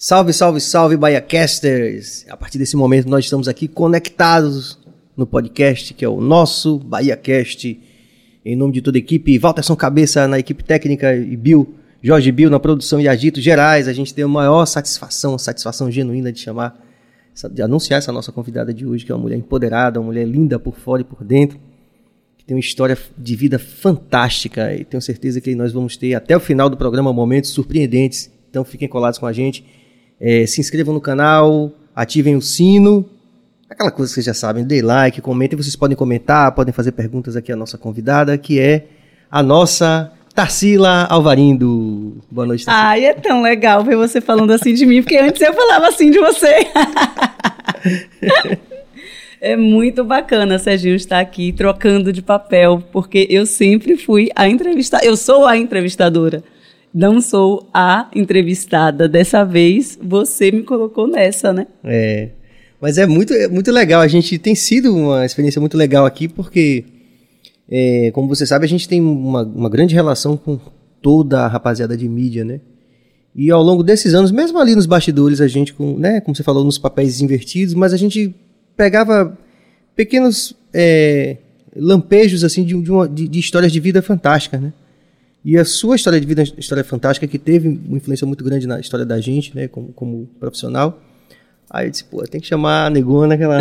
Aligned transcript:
Salve, 0.00 0.32
salve, 0.32 0.60
salve, 0.60 0.96
BahiaCasters! 0.96 2.24
A 2.28 2.36
partir 2.36 2.56
desse 2.56 2.76
momento 2.76 3.08
nós 3.08 3.24
estamos 3.24 3.48
aqui 3.48 3.66
conectados 3.66 4.78
no 5.16 5.26
podcast, 5.26 5.92
que 5.92 6.04
é 6.04 6.08
o 6.08 6.20
nosso 6.20 6.78
BahiaCast. 6.78 7.80
Em 8.44 8.54
nome 8.54 8.74
de 8.74 8.80
toda 8.80 8.96
a 8.96 9.00
equipe, 9.00 9.36
Walterson 9.40 9.74
Cabeça 9.74 10.28
na 10.28 10.38
equipe 10.38 10.62
técnica 10.62 11.16
e 11.16 11.36
Bill, 11.36 11.74
Jorge 12.00 12.30
Bill 12.30 12.48
na 12.48 12.60
produção 12.60 13.00
e 13.00 13.08
agitos 13.08 13.42
gerais. 13.42 13.88
A 13.88 13.92
gente 13.92 14.14
tem 14.14 14.22
a 14.22 14.28
maior 14.28 14.64
satisfação, 14.66 15.36
satisfação 15.36 15.90
genuína 15.90 16.30
de 16.30 16.38
chamar, 16.38 16.80
de 17.50 17.60
anunciar 17.60 17.98
essa 17.98 18.12
nossa 18.12 18.30
convidada 18.30 18.72
de 18.72 18.86
hoje, 18.86 19.04
que 19.04 19.10
é 19.10 19.14
uma 19.16 19.22
mulher 19.22 19.36
empoderada, 19.36 19.98
uma 19.98 20.06
mulher 20.06 20.28
linda 20.28 20.60
por 20.60 20.76
fora 20.76 21.02
e 21.02 21.04
por 21.04 21.24
dentro, 21.24 21.58
que 22.38 22.44
tem 22.44 22.54
uma 22.54 22.60
história 22.60 22.96
de 23.18 23.34
vida 23.34 23.58
fantástica 23.58 24.72
e 24.72 24.84
tenho 24.84 25.02
certeza 25.02 25.40
que 25.40 25.56
nós 25.56 25.72
vamos 25.72 25.96
ter 25.96 26.14
até 26.14 26.36
o 26.36 26.40
final 26.40 26.70
do 26.70 26.76
programa 26.76 27.12
momentos 27.12 27.50
surpreendentes. 27.50 28.30
Então 28.48 28.64
fiquem 28.64 28.86
colados 28.86 29.18
com 29.18 29.26
a 29.26 29.32
gente. 29.32 29.77
É, 30.20 30.46
se 30.46 30.60
inscrevam 30.60 30.92
no 30.92 31.00
canal, 31.00 31.70
ativem 31.94 32.36
o 32.36 32.42
sino, 32.42 33.08
aquela 33.68 33.90
coisa 33.90 34.10
que 34.10 34.14
vocês 34.14 34.26
já 34.26 34.34
sabem, 34.34 34.64
dê 34.64 34.82
like, 34.82 35.20
comentem, 35.20 35.56
vocês 35.56 35.76
podem 35.76 35.96
comentar, 35.96 36.52
podem 36.52 36.72
fazer 36.72 36.92
perguntas 36.92 37.36
aqui 37.36 37.52
à 37.52 37.56
nossa 37.56 37.78
convidada, 37.78 38.36
que 38.36 38.58
é 38.58 38.86
a 39.30 39.42
nossa 39.42 40.12
Tarsila 40.34 41.04
Alvarindo. 41.04 42.16
Boa 42.30 42.46
noite, 42.46 42.64
Tarsila. 42.64 42.88
Ai, 42.88 43.04
é 43.04 43.14
tão 43.14 43.42
legal 43.42 43.84
ver 43.84 43.96
você 43.96 44.20
falando 44.20 44.50
assim 44.52 44.74
de 44.74 44.86
mim, 44.86 45.02
porque 45.02 45.18
antes 45.18 45.40
eu 45.40 45.52
falava 45.52 45.88
assim 45.88 46.10
de 46.10 46.18
você. 46.18 46.66
é 49.40 49.56
muito 49.56 50.02
bacana, 50.04 50.58
Serginho, 50.58 50.96
estar 50.96 51.20
aqui 51.20 51.52
trocando 51.52 52.12
de 52.12 52.22
papel, 52.22 52.82
porque 52.92 53.26
eu 53.30 53.46
sempre 53.46 53.96
fui 53.96 54.30
a 54.34 54.48
entrevistar, 54.48 55.04
eu 55.04 55.16
sou 55.16 55.46
a 55.46 55.56
entrevistadora 55.56 56.42
não 56.98 57.20
sou 57.20 57.70
a 57.72 58.10
entrevistada. 58.12 59.08
Dessa 59.08 59.44
vez, 59.44 59.96
você 60.02 60.50
me 60.50 60.64
colocou 60.64 61.06
nessa, 61.06 61.52
né? 61.52 61.68
É. 61.84 62.30
Mas 62.80 62.98
é 62.98 63.06
muito, 63.06 63.32
é 63.32 63.46
muito 63.46 63.70
legal. 63.70 64.00
A 64.00 64.08
gente 64.08 64.36
tem 64.36 64.56
sido 64.56 64.92
uma 64.92 65.24
experiência 65.24 65.60
muito 65.60 65.76
legal 65.76 66.04
aqui, 66.04 66.26
porque, 66.26 66.84
é, 67.70 68.10
como 68.12 68.26
você 68.26 68.44
sabe, 68.44 68.64
a 68.64 68.68
gente 68.68 68.88
tem 68.88 69.00
uma, 69.00 69.44
uma 69.44 69.70
grande 69.70 69.94
relação 69.94 70.36
com 70.36 70.58
toda 71.00 71.44
a 71.44 71.46
rapaziada 71.46 71.96
de 71.96 72.08
mídia, 72.08 72.44
né? 72.44 72.60
E 73.32 73.48
ao 73.48 73.62
longo 73.62 73.84
desses 73.84 74.12
anos, 74.12 74.32
mesmo 74.32 74.58
ali 74.58 74.74
nos 74.74 74.86
bastidores, 74.86 75.40
a 75.40 75.46
gente, 75.46 75.72
com, 75.74 75.96
né, 75.96 76.20
como 76.20 76.34
você 76.34 76.42
falou, 76.42 76.64
nos 76.64 76.78
papéis 76.78 77.20
invertidos, 77.20 77.74
mas 77.74 77.92
a 77.92 77.96
gente 77.96 78.34
pegava 78.76 79.38
pequenos 79.94 80.52
é, 80.74 81.36
lampejos 81.76 82.42
assim 82.42 82.64
de, 82.64 82.80
de, 82.82 82.90
uma, 82.90 83.08
de, 83.08 83.28
de 83.28 83.38
histórias 83.38 83.70
de 83.70 83.78
vida 83.78 84.02
fantásticas, 84.02 84.60
né? 84.60 84.72
E 85.44 85.56
a 85.56 85.64
sua 85.64 85.96
história 85.96 86.20
de 86.20 86.26
vida, 86.26 86.42
é 86.42 86.44
história 86.58 86.84
fantástica, 86.84 87.26
que 87.26 87.38
teve 87.38 87.68
uma 87.68 87.96
influência 87.96 88.26
muito 88.26 88.42
grande 88.44 88.66
na 88.66 88.80
história 88.80 89.06
da 89.06 89.20
gente, 89.20 89.54
né, 89.54 89.68
como, 89.68 89.92
como 89.92 90.26
profissional. 90.38 91.00
Aí 91.70 91.86
eu 91.86 91.90
disse, 91.90 92.04
pô, 92.04 92.22
tem 92.24 92.40
que 92.40 92.46
chamar 92.46 92.86
a 92.86 92.90
Negona, 92.90 93.36
que 93.36 93.42
ela 93.42 93.58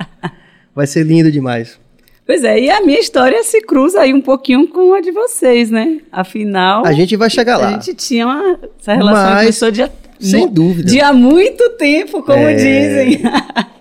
vai 0.74 0.86
ser 0.86 1.04
lindo 1.04 1.30
demais. 1.30 1.78
Pois 2.26 2.44
é, 2.44 2.60
e 2.60 2.70
a 2.70 2.82
minha 2.82 3.00
história 3.00 3.42
se 3.42 3.62
cruza 3.62 4.00
aí 4.00 4.12
um 4.12 4.20
pouquinho 4.20 4.68
com 4.68 4.92
a 4.92 5.00
de 5.00 5.10
vocês, 5.10 5.70
né? 5.70 6.00
Afinal. 6.12 6.84
A 6.84 6.92
gente 6.92 7.16
vai 7.16 7.30
chegar 7.30 7.56
lá. 7.56 7.68
A 7.68 7.72
gente 7.72 7.94
tinha 7.94 8.26
uma, 8.26 8.58
essa 8.78 8.94
relação 8.94 9.22
Mas, 9.22 9.40
começou 9.40 9.70
de, 9.70 9.90
sem 10.20 10.46
dúvida. 10.46 10.90
de 10.90 11.00
há 11.00 11.12
muito 11.12 11.70
tempo, 11.70 12.22
como 12.22 12.38
é... 12.38 12.54
dizem. 12.54 13.22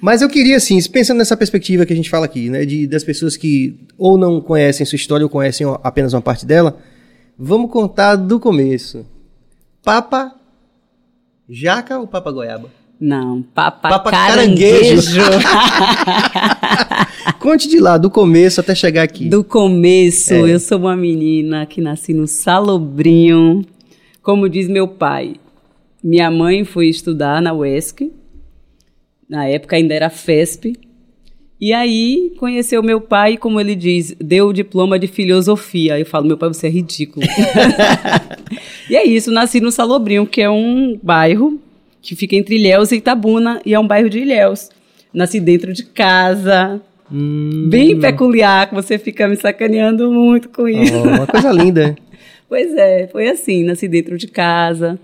Mas 0.00 0.22
eu 0.22 0.28
queria, 0.28 0.56
assim, 0.56 0.78
pensando 0.90 1.18
nessa 1.18 1.36
perspectiva 1.36 1.84
que 1.84 1.92
a 1.92 1.96
gente 1.96 2.10
fala 2.10 2.26
aqui, 2.26 2.48
né, 2.48 2.64
de, 2.64 2.86
das 2.86 3.04
pessoas 3.04 3.36
que 3.36 3.78
ou 3.98 4.16
não 4.16 4.40
conhecem 4.40 4.84
sua 4.86 4.96
história 4.96 5.24
ou 5.24 5.30
conhecem 5.30 5.66
apenas 5.82 6.12
uma 6.12 6.22
parte 6.22 6.46
dela, 6.46 6.78
vamos 7.38 7.70
contar 7.70 8.16
do 8.16 8.38
começo. 8.40 9.06
Papa 9.82 10.34
Jaca 11.48 11.98
ou 11.98 12.06
Papa 12.06 12.30
Goiaba? 12.30 12.70
Não, 12.98 13.42
Papa, 13.42 13.88
papa 13.90 14.10
Caranguejo. 14.10 15.20
caranguejo. 15.20 15.48
Conte 17.38 17.68
de 17.68 17.78
lá, 17.78 17.98
do 17.98 18.08
começo 18.08 18.60
até 18.60 18.74
chegar 18.74 19.02
aqui. 19.02 19.28
Do 19.28 19.44
começo, 19.44 20.32
é. 20.32 20.54
eu 20.54 20.58
sou 20.58 20.78
uma 20.78 20.96
menina 20.96 21.66
que 21.66 21.80
nasci 21.80 22.14
no 22.14 22.26
Salobrinho. 22.26 23.62
Como 24.22 24.48
diz 24.48 24.68
meu 24.68 24.88
pai, 24.88 25.34
minha 26.02 26.30
mãe 26.30 26.64
foi 26.64 26.88
estudar 26.88 27.42
na 27.42 27.52
UESC, 27.52 28.10
na 29.28 29.46
época 29.46 29.76
ainda 29.76 29.94
era 29.94 30.10
FESP. 30.10 30.76
E 31.60 31.72
aí 31.72 32.34
conheceu 32.36 32.82
meu 32.82 33.00
pai, 33.00 33.36
como 33.36 33.60
ele 33.60 33.74
diz, 33.74 34.14
deu 34.20 34.48
o 34.48 34.52
diploma 34.52 34.98
de 34.98 35.06
filosofia. 35.06 35.98
Eu 35.98 36.04
falo, 36.04 36.26
meu 36.26 36.36
pai, 36.36 36.48
você 36.48 36.66
é 36.66 36.70
ridículo. 36.70 37.24
e 38.90 38.96
é 38.96 39.04
isso, 39.06 39.30
nasci 39.30 39.60
no 39.60 39.70
Salobrinho, 39.70 40.26
que 40.26 40.42
é 40.42 40.50
um 40.50 40.98
bairro 41.02 41.60
que 42.02 42.14
fica 42.14 42.36
entre 42.36 42.56
Ilhéus 42.56 42.92
e 42.92 42.96
Itabuna, 42.96 43.62
e 43.64 43.72
é 43.72 43.80
um 43.80 43.86
bairro 43.86 44.10
de 44.10 44.18
Ilhéus. 44.18 44.68
Nasci 45.12 45.40
dentro 45.40 45.72
de 45.72 45.84
casa, 45.84 46.80
hum. 47.10 47.68
bem 47.70 47.98
peculiar, 47.98 48.68
que 48.68 48.74
você 48.74 48.98
fica 48.98 49.26
me 49.26 49.36
sacaneando 49.36 50.12
muito 50.12 50.50
com 50.50 50.68
isso. 50.68 50.92
Oh, 50.94 51.02
uma 51.02 51.26
coisa 51.26 51.50
linda. 51.50 51.96
pois 52.46 52.74
é, 52.74 53.06
foi 53.06 53.28
assim, 53.28 53.64
nasci 53.64 53.88
dentro 53.88 54.18
de 54.18 54.28
casa. 54.28 54.98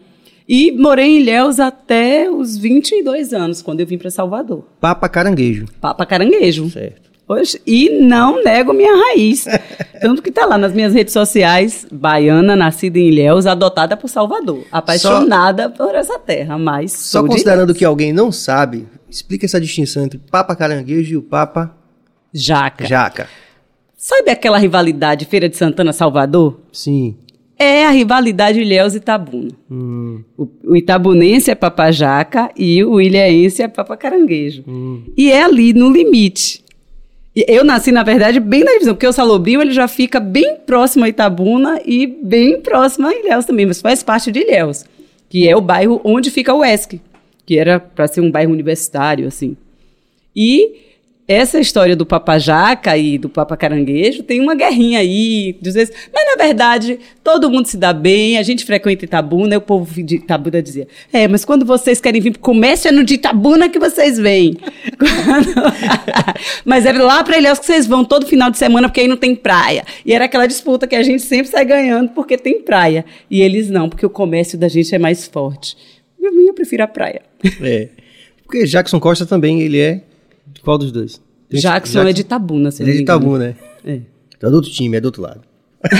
E 0.53 0.72
morei 0.72 1.06
em 1.06 1.21
Ilhéus 1.21 1.61
até 1.61 2.28
os 2.28 2.59
22 2.59 3.33
anos, 3.33 3.62
quando 3.62 3.78
eu 3.78 3.87
vim 3.87 3.97
para 3.97 4.11
Salvador. 4.11 4.65
Papa 4.81 5.09
Caranguejo. 5.09 5.66
Papa 5.81 6.05
Caranguejo. 6.05 6.69
Certo. 6.71 7.09
Hoje, 7.28 7.62
e 7.65 7.88
não 8.03 8.43
nego 8.43 8.72
minha 8.72 8.93
raiz. 8.93 9.44
Tanto 10.03 10.21
que 10.21 10.33
tá 10.33 10.44
lá 10.47 10.59
nas 10.59 10.72
minhas 10.72 10.93
redes 10.93 11.12
sociais, 11.12 11.87
baiana, 11.93 12.56
nascida 12.56 12.99
em 12.99 13.11
Ilhéus, 13.11 13.47
adotada 13.47 13.97
por 13.97 14.09
Salvador. 14.09 14.65
Apaixonada 14.72 15.72
Só... 15.77 15.87
por 15.87 15.94
essa 15.94 16.19
terra, 16.19 16.59
mas... 16.59 16.91
Só 16.91 17.25
considerando 17.25 17.72
que 17.72 17.84
alguém 17.84 18.12
não 18.12 18.32
sabe, 18.32 18.88
explica 19.09 19.47
essa 19.47 19.61
distinção 19.61 20.03
entre 20.03 20.19
Papa 20.19 20.56
Caranguejo 20.56 21.12
e 21.15 21.17
o 21.17 21.22
Papa... 21.22 21.77
Jaca. 22.34 22.87
Jaca. 22.87 23.28
Sabe 23.97 24.32
aquela 24.32 24.59
rivalidade 24.59 25.27
Feira 25.27 25.49
de 25.49 25.56
Santana-Salvador? 25.56 26.59
Sim 26.72 27.17
é 27.60 27.84
a 27.84 27.91
rivalidade 27.91 28.59
Ilhéus 28.59 28.94
e 28.94 28.97
Itabuna. 28.97 29.50
Hum. 29.71 30.25
O, 30.34 30.48
o, 30.65 30.76
itabunense 30.76 31.50
é 31.50 31.54
papajaca 31.54 32.50
e 32.56 32.82
o 32.82 32.98
ilhéense 32.98 33.62
é 33.62 33.69
papacaranguejo. 33.69 34.65
Hum. 34.66 35.03
E 35.15 35.31
é 35.31 35.43
ali 35.43 35.75
no 35.75 35.91
limite. 35.91 36.65
Eu 37.37 37.62
nasci, 37.62 37.93
na 37.93 38.03
verdade, 38.03 38.41
bem 38.41 38.65
na 38.65 38.72
divisão, 38.72 38.94
porque 38.94 39.06
o 39.06 39.12
Salobrinho 39.12 39.60
ele 39.60 39.72
já 39.72 39.87
fica 39.87 40.19
bem 40.19 40.56
próximo 40.66 41.04
a 41.04 41.09
Itabuna 41.10 41.81
e 41.84 42.06
bem 42.06 42.62
próximo 42.62 43.06
a 43.06 43.15
Ilhéus 43.15 43.44
também, 43.44 43.66
mas 43.66 43.82
faz 43.82 44.03
parte 44.03 44.32
de 44.32 44.41
Ilhéus, 44.41 44.87
que 45.28 45.47
é 45.47 45.54
o 45.54 45.60
bairro 45.60 46.00
onde 46.03 46.31
fica 46.31 46.54
o 46.54 46.65
ESC, 46.65 46.99
que 47.44 47.59
era 47.59 47.78
para 47.78 48.09
ser 48.09 48.22
um 48.22 48.31
bairro 48.31 48.53
universitário, 48.53 49.28
assim. 49.28 49.54
E 50.34 50.90
essa 51.33 51.61
história 51.61 51.95
do 51.95 52.05
papajaca 52.05 52.97
e 52.97 53.17
do 53.17 53.29
papacaranguejo 53.29 54.25
tem 54.25 54.41
uma 54.41 54.55
guerrinha 54.55 54.99
aí, 54.99 55.57
às 55.65 55.75
vezes, 55.75 55.95
mas 56.13 56.27
na 56.27 56.43
verdade 56.43 56.99
todo 57.23 57.49
mundo 57.49 57.67
se 57.67 57.77
dá 57.77 57.93
bem, 57.93 58.37
a 58.37 58.43
gente 58.43 58.65
frequenta 58.65 59.05
Itabuna, 59.05 59.55
e 59.55 59.57
o 59.57 59.61
povo 59.61 60.03
de 60.03 60.17
Itabuna 60.17 60.61
dizia, 60.61 60.89
é, 61.13 61.29
mas 61.29 61.45
quando 61.45 61.65
vocês 61.65 62.01
querem 62.01 62.21
vir 62.21 62.37
comércio 62.39 62.89
é 62.89 62.93
no 62.93 63.05
de 63.05 63.15
Itabuna 63.15 63.69
que 63.69 63.79
vocês 63.79 64.19
vêm. 64.19 64.57
mas 66.65 66.85
é 66.85 66.93
lá 66.93 67.23
para 67.23 67.39
Ilhéus 67.39 67.61
que 67.61 67.67
vocês 67.67 67.87
vão 67.87 68.05
todo 68.05 68.27
final 68.27 68.51
de 68.51 68.59
semana 68.59 68.89
porque 68.89 69.01
aí 69.01 69.09
não 69.09 69.17
tem 69.17 69.37
praia. 69.37 69.85
E 70.05 70.12
era 70.12 70.25
aquela 70.25 70.47
disputa 70.47 70.87
que 70.87 70.97
a 70.97 71.03
gente 71.03 71.23
sempre 71.23 71.49
sai 71.49 71.65
ganhando 71.65 72.11
porque 72.11 72.37
tem 72.37 72.61
praia. 72.61 73.05
E 73.31 73.41
eles 73.41 73.71
não, 73.71 73.89
porque 73.89 74.05
o 74.05 74.11
comércio 74.11 74.59
da 74.59 74.69
gente 74.69 74.93
é 74.95 74.99
mais 74.99 75.27
forte. 75.27 75.77
Eu, 76.21 76.41
eu 76.41 76.55
prefiro 76.55 76.83
a 76.83 76.89
praia. 76.89 77.23
É. 77.62 77.89
Porque 78.45 78.65
Jackson 78.65 78.99
Costa 78.99 79.25
também, 79.25 79.61
ele 79.61 79.79
é 79.79 80.03
qual 80.62 80.78
dos 80.78 80.93
dois? 80.93 81.21
Jackson, 81.50 81.69
Jackson 81.69 82.00
é 82.03 82.12
de 82.12 82.25
Tabuna, 82.25 82.71
se 82.71 82.83
Ele 82.83 82.93
é 82.93 82.94
de 82.94 83.05
Tabuna, 83.05 83.38
né? 83.38 83.56
É. 83.84 84.00
Então 84.37 84.49
é 84.49 84.50
do 84.50 84.56
outro 84.56 84.71
time, 84.71 84.97
é 84.97 85.00
do 85.00 85.06
outro 85.06 85.22
lado. 85.22 85.41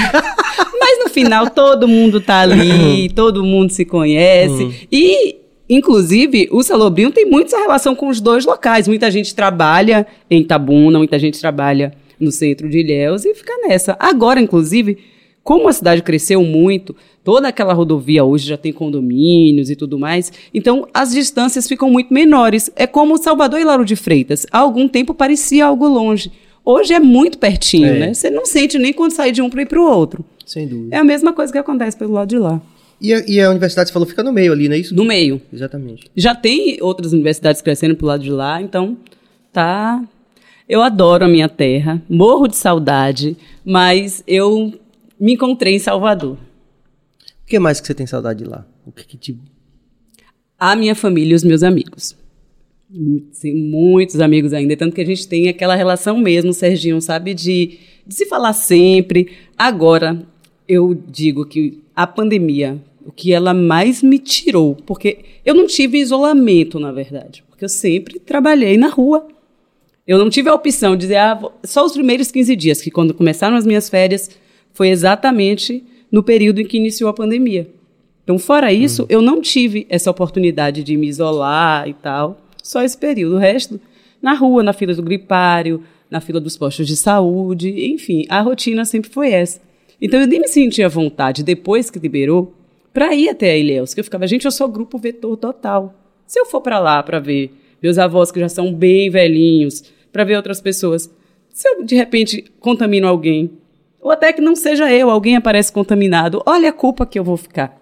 Mas 0.81 0.99
no 1.05 1.11
final 1.11 1.51
todo 1.51 1.89
mundo 1.89 2.21
tá 2.21 2.41
ali, 2.41 3.09
todo 3.15 3.43
mundo 3.45 3.71
se 3.71 3.85
conhece. 3.85 4.63
Uhum. 4.63 4.73
E, 4.91 5.37
inclusive, 5.69 6.49
o 6.51 6.63
Salobrinho 6.63 7.11
tem 7.11 7.27
muita 7.27 7.59
relação 7.59 7.95
com 7.95 8.09
os 8.09 8.21
dois 8.21 8.45
locais. 8.45 8.87
Muita 8.87 9.11
gente 9.11 9.35
trabalha 9.35 10.07
em 10.31 10.45
Tabuna, 10.45 10.99
muita 10.99 11.19
gente 11.19 11.41
trabalha 11.41 11.93
no 12.19 12.31
centro 12.31 12.69
de 12.69 12.79
Ilhéus 12.79 13.25
e 13.25 13.35
fica 13.35 13.53
nessa. 13.67 13.97
Agora, 13.99 14.41
inclusive, 14.41 14.99
como 15.43 15.69
a 15.69 15.73
cidade 15.73 16.03
cresceu 16.03 16.43
muito, 16.43 16.95
toda 17.25 17.49
aquela 17.49 17.73
rodovia 17.73 18.25
hoje 18.25 18.47
já 18.47 18.57
tem 18.57 18.73
condomínios 18.73 19.71
e 19.71 19.77
tudo 19.77 19.99
mais, 19.99 20.33
então 20.53 20.87
as 20.93 21.13
distâncias 21.13 21.67
ficam 21.67 21.91
muito 21.91 22.13
menores. 22.13 22.71
É 22.77 22.87
como 22.87 23.17
Salvador 23.19 23.61
e 23.61 23.65
Lauro 23.65 23.85
de 23.85 23.97
Freitas. 23.97 24.47
Há 24.51 24.59
algum 24.59 24.87
tempo 24.87 25.15
parecia 25.15 25.67
algo 25.67 25.89
longe. 25.89 26.31
Hoje 26.65 26.93
é 26.93 27.01
muito 27.01 27.39
pertinho, 27.39 27.89
é. 27.89 27.99
né? 27.99 28.15
Você 28.15 28.31
não 28.31 28.45
sente 28.45 28.79
nem 28.79 28.93
quando 28.93 29.13
sai 29.13 29.33
de 29.33 29.41
um 29.41 29.49
para 29.49 29.63
ir 29.63 29.67
para 29.67 29.81
o 29.81 29.85
outro. 29.85 30.25
Sem 30.45 30.67
dúvida. 30.67 30.95
É 30.95 30.99
a 30.99 31.05
mesma 31.05 31.33
coisa 31.33 31.53
que 31.53 31.59
acontece 31.59 31.97
pelo 31.97 32.13
lado 32.13 32.29
de 32.29 32.39
lá. 32.39 32.61
E 33.01 33.15
a, 33.15 33.25
e 33.27 33.41
a, 33.41 33.49
universidade, 33.49 33.89
você 33.89 33.93
falou, 33.95 34.07
fica 34.07 34.23
no 34.23 34.33
meio 34.33 34.53
ali, 34.53 34.69
não 34.69 34.75
é 34.75 34.79
isso? 34.79 34.95
No 34.95 35.05
meio. 35.05 35.41
Exatamente. 35.53 36.11
Já 36.15 36.35
tem 36.35 36.77
outras 36.83 37.13
universidades 37.13 37.63
crescendo 37.63 37.97
pro 37.97 38.07
lado 38.07 38.23
de 38.23 38.31
lá, 38.31 38.61
então 38.61 38.97
tá. 39.53 40.05
Eu 40.69 40.83
adoro 40.83 41.25
a 41.25 41.29
minha 41.29 41.49
terra, 41.49 42.01
morro 42.09 42.47
de 42.47 42.57
saudade, 42.57 43.37
mas 43.65 44.23
eu 44.27 44.73
me 45.21 45.35
encontrei 45.35 45.75
em 45.75 45.79
Salvador. 45.79 46.39
O 47.43 47.47
que 47.47 47.59
mais 47.59 47.81
que 47.81 47.87
você 47.87 47.95
tem 47.95 48.07
saudade 48.07 48.43
de 48.43 48.49
lá? 48.49 48.67
O 48.87 48.91
que, 48.91 49.05
que 49.07 49.17
te 49.19 49.39
A 50.59 50.75
minha 50.75 50.95
família 50.95 51.33
e 51.33 51.37
os 51.37 51.45
meus 51.45 51.63
amigos. 51.63 52.17
Sim, 53.33 53.55
muitos 53.55 54.21
amigos 54.21 54.53
ainda, 54.53 54.77
tanto 54.77 54.95
que 54.95 55.01
a 55.01 55.07
gente 55.07 55.29
tem 55.29 55.49
aquela 55.49 55.77
relação 55.77 56.19
mesmo, 56.19 56.53
Serginho, 56.53 57.01
sabe, 57.01 57.35
de, 57.35 57.79
de 58.05 58.15
se 58.15 58.27
falar 58.27 58.53
sempre. 58.53 59.31
Agora, 59.57 60.27
eu 60.67 60.95
digo 60.95 61.45
que 61.45 61.81
a 61.95 62.05
pandemia, 62.05 62.83
o 63.05 63.13
que 63.13 63.33
ela 63.33 63.55
mais 63.55 64.03
me 64.03 64.19
tirou, 64.19 64.75
porque 64.75 65.19
eu 65.45 65.55
não 65.55 65.67
tive 65.67 65.99
isolamento, 65.99 66.81
na 66.81 66.91
verdade, 66.91 67.45
porque 67.49 67.65
eu 67.65 67.69
sempre 67.69 68.19
trabalhei 68.19 68.77
na 68.77 68.89
rua. 68.89 69.29
Eu 70.05 70.19
não 70.19 70.29
tive 70.29 70.49
a 70.49 70.55
opção 70.55 70.97
de 70.97 71.03
dizer, 71.03 71.17
ah, 71.17 71.41
só 71.63 71.85
os 71.85 71.93
primeiros 71.93 72.33
15 72.33 72.57
dias, 72.57 72.81
que 72.81 72.91
quando 72.91 73.15
começaram 73.15 73.57
as 73.57 73.65
minhas 73.65 73.89
férias, 73.89 74.31
foi 74.81 74.89
exatamente 74.89 75.85
no 76.11 76.23
período 76.23 76.59
em 76.59 76.65
que 76.65 76.79
iniciou 76.79 77.11
a 77.11 77.13
pandemia. 77.13 77.69
Então, 78.25 78.39
fora 78.39 78.73
isso, 78.73 79.05
eu 79.11 79.21
não 79.21 79.39
tive 79.39 79.87
essa 79.91 80.11
oportunidade 80.11 80.83
de 80.83 80.97
me 80.97 81.07
isolar 81.07 81.87
e 81.87 81.93
tal. 81.93 82.41
Só 82.63 82.83
esse 82.83 82.97
período. 82.97 83.35
O 83.35 83.39
resto, 83.39 83.79
na 84.23 84.33
rua, 84.33 84.63
na 84.63 84.73
fila 84.73 84.95
do 84.95 85.03
gripário, 85.03 85.83
na 86.11 86.19
fila 86.19 86.41
dos 86.41 86.57
postos 86.57 86.87
de 86.87 86.97
saúde, 86.97 87.93
enfim, 87.93 88.25
a 88.31 88.41
rotina 88.41 88.87
sempre 88.87 89.11
foi 89.11 89.33
essa. 89.33 89.61
Então, 90.01 90.19
eu 90.19 90.27
nem 90.27 90.41
me 90.41 90.49
sentia 90.49 90.89
vontade, 90.89 91.45
depois 91.45 91.91
que 91.91 91.99
liberou, 91.99 92.55
para 92.91 93.15
ir 93.15 93.29
até 93.29 93.51
a 93.51 93.59
Ilhéus, 93.59 93.93
que 93.93 94.01
eu 94.01 94.05
ficava, 94.05 94.27
gente, 94.27 94.47
eu 94.47 94.51
sou 94.51 94.67
grupo 94.67 94.97
vetor 94.97 95.37
total. 95.37 95.95
Se 96.27 96.41
eu 96.41 96.47
for 96.47 96.63
para 96.63 96.79
lá 96.79 97.03
para 97.03 97.21
ver 97.21 97.53
meus 97.83 97.99
avós 97.99 98.33
que 98.33 98.41
já 98.41 98.49
são 98.49 98.73
bem 98.73 99.11
velhinhos, 99.11 99.85
para 100.11 100.25
ver 100.25 100.37
outras 100.37 100.59
pessoas, 100.59 101.15
se 101.51 101.69
eu 101.69 101.85
de 101.85 101.95
repente 101.95 102.47
contamino 102.59 103.07
alguém, 103.07 103.61
ou 104.01 104.11
até 104.11 104.33
que 104.33 104.41
não 104.41 104.57
seja 104.57 104.91
eu, 104.93 105.11
alguém 105.11 105.37
aparece 105.37 105.73
contaminado, 105.73 106.43
olha 106.47 106.71
a 106.71 106.73
culpa 106.73 107.05
que 107.05 107.19
eu 107.19 107.25
vou 107.25 107.37
ficar. 107.37 107.79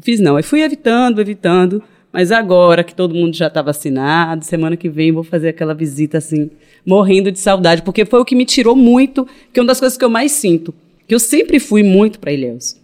Fiz 0.00 0.20
não, 0.20 0.38
eu 0.38 0.44
fui 0.44 0.62
evitando, 0.62 1.20
evitando, 1.20 1.82
mas 2.12 2.30
agora 2.30 2.84
que 2.84 2.94
todo 2.94 3.14
mundo 3.14 3.34
já 3.34 3.48
está 3.48 3.60
vacinado, 3.60 4.44
semana 4.44 4.76
que 4.76 4.88
vem 4.88 5.12
vou 5.12 5.24
fazer 5.24 5.48
aquela 5.48 5.74
visita 5.74 6.18
assim, 6.18 6.50
morrendo 6.84 7.32
de 7.32 7.38
saudade, 7.38 7.82
porque 7.82 8.04
foi 8.04 8.20
o 8.20 8.24
que 8.24 8.34
me 8.34 8.44
tirou 8.44 8.76
muito, 8.76 9.26
que 9.52 9.58
é 9.58 9.62
uma 9.62 9.68
das 9.68 9.80
coisas 9.80 9.98
que 9.98 10.04
eu 10.04 10.10
mais 10.10 10.32
sinto, 10.32 10.72
que 11.06 11.14
eu 11.14 11.20
sempre 11.20 11.58
fui 11.58 11.82
muito 11.82 12.18
para 12.18 12.32
Ilhéus. 12.32 12.76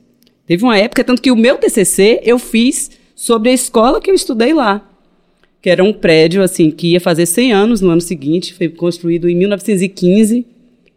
Teve 0.46 0.64
uma 0.64 0.76
época, 0.76 1.04
tanto 1.04 1.22
que 1.22 1.30
o 1.30 1.36
meu 1.36 1.56
TCC 1.56 2.20
eu 2.24 2.38
fiz 2.38 2.90
sobre 3.14 3.50
a 3.50 3.54
escola 3.54 4.00
que 4.00 4.10
eu 4.10 4.14
estudei 4.14 4.52
lá, 4.52 4.86
que 5.62 5.70
era 5.70 5.84
um 5.84 5.92
prédio 5.92 6.42
assim 6.42 6.70
que 6.70 6.88
ia 6.88 7.00
fazer 7.00 7.24
100 7.24 7.52
anos 7.52 7.80
no 7.80 7.90
ano 7.90 8.00
seguinte, 8.00 8.52
foi 8.52 8.68
construído 8.68 9.28
em 9.28 9.36
1915 9.36 10.44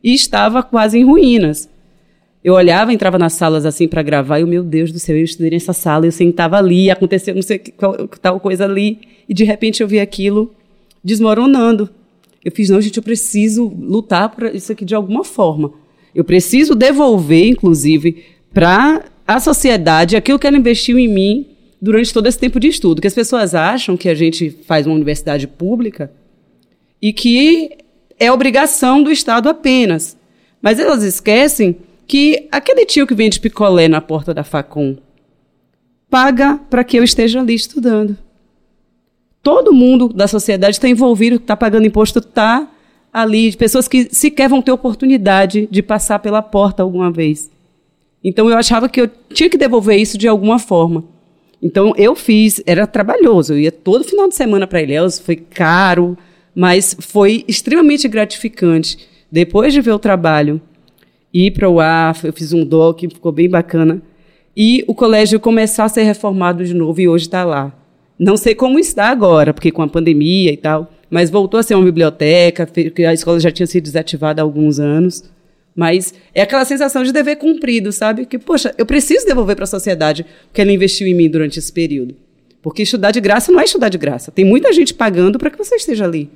e 0.03 0.13
estava 0.13 0.63
quase 0.63 0.97
em 0.97 1.05
ruínas. 1.05 1.69
Eu 2.45 2.53
olhava, 2.53 2.93
entrava 2.93 3.17
nas 3.17 3.33
salas 3.33 3.65
assim 3.65 3.87
para 3.87 4.03
gravar 4.03 4.39
e, 4.39 4.43
o 4.43 4.47
meu 4.47 4.63
Deus 4.63 4.91
do 4.91 4.99
céu, 4.99 5.17
eu 5.17 5.23
estudei 5.23 5.49
nessa 5.49 5.73
sala, 5.73 6.05
eu 6.05 6.11
sentava 6.11 6.55
ali, 6.57 6.91
aconteceu 6.91 7.33
não 7.33 7.41
sei 7.41 7.57
qual, 7.57 8.07
tal 8.21 8.39
coisa 8.39 8.65
ali, 8.65 8.99
e 9.27 9.33
de 9.33 9.43
repente 9.43 9.81
eu 9.81 9.87
vi 9.87 9.99
aquilo 9.99 10.53
desmoronando. 11.03 11.89
Eu 12.43 12.51
fiz, 12.51 12.69
não, 12.69 12.79
gente, 12.79 12.97
eu 12.97 13.03
preciso 13.03 13.65
lutar 13.65 14.29
por 14.29 14.53
isso 14.53 14.71
aqui 14.71 14.85
de 14.85 14.93
alguma 14.93 15.23
forma. 15.23 15.73
Eu 16.13 16.23
preciso 16.23 16.75
devolver, 16.75 17.47
inclusive, 17.47 18.23
para 18.53 19.05
a 19.25 19.39
sociedade 19.39 20.15
aquilo 20.15 20.37
que 20.37 20.45
ela 20.45 20.55
investiu 20.55 20.99
em 20.99 21.07
mim 21.07 21.47
durante 21.81 22.13
todo 22.13 22.27
esse 22.27 22.37
tempo 22.37 22.59
de 22.59 22.67
estudo. 22.67 23.01
Que 23.01 23.07
as 23.07 23.15
pessoas 23.15 23.55
acham 23.55 23.97
que 23.97 24.07
a 24.07 24.13
gente 24.13 24.51
faz 24.67 24.85
uma 24.85 24.93
universidade 24.93 25.47
pública 25.47 26.11
e 27.01 27.11
que 27.11 27.71
é 28.19 28.31
obrigação 28.31 29.01
do 29.01 29.11
Estado 29.11 29.49
apenas. 29.49 30.15
Mas 30.61 30.79
elas 30.79 31.01
esquecem 31.01 31.75
que 32.07 32.47
aquele 32.51 32.85
tio 32.85 33.07
que 33.07 33.15
vende 33.15 33.39
picolé 33.39 33.87
na 33.87 34.01
porta 34.01 34.33
da 34.33 34.43
Facom 34.43 34.95
paga 36.09 36.59
para 36.69 36.83
que 36.83 36.97
eu 36.97 37.03
esteja 37.03 37.39
ali 37.39 37.55
estudando. 37.55 38.17
Todo 39.41 39.73
mundo 39.73 40.09
da 40.09 40.27
sociedade 40.27 40.75
está 40.75 40.87
envolvido, 40.87 41.35
está 41.35 41.55
pagando 41.55 41.85
imposto, 41.85 42.19
está 42.19 42.67
ali, 43.11 43.49
de 43.49 43.57
pessoas 43.57 43.87
que 43.87 44.13
sequer 44.13 44.49
vão 44.49 44.61
ter 44.61 44.71
oportunidade 44.71 45.67
de 45.71 45.81
passar 45.81 46.19
pela 46.19 46.41
porta 46.41 46.83
alguma 46.83 47.11
vez. 47.11 47.49
Então 48.23 48.49
eu 48.49 48.57
achava 48.57 48.89
que 48.89 48.99
eu 48.99 49.09
tinha 49.33 49.49
que 49.49 49.57
devolver 49.57 49.99
isso 49.99 50.17
de 50.17 50.27
alguma 50.27 50.57
forma. 50.57 51.03
Então 51.61 51.93
eu 51.95 52.15
fiz, 52.15 52.61
era 52.65 52.85
trabalhoso, 52.85 53.53
eu 53.53 53.59
ia 53.59 53.71
todo 53.71 54.03
final 54.03 54.27
de 54.27 54.35
semana 54.35 54.67
para 54.67 54.81
Ilhéus, 54.81 55.19
foi 55.19 55.35
caro, 55.35 56.17
mas 56.53 56.95
foi 56.99 57.45
extremamente 57.47 58.07
gratificante. 58.07 58.97
Depois 59.31 59.73
de 59.73 59.81
ver 59.81 59.91
o 59.91 59.99
trabalho 59.99 60.61
ir 61.35 61.51
para 61.51 61.69
o 61.69 61.81
AF, 61.81 62.25
eu 62.25 62.31
fiz 62.31 62.53
um 62.53 62.63
doc, 62.63 63.01
ficou 63.01 63.31
bem 63.31 63.49
bacana. 63.49 64.01
E 64.55 64.85
o 64.87 64.95
colégio 64.95 65.37
começar 65.37 65.83
a 65.83 65.89
ser 65.89 66.03
reformado 66.03 66.63
de 66.63 66.73
novo 66.73 67.01
e 67.01 67.09
hoje 67.09 67.25
está 67.25 67.43
lá. 67.43 67.77
Não 68.17 68.37
sei 68.37 68.55
como 68.55 68.79
está 68.79 69.09
agora, 69.09 69.53
porque 69.53 69.69
com 69.69 69.81
a 69.81 69.87
pandemia 69.87 70.53
e 70.53 70.55
tal, 70.55 70.89
mas 71.09 71.29
voltou 71.29 71.59
a 71.59 71.63
ser 71.63 71.75
uma 71.75 71.83
biblioteca, 71.83 72.65
a 73.09 73.13
escola 73.13 73.37
já 73.37 73.51
tinha 73.51 73.67
sido 73.67 73.83
desativada 73.83 74.41
há 74.41 74.43
alguns 74.43 74.79
anos. 74.79 75.25
Mas 75.75 76.13
é 76.33 76.41
aquela 76.41 76.63
sensação 76.63 77.03
de 77.03 77.11
dever 77.11 77.35
cumprido, 77.35 77.91
sabe? 77.91 78.25
Que, 78.25 78.39
poxa, 78.39 78.73
eu 78.77 78.85
preciso 78.85 79.25
devolver 79.25 79.57
para 79.57 79.65
a 79.65 79.67
sociedade 79.67 80.25
o 80.49 80.53
que 80.53 80.61
ela 80.61 80.71
investiu 80.71 81.05
em 81.05 81.13
mim 81.13 81.29
durante 81.29 81.59
esse 81.59 81.71
período. 81.71 82.15
Porque 82.61 82.83
estudar 82.83 83.11
de 83.11 83.19
graça 83.19 83.51
não 83.51 83.59
é 83.59 83.65
estudar 83.65 83.89
de 83.89 83.97
graça. 83.97 84.31
Tem 84.31 84.45
muita 84.45 84.71
gente 84.71 84.93
pagando 84.93 85.37
para 85.37 85.49
que 85.49 85.57
você 85.57 85.75
esteja 85.75 86.05
ali. 86.05 86.29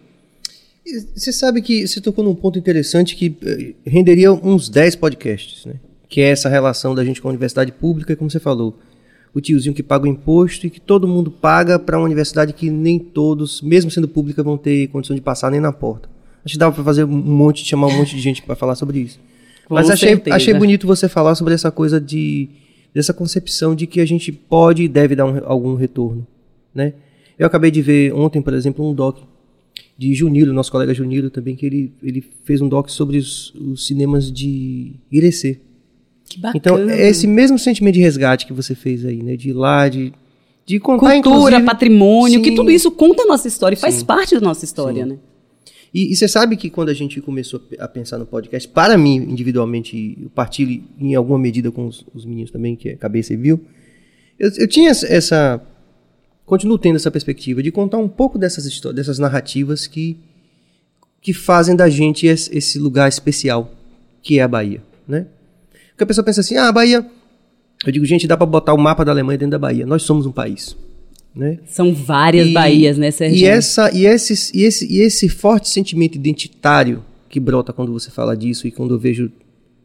Você 1.15 1.31
sabe 1.31 1.62
que 1.62 1.88
você 1.88 2.01
tocou 2.01 2.24
num 2.24 2.36
ponto 2.36 2.57
interessante 2.57 3.15
que 3.15 3.36
eh, 3.45 3.74
renderia 3.86 4.31
uns 4.31 4.69
10 4.69 4.95
podcasts, 4.95 5.65
né? 5.65 5.75
Que 6.07 6.21
é 6.21 6.30
essa 6.30 6.50
relação 6.50 6.95
da 6.95 7.03
gente 7.03 7.21
com 7.21 7.27
a 7.27 7.31
universidade 7.31 7.71
pública, 7.71 8.15
como 8.15 8.30
você 8.30 8.39
falou. 8.39 8.77
O 9.33 9.39
tiozinho 9.39 9.75
que 9.75 9.83
paga 9.83 10.06
o 10.06 10.07
imposto 10.07 10.65
e 10.65 10.69
que 10.69 10.81
todo 10.81 11.07
mundo 11.07 11.30
paga 11.30 11.77
para 11.77 11.97
uma 11.97 12.06
universidade 12.06 12.53
que 12.53 12.69
nem 12.69 12.97
todos, 12.97 13.62
mesmo 13.62 13.91
sendo 13.91 14.07
pública, 14.07 14.41
vão 14.41 14.57
ter 14.57 14.88
condição 14.88 15.15
de 15.15 15.21
passar 15.21 15.51
nem 15.51 15.59
na 15.59 15.71
porta. 15.71 16.09
Acho 16.44 16.53
que 16.53 16.59
dava 16.59 16.74
para 16.74 16.83
fazer 16.83 17.03
um 17.03 17.07
monte, 17.07 17.63
chamar 17.63 17.88
um 17.88 17.97
monte 17.97 18.15
de 18.15 18.21
gente 18.21 18.41
para 18.41 18.56
falar 18.56 18.75
sobre 18.75 19.00
isso. 19.00 19.19
Com 19.68 19.75
Mas 19.75 19.89
achei, 19.89 20.19
achei 20.31 20.53
bonito 20.53 20.88
você 20.88 21.07
falar 21.07 21.36
sobre 21.36 21.53
essa 21.53 21.69
coisa 21.69 22.01
de 22.01 22.50
dessa 22.91 23.13
concepção 23.13 23.75
de 23.75 23.86
que 23.86 24.01
a 24.01 24.06
gente 24.06 24.31
pode 24.31 24.83
e 24.83 24.88
deve 24.88 25.15
dar 25.15 25.25
um, 25.25 25.41
algum 25.45 25.75
retorno, 25.75 26.25
né? 26.74 26.94
Eu 27.38 27.45
acabei 27.45 27.69
de 27.69 27.81
ver 27.81 28.13
ontem, 28.13 28.41
por 28.41 28.53
exemplo, 28.53 28.83
um 28.83 28.94
doc 28.94 29.19
de 30.00 30.13
Junilo, 30.13 30.54
nosso 30.54 30.72
colega 30.72 30.94
Junilo 30.94 31.30
também, 31.30 31.57
que 31.57 31.66
ele, 31.66 31.92
ele 32.01 32.24
fez 32.46 32.62
um 32.62 32.69
doc 32.69 32.88
sobre 32.88 33.18
os, 33.18 33.54
os 33.56 33.86
cinemas 33.86 34.31
de 34.31 34.94
Irecê. 35.12 35.60
Que 36.24 36.40
bacana. 36.40 36.57
Então, 36.57 36.90
é 36.90 37.10
esse 37.10 37.28
mesmo 37.28 37.60
sentimento 37.60 37.96
de 37.96 38.00
resgate 38.00 38.48
que 38.48 38.54
você 38.54 38.74
fez 38.74 39.04
aí, 39.04 39.22
né? 39.22 39.36
De 39.36 39.50
ir 39.50 39.54
lá, 39.54 39.90
de, 39.90 40.13
de 40.66 40.80
contar, 40.80 41.22
Cultura, 41.22 41.62
patrimônio, 41.62 42.40
sim, 42.40 42.42
que 42.42 42.56
tudo 42.56 42.72
isso 42.72 42.90
conta 42.92 43.24
a 43.24 43.25
nossa 43.25 43.50
história 43.50 43.75
e 43.75 43.77
faz 43.77 43.96
sim, 43.96 44.06
parte 44.06 44.36
da 44.36 44.39
nossa 44.39 44.63
história, 44.63 45.03
sim. 45.03 45.10
né? 45.10 45.18
E, 45.94 46.13
e, 46.13 46.15
você 46.15 46.29
sabe 46.29 46.56
que 46.56 46.70
quando 46.70 46.88
a 46.88 46.94
gente 46.94 47.20
começou 47.20 47.62
a 47.77 47.88
pensar 47.88 48.18
no 48.18 48.25
podcast, 48.25 48.70
para 48.70 48.98
mim, 48.98 49.18
individualmente, 49.18 50.18
eu 50.22 50.29
partilho 50.29 50.82
em 50.98 51.13
alguma 51.13 51.38
medida 51.38 51.74
com 51.74 51.88
os, 51.88 52.06
os 52.13 52.24
meninos 52.24 52.51
também, 52.51 52.74
que 52.74 52.88
é 52.88 52.96
cabeça 52.96 53.34
e 53.34 53.36
viu, 53.36 53.60
eu, 54.39 54.50
eu 54.60 54.68
tinha 54.68 54.91
essa 54.91 55.62
continuo 56.50 56.79
tendo 56.79 56.96
essa 56.96 57.12
perspectiva 57.12 57.62
de 57.62 57.72
contar 57.72 58.00
um 58.00 58.08
pouco 58.08 58.39
dessas 58.39 58.65
histórias, 58.65 58.96
dessas 58.96 59.20
narrativas 59.20 59.86
que, 59.86 60.18
que 61.22 61.32
fazem 61.32 61.75
da 61.75 61.88
gente 61.88 62.25
esse, 62.25 62.79
lugar 62.79 63.08
especial 63.08 63.72
que 64.24 64.39
é 64.39 64.41
a 64.41 64.48
Bahia, 64.48 64.82
né? 65.08 65.27
Porque 65.91 66.03
a 66.06 66.08
pessoa 66.08 66.25
pensa 66.25 66.41
assim, 66.41 66.58
ah, 66.58 66.68
a 66.68 66.72
Bahia, 66.72 67.06
eu 67.86 67.91
digo, 67.91 68.03
gente, 68.03 68.25
dá 68.25 68.36
para 68.36 68.48
botar 68.48 68.74
o 68.74 68.77
mapa 68.79 69.06
da 69.06 69.12
Alemanha 69.12 69.38
dentro 69.38 69.51
da 69.51 69.60
Bahia. 69.60 69.86
Nós 69.86 70.01
somos 70.01 70.25
um 70.25 70.32
país, 70.32 70.75
né? 71.36 71.60
São 71.68 71.94
várias 71.94 72.48
e, 72.48 72.51
Bahias, 72.51 72.98
né, 72.98 73.12
Sérgio? 73.12 73.38
E 73.38 73.46
essa 73.46 73.96
e 73.96 74.08
esse, 74.08 74.58
e 74.58 74.63
esse 74.63 74.91
e 74.91 75.01
esse 75.01 75.29
forte 75.29 75.70
sentimento 75.70 76.15
identitário 76.15 77.06
que 77.29 77.39
brota 77.39 77.72
quando 77.72 77.94
você 77.94 78.10
fala 78.10 78.36
disso 78.36 78.68
e 78.68 78.72
quando 78.72 78.96
eu 78.96 79.00
vejo 79.00 79.32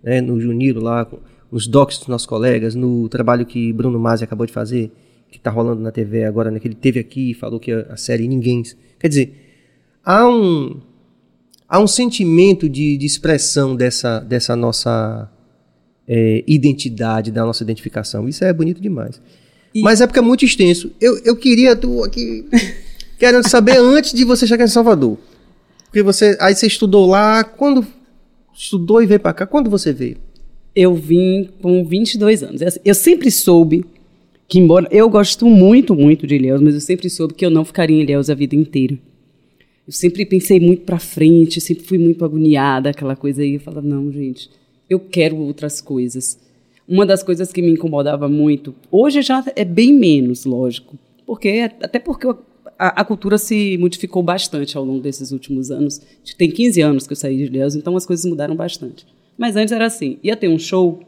né, 0.03 0.23
no 0.23 0.41
Juniro 0.41 0.83
lá, 0.83 1.07
nos 1.53 1.67
docs 1.67 1.99
dos 1.99 2.09
nossos 2.09 2.27
colegas, 2.27 2.75
no 2.75 3.07
trabalho 3.11 3.45
que 3.45 3.71
Bruno 3.71 4.01
Masi 4.01 4.25
acabou 4.25 4.47
de 4.47 4.53
fazer, 4.53 4.91
que 5.35 5.39
está 5.39 5.51
rolando 5.51 5.83
na 5.83 5.91
TV 5.91 6.25
agora, 6.25 6.49
né, 6.49 6.61
que 6.61 6.69
ele 6.69 6.77
teve 6.77 7.01
aqui 7.01 7.33
e 7.33 7.35
falou 7.35 7.59
que 7.59 7.73
a, 7.73 7.81
a, 7.91 7.97
série 7.97 8.29
Ninguém. 8.29 8.63
Quer 9.01 9.09
dizer, 9.09 9.35
há 10.05 10.29
um, 10.29 10.81
há 11.69 11.81
um 11.81 11.89
sentimento 11.89 12.69
de, 12.69 12.97
de 12.97 13.05
expressão 13.05 13.75
dessa, 13.75 14.21
dessa 14.21 14.55
nossa 14.55 15.29
é, 16.07 16.45
identidade, 16.47 17.33
da 17.33 17.45
nossa 17.45 17.65
identificação. 17.65 18.29
Isso 18.29 18.45
é 18.45 18.53
bonito 18.53 18.81
demais. 18.81 19.21
E... 19.75 19.83
Mas 19.83 20.01
é 20.01 20.07
porque 20.07 20.21
é 20.21 20.23
muito 20.23 20.45
extenso. 20.45 20.93
Eu, 21.01 21.19
eu 21.25 21.35
queria 21.35 21.75
tu 21.75 22.05
aqui. 22.05 22.47
quero 23.19 23.43
saber 23.49 23.79
antes 23.79 24.13
de 24.13 24.25
você 24.25 24.47
chegar 24.47 24.65
em 24.65 24.69
Salvador. 24.69 25.19
Porque 25.87 26.01
você. 26.01 26.39
Aí 26.41 26.55
você 26.55 26.69
estudou 26.69 27.07
lá. 27.09 27.43
Quando 27.43 27.85
estudou 28.55 29.03
e 29.03 29.07
veio 29.07 29.19
para 29.19 29.35
cá? 29.35 29.47
Quando 29.49 29.69
você 29.69 29.93
veio? 29.93 30.19
Eu 30.77 30.95
vim 30.95 31.51
com 31.61 31.85
22 31.85 32.45
anos. 32.45 32.61
Eu 32.85 32.95
sempre 32.95 33.33
soube 33.33 33.85
que 34.55 34.61
embora 34.61 34.87
eu 34.93 35.11
gosto 35.11 35.47
muito, 35.47 35.97
muito 35.97 36.29
de 36.29 36.37
Ilhéus, 36.37 36.61
mas 36.61 36.75
eu 36.75 36.81
sempre 36.81 37.11
soube 37.11 37.35
que 37.35 37.45
eu 37.45 37.51
não 37.51 37.65
ficaria 37.65 37.97
em 37.97 38.03
Ilhéus 38.03 38.31
a 38.31 38.35
vida 38.35 38.55
inteira. 38.55 38.97
Eu 39.85 39.93
sempre 39.93 40.25
pensei 40.25 40.61
muito 40.61 40.83
para 40.83 41.01
frente, 41.01 41.61
sempre 41.61 41.83
fui 41.83 41.99
muito 41.99 42.25
agoniada, 42.25 42.91
aquela 42.91 43.17
coisa 43.17 43.43
aí, 43.43 43.55
eu 43.55 43.61
falava, 43.61 43.85
não, 43.85 44.13
gente, 44.13 44.49
eu 44.89 45.01
quero 45.01 45.37
outras 45.39 45.81
coisas. 45.81 46.39
Uma 46.87 47.05
das 47.05 47.21
coisas 47.21 47.53
que 47.53 47.61
me 47.61 47.73
incomodava 47.73 48.29
muito, 48.29 48.73
hoje 48.93 49.23
já 49.23 49.45
é 49.57 49.65
bem 49.65 49.93
menos, 49.93 50.45
lógico, 50.45 50.97
Porque, 51.27 51.69
até 51.83 51.99
porque 51.99 52.29
a, 52.79 53.01
a, 53.01 53.05
cultura 53.05 53.39
se 53.39 53.77
modificou 53.79 54.23
bastante 54.23 54.77
ao 54.77 54.85
longo 54.85 55.03
desses 55.03 55.33
últimos 55.33 55.73
anos. 55.73 56.01
Tem 56.39 56.49
15 56.49 56.81
anos 56.81 57.07
que 57.09 57.13
eu 57.13 57.17
saí 57.17 57.39
de 57.39 57.45
Ilhéus, 57.47 57.75
então 57.75 57.97
as 57.97 58.07
coisas 58.07 58.25
mudaram 58.25 58.55
bastante. 58.55 59.05
Mas 59.37 59.57
antes 59.57 59.73
era 59.73 59.87
assim, 59.87 60.17
ia 60.23 60.37
ter 60.37 60.47
um 60.47 60.61
show, 60.61 61.01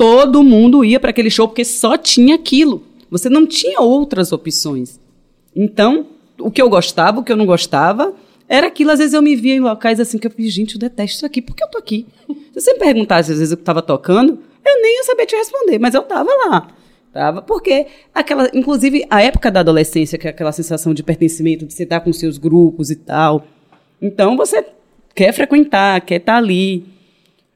todo 0.00 0.42
mundo 0.42 0.82
ia 0.82 0.98
para 0.98 1.10
aquele 1.10 1.28
show 1.28 1.46
porque 1.46 1.62
só 1.62 1.98
tinha 1.98 2.34
aquilo. 2.34 2.82
Você 3.10 3.28
não 3.28 3.46
tinha 3.46 3.82
outras 3.82 4.32
opções. 4.32 4.98
Então, 5.54 6.06
o 6.38 6.50
que 6.50 6.62
eu 6.62 6.70
gostava, 6.70 7.20
o 7.20 7.22
que 7.22 7.30
eu 7.30 7.36
não 7.36 7.44
gostava, 7.44 8.14
era 8.48 8.68
aquilo. 8.68 8.92
Às 8.92 8.98
vezes 8.98 9.12
eu 9.12 9.20
me 9.20 9.36
via 9.36 9.54
em 9.54 9.60
locais 9.60 10.00
assim 10.00 10.16
que 10.16 10.26
eu 10.26 10.30
fiz, 10.30 10.54
gente, 10.54 10.72
eu 10.72 10.80
detesto 10.80 11.16
isso 11.16 11.26
aqui, 11.26 11.42
por 11.42 11.54
que 11.54 11.62
eu 11.62 11.68
tô 11.68 11.76
aqui? 11.76 12.06
Se 12.50 12.62
você 12.62 12.72
me 12.72 12.78
perguntasse 12.78 13.30
às 13.30 13.38
vezes 13.38 13.52
o 13.52 13.58
que 13.58 13.62
estava 13.62 13.82
tocando, 13.82 14.38
eu 14.64 14.80
nem 14.80 14.96
ia 14.96 15.04
saber 15.04 15.26
te 15.26 15.36
responder, 15.36 15.78
mas 15.78 15.92
eu 15.92 16.00
estava 16.00 16.30
lá. 16.46 16.68
Tava, 17.12 17.42
porque 17.42 17.86
aquela, 18.14 18.48
inclusive 18.54 19.04
a 19.10 19.20
época 19.20 19.50
da 19.50 19.60
adolescência, 19.60 20.16
que 20.16 20.26
é 20.26 20.30
aquela 20.30 20.52
sensação 20.52 20.94
de 20.94 21.02
pertencimento, 21.02 21.66
de 21.66 21.74
você 21.74 21.82
estar 21.82 22.00
com 22.00 22.10
seus 22.10 22.38
grupos 22.38 22.90
e 22.90 22.96
tal. 22.96 23.44
Então 24.00 24.34
você 24.34 24.64
quer 25.14 25.32
frequentar, 25.34 26.00
quer 26.00 26.20
estar 26.20 26.38
ali. 26.38 26.86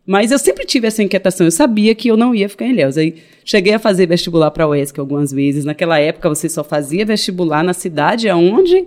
Mas 0.06 0.30
eu 0.30 0.38
sempre 0.38 0.66
tive 0.66 0.86
essa 0.86 1.02
inquietação. 1.02 1.46
Eu 1.46 1.50
sabia 1.50 1.94
que 1.94 2.08
eu 2.08 2.16
não 2.16 2.34
ia 2.34 2.48
ficar 2.48 2.66
em 2.66 2.70
Ilhéus. 2.70 2.98
Aí 2.98 3.16
cheguei 3.44 3.72
a 3.72 3.78
fazer 3.78 4.06
vestibular 4.06 4.50
para 4.50 4.64
a 4.64 4.68
UESC 4.68 5.00
algumas 5.00 5.32
vezes. 5.32 5.64
Naquela 5.64 5.98
época 5.98 6.28
você 6.28 6.48
só 6.48 6.62
fazia 6.62 7.06
vestibular 7.06 7.64
na 7.64 7.72
cidade 7.72 8.28
aonde 8.28 8.86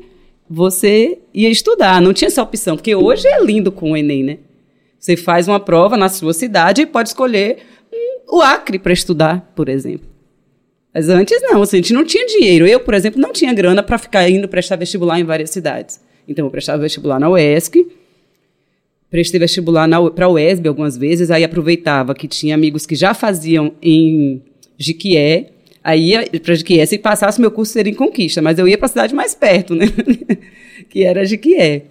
você 0.50 1.18
ia 1.34 1.50
estudar. 1.50 2.02
Não 2.02 2.14
tinha 2.14 2.28
essa 2.28 2.44
opção, 2.44 2.76
porque 2.76 2.96
hoje 2.96 3.28
é 3.28 3.44
lindo 3.44 3.72
com 3.72 3.92
o 3.92 3.98
Enem, 3.98 4.24
né? 4.24 4.38
Você 5.00 5.18
faz 5.18 5.48
uma 5.48 5.60
prova 5.60 5.98
na 5.98 6.10
sua 6.10 6.34
cidade 6.34 6.82
e 6.82 6.86
pode 6.86 7.10
escolher 7.10 7.58
um, 7.94 8.38
o 8.38 8.42
Acre 8.42 8.80
para 8.80 8.94
estudar, 8.94 9.52
por 9.56 9.70
exemplo. 9.70 10.08
Mas 10.94 11.10
antes 11.10 11.40
não, 11.42 11.62
assim, 11.62 11.78
a 11.78 11.82
gente 11.82 11.94
não 11.94 12.04
tinha 12.04 12.26
dinheiro. 12.26 12.66
Eu, 12.68 12.80
por 12.80 12.94
exemplo, 12.94 13.22
não 13.22 13.32
tinha 13.32 13.54
grana 13.54 13.84
para 13.84 13.98
ficar 13.98 14.28
indo 14.30 14.48
prestar 14.48 14.76
vestibular 14.76 15.20
em 15.20 15.24
várias 15.24 15.50
cidades. 15.50 16.02
Então, 16.28 16.46
eu 16.46 16.52
prestava 16.52 16.82
vestibular 16.82 17.20
na 17.20 17.30
UESC, 17.30 17.88
prestei 19.10 19.40
vestibular 19.40 19.88
para 20.12 20.26
a 20.26 20.30
UESB 20.30 20.68
algumas 20.68 20.98
vezes, 20.98 21.32
aí 21.32 21.44
aproveitava 21.44 22.14
que 22.14 22.28
tinha 22.28 22.56
amigos 22.56 22.86
que 22.86 22.96
já 22.96 23.14
faziam 23.14 23.74
em 23.82 24.42
Jiquié, 24.78 25.52
aí 25.84 26.10
ia 26.10 26.26
para 26.42 26.56
Jiquié, 26.56 26.86
se 26.86 26.98
passasse 26.98 27.40
meu 27.40 27.52
curso 27.52 27.74
seria 27.74 27.92
em 27.92 27.96
Conquista, 27.96 28.42
mas 28.42 28.60
eu 28.60 28.68
ia 28.68 28.78
para 28.78 28.86
a 28.88 28.90
cidade 28.90 29.16
mais 29.16 29.34
perto, 29.34 29.74
né? 29.74 29.86
que 30.90 31.04
era 31.04 31.26
Jiquié. 31.26 31.86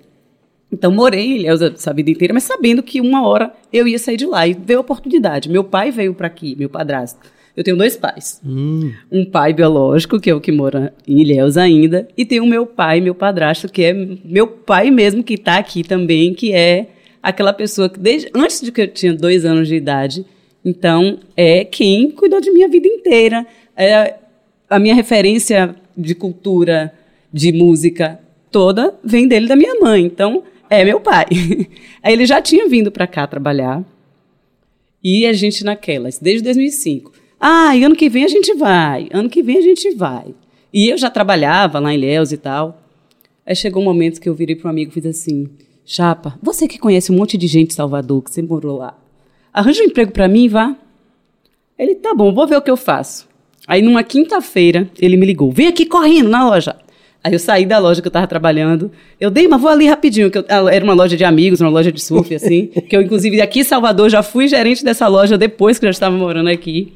Então, 0.70 0.90
morei 0.90 1.20
em 1.20 1.36
Ilhéus 1.36 1.62
essa 1.62 1.94
vida 1.94 2.10
inteira, 2.10 2.34
mas 2.34 2.42
sabendo 2.42 2.82
que 2.82 3.00
uma 3.00 3.26
hora 3.26 3.52
eu 3.72 3.86
ia 3.86 3.98
sair 3.98 4.16
de 4.16 4.26
lá 4.26 4.46
e 4.46 4.52
veio 4.52 4.80
a 4.80 4.82
oportunidade. 4.82 5.48
Meu 5.48 5.62
pai 5.62 5.90
veio 5.90 6.12
para 6.12 6.26
aqui, 6.26 6.56
meu 6.56 6.68
padrasto. 6.68 7.20
Eu 7.56 7.64
tenho 7.64 7.76
dois 7.76 7.96
pais. 7.96 8.40
Hum. 8.44 8.92
Um 9.10 9.24
pai 9.24 9.54
biológico, 9.54 10.20
que 10.20 10.28
é 10.28 10.34
o 10.34 10.40
que 10.40 10.52
mora 10.52 10.92
em 11.08 11.20
Ilhéus 11.20 11.56
ainda, 11.56 12.06
e 12.16 12.26
tem 12.26 12.40
o 12.40 12.46
meu 12.46 12.66
pai, 12.66 13.00
meu 13.00 13.14
padrasto, 13.14 13.68
que 13.68 13.82
é 13.82 13.94
meu 13.94 14.46
pai 14.46 14.90
mesmo, 14.90 15.22
que 15.22 15.34
está 15.34 15.56
aqui 15.56 15.82
também, 15.82 16.34
que 16.34 16.52
é 16.52 16.88
aquela 17.28 17.52
pessoa 17.52 17.88
que, 17.88 17.98
desde 17.98 18.30
antes 18.34 18.60
de 18.60 18.70
que 18.70 18.82
eu 18.82 18.88
tinha 18.88 19.12
dois 19.12 19.44
anos 19.44 19.66
de 19.68 19.74
idade, 19.74 20.24
então, 20.64 21.20
é 21.36 21.64
quem 21.64 22.10
cuidou 22.10 22.40
de 22.40 22.50
minha 22.50 22.68
vida 22.68 22.88
inteira. 22.88 23.46
É 23.76 24.14
a 24.68 24.80
minha 24.80 24.96
referência 24.96 25.76
de 25.96 26.12
cultura, 26.12 26.92
de 27.32 27.52
música, 27.52 28.18
toda 28.50 28.92
vem 29.04 29.28
dele 29.28 29.46
da 29.46 29.54
minha 29.54 29.78
mãe. 29.78 30.04
Então, 30.04 30.42
é 30.68 30.84
meu 30.84 30.98
pai. 30.98 31.26
Ele 32.04 32.26
já 32.26 32.42
tinha 32.42 32.68
vindo 32.68 32.90
para 32.90 33.06
cá 33.06 33.28
trabalhar. 33.28 33.84
E 35.02 35.24
a 35.24 35.32
gente 35.32 35.62
naquelas, 35.62 36.18
desde 36.18 36.42
2005. 36.42 37.12
Ah, 37.38 37.72
ano 37.74 37.94
que 37.94 38.08
vem 38.08 38.24
a 38.24 38.28
gente 38.28 38.52
vai, 38.54 39.08
ano 39.12 39.28
que 39.28 39.42
vem 39.42 39.58
a 39.58 39.62
gente 39.62 39.90
vai. 39.94 40.34
E 40.72 40.88
eu 40.88 40.98
já 40.98 41.08
trabalhava 41.08 41.78
lá 41.78 41.94
em 41.94 41.98
Léus 41.98 42.32
e 42.32 42.36
tal. 42.36 42.82
Aí 43.46 43.54
chegou 43.54 43.82
um 43.82 43.84
momento 43.84 44.20
que 44.20 44.28
eu 44.28 44.34
virei 44.34 44.56
para 44.56 44.66
um 44.66 44.70
amigo 44.70 44.90
e 44.90 44.94
fiz 44.94 45.06
assim: 45.06 45.48
Chapa, 45.88 46.36
você 46.42 46.66
que 46.66 46.80
conhece 46.80 47.12
um 47.12 47.16
monte 47.16 47.38
de 47.38 47.46
gente 47.46 47.70
em 47.70 47.74
Salvador, 47.74 48.20
que 48.20 48.32
você 48.32 48.42
morou 48.42 48.76
lá, 48.76 48.98
arranja 49.54 49.82
um 49.82 49.86
emprego 49.86 50.10
para 50.10 50.26
mim, 50.26 50.48
vá. 50.48 50.76
Ele, 51.78 51.94
tá 51.94 52.12
bom, 52.12 52.34
vou 52.34 52.44
ver 52.44 52.56
o 52.56 52.62
que 52.62 52.70
eu 52.70 52.76
faço. 52.76 53.28
Aí 53.68 53.80
numa 53.80 54.02
quinta-feira, 54.02 54.90
ele 54.98 55.16
me 55.16 55.24
ligou: 55.24 55.52
vem 55.52 55.68
aqui 55.68 55.86
correndo 55.86 56.28
na 56.28 56.44
loja. 56.44 56.74
Aí 57.22 57.32
eu 57.32 57.38
saí 57.38 57.64
da 57.64 57.78
loja 57.78 58.00
que 58.02 58.06
eu 58.06 58.10
estava 58.10 58.26
trabalhando. 58.26 58.90
Eu 59.20 59.30
dei, 59.30 59.46
mas 59.46 59.60
vou 59.60 59.70
ali 59.70 59.86
rapidinho, 59.86 60.30
que 60.30 60.38
eu, 60.38 60.44
era 60.68 60.84
uma 60.84 60.94
loja 60.94 61.16
de 61.16 61.24
amigos, 61.24 61.60
uma 61.60 61.70
loja 61.70 61.90
de 61.90 62.00
surf, 62.00 62.34
assim. 62.34 62.66
que 62.66 62.96
eu, 62.96 63.02
inclusive, 63.02 63.40
aqui 63.40 63.60
em 63.60 63.64
Salvador, 63.64 64.08
já 64.10 64.22
fui 64.22 64.48
gerente 64.48 64.84
dessa 64.84 65.06
loja 65.08 65.38
depois 65.38 65.78
que 65.78 65.86
eu 65.86 65.88
já 65.88 65.92
estava 65.92 66.16
morando 66.16 66.48
aqui. 66.48 66.92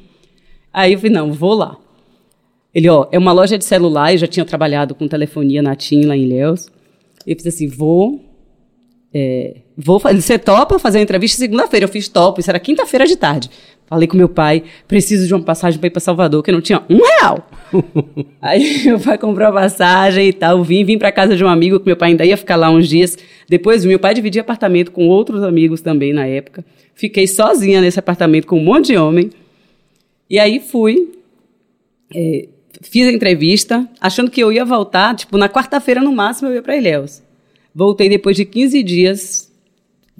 Aí 0.73 0.93
eu 0.93 0.99
falei, 0.99 1.13
não, 1.13 1.33
vou 1.33 1.53
lá. 1.53 1.77
Ele, 2.73 2.87
ó, 2.87 3.07
é 3.11 3.17
uma 3.17 3.33
loja 3.33 3.57
de 3.57 3.65
celular, 3.65 4.13
eu 4.13 4.19
já 4.19 4.27
tinha 4.27 4.45
trabalhado 4.45 4.95
com 4.95 5.05
telefonia 5.07 5.61
na 5.61 5.75
TIM 5.75 6.05
lá 6.05 6.15
em 6.15 6.27
Léus. 6.27 6.69
Eu 7.27 7.35
fiz 7.35 7.47
assim, 7.47 7.67
vou. 7.67 8.23
É, 9.13 9.57
vou 9.77 9.99
você 9.99 10.39
topa 10.39 10.79
fazer 10.79 10.99
uma 10.99 11.03
entrevista 11.03 11.37
segunda-feira? 11.37 11.85
Eu 11.85 11.89
fiz 11.89 12.07
top, 12.07 12.39
isso 12.39 12.49
era 12.49 12.59
quinta-feira 12.59 13.05
de 13.05 13.15
tarde. 13.15 13.49
Falei 13.91 14.07
com 14.07 14.15
meu 14.15 14.29
pai, 14.29 14.63
preciso 14.87 15.27
de 15.27 15.33
uma 15.33 15.43
passagem 15.43 15.77
para 15.77 15.87
ir 15.87 15.89
para 15.89 15.99
Salvador, 15.99 16.41
que 16.41 16.49
não 16.49 16.61
tinha 16.61 16.81
um 16.89 16.97
real. 16.97 17.45
Aí 18.41 18.85
meu 18.85 18.97
pai 18.97 19.17
comprou 19.17 19.49
a 19.49 19.51
passagem 19.51 20.29
e 20.29 20.33
tal, 20.33 20.63
vim, 20.63 20.85
vim 20.85 20.97
para 20.97 21.11
casa 21.11 21.35
de 21.35 21.43
um 21.43 21.47
amigo, 21.49 21.77
que 21.77 21.85
meu 21.85 21.97
pai 21.97 22.11
ainda 22.11 22.25
ia 22.25 22.37
ficar 22.37 22.55
lá 22.55 22.69
uns 22.69 22.87
dias. 22.87 23.17
Depois, 23.49 23.83
meu 23.83 23.99
pai 23.99 24.13
dividia 24.13 24.43
apartamento 24.43 24.93
com 24.93 25.09
outros 25.09 25.43
amigos 25.43 25.81
também 25.81 26.13
na 26.13 26.25
época. 26.25 26.63
Fiquei 26.95 27.27
sozinha 27.27 27.81
nesse 27.81 27.99
apartamento 27.99 28.47
com 28.47 28.57
um 28.59 28.63
monte 28.63 28.87
de 28.87 28.97
homem. 28.97 29.29
E 30.29 30.39
aí 30.39 30.61
fui, 30.61 31.11
é, 32.15 32.47
fiz 32.81 33.05
a 33.05 33.11
entrevista, 33.11 33.85
achando 33.99 34.31
que 34.31 34.41
eu 34.41 34.53
ia 34.53 34.63
voltar, 34.63 35.13
tipo, 35.15 35.37
na 35.37 35.49
quarta-feira 35.49 36.01
no 36.01 36.13
máximo 36.13 36.47
eu 36.47 36.55
ia 36.55 36.61
para 36.61 36.77
Ilhéus. 36.77 37.21
Voltei 37.73 38.09
depois 38.09 38.35
de 38.35 38.45
15 38.45 38.83
dias, 38.83 39.51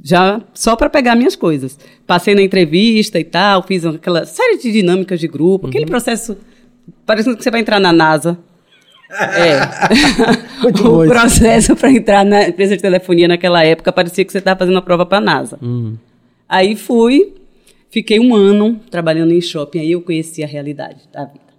já 0.01 0.41
só 0.53 0.75
para 0.75 0.89
pegar 0.89 1.15
minhas 1.15 1.35
coisas. 1.35 1.77
Passei 2.07 2.33
na 2.33 2.41
entrevista 2.41 3.19
e 3.19 3.23
tal, 3.23 3.63
fiz 3.63 3.85
aquela 3.85 4.25
série 4.25 4.57
de 4.57 4.71
dinâmicas 4.71 5.19
de 5.19 5.27
grupo, 5.27 5.65
uhum. 5.65 5.69
aquele 5.69 5.85
processo, 5.85 6.37
parecendo 7.05 7.37
que 7.37 7.43
você 7.43 7.51
vai 7.51 7.61
entrar 7.61 7.79
na 7.79 7.91
NASA. 7.91 8.37
É. 9.11 9.59
o 10.87 11.07
processo 11.07 11.75
para 11.75 11.91
entrar 11.91 12.23
na 12.23 12.47
empresa 12.47 12.75
de 12.75 12.81
telefonia 12.81 13.27
naquela 13.27 13.63
época 13.63 13.91
parecia 13.91 14.23
que 14.23 14.31
você 14.31 14.37
estava 14.37 14.59
fazendo 14.59 14.77
a 14.77 14.81
prova 14.81 15.05
para 15.05 15.17
a 15.17 15.21
NASA. 15.21 15.59
Uhum. 15.61 15.97
Aí 16.47 16.75
fui, 16.75 17.33
Fiquei 17.91 18.21
um 18.21 18.33
ano 18.33 18.79
trabalhando 18.89 19.33
em 19.33 19.41
shopping, 19.41 19.79
aí 19.79 19.91
eu 19.91 20.01
conheci 20.01 20.41
a 20.41 20.47
realidade 20.47 21.01
da 21.11 21.25
vida. 21.25 21.51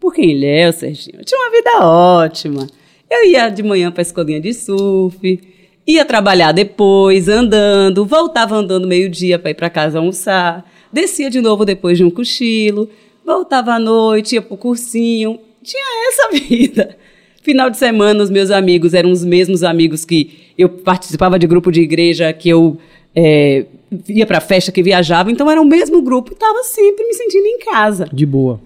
Porque 0.00 0.20
em 0.20 0.32
Ilhéu, 0.32 0.72
Serginho, 0.72 1.20
eu 1.20 1.24
tinha 1.24 1.40
uma 1.40 1.50
vida 1.52 1.86
ótima. 1.86 2.66
Eu 3.12 3.28
ia 3.28 3.50
de 3.50 3.62
manhã 3.62 3.92
para 3.92 4.00
a 4.00 4.02
escolinha 4.02 4.40
de 4.40 4.54
surf, 4.54 5.38
ia 5.86 6.02
trabalhar 6.02 6.50
depois, 6.50 7.28
andando, 7.28 8.06
voltava 8.06 8.54
andando 8.56 8.88
meio-dia 8.88 9.38
para 9.38 9.50
ir 9.50 9.54
para 9.54 9.68
casa 9.68 9.98
almoçar, 9.98 10.64
descia 10.90 11.28
de 11.28 11.38
novo 11.38 11.66
depois 11.66 11.98
de 11.98 12.04
um 12.04 12.10
cochilo, 12.10 12.88
voltava 13.22 13.74
à 13.74 13.78
noite, 13.78 14.36
ia 14.36 14.40
para 14.40 14.54
o 14.54 14.56
cursinho. 14.56 15.38
Tinha 15.62 16.08
essa 16.08 16.30
vida. 16.48 16.96
Final 17.42 17.68
de 17.68 17.76
semana, 17.76 18.24
os 18.24 18.30
meus 18.30 18.50
amigos 18.50 18.94
eram 18.94 19.10
os 19.10 19.22
mesmos 19.22 19.62
amigos 19.62 20.06
que 20.06 20.52
eu 20.56 20.70
participava 20.70 21.38
de 21.38 21.46
grupo 21.46 21.70
de 21.70 21.82
igreja, 21.82 22.32
que 22.32 22.48
eu 22.48 22.78
é, 23.14 23.66
ia 24.08 24.24
para 24.24 24.40
festa, 24.40 24.72
que 24.72 24.82
viajava, 24.82 25.30
então 25.30 25.50
era 25.50 25.60
o 25.60 25.66
mesmo 25.66 26.00
grupo 26.00 26.32
e 26.32 26.34
estava 26.34 26.62
sempre 26.62 27.04
me 27.04 27.12
sentindo 27.12 27.44
em 27.44 27.58
casa. 27.58 28.08
De 28.10 28.24
boa. 28.24 28.58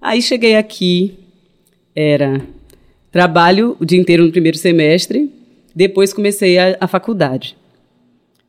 Aí 0.00 0.22
cheguei 0.22 0.54
aqui, 0.54 1.14
era 1.92 2.40
trabalho 3.10 3.76
o 3.80 3.84
dia 3.84 3.98
inteiro 3.98 4.24
no 4.24 4.32
primeiro 4.32 4.56
semestre, 4.56 5.32
depois 5.74 6.12
comecei 6.12 6.58
a, 6.58 6.76
a 6.80 6.86
faculdade. 6.86 7.56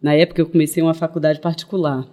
Na 0.02 0.14
época 0.14 0.42
eu 0.42 0.48
comecei 0.48 0.82
uma 0.82 0.94
faculdade 0.94 1.40
particular, 1.40 2.08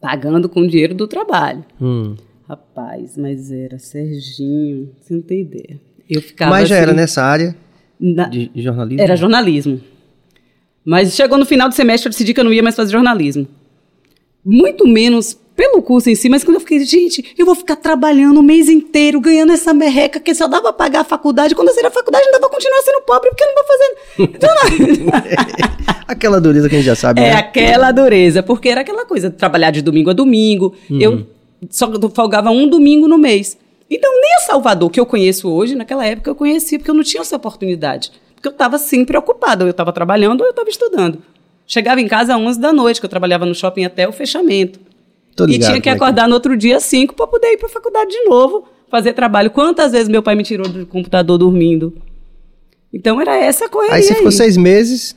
pagando 0.00 0.48
com 0.48 0.60
o 0.60 0.68
dinheiro 0.68 0.94
do 0.94 1.06
trabalho. 1.06 1.64
Hum. 1.80 2.14
Rapaz, 2.48 3.16
mas 3.16 3.50
era 3.50 3.78
Serginho, 3.78 4.90
você 5.00 5.14
não 5.14 5.22
tem 5.22 5.40
ideia. 5.40 5.80
Eu 6.08 6.20
ficava 6.20 6.50
Mas 6.50 6.68
já 6.68 6.76
assim, 6.76 6.82
era 6.82 6.92
nessa 6.92 7.22
área 7.22 7.56
na, 7.98 8.28
de 8.28 8.50
jornalismo? 8.54 9.02
Era 9.02 9.16
jornalismo. 9.16 9.80
Mas 10.84 11.14
chegou 11.14 11.38
no 11.38 11.46
final 11.46 11.68
do 11.68 11.74
semestre, 11.74 12.08
eu 12.08 12.10
decidi 12.10 12.34
que 12.34 12.40
eu 12.40 12.44
não 12.44 12.52
ia 12.52 12.62
mais 12.62 12.76
fazer 12.76 12.92
jornalismo. 12.92 13.48
Muito 14.44 14.86
menos 14.86 15.38
pelo 15.56 15.80
curso 15.82 16.10
em 16.10 16.14
si, 16.14 16.28
mas 16.28 16.42
quando 16.42 16.56
eu 16.56 16.60
fiquei, 16.60 16.84
gente, 16.84 17.34
eu 17.38 17.46
vou 17.46 17.54
ficar 17.54 17.76
trabalhando 17.76 18.38
o 18.38 18.42
mês 18.42 18.68
inteiro, 18.68 19.20
ganhando 19.20 19.52
essa 19.52 19.72
merreca, 19.72 20.18
que 20.18 20.34
só 20.34 20.48
dava 20.48 20.64
pra 20.64 20.72
pagar 20.72 21.00
a 21.00 21.04
faculdade. 21.04 21.54
Quando 21.54 21.68
eu 21.68 21.74
sair 21.74 21.84
da 21.84 21.90
faculdade, 21.90 22.24
ainda 22.26 22.40
vou 22.40 22.50
continuar 22.50 22.82
sendo 22.82 23.02
pobre, 23.02 23.30
porque 23.30 23.44
eu 23.44 23.48
não 23.48 23.54
vou. 23.54 23.74
Então, 24.18 24.50
aquela 26.08 26.40
dureza 26.40 26.68
que 26.68 26.74
a 26.74 26.78
gente 26.78 26.86
já 26.86 26.96
sabe. 26.96 27.20
É, 27.20 27.30
né? 27.30 27.32
aquela 27.34 27.92
dureza, 27.92 28.42
porque 28.42 28.68
era 28.68 28.80
aquela 28.80 29.04
coisa, 29.04 29.30
trabalhar 29.30 29.70
de 29.70 29.82
domingo 29.82 30.10
a 30.10 30.12
domingo. 30.12 30.74
Uhum. 30.90 31.00
Eu 31.00 31.26
só 31.70 31.90
folgava 32.10 32.50
um 32.50 32.68
domingo 32.68 33.06
no 33.06 33.18
mês. 33.18 33.56
Então, 33.88 34.10
nem 34.20 34.34
a 34.36 34.40
Salvador, 34.40 34.90
que 34.90 34.98
eu 34.98 35.06
conheço 35.06 35.48
hoje, 35.48 35.74
naquela 35.74 36.04
época 36.04 36.30
eu 36.30 36.34
conhecia, 36.34 36.78
porque 36.78 36.90
eu 36.90 36.94
não 36.94 37.02
tinha 37.02 37.20
essa 37.20 37.36
oportunidade 37.36 38.10
porque 38.44 38.48
eu 38.48 38.52
estava 38.52 38.76
sempre 38.76 39.16
ocupada. 39.16 39.64
Eu 39.64 39.70
estava 39.70 39.90
trabalhando 39.90 40.42
ou 40.42 40.46
eu 40.46 40.50
estava 40.50 40.68
estudando. 40.68 41.22
Chegava 41.66 41.98
em 42.00 42.06
casa 42.06 42.34
às 42.34 42.40
11 42.40 42.60
da 42.60 42.72
noite, 42.74 43.00
que 43.00 43.06
eu 43.06 43.10
trabalhava 43.10 43.46
no 43.46 43.54
shopping 43.54 43.86
até 43.86 44.06
o 44.06 44.12
fechamento. 44.12 44.78
E 45.48 45.58
tinha 45.58 45.80
que 45.80 45.88
é 45.88 45.92
acordar 45.92 46.24
é? 46.24 46.28
no 46.28 46.34
outro 46.34 46.56
dia 46.56 46.76
às 46.76 46.84
5 46.84 47.14
para 47.14 47.26
poder 47.26 47.48
ir 47.48 47.56
para 47.56 47.66
a 47.66 47.70
faculdade 47.70 48.10
de 48.10 48.24
novo, 48.24 48.66
fazer 48.90 49.12
trabalho. 49.12 49.50
Quantas 49.50 49.92
vezes 49.92 50.08
meu 50.08 50.22
pai 50.22 50.34
me 50.34 50.42
tirou 50.42 50.68
do 50.68 50.86
computador 50.86 51.38
dormindo? 51.38 51.92
Então 52.92 53.20
era 53.20 53.36
essa 53.36 53.68
correria. 53.68 53.96
Aí 53.96 54.02
você 54.02 54.14
ficou 54.14 54.30
seis 54.30 54.56
meses, 54.56 55.16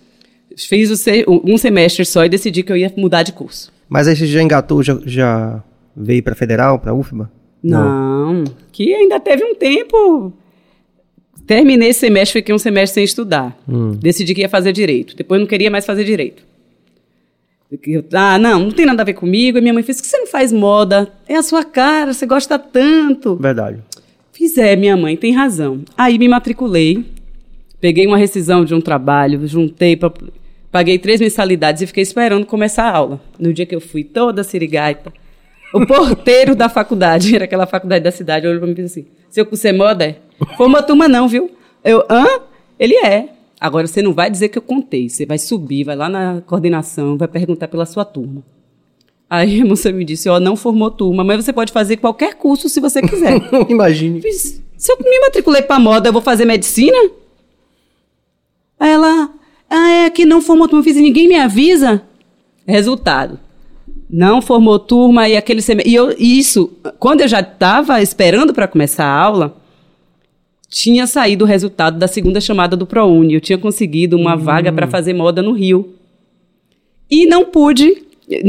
Fiz 0.65 0.89
um 1.27 1.57
semestre 1.57 2.03
só 2.03 2.25
e 2.25 2.29
decidi 2.29 2.63
que 2.63 2.71
eu 2.71 2.77
ia 2.77 2.91
mudar 2.97 3.21
de 3.21 3.31
curso. 3.31 3.71
mas 3.88 4.07
aí 4.07 4.15
você 4.15 4.25
já 4.25 4.41
engatou, 4.41 4.81
já, 4.81 4.97
já 5.05 5.63
veio 5.95 6.24
pra 6.24 6.33
Federal, 6.33 6.79
pra 6.79 6.93
UFBA? 6.93 7.31
Não, 7.62 8.43
que 8.71 8.93
ainda 8.93 9.19
teve 9.19 9.43
um 9.43 9.53
tempo. 9.53 10.33
Terminei 11.45 11.89
esse 11.89 12.00
semestre, 12.00 12.39
fiquei 12.39 12.53
um 12.53 12.57
semestre 12.57 12.95
sem 12.95 13.03
estudar. 13.03 13.57
Decidi 14.00 14.33
que 14.33 14.41
ia 14.41 14.50
fazer 14.50 14.74
direito. 14.74 15.15
Depois 15.15 15.39
não 15.39 15.47
queria 15.47 15.69
mais 15.69 15.86
fazer 15.86 16.03
direito. 16.03 16.43
Eu, 17.71 18.03
ah, 18.13 18.39
não, 18.39 18.59
não 18.62 18.71
tem 18.71 18.86
nada 18.86 19.01
a 19.01 19.05
ver 19.05 19.13
comigo. 19.13 19.57
E 19.57 19.62
minha 19.62 19.74
mãe 19.74 19.83
fez: 19.83 20.00
que 20.00 20.07
você 20.07 20.17
não 20.17 20.27
faz 20.27 20.51
moda? 20.53 21.12
É 21.27 21.36
a 21.36 21.43
sua 21.43 21.63
cara, 21.63 22.13
você 22.13 22.25
gosta 22.25 22.57
tanto. 22.57 23.36
Verdade. 23.36 23.79
Fiz, 24.31 24.57
é, 24.57 24.75
minha 24.75 24.95
mãe 24.95 25.17
tem 25.17 25.33
razão. 25.33 25.81
Aí 25.97 26.17
me 26.19 26.27
matriculei, 26.27 27.03
peguei 27.81 28.05
uma 28.05 28.17
rescisão 28.17 28.63
de 28.63 28.74
um 28.74 28.79
trabalho, 28.79 29.47
juntei, 29.47 29.95
pra, 29.97 30.13
paguei 30.71 31.00
três 31.00 31.19
mensalidades 31.19 31.81
e 31.81 31.88
fiquei 31.88 32.03
esperando 32.03 32.45
começar 32.45 32.83
a 32.83 32.95
aula. 32.95 33.21
No 33.39 33.51
dia 33.51 33.65
que 33.65 33.75
eu 33.75 33.81
fui, 33.81 34.03
toda 34.03 34.43
sirigaita, 34.43 35.12
o 35.74 35.86
porteiro 35.86 36.55
da 36.55 36.69
faculdade, 36.69 37.33
era 37.36 37.45
aquela 37.45 37.65
faculdade 37.65 38.03
da 38.03 38.12
cidade, 38.12 38.47
olhou 38.47 38.59
pra 38.59 38.67
mim 38.67 38.74
e 38.74 38.83
disse 38.83 39.00
assim, 39.00 39.09
seu 39.29 39.45
curso 39.45 39.67
é 39.67 39.74
moda? 39.74 40.05
é? 40.05 40.15
Foi 40.55 40.67
uma 40.67 40.83
turma 40.83 41.07
não, 41.07 41.27
viu? 41.27 41.51
Eu, 41.83 42.05
hã? 42.09 42.25
Ele 42.79 42.95
é. 42.95 43.29
Agora 43.59 43.87
você 43.87 44.01
não 44.01 44.13
vai 44.13 44.29
dizer 44.29 44.49
que 44.49 44.57
eu 44.57 44.61
contei, 44.61 45.09
você 45.09 45.25
vai 45.25 45.39
subir, 45.39 45.83
vai 45.83 45.95
lá 45.95 46.07
na 46.07 46.41
coordenação, 46.41 47.17
vai 47.17 47.27
perguntar 47.27 47.67
pela 47.67 47.85
sua 47.85 48.05
turma. 48.05 48.43
Aí 49.29 49.61
a 49.61 49.65
moça 49.65 49.91
me 49.91 50.05
disse, 50.05 50.29
ó, 50.29 50.39
não 50.39 50.55
formou 50.55 50.91
turma, 50.91 51.23
mas 51.23 51.43
você 51.43 51.51
pode 51.51 51.73
fazer 51.73 51.97
qualquer 51.97 52.35
curso 52.35 52.69
se 52.69 52.79
você 52.79 53.01
quiser. 53.01 53.41
Imagine. 53.67 54.21
Fiz, 54.21 54.61
se 54.77 54.91
eu 54.91 54.97
me 54.99 55.19
matriculei 55.19 55.61
pra 55.61 55.79
moda, 55.79 56.09
eu 56.09 56.13
vou 56.13 56.21
fazer 56.21 56.45
medicina? 56.45 56.97
Aí 58.79 58.91
ela, 58.91 59.29
ah, 59.69 59.89
é 59.89 60.09
que 60.09 60.25
não 60.25 60.41
formou 60.41 60.67
turma, 60.67 60.83
fiz 60.83 60.95
e 60.95 61.01
ninguém 61.01 61.27
me 61.27 61.35
avisa. 61.35 62.03
Resultado. 62.65 63.39
Não 64.09 64.41
formou 64.41 64.79
turma 64.79 65.27
e 65.27 65.35
aquele 65.35 65.61
semestre. 65.61 65.91
E 65.91 65.95
eu, 65.95 66.15
isso, 66.17 66.71
quando 66.99 67.21
eu 67.21 67.27
já 67.27 67.41
estava 67.41 68.01
esperando 68.01 68.53
para 68.53 68.67
começar 68.67 69.05
a 69.05 69.21
aula, 69.21 69.57
tinha 70.69 71.07
saído 71.07 71.45
o 71.45 71.47
resultado 71.47 71.97
da 71.97 72.07
segunda 72.07 72.41
chamada 72.41 72.75
do 72.75 72.86
ProUni. 72.86 73.33
Eu 73.33 73.41
tinha 73.41 73.57
conseguido 73.57 74.17
uma 74.17 74.36
vaga 74.36 74.71
para 74.71 74.88
fazer 74.88 75.13
moda 75.13 75.41
no 75.41 75.53
Rio. 75.53 75.93
E 77.09 77.25
não 77.25 77.45
pude, 77.45 78.03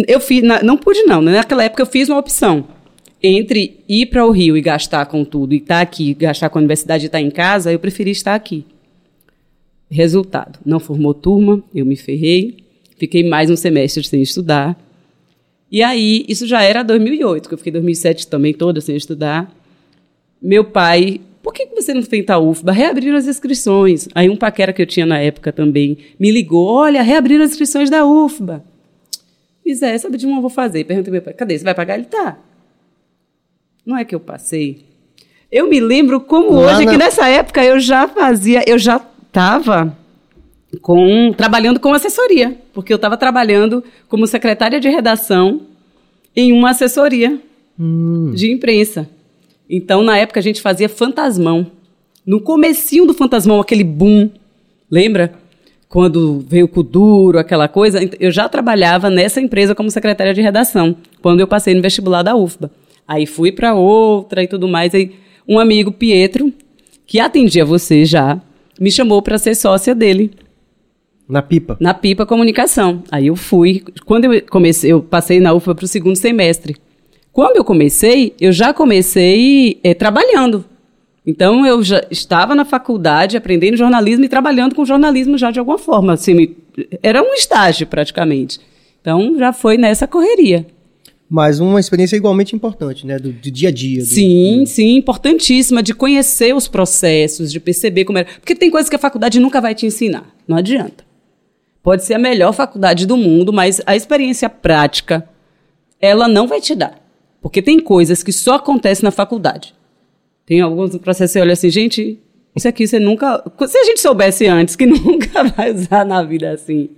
eu 0.08 0.18
fiz, 0.18 0.42
na- 0.42 0.62
não 0.62 0.76
pude 0.76 1.02
não, 1.04 1.22
né? 1.22 1.32
naquela 1.32 1.62
época 1.64 1.82
eu 1.82 1.87
fiz 1.87 2.08
uma 2.08 2.18
opção 2.18 2.66
entre 3.22 3.80
ir 3.88 4.06
para 4.06 4.26
o 4.26 4.30
Rio 4.30 4.56
e 4.56 4.60
gastar 4.60 5.06
com 5.06 5.25
tudo 5.25 5.52
e 5.54 5.58
estar 5.58 5.80
aqui, 5.80 6.14
gastar 6.14 6.48
com 6.50 6.58
a 6.58 6.60
universidade 6.60 7.04
e 7.04 7.06
estar 7.06 7.20
em 7.20 7.30
casa, 7.30 7.72
eu 7.72 7.78
preferi 7.78 8.10
estar 8.10 8.34
aqui. 8.34 8.64
Resultado, 9.90 10.58
não 10.66 10.78
formou 10.78 11.14
turma, 11.14 11.62
eu 11.75 11.87
me 11.87 11.96
ferrei, 11.96 12.58
fiquei 12.98 13.26
mais 13.26 13.48
um 13.50 13.56
semestre 13.56 14.04
sem 14.06 14.20
estudar. 14.20 14.78
E 15.70 15.82
aí, 15.82 16.25
isso 16.28 16.46
já 16.46 16.62
era 16.62 16.82
2008, 16.82 17.48
que 17.48 17.54
eu 17.54 17.58
fiquei 17.58 17.72
2007 17.72 18.26
também 18.26 18.52
toda 18.52 18.80
sem 18.80 18.96
estudar. 18.96 19.50
Meu 20.42 20.64
pai, 20.64 21.20
por 21.49 21.55
que 21.55 21.64
que 21.64 21.75
você 21.75 21.95
não 21.95 22.02
tenta 22.02 22.35
a 22.35 22.38
UFBA? 22.38 22.73
Reabriram 22.73 23.17
as 23.17 23.26
inscrições. 23.26 24.07
Aí 24.14 24.28
um 24.28 24.37
paquera 24.37 24.71
que 24.71 24.83
eu 24.83 24.87
tinha 24.87 25.07
na 25.07 25.19
época 25.19 25.50
também 25.50 25.97
me 26.21 26.31
ligou, 26.31 26.67
olha, 26.67 27.00
reabriram 27.00 27.43
as 27.43 27.52
inscrições 27.52 27.88
da 27.88 28.05
UFBA. 28.05 28.62
Fiz, 29.64 29.81
é, 29.81 29.97
sabe 29.97 30.19
de 30.19 30.26
uma 30.26 30.37
eu 30.37 30.40
vou 30.43 30.50
fazer. 30.50 30.85
Perguntei 30.85 31.11
meu 31.11 31.23
pai, 31.23 31.33
cadê? 31.33 31.57
Você 31.57 31.64
vai 31.64 31.75
pagar? 31.75 31.95
Ele, 31.95 32.05
tá. 32.05 32.38
Não 33.87 33.97
é 33.97 34.05
que 34.05 34.14
eu 34.14 34.21
passei. 34.21 34.85
Eu 35.50 35.71
me 35.71 35.81
lembro 35.81 36.21
como 36.21 36.50
Lá 36.50 36.75
hoje, 36.76 36.85
na- 36.85 36.90
que 36.93 36.99
nessa 36.99 37.26
época 37.31 37.64
eu 37.64 37.81
já 37.81 38.07
fazia, 38.07 38.62
eu 38.67 38.78
já 38.78 39.00
estava 39.26 39.97
com 40.83 41.32
trabalhando 41.34 41.80
com 41.80 41.95
assessoria, 41.95 42.58
porque 42.75 42.93
eu 42.93 42.97
estava 42.97 43.17
trabalhando 43.17 43.82
como 44.06 44.26
secretária 44.26 44.78
de 44.78 44.91
redação 44.91 45.63
em 46.37 46.52
uma 46.52 46.73
assessoria 46.73 47.41
de 48.34 48.52
imprensa. 48.52 49.08
Então, 49.69 50.02
na 50.02 50.17
época, 50.17 50.41
a 50.41 50.43
gente 50.43 50.61
fazia 50.63 50.89
fantasmão. 50.89 51.67
No 52.25 52.41
comecinho 52.41 53.07
do 53.07 53.15
fantasmão, 53.15 53.61
aquele 53.61 53.85
boom, 53.85 54.31
lembra? 54.91 55.33
Quando 55.89 56.41
veio 56.47 56.67
o 56.67 56.69
Kuduro, 56.69 57.39
aquela 57.39 57.67
coisa, 57.67 57.99
eu 58.21 58.31
já 58.31 58.49
trabalhava 58.49 59.09
nessa 59.09 59.41
empresa 59.41 59.75
como 59.75 59.91
secretária 59.91 60.35
de 60.35 60.43
redação, 60.43 60.95
quando 61.23 61.41
eu 61.41 61.47
passei 61.47 61.75
no 61.75 61.81
vestibular 61.81 62.23
da 62.23 62.37
UFBA. 62.37 62.71
Aí 63.07 63.25
fui 63.25 63.50
para 63.50 63.75
outra 63.75 64.43
e 64.43 64.47
tudo 64.47 64.69
mais. 64.69 64.95
Aí 64.95 65.13
um 65.49 65.59
amigo, 65.59 65.91
Pietro, 65.91 66.52
que 67.07 67.19
atendia 67.19 67.65
você 67.65 68.04
já, 68.04 68.39
me 68.78 68.91
chamou 68.91 69.23
para 69.23 69.39
ser 69.39 69.54
sócia 69.54 69.95
dele 69.95 70.31
Na 71.26 71.41
pipa. 71.41 71.78
na 71.81 71.95
Pipa 71.95 72.26
Comunicação. 72.26 73.02
Aí 73.11 73.28
eu 73.28 73.37
fui. 73.37 73.83
Quando 74.04 74.26
eu 74.26 74.43
comecei, 74.43 74.93
eu 74.93 75.02
passei 75.02 75.41
na 75.41 75.54
UFBA 75.54 75.75
para 75.75 75.85
o 75.87 75.89
segundo 75.89 76.17
semestre. 76.17 76.76
Quando 77.38 77.54
eu 77.56 77.62
comecei, 77.62 78.34
eu 78.40 78.50
já 78.50 78.74
comecei 78.74 79.78
eh, 79.84 79.94
trabalhando. 79.94 80.64
Então 81.24 81.64
eu 81.64 81.80
já 81.84 82.04
estava 82.10 82.52
na 82.52 82.64
faculdade 82.64 83.36
aprendendo 83.36 83.76
jornalismo 83.76 84.24
e 84.24 84.28
trabalhando 84.28 84.74
com 84.74 84.84
jornalismo 84.84 85.38
já 85.38 85.52
de 85.52 85.60
alguma 85.60 85.78
forma. 85.78 86.14
Assim, 86.14 86.56
era 87.00 87.22
um 87.22 87.32
estágio 87.34 87.86
praticamente. 87.86 88.58
Então 89.00 89.38
já 89.38 89.52
foi 89.52 89.76
nessa 89.78 90.04
correria. 90.08 90.66
Mas 91.30 91.60
uma 91.60 91.78
experiência 91.78 92.16
igualmente 92.16 92.56
importante, 92.56 93.06
né? 93.06 93.20
Do, 93.20 93.30
do 93.30 93.50
dia 93.52 93.68
a 93.68 93.72
dia. 93.72 94.00
do- 94.00 94.06
Sim, 94.06 94.64
sim, 94.66 94.96
importantíssima 94.96 95.80
de 95.80 95.94
conhecer 95.94 96.52
os 96.56 96.66
processos, 96.66 97.52
de 97.52 97.60
perceber 97.60 98.04
como 98.04 98.18
era. 98.18 98.26
Porque 98.40 98.56
tem 98.56 98.68
coisas 98.68 98.90
que 98.90 98.96
a 98.96 98.98
faculdade 98.98 99.38
nunca 99.38 99.60
vai 99.60 99.76
te 99.76 99.86
ensinar. 99.86 100.26
Não 100.48 100.56
adianta. 100.56 101.04
Pode 101.84 102.02
ser 102.04 102.14
a 102.14 102.18
melhor 102.18 102.52
faculdade 102.52 103.06
do 103.06 103.16
mundo, 103.16 103.52
mas 103.52 103.80
a 103.86 103.94
experiência 103.94 104.50
prática, 104.50 105.24
ela 106.00 106.26
não 106.26 106.48
vai 106.48 106.60
te 106.60 106.74
dar. 106.74 107.06
Porque 107.40 107.62
tem 107.62 107.78
coisas 107.78 108.22
que 108.22 108.32
só 108.32 108.54
acontecem 108.54 109.04
na 109.04 109.10
faculdade. 109.10 109.74
Tem 110.44 110.60
alguns 110.60 110.96
processos 110.96 111.32
que 111.32 111.38
você 111.38 111.40
olha 111.40 111.52
assim, 111.52 111.70
gente, 111.70 112.18
isso 112.54 112.66
aqui 112.66 112.86
você 112.86 112.98
nunca. 112.98 113.44
Se 113.66 113.78
a 113.78 113.84
gente 113.84 114.00
soubesse 114.00 114.46
antes, 114.46 114.74
que 114.74 114.84
nunca 114.86 115.44
vai 115.44 115.72
usar 115.72 116.04
na 116.04 116.22
vida 116.22 116.50
assim. 116.50 116.90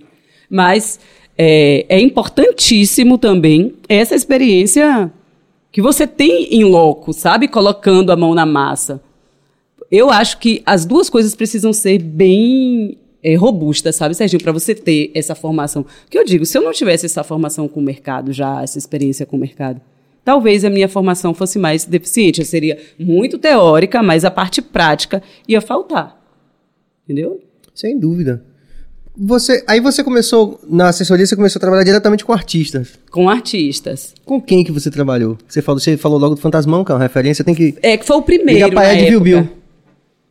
Mas 0.49 0.99
é, 1.37 1.85
é 1.87 1.99
importantíssimo 1.99 3.17
também 3.17 3.75
essa 3.87 4.15
experiência 4.15 5.11
que 5.71 5.81
você 5.81 6.05
tem 6.05 6.53
em 6.53 6.63
loco, 6.63 7.13
sabe? 7.13 7.47
Colocando 7.47 8.11
a 8.11 8.15
mão 8.15 8.33
na 8.33 8.45
massa. 8.45 9.01
Eu 9.89 10.09
acho 10.09 10.37
que 10.39 10.61
as 10.65 10.85
duas 10.85 11.09
coisas 11.09 11.35
precisam 11.35 11.73
ser 11.73 11.99
bem 11.99 12.97
é, 13.23 13.35
robustas, 13.35 13.95
sabe, 13.95 14.15
Serginho? 14.15 14.41
Para 14.41 14.51
você 14.51 14.73
ter 14.73 15.11
essa 15.13 15.35
formação. 15.35 15.85
Que 16.09 16.17
eu 16.17 16.25
digo, 16.25 16.45
se 16.45 16.57
eu 16.57 16.61
não 16.61 16.71
tivesse 16.71 17.05
essa 17.05 17.23
formação 17.23 17.67
com 17.67 17.79
o 17.79 17.83
mercado 17.83 18.33
já, 18.33 18.61
essa 18.63 18.77
experiência 18.77 19.25
com 19.25 19.37
o 19.37 19.39
mercado, 19.39 19.81
talvez 20.23 20.63
a 20.65 20.69
minha 20.69 20.87
formação 20.87 21.33
fosse 21.33 21.57
mais 21.59 21.85
deficiente. 21.85 22.41
Eu 22.41 22.45
seria 22.45 22.77
muito 22.99 23.37
teórica, 23.37 24.01
mas 24.01 24.23
a 24.25 24.31
parte 24.31 24.61
prática 24.61 25.21
ia 25.47 25.61
faltar. 25.61 26.19
Entendeu? 27.03 27.41
Sem 27.73 27.99
dúvida. 27.99 28.43
Você, 29.17 29.63
aí 29.67 29.79
você 29.81 30.03
começou, 30.03 30.59
na 30.67 30.87
assessoria, 30.87 31.25
você 31.25 31.35
começou 31.35 31.59
a 31.59 31.61
trabalhar 31.61 31.83
diretamente 31.83 32.23
com 32.23 32.31
artistas. 32.31 32.97
Com 33.11 33.27
artistas. 33.27 34.13
Com 34.23 34.41
quem 34.41 34.63
que 34.63 34.71
você 34.71 34.89
trabalhou? 34.89 35.37
Você 35.47 35.61
falou, 35.61 35.79
você 35.79 35.97
falou 35.97 36.17
logo 36.17 36.35
do 36.35 36.41
Fantasmão, 36.41 36.83
que 36.85 36.91
é 36.91 36.95
uma 36.95 37.01
referência, 37.01 37.43
tem 37.43 37.53
que 37.53 37.75
É 37.81 37.97
que 37.97 38.05
foi 38.05 38.15
o 38.15 38.21
primeiro. 38.21 38.53
ligar 38.53 38.71
pra 38.71 38.93
Ed, 38.93 39.09
viu. 39.09 39.19
Bill? 39.19 39.49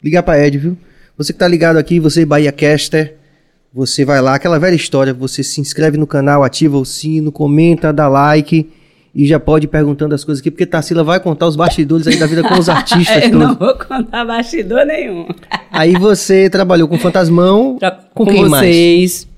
Ligar 0.03 0.23
pra 0.23 0.47
Ed, 0.47 0.57
viu? 0.59 0.79
Você 1.17 1.33
que 1.35 1.39
tá 1.39 1.47
ligado 1.47 1.77
aqui, 1.77 2.01
você 2.01 2.25
Bahia 2.25 2.51
Caster, 2.51 3.17
você 3.73 4.05
vai 4.05 4.23
lá, 4.23 4.35
aquela 4.35 4.59
velha 4.59 4.75
história, 4.75 5.13
você 5.13 5.43
se 5.45 5.61
inscreve 5.61 5.99
no 5.99 6.07
canal, 6.07 6.43
ativa 6.43 6.79
o 6.79 6.85
sino, 6.85 7.31
comenta, 7.31 7.93
dá 7.93 8.09
like 8.09 8.71
e 9.15 9.27
já 9.27 9.41
pode 9.41 9.67
ir 9.67 9.69
perguntando 9.69 10.15
as 10.15 10.25
coisas 10.25 10.41
aqui, 10.41 10.51
porque 10.51 10.65
Tarsila 10.67 11.03
vai 11.03 11.19
contar 11.21 11.47
os 11.49 11.57
bastidores 11.57 12.07
aí 12.07 12.17
da 12.17 12.27
vida 12.27 12.43
com 12.43 12.55
os 12.59 12.69
artistas 12.71 13.17
Eu 13.25 13.31
todos. 13.33 13.39
não 13.49 13.55
vou 13.57 13.75
contar 13.77 14.25
bastidor 14.25 14.85
nenhum. 14.87 15.27
Aí 15.73 15.95
você 15.95 16.49
trabalhou 16.49 16.87
com 16.89 16.97
Fantasmão, 16.99 17.77
Tra- 17.79 17.91
com, 18.15 18.25
com 18.25 18.31
quem 18.31 18.49
mais? 18.49 18.65
vocês. 18.67 19.29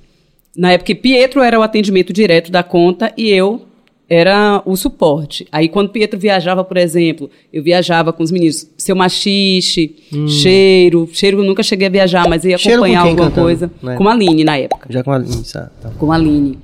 Na 0.57 0.73
época, 0.73 0.95
Pietro 0.95 1.41
era 1.41 1.59
o 1.59 1.63
atendimento 1.63 2.13
direto 2.13 2.53
da 2.53 2.63
conta 2.63 3.13
e 3.17 3.31
eu 3.31 3.63
era 4.11 4.61
o 4.67 4.77
suporte. 4.77 5.47
Aí, 5.51 5.71
quando 5.71 5.89
Pietro 5.89 6.21
viajava, 6.21 6.63
por 6.63 6.77
exemplo, 6.77 7.31
eu 7.51 7.63
viajava 7.63 8.13
com 8.13 8.23
os 8.23 8.31
meninos. 8.31 8.69
Seu 8.77 8.95
Machixe, 8.95 9.97
Cheiro. 10.29 11.09
Cheiro 11.11 11.39
eu 11.41 11.45
nunca 11.45 11.63
cheguei 11.63 11.87
a 11.87 11.91
viajar, 11.91 12.29
mas 12.29 12.45
ia 12.45 12.57
Hum. 12.57 12.59
Cheiro 12.59 12.83
acompanhar 12.83 13.01
alguma 13.07 13.29
cantando, 13.31 13.47
coisa. 13.47 13.71
né? 13.83 13.97
Com 13.97 14.07
a 14.07 14.13
Aline, 14.13 14.45
na 14.45 14.59
época. 14.59 14.87
Já 14.93 15.03
com 15.03 15.13
a 15.13 15.19
Isso, 15.21 15.51
tá. 15.55 15.71
Com 15.99 16.13
a 16.13 16.17
Aline. 16.17 16.59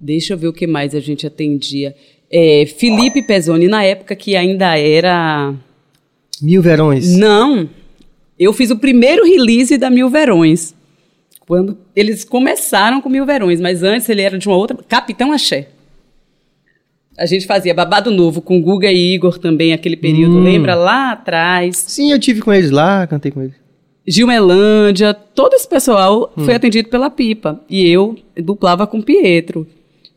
Deixa 0.00 0.32
eu 0.34 0.38
ver 0.38 0.48
o 0.48 0.52
que 0.52 0.66
mais 0.66 0.92
a 0.92 0.98
gente 1.00 1.24
atendia. 1.24 1.94
É, 2.30 2.66
Felipe 2.78 3.22
Pezzoni, 3.22 3.68
na 3.68 3.82
época 3.84 4.14
que 4.14 4.36
ainda 4.36 4.76
era... 4.78 5.54
Mil 6.42 6.60
Verões. 6.62 7.16
Não. 7.16 7.68
Eu 8.38 8.52
fiz 8.52 8.70
o 8.70 8.76
primeiro 8.78 9.24
release 9.24 9.76
da 9.78 9.90
Mil 9.90 10.08
Verões. 10.08 10.74
Quando 11.46 11.78
eles 11.96 12.24
começaram 12.24 13.00
com 13.00 13.08
Mil 13.08 13.24
Verões, 13.24 13.60
mas 13.60 13.82
antes 13.82 14.08
ele 14.08 14.22
era 14.22 14.38
de 14.38 14.46
uma 14.46 14.56
outra. 14.56 14.76
Capitão 14.86 15.32
Axé. 15.32 15.68
A 17.16 17.26
gente 17.26 17.46
fazia 17.46 17.74
Babado 17.74 18.10
Novo 18.12 18.40
com 18.40 18.60
Guga 18.62 18.92
e 18.92 19.14
Igor 19.14 19.38
também, 19.38 19.72
aquele 19.72 19.96
período, 19.96 20.36
Hum. 20.36 20.42
lembra? 20.44 20.74
Lá 20.76 21.12
atrás. 21.12 21.76
Sim, 21.88 22.12
eu 22.12 22.18
tive 22.20 22.40
com 22.42 22.52
eles 22.52 22.70
lá, 22.70 23.06
cantei 23.08 23.32
com 23.32 23.42
eles. 23.42 23.54
Gilmelândia, 24.06 25.12
todo 25.12 25.54
esse 25.54 25.68
pessoal 25.68 26.32
foi 26.36 26.54
atendido 26.54 26.88
pela 26.88 27.10
Pipa. 27.10 27.60
E 27.68 27.86
eu 27.88 28.16
duplava 28.36 28.86
com 28.86 29.02
Pietro. 29.02 29.66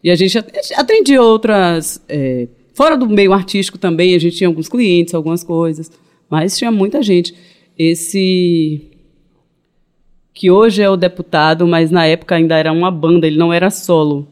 E 0.04 0.10
a 0.10 0.16
gente 0.16 0.38
at- 0.38 0.50
atendia 0.78 1.22
outras. 1.22 2.02
é, 2.10 2.48
fora 2.74 2.98
do 2.98 3.08
meio 3.08 3.34
artístico 3.34 3.78
também, 3.78 4.16
a 4.16 4.20
gente 4.20 4.38
tinha 4.38 4.48
alguns 4.48 4.68
clientes, 4.70 5.14
algumas 5.14 5.44
coisas. 5.44 5.92
Mas 6.30 6.58
tinha 6.58 6.72
muita 6.72 7.02
gente. 7.04 7.34
Esse. 7.78 8.88
Que 10.34 10.50
hoje 10.50 10.82
é 10.82 10.90
o 10.90 10.96
deputado, 10.98 11.68
mas 11.68 11.92
na 11.92 12.06
época 12.06 12.36
ainda 12.36 12.56
era 12.58 12.72
uma 12.72 12.90
banda, 12.90 13.28
ele 13.28 13.38
não 13.38 13.52
era 13.54 13.70
solo. 13.70 14.28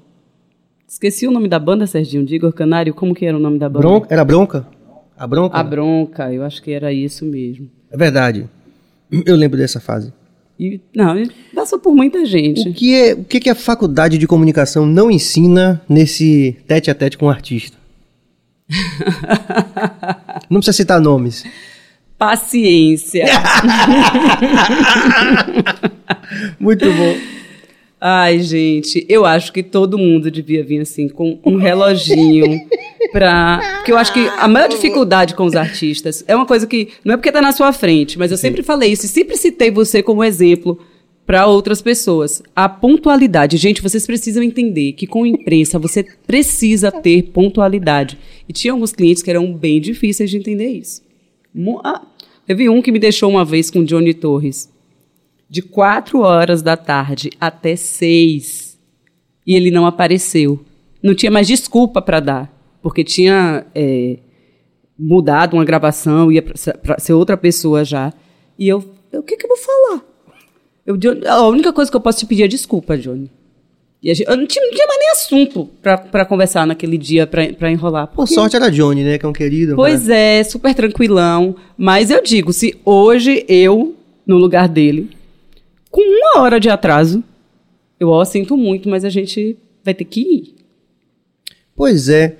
Esqueci 0.88 1.28
o 1.28 1.32
nome 1.32 1.48
da 1.48 1.60
banda, 1.60 1.86
Serginho, 1.86 2.26
de 2.26 2.36
Igor 2.36 2.52
Canário. 2.54 2.94
Como 2.94 3.14
que 3.14 3.26
era 3.26 3.38
o 3.38 3.40
nome 3.40 3.60
da 3.60 3.70
banda? 3.70 3.88
Bronca, 3.88 4.08
era 4.10 4.26
bronca? 4.26 4.68
A 5.16 5.28
bronca? 5.28 5.58
A 5.58 5.64
Bronca, 5.64 6.34
eu 6.34 6.44
acho 6.44 6.64
que 6.64 6.72
era 6.72 6.94
isso 6.94 7.26
mesmo. 7.26 7.70
É 7.92 7.98
verdade. 7.98 8.50
Eu 9.26 9.36
lembro 9.36 9.58
dessa 9.58 9.80
fase. 9.82 10.14
E, 10.60 10.82
não, 10.94 11.16
passou 11.56 11.80
por 11.80 11.96
muita 11.96 12.26
gente. 12.26 12.68
O 12.68 12.74
que, 12.74 12.94
é, 12.94 13.14
o 13.14 13.24
que 13.24 13.40
que 13.40 13.50
a 13.50 13.56
faculdade 13.56 14.18
de 14.18 14.28
comunicação 14.28 14.86
não 14.86 15.10
ensina 15.10 15.82
nesse 15.88 16.58
tete 16.68 16.92
a 16.92 16.96
tete 16.96 17.18
com 17.18 17.28
o 17.28 17.30
artista? 17.30 17.78
não 20.50 20.60
precisa 20.60 20.76
citar 20.76 21.00
nomes. 21.00 21.46
Paciência. 22.18 23.24
Muito 26.60 26.86
bom. 26.86 27.16
Ai, 28.02 28.40
gente, 28.40 29.06
eu 29.10 29.26
acho 29.26 29.52
que 29.52 29.62
todo 29.62 29.98
mundo 29.98 30.32
devia 30.32 30.64
vir 30.64 30.80
assim 30.80 31.10
com 31.10 31.38
um 31.44 31.58
reloginho 31.58 32.62
pra. 33.12 33.60
Porque 33.78 33.92
eu 33.92 33.98
acho 33.98 34.14
que 34.14 34.26
a 34.40 34.48
maior 34.48 34.70
dificuldade 34.70 35.36
com 35.36 35.44
os 35.44 35.56
artistas 35.56 36.24
é 36.26 36.34
uma 36.34 36.46
coisa 36.46 36.66
que 36.66 36.90
não 37.04 37.16
é 37.16 37.18
porque 37.18 37.32
tá 37.32 37.42
na 37.42 37.52
sua 37.52 37.74
frente, 37.74 38.18
mas 38.18 38.32
eu 38.32 38.38
sempre 38.38 38.64
falei 38.64 38.94
isso 38.94 39.06
e 39.06 39.10
sempre 39.10 39.36
citei 39.36 39.70
você 39.70 40.02
como 40.02 40.24
exemplo 40.24 40.80
para 41.26 41.46
outras 41.46 41.82
pessoas. 41.82 42.42
A 42.56 42.70
pontualidade. 42.70 43.58
Gente, 43.58 43.82
vocês 43.82 44.06
precisam 44.06 44.42
entender 44.42 44.94
que 44.94 45.06
com 45.06 45.26
imprensa 45.26 45.78
você 45.78 46.06
precisa 46.26 46.94
ter 46.94 47.24
pontualidade. 47.24 48.18
E 48.48 48.54
tinha 48.54 48.72
alguns 48.72 48.94
clientes 48.94 49.22
que 49.22 49.30
eram 49.30 49.54
bem 49.54 49.82
difíceis 49.82 50.30
de 50.30 50.38
entender 50.38 50.70
isso. 50.70 51.04
Ah, 51.84 52.02
teve 52.48 52.70
um 52.70 52.82
que 52.82 52.94
me 52.94 52.98
deixou 52.98 53.30
uma 53.30 53.44
vez 53.44 53.70
com 53.70 53.80
o 53.80 53.86
Johnny 53.86 54.14
Torres 54.14 54.70
de 55.50 55.62
quatro 55.62 56.20
horas 56.22 56.62
da 56.62 56.78
tarde 56.78 57.32
até 57.40 57.76
seis 57.76 58.78
e 59.46 59.56
ele 59.56 59.72
não 59.72 59.86
apareceu. 59.86 60.64
Não 61.02 61.16
tinha 61.16 61.32
mais 61.32 61.48
desculpa 61.48 62.02
para 62.02 62.20
dar, 62.20 62.78
porque 62.82 63.04
tinha 63.04 63.66
é, 63.74 64.18
mudado 64.98 65.56
uma 65.56 65.66
gravação, 65.66 66.32
ia 66.32 66.42
para 66.42 67.00
ser 67.00 67.14
outra 67.14 67.36
pessoa 67.36 67.84
já. 67.84 68.14
E 68.58 68.68
eu, 68.68 68.84
eu, 69.12 69.22
o 69.22 69.24
que, 69.24 69.38
que 69.38 69.46
eu 69.46 69.50
vou 69.50 69.58
falar? 69.58 70.04
Eu, 70.86 70.98
a 71.28 71.48
única 71.48 71.74
coisa 71.74 71.90
que 71.90 71.98
eu 71.98 72.02
posso 72.02 72.20
te 72.20 72.26
pedir 72.26 72.44
é 72.44 72.48
desculpa, 72.48 72.98
Johnny. 72.98 73.32
E 74.04 74.14
gente- 74.14 74.30
eu 74.30 74.38
não 74.38 74.46
tinha, 74.46 74.64
não 74.66 74.72
tinha 74.72 74.88
mais 74.88 75.00
nem 75.00 75.10
assunto 75.12 75.70
para 75.82 76.26
conversar 76.26 76.66
naquele 76.66 76.98
dia, 76.98 77.28
para 77.28 77.72
enrolar. 77.72 78.08
Por 78.08 78.28
sorte 78.28 78.56
era 78.56 78.72
Johnny, 78.72 79.04
né? 79.04 79.18
Que 79.18 79.26
é 79.26 79.30
um 79.30 79.34
querido. 79.34 79.76
Pois 79.76 80.06
né? 80.08 80.40
é, 80.40 80.44
super 80.44 80.74
tranquilão. 80.74 81.56
Mas 81.78 82.10
eu 82.12 82.22
digo, 82.24 82.54
se 82.54 82.78
hoje 82.86 83.46
eu, 83.48 83.96
no 84.26 84.38
lugar 84.38 84.68
dele, 84.70 85.10
com 85.90 86.02
uma 86.02 86.42
hora 86.44 86.60
de 86.60 86.70
atraso, 86.70 87.24
eu 88.00 88.10
ó, 88.10 88.24
sinto 88.26 88.56
muito, 88.56 88.88
mas 88.90 89.04
a 89.04 89.10
gente 89.10 89.58
vai 89.84 89.94
ter 89.94 90.06
que 90.06 90.22
ir. 90.22 90.56
Pois 91.76 92.10
é. 92.10 92.38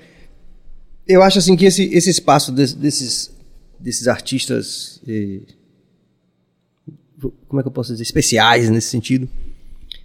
Eu 1.06 1.22
acho 1.22 1.38
assim 1.38 1.56
que 1.56 1.64
esse, 1.64 1.84
esse 1.92 2.08
espaço 2.10 2.52
des- 2.52 2.74
desses, 2.74 3.30
desses 3.78 4.06
artistas. 4.06 5.00
eh, 5.08 5.40
como 7.48 7.60
é 7.60 7.62
que 7.62 7.68
eu 7.68 7.72
posso 7.72 7.90
dizer? 7.92 8.02
Especiais 8.02 8.70
nesse 8.70 8.88
sentido. 8.88 9.28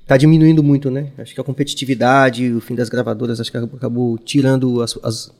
Tá 0.05 0.17
diminuindo 0.17 0.61
muito, 0.63 0.91
né? 0.91 1.11
Acho 1.17 1.33
que 1.33 1.41
a 1.41 1.43
competitividade, 1.43 2.51
o 2.53 2.59
fim 2.61 2.75
das 2.75 2.89
gravadoras, 2.89 3.39
acho 3.39 3.51
que 3.51 3.57
acabou 3.57 4.17
tirando 4.17 4.81
as. 4.81 4.97
as- 5.03 5.31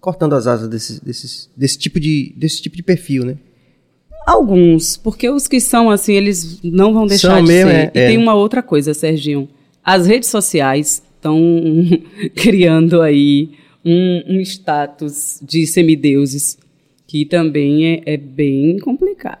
cortando 0.00 0.34
as 0.34 0.46
asas 0.46 0.68
desses, 0.68 1.00
desses, 1.00 1.50
desse, 1.56 1.78
tipo 1.78 1.98
de, 1.98 2.34
desse 2.36 2.60
tipo 2.60 2.76
de 2.76 2.82
perfil, 2.82 3.24
né? 3.24 3.38
Alguns, 4.26 4.96
porque 4.96 5.28
os 5.28 5.46
que 5.46 5.60
são 5.60 5.90
assim, 5.90 6.14
eles 6.14 6.60
não 6.62 6.94
vão 6.94 7.06
deixar 7.06 7.34
São 7.34 7.42
de 7.42 7.48
mesmo, 7.48 7.70
ser. 7.70 7.76
é, 7.76 7.92
e 7.94 7.98
é. 7.98 8.06
tem 8.08 8.16
uma 8.16 8.34
outra 8.34 8.62
coisa, 8.62 8.94
Serginho. 8.94 9.48
As 9.84 10.06
redes 10.06 10.30
sociais 10.30 11.02
estão 11.16 11.38
criando 12.34 13.02
aí 13.02 13.50
um, 13.84 14.22
um 14.26 14.40
status 14.40 15.38
de 15.42 15.66
semideuses 15.66 16.58
que 17.06 17.26
também 17.26 18.02
é, 18.06 18.14
é 18.14 18.16
bem 18.16 18.78
complicado. 18.78 19.40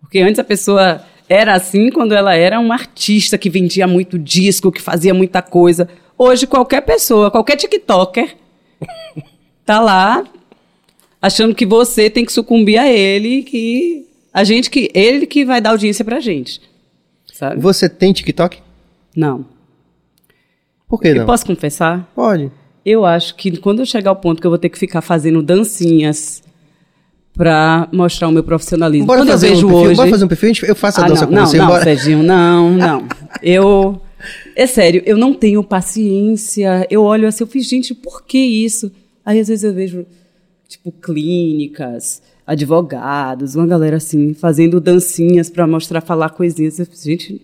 Porque 0.00 0.18
antes 0.18 0.38
a 0.38 0.44
pessoa 0.44 1.02
era 1.28 1.54
assim 1.54 1.90
quando 1.90 2.12
ela 2.12 2.34
era 2.34 2.58
uma 2.58 2.74
artista 2.74 3.38
que 3.38 3.48
vendia 3.48 3.86
muito 3.86 4.18
disco, 4.18 4.72
que 4.72 4.82
fazia 4.82 5.14
muita 5.14 5.42
coisa. 5.42 5.88
Hoje 6.18 6.46
qualquer 6.46 6.80
pessoa, 6.82 7.30
qualquer 7.30 7.56
TikToker 7.56 8.36
tá 9.64 9.80
lá 9.80 10.24
achando 11.26 11.54
que 11.54 11.66
você 11.66 12.08
tem 12.08 12.24
que 12.24 12.32
sucumbir 12.32 12.78
a 12.78 12.88
ele, 12.90 13.42
que 13.42 14.06
a 14.32 14.44
gente 14.44 14.70
que 14.70 14.90
ele 14.94 15.26
que 15.26 15.44
vai 15.44 15.60
dar 15.60 15.70
audiência 15.70 16.04
pra 16.04 16.20
gente. 16.20 16.60
Sabe? 17.32 17.60
Você 17.60 17.88
tem 17.88 18.12
TikTok? 18.12 18.58
Não. 19.14 19.44
Por 20.88 21.00
que 21.00 21.08
Eu 21.08 21.16
não? 21.16 21.26
posso 21.26 21.44
confessar? 21.44 22.10
Pode. 22.14 22.50
Eu 22.84 23.04
acho 23.04 23.34
que 23.34 23.56
quando 23.56 23.80
eu 23.80 23.86
chegar 23.86 24.10
ao 24.10 24.16
ponto 24.16 24.40
que 24.40 24.46
eu 24.46 24.50
vou 24.50 24.58
ter 24.58 24.68
que 24.68 24.78
ficar 24.78 25.00
fazendo 25.02 25.42
dancinhas 25.42 26.42
pra 27.34 27.88
mostrar 27.92 28.28
o 28.28 28.32
meu 28.32 28.42
profissionalismo. 28.44 29.06
Bora 29.06 29.20
quando 29.20 29.28
eu 29.28 29.32
fazer, 29.34 29.48
vejo 29.50 29.66
um 29.66 29.70
perfil, 29.70 29.86
hoje 29.88 29.96
bora 29.96 30.10
fazer 30.10 30.24
um 30.24 30.28
perfil, 30.28 30.52
eu 30.62 30.76
faço 30.76 31.00
a 31.00 31.04
Ah, 31.04 31.08
dança 31.08 31.20
não, 31.22 31.28
com 31.28 31.34
não, 31.34 31.46
você. 31.46 31.58
não, 31.58 31.66
bora. 31.66 31.84
Serginho, 31.84 32.22
não, 32.22 32.70
não. 32.76 33.08
Eu. 33.42 34.00
É 34.54 34.66
sério, 34.66 35.02
eu 35.04 35.18
não 35.18 35.34
tenho 35.34 35.62
paciência. 35.62 36.86
Eu 36.90 37.02
olho 37.02 37.28
assim, 37.28 37.44
eu 37.44 37.48
fiz, 37.48 37.66
gente, 37.68 37.94
por 37.94 38.24
que 38.24 38.38
isso? 38.38 38.90
Aí 39.24 39.38
às 39.40 39.48
vezes 39.48 39.64
eu 39.64 39.74
vejo, 39.74 40.06
tipo, 40.68 40.92
clínicas, 40.92 42.22
advogados, 42.46 43.54
uma 43.54 43.66
galera 43.66 43.96
assim, 43.96 44.34
fazendo 44.34 44.80
dancinhas 44.80 45.50
pra 45.50 45.66
mostrar, 45.66 46.00
falar 46.00 46.30
coisinhas. 46.30 46.78
Eu 46.78 46.86
gente, 46.92 47.42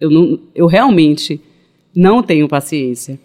eu, 0.00 0.10
não, 0.10 0.40
eu 0.54 0.66
realmente 0.66 1.40
não 1.94 2.22
tenho 2.22 2.48
paciência. 2.48 3.18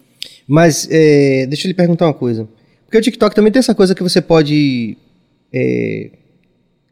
Mas 0.46 0.88
é, 0.90 1.46
deixa 1.46 1.66
eu 1.66 1.68
lhe 1.68 1.74
perguntar 1.74 2.06
uma 2.06 2.14
coisa. 2.14 2.48
Porque 2.84 2.98
o 2.98 3.02
TikTok 3.02 3.34
também 3.34 3.52
tem 3.52 3.60
essa 3.60 3.74
coisa 3.74 3.94
que 3.94 4.02
você 4.02 4.20
pode 4.20 4.96
é, 5.52 6.10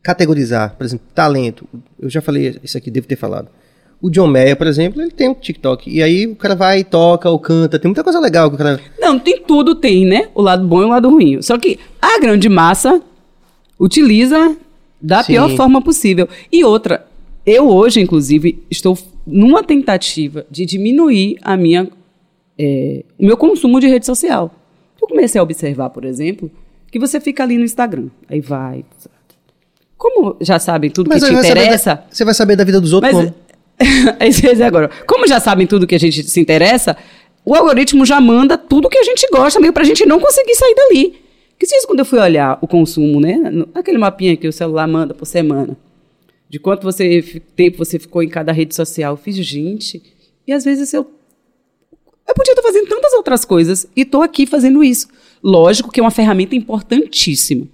categorizar. 0.03 0.77
Por 0.77 0.85
exemplo, 0.85 1.07
talento. 1.15 1.67
Eu 1.99 2.11
já 2.11 2.21
falei 2.21 2.59
isso 2.63 2.77
aqui, 2.77 2.91
devo 2.91 3.07
ter 3.07 3.17
falado. 3.17 3.49
O 4.03 4.11
John 4.11 4.27
Mayer, 4.27 4.57
por 4.57 4.67
exemplo, 4.67 5.01
ele 5.01 5.13
tem 5.13 5.29
um 5.29 5.35
TikTok. 5.35 5.89
E 5.89 6.03
aí 6.03 6.27
o 6.27 6.35
cara 6.35 6.57
vai, 6.57 6.83
toca 6.83 7.31
ou 7.31 7.39
canta. 7.39 7.79
Tem 7.79 7.89
muita 7.89 8.03
coisa 8.03 8.19
legal 8.19 8.49
que 8.51 8.57
o 8.57 8.59
cara. 8.59 8.81
Não, 8.99 9.17
tem 9.17 9.41
tudo, 9.41 9.77
tem, 9.77 10.05
né? 10.05 10.29
O 10.35 10.43
lado 10.43 10.67
bom 10.67 10.83
e 10.83 10.85
o 10.85 10.89
lado 10.89 11.09
ruim. 11.09 11.41
Só 11.41 11.57
que 11.57 11.79
a 12.01 12.19
grande 12.19 12.49
massa 12.49 13.01
utiliza 13.79 14.57
da 15.01 15.23
Sim. 15.23 15.33
pior 15.35 15.51
forma 15.57 15.81
possível. 15.81 16.29
E 16.51 16.65
outra, 16.65 17.07
eu 17.47 17.69
hoje, 17.69 18.01
inclusive, 18.01 18.63
estou 18.71 18.99
numa 19.27 19.63
tentativa 19.63 20.45
de 20.51 20.67
diminuir 20.67 21.39
a 21.43 21.57
minha, 21.57 21.89
é, 22.59 23.05
o 23.19 23.25
meu 23.27 23.37
consumo 23.37 23.81
de 23.81 23.87
rede 23.87 24.05
social. 24.05 24.53
Eu 25.01 25.09
comecei 25.09 25.39
a 25.41 25.43
observar, 25.45 25.91
por 25.91 26.05
exemplo, 26.05 26.51
que 26.91 26.99
você 26.99 27.21
fica 27.21 27.43
ali 27.43 27.57
no 27.57 27.65
Instagram. 27.65 28.09
Aí 28.29 28.41
vai. 28.41 28.85
Como 29.97 30.37
já 30.41 30.59
sabem 30.59 30.91
tudo 30.91 31.09
que 31.11 31.19
te 31.21 31.33
interessa, 31.33 31.95
da- 31.95 32.05
você 32.11 32.25
vai 32.25 32.35
saber 32.35 32.57
da 32.57 32.65
vida 32.65 32.81
dos 32.81 32.93
outros 32.93 33.13
mas 33.13 33.25
como? 33.25 33.35
Vezes 34.21 34.61
agora, 34.61 34.91
como 35.07 35.27
já 35.27 35.41
sabem 35.41 35.67
tudo 35.67 35.87
que 35.87 35.95
a 35.95 35.99
gente 35.99 36.23
se 36.23 36.41
interessa, 36.41 36.97
o 37.45 37.55
algoritmo 37.55 38.05
já 38.05 38.21
manda 38.21 38.57
tudo 38.57 38.89
que 38.89 38.99
a 38.99 39.03
gente 39.03 39.27
gosta, 39.33 39.61
meio 39.61 39.73
pra 39.73 39.85
gente 39.85 40.07
não 40.07 40.21
conseguir 40.21 40.55
sair 40.55 40.75
dali. 40.75 41.23
Que 41.59 41.67
se 41.67 41.77
isso 41.77 41.87
quando 41.87 42.01
eu 42.01 42.05
fui 42.05 42.19
olhar 42.19 42.59
o 42.61 42.67
consumo, 42.67 43.21
né? 43.21 43.37
Aquele 43.75 43.99
mapinha 43.99 44.37
que 44.37 44.49
o 44.49 44.53
celular 44.53 44.87
manda 44.89 45.15
por 45.15 45.27
semana, 45.27 45.77
de 46.49 46.59
quanto 46.59 46.83
você 46.83 47.41
tempo 47.55 47.79
você 47.79 47.99
ficou 47.99 48.23
em 48.23 48.29
cada 48.29 48.53
rede 48.53 48.75
social, 48.75 49.17
fiz 49.17 49.37
gente, 49.37 50.03
e 50.47 50.53
às 50.53 50.65
vezes 50.65 50.93
eu 50.93 51.09
eu 52.29 52.35
podia 52.35 52.53
estar 52.53 52.63
fazendo 52.63 52.89
tantas 52.89 53.13
outras 53.13 53.45
coisas 53.45 53.87
e 53.97 54.03
estou 54.03 54.23
aqui 54.23 54.47
fazendo 54.47 54.83
isso. 54.83 55.09
Lógico 55.43 55.91
que 55.91 56.01
é 56.01 56.03
uma 56.03 56.11
ferramenta 56.11 56.55
importantíssima. 56.55 57.67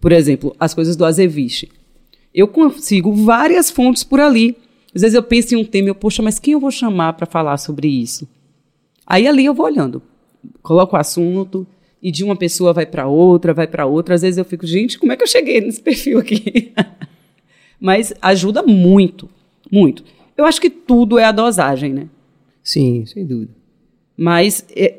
Por 0.00 0.10
exemplo, 0.10 0.56
as 0.58 0.74
coisas 0.74 0.96
do 0.96 1.04
Azeviche. 1.04 1.68
Eu 2.34 2.48
consigo 2.48 3.12
várias 3.12 3.70
fontes 3.70 4.02
por 4.02 4.18
ali. 4.18 4.56
Às 4.94 5.02
vezes 5.02 5.14
eu 5.14 5.22
penso 5.22 5.54
em 5.54 5.58
um 5.58 5.64
tema 5.64 5.88
eu, 5.88 5.94
poxa, 5.94 6.22
mas 6.22 6.38
quem 6.38 6.54
eu 6.54 6.60
vou 6.60 6.70
chamar 6.70 7.12
para 7.12 7.26
falar 7.26 7.56
sobre 7.58 7.88
isso? 7.88 8.28
Aí 9.06 9.26
ali 9.26 9.44
eu 9.44 9.54
vou 9.54 9.66
olhando, 9.66 10.02
coloco 10.62 10.96
o 10.96 10.98
assunto 10.98 11.66
e 12.02 12.10
de 12.10 12.24
uma 12.24 12.36
pessoa 12.36 12.72
vai 12.72 12.86
para 12.86 13.06
outra, 13.06 13.52
vai 13.54 13.66
para 13.66 13.86
outra. 13.86 14.14
Às 14.14 14.22
vezes 14.22 14.38
eu 14.38 14.44
fico, 14.44 14.66
gente, 14.66 14.98
como 14.98 15.12
é 15.12 15.16
que 15.16 15.22
eu 15.22 15.28
cheguei 15.28 15.60
nesse 15.60 15.80
perfil 15.82 16.18
aqui? 16.18 16.72
mas 17.78 18.12
ajuda 18.20 18.62
muito, 18.62 19.28
muito. 19.70 20.04
Eu 20.36 20.44
acho 20.44 20.60
que 20.60 20.70
tudo 20.70 21.18
é 21.18 21.24
a 21.24 21.32
dosagem, 21.32 21.92
né? 21.92 22.08
Sim, 22.62 23.04
sem 23.06 23.24
dúvida. 23.26 23.52
Mas 24.16 24.64
é, 24.74 24.98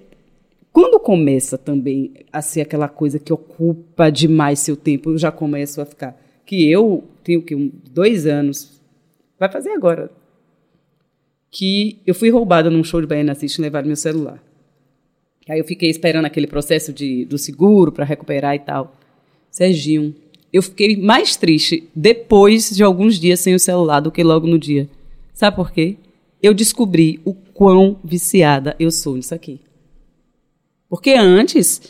Quando 0.72 1.00
começa 1.00 1.58
também 1.58 2.14
a 2.32 2.42
ser 2.42 2.62
aquela 2.62 2.88
coisa 2.88 3.20
que 3.20 3.34
ocupa 3.34 4.10
demais 4.10 4.60
seu 4.60 4.78
tempo, 4.78 5.12
eu 5.12 5.18
já 5.18 5.32
começo 5.32 5.82
a 5.82 5.86
ficar. 5.86 6.18
Que 6.46 6.70
eu 6.70 7.04
tenho 7.24 7.42
que 7.42 7.54
um, 7.54 7.72
dois 7.92 8.26
anos, 8.26 8.81
vai 9.42 9.52
fazer 9.52 9.72
agora, 9.72 10.12
que 11.50 11.98
eu 12.06 12.14
fui 12.14 12.30
roubada 12.30 12.70
num 12.70 12.84
show 12.84 13.02
de 13.02 13.08
Baiana 13.08 13.36
e 13.42 13.62
levaram 13.62 13.88
meu 13.88 13.96
celular. 13.96 14.42
Aí 15.50 15.58
eu 15.58 15.66
fiquei 15.66 15.90
esperando 15.90 16.26
aquele 16.26 16.46
processo 16.46 16.94
de, 16.94 17.26
do 17.26 17.40
seguro 17.40 17.92
para 17.92 18.06
recuperar 18.06 18.54
e 18.54 18.60
tal. 18.60 18.96
Serginho, 19.50 20.16
eu 20.54 20.62
fiquei 20.62 20.96
mais 20.96 21.36
triste 21.36 21.90
depois 21.96 22.70
de 22.70 22.84
alguns 22.84 23.20
dias 23.20 23.40
sem 23.40 23.56
o 23.56 23.60
celular 23.60 24.00
do 24.00 24.12
que 24.12 24.24
logo 24.24 24.46
no 24.46 24.60
dia. 24.60 24.88
Sabe 25.34 25.56
por 25.56 25.72
quê? 25.72 25.98
Eu 26.40 26.54
descobri 26.54 27.20
o 27.26 27.34
quão 27.34 28.00
viciada 28.04 28.76
eu 28.80 28.92
sou 28.92 29.16
nisso 29.16 29.34
aqui. 29.34 29.60
Porque 30.88 31.14
antes 31.14 31.82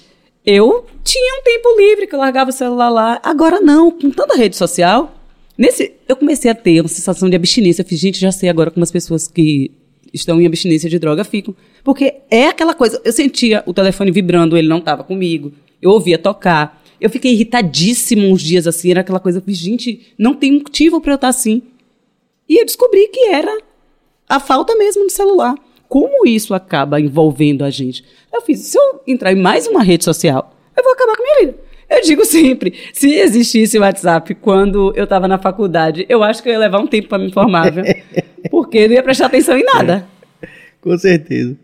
eu 0.45 0.85
tinha 1.03 1.39
um 1.41 1.43
tempo 1.43 1.75
livre 1.77 2.07
que 2.07 2.15
eu 2.15 2.19
largava 2.19 2.49
o 2.49 2.53
celular 2.53 2.89
lá. 2.89 3.19
Agora 3.21 3.59
não, 3.59 3.91
com 3.91 4.09
tanta 4.09 4.37
rede 4.37 4.55
social. 4.55 5.20
Nesse, 5.57 5.93
eu 6.07 6.15
comecei 6.15 6.49
a 6.49 6.55
ter 6.55 6.81
uma 6.81 6.87
sensação 6.87 7.29
de 7.29 7.35
abstinência. 7.35 7.81
Eu 7.81 7.85
fiz, 7.85 7.99
gente, 7.99 8.19
já 8.19 8.31
sei 8.31 8.49
agora 8.49 8.71
como 8.71 8.83
as 8.83 8.91
pessoas 8.91 9.27
que 9.27 9.71
estão 10.13 10.41
em 10.41 10.45
abstinência 10.45 10.89
de 10.89 10.99
droga 10.99 11.23
ficam. 11.23 11.55
Porque 11.83 12.15
é 12.29 12.47
aquela 12.47 12.73
coisa, 12.73 13.01
eu 13.03 13.11
sentia 13.11 13.63
o 13.65 13.73
telefone 13.73 14.11
vibrando, 14.11 14.57
ele 14.57 14.67
não 14.67 14.79
estava 14.79 15.03
comigo. 15.03 15.51
Eu 15.81 15.91
ouvia 15.91 16.17
tocar. 16.17 16.81
Eu 16.99 17.09
fiquei 17.09 17.33
irritadíssima 17.33 18.23
uns 18.23 18.41
dias 18.41 18.67
assim, 18.67 18.91
era 18.91 19.01
aquela 19.01 19.19
coisa, 19.19 19.43
gente, 19.47 20.13
não 20.17 20.35
tem 20.35 20.51
motivo 20.51 21.01
para 21.01 21.13
eu 21.13 21.15
estar 21.15 21.29
assim. 21.29 21.63
E 22.47 22.59
eu 22.59 22.65
descobri 22.65 23.07
que 23.07 23.27
era 23.27 23.57
a 24.29 24.39
falta 24.39 24.75
mesmo 24.75 25.03
do 25.03 25.11
celular. 25.11 25.55
Como 25.87 26.25
isso 26.25 26.53
acaba 26.53 27.01
envolvendo 27.01 27.63
a 27.63 27.69
gente? 27.69 28.03
Eu 28.31 28.41
fiz, 28.41 28.59
se 28.59 28.77
eu 28.77 29.01
entrar 29.07 29.33
em 29.33 29.35
mais 29.35 29.67
uma 29.67 29.83
rede 29.83 30.03
social, 30.03 30.55
eu 30.77 30.83
vou 30.83 30.93
acabar 30.93 31.17
com 31.17 31.23
a 31.23 31.25
minha 31.25 31.39
vida. 31.39 31.59
Eu 31.91 32.01
digo 32.01 32.23
sempre, 32.23 32.73
se 32.93 33.13
existisse 33.15 33.77
o 33.77 33.81
WhatsApp 33.81 34.33
quando 34.35 34.93
eu 34.95 35.03
estava 35.03 35.27
na 35.27 35.37
faculdade, 35.37 36.05
eu 36.07 36.23
acho 36.23 36.41
que 36.41 36.47
eu 36.47 36.53
ia 36.53 36.59
levar 36.59 36.79
um 36.79 36.87
tempo 36.87 37.09
para 37.09 37.17
me 37.17 37.27
informar, 37.27 37.69
viu? 37.69 37.83
Porque 38.49 38.77
eu 38.77 38.87
não 38.87 38.95
ia 38.95 39.03
prestar 39.03 39.25
atenção 39.25 39.57
em 39.57 39.63
nada. 39.65 40.07
Com 40.79 40.97
certeza. 40.97 41.57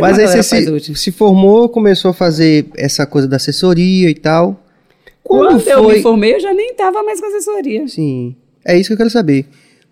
Mas 0.00 0.18
aí 0.18 0.26
você 0.26 0.42
se, 0.42 0.94
se, 0.94 1.12
formou, 1.12 1.68
começou 1.68 2.10
a 2.12 2.14
fazer 2.14 2.66
essa 2.76 3.06
coisa 3.06 3.28
da 3.28 3.36
assessoria 3.36 4.08
e 4.08 4.14
tal. 4.14 4.64
Quando, 5.22 5.48
Quando 5.48 5.60
foi... 5.60 5.72
eu 5.72 5.88
me 5.88 6.02
formei, 6.02 6.34
eu 6.34 6.40
já 6.40 6.54
nem 6.54 6.70
estava 6.70 7.02
mais 7.02 7.20
com 7.20 7.26
assessoria. 7.26 7.86
Sim. 7.86 8.34
É 8.64 8.78
isso 8.78 8.88
que 8.88 8.94
eu 8.94 8.96
quero 8.96 9.10
saber. 9.10 9.46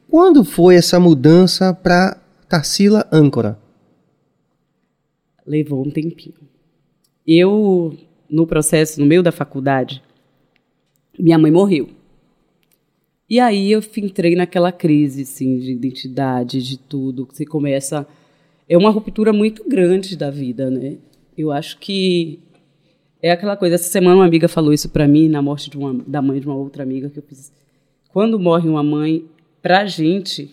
Quando 0.08 0.42
foi 0.42 0.76
essa 0.76 0.98
mudança 0.98 1.74
para 1.74 2.16
Tarsila 2.48 3.06
Âncora? 3.12 3.58
Levou 5.46 5.86
um 5.86 5.90
tempinho. 5.90 6.34
Eu, 7.26 7.94
no 8.28 8.46
processo, 8.46 9.00
no 9.00 9.06
meio 9.06 9.22
da 9.22 9.32
faculdade, 9.32 10.02
minha 11.18 11.38
mãe 11.38 11.50
morreu. 11.50 11.88
E 13.28 13.40
aí 13.40 13.72
eu 13.72 13.82
entrei 13.96 14.36
naquela 14.36 14.70
crise, 14.70 15.22
assim, 15.22 15.58
de 15.58 15.72
identidade, 15.72 16.62
de 16.62 16.78
tudo. 16.78 17.26
Você 17.30 17.44
começa 17.44 18.06
é 18.68 18.76
uma 18.76 18.90
ruptura 18.90 19.32
muito 19.32 19.68
grande 19.68 20.16
da 20.16 20.30
vida, 20.30 20.70
né? 20.70 20.96
Eu 21.36 21.52
acho 21.52 21.78
que 21.78 22.40
é 23.22 23.30
aquela 23.30 23.56
coisa. 23.56 23.76
Essa 23.76 23.88
semana 23.88 24.16
uma 24.16 24.24
amiga 24.24 24.48
falou 24.48 24.72
isso 24.72 24.88
para 24.88 25.06
mim 25.06 25.28
na 25.28 25.40
morte 25.40 25.76
uma, 25.76 25.94
da 26.06 26.20
mãe 26.20 26.40
de 26.40 26.46
uma 26.46 26.56
outra 26.56 26.82
amiga 26.82 27.08
que 27.08 27.18
eu 27.18 27.22
fiz. 27.22 27.52
Quando 28.08 28.38
morre 28.38 28.68
uma 28.68 28.82
mãe, 28.82 29.24
pra 29.62 29.86
gente 29.86 30.50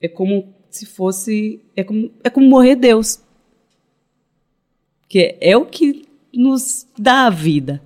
é 0.00 0.08
como 0.08 0.48
se 0.70 0.86
fosse 0.86 1.60
é 1.76 1.82
como 1.82 2.10
é 2.22 2.30
como 2.30 2.48
morrer 2.48 2.76
Deus, 2.76 3.20
que 5.08 5.18
é, 5.20 5.38
é 5.40 5.56
o 5.56 5.66
que 5.66 6.04
nos 6.36 6.86
dá 6.98 7.26
a 7.26 7.30
vida, 7.30 7.82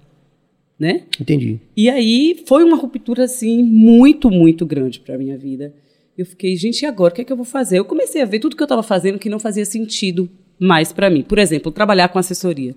né? 0.78 1.04
Entendi. 1.20 1.60
E 1.76 1.88
aí 1.90 2.42
foi 2.46 2.62
uma 2.64 2.76
ruptura 2.76 3.24
assim 3.24 3.62
muito 3.62 4.30
muito 4.30 4.64
grande 4.64 5.00
para 5.00 5.18
minha 5.18 5.36
vida. 5.36 5.74
Eu 6.16 6.26
fiquei, 6.26 6.56
gente, 6.56 6.82
e 6.82 6.86
agora? 6.86 7.12
O 7.12 7.14
que 7.14 7.22
é 7.22 7.24
que 7.24 7.32
eu 7.32 7.36
vou 7.36 7.44
fazer? 7.44 7.78
Eu 7.78 7.84
comecei 7.84 8.20
a 8.20 8.24
ver 8.24 8.40
tudo 8.40 8.56
que 8.56 8.62
eu 8.62 8.66
estava 8.66 8.82
fazendo 8.82 9.18
que 9.18 9.28
não 9.28 9.38
fazia 9.38 9.64
sentido 9.64 10.28
mais 10.58 10.92
para 10.92 11.08
mim. 11.08 11.22
Por 11.22 11.38
exemplo, 11.38 11.70
trabalhar 11.70 12.08
com 12.08 12.18
assessoria. 12.18 12.74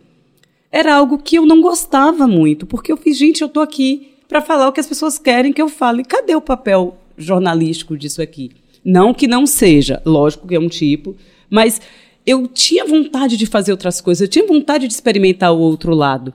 Era 0.71 0.95
algo 0.95 1.17
que 1.17 1.37
eu 1.37 1.45
não 1.45 1.59
gostava 1.59 2.27
muito, 2.27 2.65
porque 2.65 2.91
eu 2.91 2.97
fiz, 2.97 3.17
gente, 3.17 3.41
eu 3.41 3.47
estou 3.47 3.63
aqui 3.63 4.09
para 4.27 4.41
falar 4.41 4.69
o 4.69 4.71
que 4.71 4.79
as 4.79 4.87
pessoas 4.87 5.17
querem 5.17 5.51
que 5.51 5.61
eu 5.61 5.67
fale. 5.67 6.05
Cadê 6.05 6.35
o 6.35 6.41
papel 6.41 6.97
jornalístico 7.17 7.97
disso 7.97 8.21
aqui? 8.21 8.51
Não 8.85 9.13
que 9.13 9.27
não 9.27 9.45
seja, 9.45 10.01
lógico 10.05 10.47
que 10.47 10.55
é 10.55 10.59
um 10.59 10.69
tipo, 10.69 11.15
mas 11.49 11.81
eu 12.25 12.47
tinha 12.47 12.85
vontade 12.85 13.37
de 13.37 13.45
fazer 13.45 13.71
outras 13.71 13.99
coisas, 13.99 14.21
eu 14.21 14.27
tinha 14.27 14.45
vontade 14.45 14.87
de 14.87 14.93
experimentar 14.93 15.53
o 15.53 15.59
outro 15.59 15.93
lado. 15.93 16.33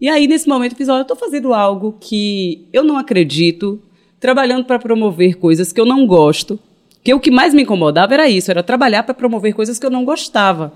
E 0.00 0.08
aí, 0.08 0.26
nesse 0.26 0.48
momento, 0.48 0.72
eu 0.72 0.76
fiz: 0.76 0.88
olha, 0.88 0.98
eu 0.98 1.02
estou 1.02 1.16
fazendo 1.16 1.54
algo 1.54 1.96
que 2.00 2.66
eu 2.72 2.84
não 2.84 2.98
acredito, 2.98 3.80
trabalhando 4.20 4.64
para 4.64 4.78
promover 4.78 5.36
coisas 5.36 5.72
que 5.72 5.80
eu 5.80 5.86
não 5.86 6.06
gosto. 6.06 6.58
Que 7.02 7.12
o 7.12 7.20
que 7.20 7.30
mais 7.30 7.52
me 7.52 7.62
incomodava 7.62 8.14
era 8.14 8.28
isso, 8.28 8.50
era 8.50 8.62
trabalhar 8.62 9.02
para 9.02 9.12
promover 9.12 9.52
coisas 9.52 9.78
que 9.78 9.84
eu 9.84 9.90
não 9.90 10.04
gostava. 10.04 10.72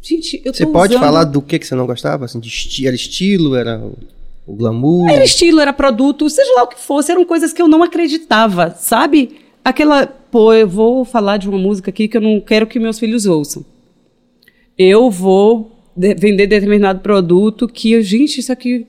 gente, 0.00 0.40
eu 0.42 0.54
Você 0.54 0.66
pode 0.66 0.94
usando... 0.94 1.04
falar 1.04 1.24
do 1.24 1.42
que, 1.42 1.58
que 1.58 1.66
você 1.66 1.74
não 1.74 1.86
gostava? 1.86 2.24
Assim, 2.24 2.40
esti 2.40 2.86
era 2.86 2.96
estilo, 2.96 3.54
era 3.54 3.78
o 4.46 4.54
glamour? 4.54 5.10
Era 5.10 5.22
estilo, 5.22 5.60
era 5.60 5.72
produto, 5.72 6.28
seja 6.30 6.50
lá 6.54 6.62
o 6.62 6.66
que 6.66 6.80
fosse, 6.80 7.12
eram 7.12 7.26
coisas 7.26 7.52
que 7.52 7.60
eu 7.60 7.68
não 7.68 7.82
acreditava, 7.82 8.70
sabe? 8.70 9.41
Aquela, 9.64 10.06
pô, 10.06 10.52
eu 10.52 10.68
vou 10.68 11.04
falar 11.04 11.36
de 11.36 11.48
uma 11.48 11.58
música 11.58 11.90
aqui 11.90 12.08
que 12.08 12.16
eu 12.16 12.20
não 12.20 12.40
quero 12.40 12.66
que 12.66 12.78
meus 12.78 12.98
filhos 12.98 13.26
ouçam. 13.26 13.64
Eu 14.76 15.10
vou 15.10 15.70
de 15.94 16.14
vender 16.14 16.46
determinado 16.46 17.00
produto 17.00 17.68
que, 17.68 18.00
gente, 18.02 18.40
isso 18.40 18.50
aqui 18.50 18.86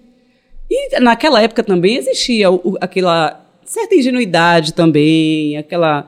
e 0.75 0.99
naquela 0.99 1.39
época 1.39 1.63
também 1.63 1.97
existia 1.97 2.49
o, 2.51 2.77
aquela 2.81 3.45
certa 3.63 3.93
ingenuidade 3.93 4.73
também, 4.73 5.55
aquela. 5.55 6.07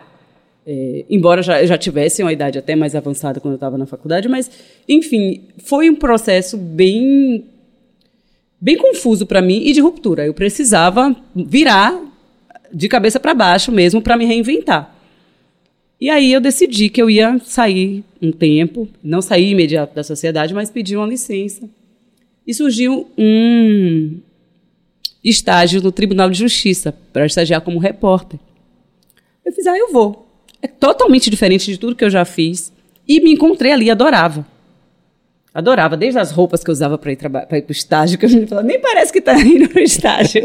É, 0.66 1.06
embora 1.08 1.44
já, 1.44 1.64
já 1.64 1.78
tivesse 1.78 2.24
uma 2.24 2.34
idade 2.34 2.58
até 2.58 2.76
mais 2.76 2.96
avançada 2.96 3.40
quando 3.40 3.54
eu 3.54 3.58
estava 3.58 3.78
na 3.78 3.86
faculdade, 3.86 4.28
mas, 4.28 4.50
enfim, 4.90 5.44
foi 5.64 5.88
um 5.88 5.96
processo 5.96 6.58
bem, 6.58 7.46
bem 8.60 8.76
confuso 8.76 9.28
para 9.28 9.40
mim 9.40 9.62
e 9.64 9.74
de 9.74 9.82
ruptura. 9.82 10.26
Eu 10.26 10.34
precisava 10.34 11.16
virar 11.36 12.02
de 12.74 12.88
cabeça 12.88 13.20
para 13.20 13.34
baixo 13.34 13.72
mesmo 13.72 14.02
para 14.02 14.18
me 14.18 14.26
reinventar. 14.26 14.94
E 16.00 16.10
aí 16.10 16.32
eu 16.32 16.42
decidi 16.42 16.90
que 16.90 17.02
eu 17.02 17.10
ia 17.10 17.40
sair 17.40 18.04
um 18.22 18.32
tempo, 18.32 18.88
não 19.04 19.22
sair 19.22 19.52
imediato 19.52 19.96
da 19.96 20.04
sociedade, 20.04 20.54
mas 20.54 20.70
pedir 20.70 20.98
uma 20.98 21.08
licença. 21.08 21.70
E 22.46 22.54
surgiu 22.54 23.10
um, 23.18 24.20
estágio 25.30 25.82
no 25.82 25.92
Tribunal 25.92 26.30
de 26.30 26.38
Justiça 26.38 26.94
para 27.12 27.26
estagiar 27.26 27.62
como 27.62 27.80
repórter. 27.80 28.40
Eu 29.44 29.52
fiz, 29.52 29.66
ah, 29.66 29.78
eu 29.78 29.92
vou. 29.92 30.28
É 30.62 30.68
totalmente 30.68 31.30
diferente 31.30 31.72
de 31.72 31.78
tudo 31.78 31.96
que 31.96 32.06
eu 32.06 32.10
já 32.10 32.26
fiz. 32.26 32.72
E 33.08 33.20
me 33.20 33.32
encontrei 33.32 33.72
ali, 33.72 33.90
adorava. 33.90 34.46
Adorava, 35.54 35.96
desde 35.96 36.20
as 36.20 36.32
roupas 36.32 36.64
que 36.64 36.70
eu 36.70 36.74
usava 36.74 36.98
para 36.98 37.12
ir, 37.12 37.18
para 37.18 37.58
ir 37.58 37.62
para 37.62 37.70
o 37.70 37.72
estágio, 37.72 38.18
que 38.20 38.28
gente 38.28 38.48
falava, 38.48 38.66
nem 38.68 38.80
parece 38.80 39.12
que 39.12 39.20
está 39.20 39.40
indo 39.40 39.70
para 39.70 39.80
o 39.80 39.84
estágio. 39.84 40.42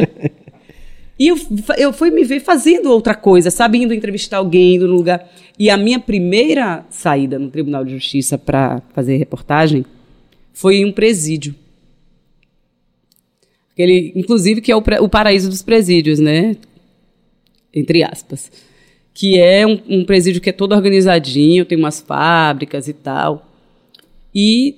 E 1.21 1.29
eu, 1.29 1.37
eu 1.77 1.93
fui 1.93 2.11
me 2.11 2.25
ver 2.25 2.41
fazendo 2.41 2.91
outra 2.91 3.15
coisa, 3.15 3.51
sabe? 3.51 3.77
Indo 3.77 3.93
entrevistar 3.93 4.39
alguém, 4.39 4.77
indo 4.77 4.89
no 4.89 4.95
lugar. 4.95 5.31
E 5.59 5.69
a 5.69 5.77
minha 5.77 6.01
primeira 6.01 6.87
saída 6.89 7.39
no 7.39 7.51
Tribunal 7.51 7.85
de 7.85 7.93
Justiça 7.93 8.39
para 8.39 8.81
fazer 8.95 9.19
reportagem 9.19 9.85
foi 10.55 10.77
em 10.77 10.87
um 10.87 10.93
presídio. 10.93 11.55
Aquele, 13.73 14.15
inclusive, 14.17 14.63
que 14.63 14.73
é 14.73 14.75
o, 14.75 14.83
o 15.03 15.09
paraíso 15.11 15.51
dos 15.51 15.61
presídios, 15.61 16.19
né? 16.19 16.57
Entre 17.75 18.03
aspas. 18.03 18.51
Que 19.13 19.39
é 19.39 19.67
um, 19.67 19.79
um 19.91 20.05
presídio 20.07 20.41
que 20.41 20.49
é 20.49 20.55
todo 20.55 20.75
organizadinho, 20.75 21.67
tem 21.67 21.77
umas 21.77 22.01
fábricas 22.01 22.89
e 22.89 22.95
tal. 22.95 23.47
E 24.35 24.77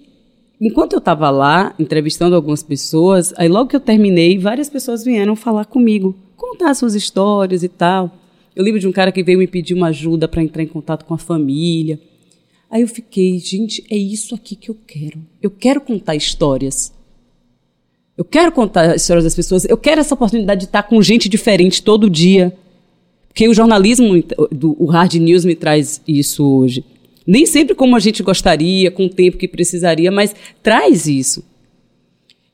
enquanto 0.60 0.94
eu 0.94 0.98
estava 0.98 1.30
lá, 1.30 1.72
entrevistando 1.78 2.34
algumas 2.34 2.64
pessoas, 2.64 3.32
aí 3.36 3.48
logo 3.48 3.70
que 3.70 3.76
eu 3.76 3.80
terminei, 3.80 4.38
várias 4.38 4.68
pessoas 4.68 5.04
vieram 5.04 5.36
falar 5.36 5.66
comigo, 5.66 6.16
contar 6.42 6.74
suas 6.74 6.94
histórias 6.94 7.62
e 7.62 7.68
tal. 7.68 8.18
Eu 8.54 8.64
lembro 8.64 8.80
de 8.80 8.88
um 8.88 8.92
cara 8.92 9.12
que 9.12 9.22
veio 9.22 9.38
me 9.38 9.46
pedir 9.46 9.74
uma 9.74 9.88
ajuda 9.88 10.26
para 10.26 10.42
entrar 10.42 10.62
em 10.62 10.66
contato 10.66 11.04
com 11.04 11.14
a 11.14 11.18
família. 11.18 12.00
Aí 12.68 12.82
eu 12.82 12.88
fiquei, 12.88 13.38
gente, 13.38 13.84
é 13.88 13.96
isso 13.96 14.34
aqui 14.34 14.56
que 14.56 14.70
eu 14.70 14.76
quero. 14.86 15.20
Eu 15.40 15.50
quero 15.50 15.80
contar 15.80 16.16
histórias. 16.16 16.92
Eu 18.16 18.24
quero 18.24 18.50
contar 18.52 18.90
as 18.90 19.02
histórias 19.02 19.24
das 19.24 19.34
pessoas. 19.34 19.64
Eu 19.64 19.76
quero 19.76 20.00
essa 20.00 20.14
oportunidade 20.14 20.60
de 20.60 20.66
estar 20.66 20.82
com 20.82 21.00
gente 21.00 21.28
diferente 21.28 21.82
todo 21.82 22.10
dia. 22.10 22.54
Porque 23.28 23.48
o 23.48 23.54
jornalismo, 23.54 24.22
o 24.78 24.86
hard 24.86 25.14
news 25.14 25.44
me 25.44 25.54
traz 25.54 26.02
isso 26.06 26.44
hoje. 26.44 26.84
Nem 27.26 27.46
sempre 27.46 27.74
como 27.74 27.96
a 27.96 28.00
gente 28.00 28.22
gostaria, 28.22 28.90
com 28.90 29.06
o 29.06 29.08
tempo 29.08 29.38
que 29.38 29.48
precisaria, 29.48 30.10
mas 30.10 30.34
traz 30.62 31.06
isso. 31.06 31.42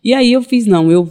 E 0.05 0.14
aí 0.14 0.33
eu 0.33 0.42
fiz, 0.42 0.66
não, 0.66 0.92
eu, 0.92 1.11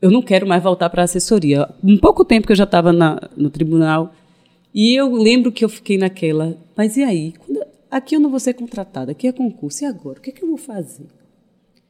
eu 0.00 0.10
não 0.10 0.22
quero 0.22 0.46
mais 0.46 0.62
voltar 0.62 0.90
para 0.90 1.02
a 1.02 1.04
assessoria. 1.04 1.68
Um 1.82 1.96
pouco 1.96 2.24
tempo 2.24 2.46
que 2.46 2.52
eu 2.52 2.56
já 2.56 2.64
estava 2.64 2.92
no 2.92 3.50
tribunal, 3.50 4.14
e 4.74 4.94
eu 4.94 5.14
lembro 5.14 5.50
que 5.50 5.64
eu 5.64 5.68
fiquei 5.68 5.96
naquela, 5.96 6.56
mas 6.76 6.96
e 6.96 7.02
aí? 7.02 7.32
Quando, 7.38 7.64
aqui 7.90 8.14
eu 8.14 8.20
não 8.20 8.30
vou 8.30 8.38
ser 8.38 8.54
contratada, 8.54 9.12
aqui 9.12 9.26
é 9.26 9.32
concurso, 9.32 9.84
e 9.84 9.86
agora? 9.86 10.18
O 10.18 10.22
que, 10.22 10.30
é 10.30 10.32
que 10.32 10.42
eu 10.42 10.48
vou 10.48 10.58
fazer? 10.58 11.06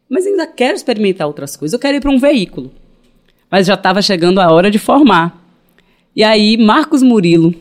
Mas 0.08 0.24
ainda 0.24 0.46
quero 0.46 0.76
experimentar 0.76 1.26
outras 1.26 1.56
coisas, 1.56 1.72
eu 1.72 1.80
quero 1.80 1.96
ir 1.96 2.00
para 2.00 2.12
um 2.12 2.18
veículo. 2.18 2.70
Mas 3.50 3.66
já 3.66 3.74
estava 3.74 4.00
chegando 4.02 4.40
a 4.40 4.52
hora 4.52 4.70
de 4.70 4.78
formar. 4.78 5.44
E 6.14 6.22
aí, 6.22 6.56
Marcos 6.56 7.02
Murilo, 7.02 7.54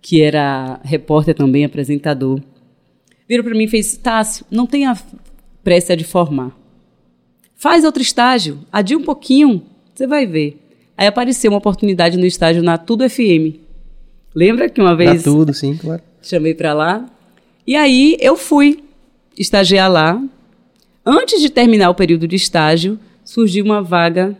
que 0.00 0.20
era 0.20 0.80
repórter 0.82 1.34
também, 1.34 1.64
apresentador, 1.64 2.40
virou 3.28 3.44
para 3.44 3.54
mim 3.54 3.64
e 3.64 3.68
fez: 3.68 3.96
Tássio, 3.96 4.44
não 4.50 4.66
tenha 4.66 4.96
pressa 5.62 5.96
de 5.96 6.04
formar. 6.04 6.61
Faz 7.62 7.84
outro 7.84 8.02
estágio, 8.02 8.58
adia 8.72 8.98
um 8.98 9.04
pouquinho, 9.04 9.62
você 9.94 10.04
vai 10.04 10.26
ver. 10.26 10.60
Aí 10.98 11.06
apareceu 11.06 11.48
uma 11.48 11.58
oportunidade 11.58 12.18
no 12.18 12.26
estágio 12.26 12.60
na 12.60 12.76
Tudo 12.76 13.08
FM. 13.08 13.54
Lembra 14.34 14.68
que 14.68 14.80
uma 14.80 14.96
vez. 14.96 15.24
Na 15.24 15.32
Tudo, 15.32 15.54
sim, 15.54 15.76
claro. 15.76 16.02
Chamei 16.20 16.54
para 16.54 16.74
lá. 16.74 17.08
E 17.64 17.76
aí 17.76 18.16
eu 18.18 18.36
fui 18.36 18.82
estagiar 19.38 19.88
lá. 19.88 20.20
Antes 21.06 21.40
de 21.40 21.50
terminar 21.50 21.88
o 21.90 21.94
período 21.94 22.26
de 22.26 22.34
estágio, 22.34 22.98
surgiu 23.24 23.64
uma 23.64 23.80
vaga 23.80 24.36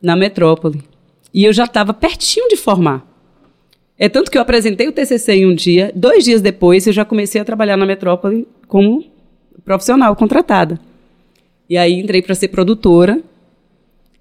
na 0.00 0.14
metrópole. 0.14 0.80
E 1.34 1.42
eu 1.42 1.52
já 1.52 1.64
estava 1.64 1.92
pertinho 1.92 2.46
de 2.46 2.56
formar. 2.56 3.04
É 3.98 4.08
tanto 4.08 4.30
que 4.30 4.38
eu 4.38 4.42
apresentei 4.42 4.86
o 4.86 4.92
TCC 4.92 5.32
em 5.32 5.46
um 5.46 5.56
dia, 5.56 5.90
dois 5.92 6.22
dias 6.22 6.40
depois 6.40 6.86
eu 6.86 6.92
já 6.92 7.04
comecei 7.04 7.40
a 7.40 7.44
trabalhar 7.44 7.76
na 7.76 7.84
Metrópole 7.84 8.46
como 8.68 9.04
profissional 9.64 10.14
contratada. 10.14 10.78
E 11.70 11.78
aí 11.78 12.00
entrei 12.00 12.20
para 12.20 12.34
ser 12.34 12.48
produtora, 12.48 13.22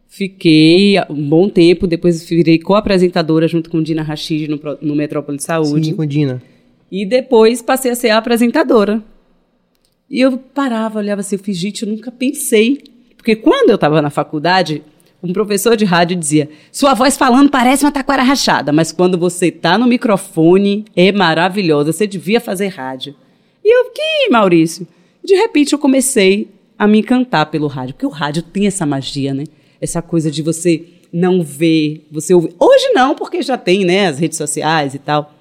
fiquei 0.08 1.00
um 1.10 1.28
bom 1.28 1.50
tempo, 1.50 1.88
depois 1.88 2.24
virei 2.30 2.60
co-apresentadora 2.60 3.48
junto 3.48 3.72
com 3.72 3.82
Dina 3.82 4.04
Rachid 4.04 4.48
no, 4.48 4.60
no 4.80 4.96
Metrópole 4.96 5.40
Saúde. 5.40 5.88
Sim, 5.88 5.96
com 5.96 6.06
Dina. 6.06 6.44
E 6.92 7.08
depois 7.08 7.64
passei 7.64 7.90
a 7.90 7.96
ser 7.96 8.10
a 8.10 8.20
apresentadora. 8.20 9.04
E 10.08 10.22
eu 10.22 10.38
parava, 10.38 11.00
olhava 11.00 11.22
assim, 11.22 11.38
eu 11.38 11.40
fiz, 11.40 11.58
gente, 11.58 11.82
eu 11.82 11.90
nunca 11.90 12.12
pensei. 12.12 12.84
Porque 13.18 13.36
quando 13.36 13.72
eu 13.72 13.76
estava 13.76 14.00
na 14.00 14.12
faculdade, 14.12 14.84
um 15.22 15.34
professor 15.34 15.76
de 15.76 15.86
rádio 15.86 16.18
dizia: 16.18 16.52
Sua 16.72 16.94
voz 16.94 17.18
falando 17.18 17.50
parece 17.50 17.84
uma 17.84 17.92
taquara 17.92 18.22
rachada, 18.22 18.72
mas 18.72 18.92
quando 18.92 19.18
você 19.18 19.48
está 19.48 19.76
no 19.76 19.88
microfone 19.88 20.86
é 20.96 21.12
maravilhosa, 21.12 21.92
você 21.92 22.06
devia 22.06 22.40
fazer 22.40 22.68
rádio. 22.68 23.16
E 23.66 23.76
eu, 23.76 23.90
que 23.90 24.30
Maurício? 24.30 24.88
De 25.24 25.34
repente 25.34 25.74
eu 25.74 25.80
comecei 25.80 26.59
a 26.80 26.88
me 26.88 27.00
encantar 27.00 27.52
pelo 27.52 27.68
rádio, 27.68 27.94
porque 27.94 28.06
o 28.06 28.10
rádio 28.10 28.42
tem 28.42 28.66
essa 28.66 28.86
magia, 28.86 29.34
né? 29.34 29.44
Essa 29.82 30.02
coisa 30.02 30.32
de 30.32 30.42
você 30.42 30.86
não 31.12 31.44
ver, 31.44 32.08
você 32.10 32.34
ouvir. 32.34 32.56
Hoje 32.58 32.90
não, 32.94 33.14
porque 33.16 33.42
já 33.42 33.58
tem, 33.58 33.84
né, 33.84 34.08
as 34.08 34.18
redes 34.18 34.38
sociais 34.38 34.94
e 34.94 35.00
tal. 35.00 35.36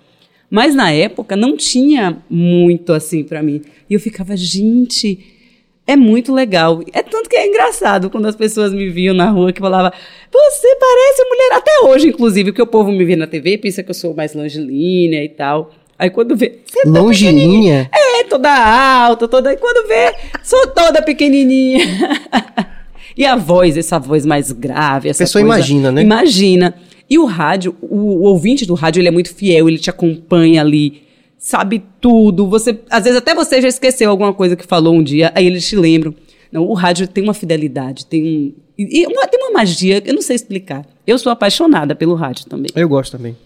Mas 0.50 0.74
na 0.74 0.90
época 0.90 1.36
não 1.36 1.56
tinha 1.56 2.20
muito 2.28 2.92
assim 2.92 3.22
para 3.22 3.40
mim. 3.40 3.62
E 3.88 3.94
eu 3.94 4.00
ficava, 4.00 4.36
gente, 4.36 5.24
é 5.86 5.94
muito 5.94 6.34
legal. 6.34 6.82
É 6.92 7.02
tanto 7.02 7.28
que 7.28 7.36
é 7.36 7.46
engraçado 7.46 8.10
quando 8.10 8.26
as 8.26 8.34
pessoas 8.34 8.72
me 8.72 8.88
viam 8.88 9.14
na 9.14 9.30
rua 9.30 9.52
que 9.52 9.60
falava 9.60 9.92
você 10.32 10.76
parece 10.76 11.24
mulher 11.24 11.52
até 11.52 11.80
hoje, 11.84 12.08
inclusive, 12.08 12.52
que 12.52 12.62
o 12.62 12.66
povo 12.66 12.90
me 12.90 13.04
vê 13.04 13.14
na 13.14 13.26
TV, 13.26 13.58
pensa 13.58 13.82
que 13.82 13.90
eu 13.90 13.94
sou 13.94 14.12
mais 14.12 14.34
longilínea 14.34 15.22
e 15.22 15.28
tal. 15.28 15.72
Aí 15.98 16.10
quando 16.10 16.36
vê. 16.36 16.60
Tá 16.72 16.88
longilínea? 16.88 17.90
É, 17.92 18.24
toda 18.24 18.50
alta, 18.50 19.26
toda. 19.26 19.52
E 19.52 19.56
quando 19.56 19.88
vê, 19.88 20.14
sou 20.42 20.66
toda 20.68 21.02
pequenininha. 21.02 21.84
e 23.16 23.26
a 23.26 23.34
voz, 23.34 23.76
essa 23.76 23.98
voz 23.98 24.24
mais 24.24 24.52
grave. 24.52 25.08
Essa 25.08 25.24
a 25.24 25.26
pessoa 25.26 25.42
coisa, 25.42 25.56
imagina, 25.58 25.90
né? 25.90 26.02
Imagina. 26.02 26.74
E 27.10 27.18
o 27.18 27.24
rádio, 27.24 27.74
o, 27.80 27.96
o 27.96 28.22
ouvinte 28.22 28.64
do 28.64 28.74
rádio, 28.74 29.00
ele 29.00 29.08
é 29.08 29.10
muito 29.10 29.34
fiel, 29.34 29.68
ele 29.68 29.78
te 29.78 29.90
acompanha 29.90 30.60
ali 30.60 31.08
sabe 31.38 31.82
tudo. 32.00 32.48
Você, 32.48 32.78
às 32.90 33.04
vezes 33.04 33.18
até 33.18 33.34
você 33.34 33.62
já 33.62 33.68
esqueceu 33.68 34.10
alguma 34.10 34.34
coisa 34.34 34.56
que 34.56 34.66
falou 34.66 34.94
um 34.94 35.02
dia, 35.02 35.32
aí 35.34 35.46
eles 35.46 35.66
te 35.66 35.76
lembram. 35.76 36.14
Não, 36.50 36.64
o 36.64 36.74
rádio 36.74 37.06
tem 37.06 37.22
uma 37.22 37.34
fidelidade, 37.34 38.06
tem 38.06 38.24
um, 38.24 38.52
e 38.78 39.06
uma, 39.06 39.26
tem 39.26 39.40
uma 39.40 39.50
magia, 39.50 40.02
eu 40.04 40.14
não 40.14 40.22
sei 40.22 40.36
explicar. 40.36 40.86
Eu 41.06 41.18
sou 41.18 41.32
apaixonada 41.32 41.94
pelo 41.94 42.14
rádio 42.14 42.46
também. 42.46 42.70
Eu 42.74 42.88
gosto 42.88 43.12
também. 43.16 43.36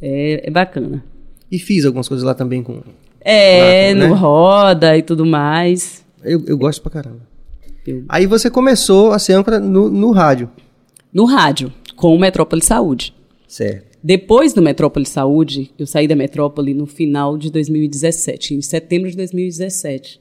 É, 0.00 0.46
é 0.46 0.50
bacana. 0.50 1.02
E 1.50 1.58
fiz 1.58 1.84
algumas 1.84 2.08
coisas 2.08 2.24
lá 2.24 2.34
também 2.34 2.62
com. 2.62 2.82
É, 3.20 3.92
lá, 3.94 4.06
no 4.06 4.14
né? 4.14 4.20
Roda 4.20 4.96
e 4.96 5.02
tudo 5.02 5.24
mais. 5.24 6.04
Eu, 6.22 6.44
eu 6.46 6.58
gosto 6.58 6.82
pra 6.82 6.90
caramba. 6.90 7.20
Eu... 7.86 8.04
Aí 8.08 8.26
você 8.26 8.50
começou 8.50 9.12
a 9.12 9.18
ser 9.18 9.34
âncora 9.34 9.60
no, 9.60 9.88
no 9.88 10.10
rádio. 10.10 10.50
No 11.12 11.24
rádio, 11.24 11.72
com 11.94 12.14
o 12.14 12.18
Metrópole 12.18 12.62
Saúde. 12.62 13.14
Certo. 13.46 13.96
Depois 14.02 14.52
do 14.52 14.62
Metrópole 14.62 15.06
Saúde, 15.06 15.70
eu 15.78 15.86
saí 15.86 16.06
da 16.06 16.14
Metrópole 16.14 16.74
no 16.74 16.86
final 16.86 17.36
de 17.36 17.50
2017, 17.50 18.54
em 18.54 18.62
setembro 18.62 19.10
de 19.10 19.16
2017. 19.16 20.20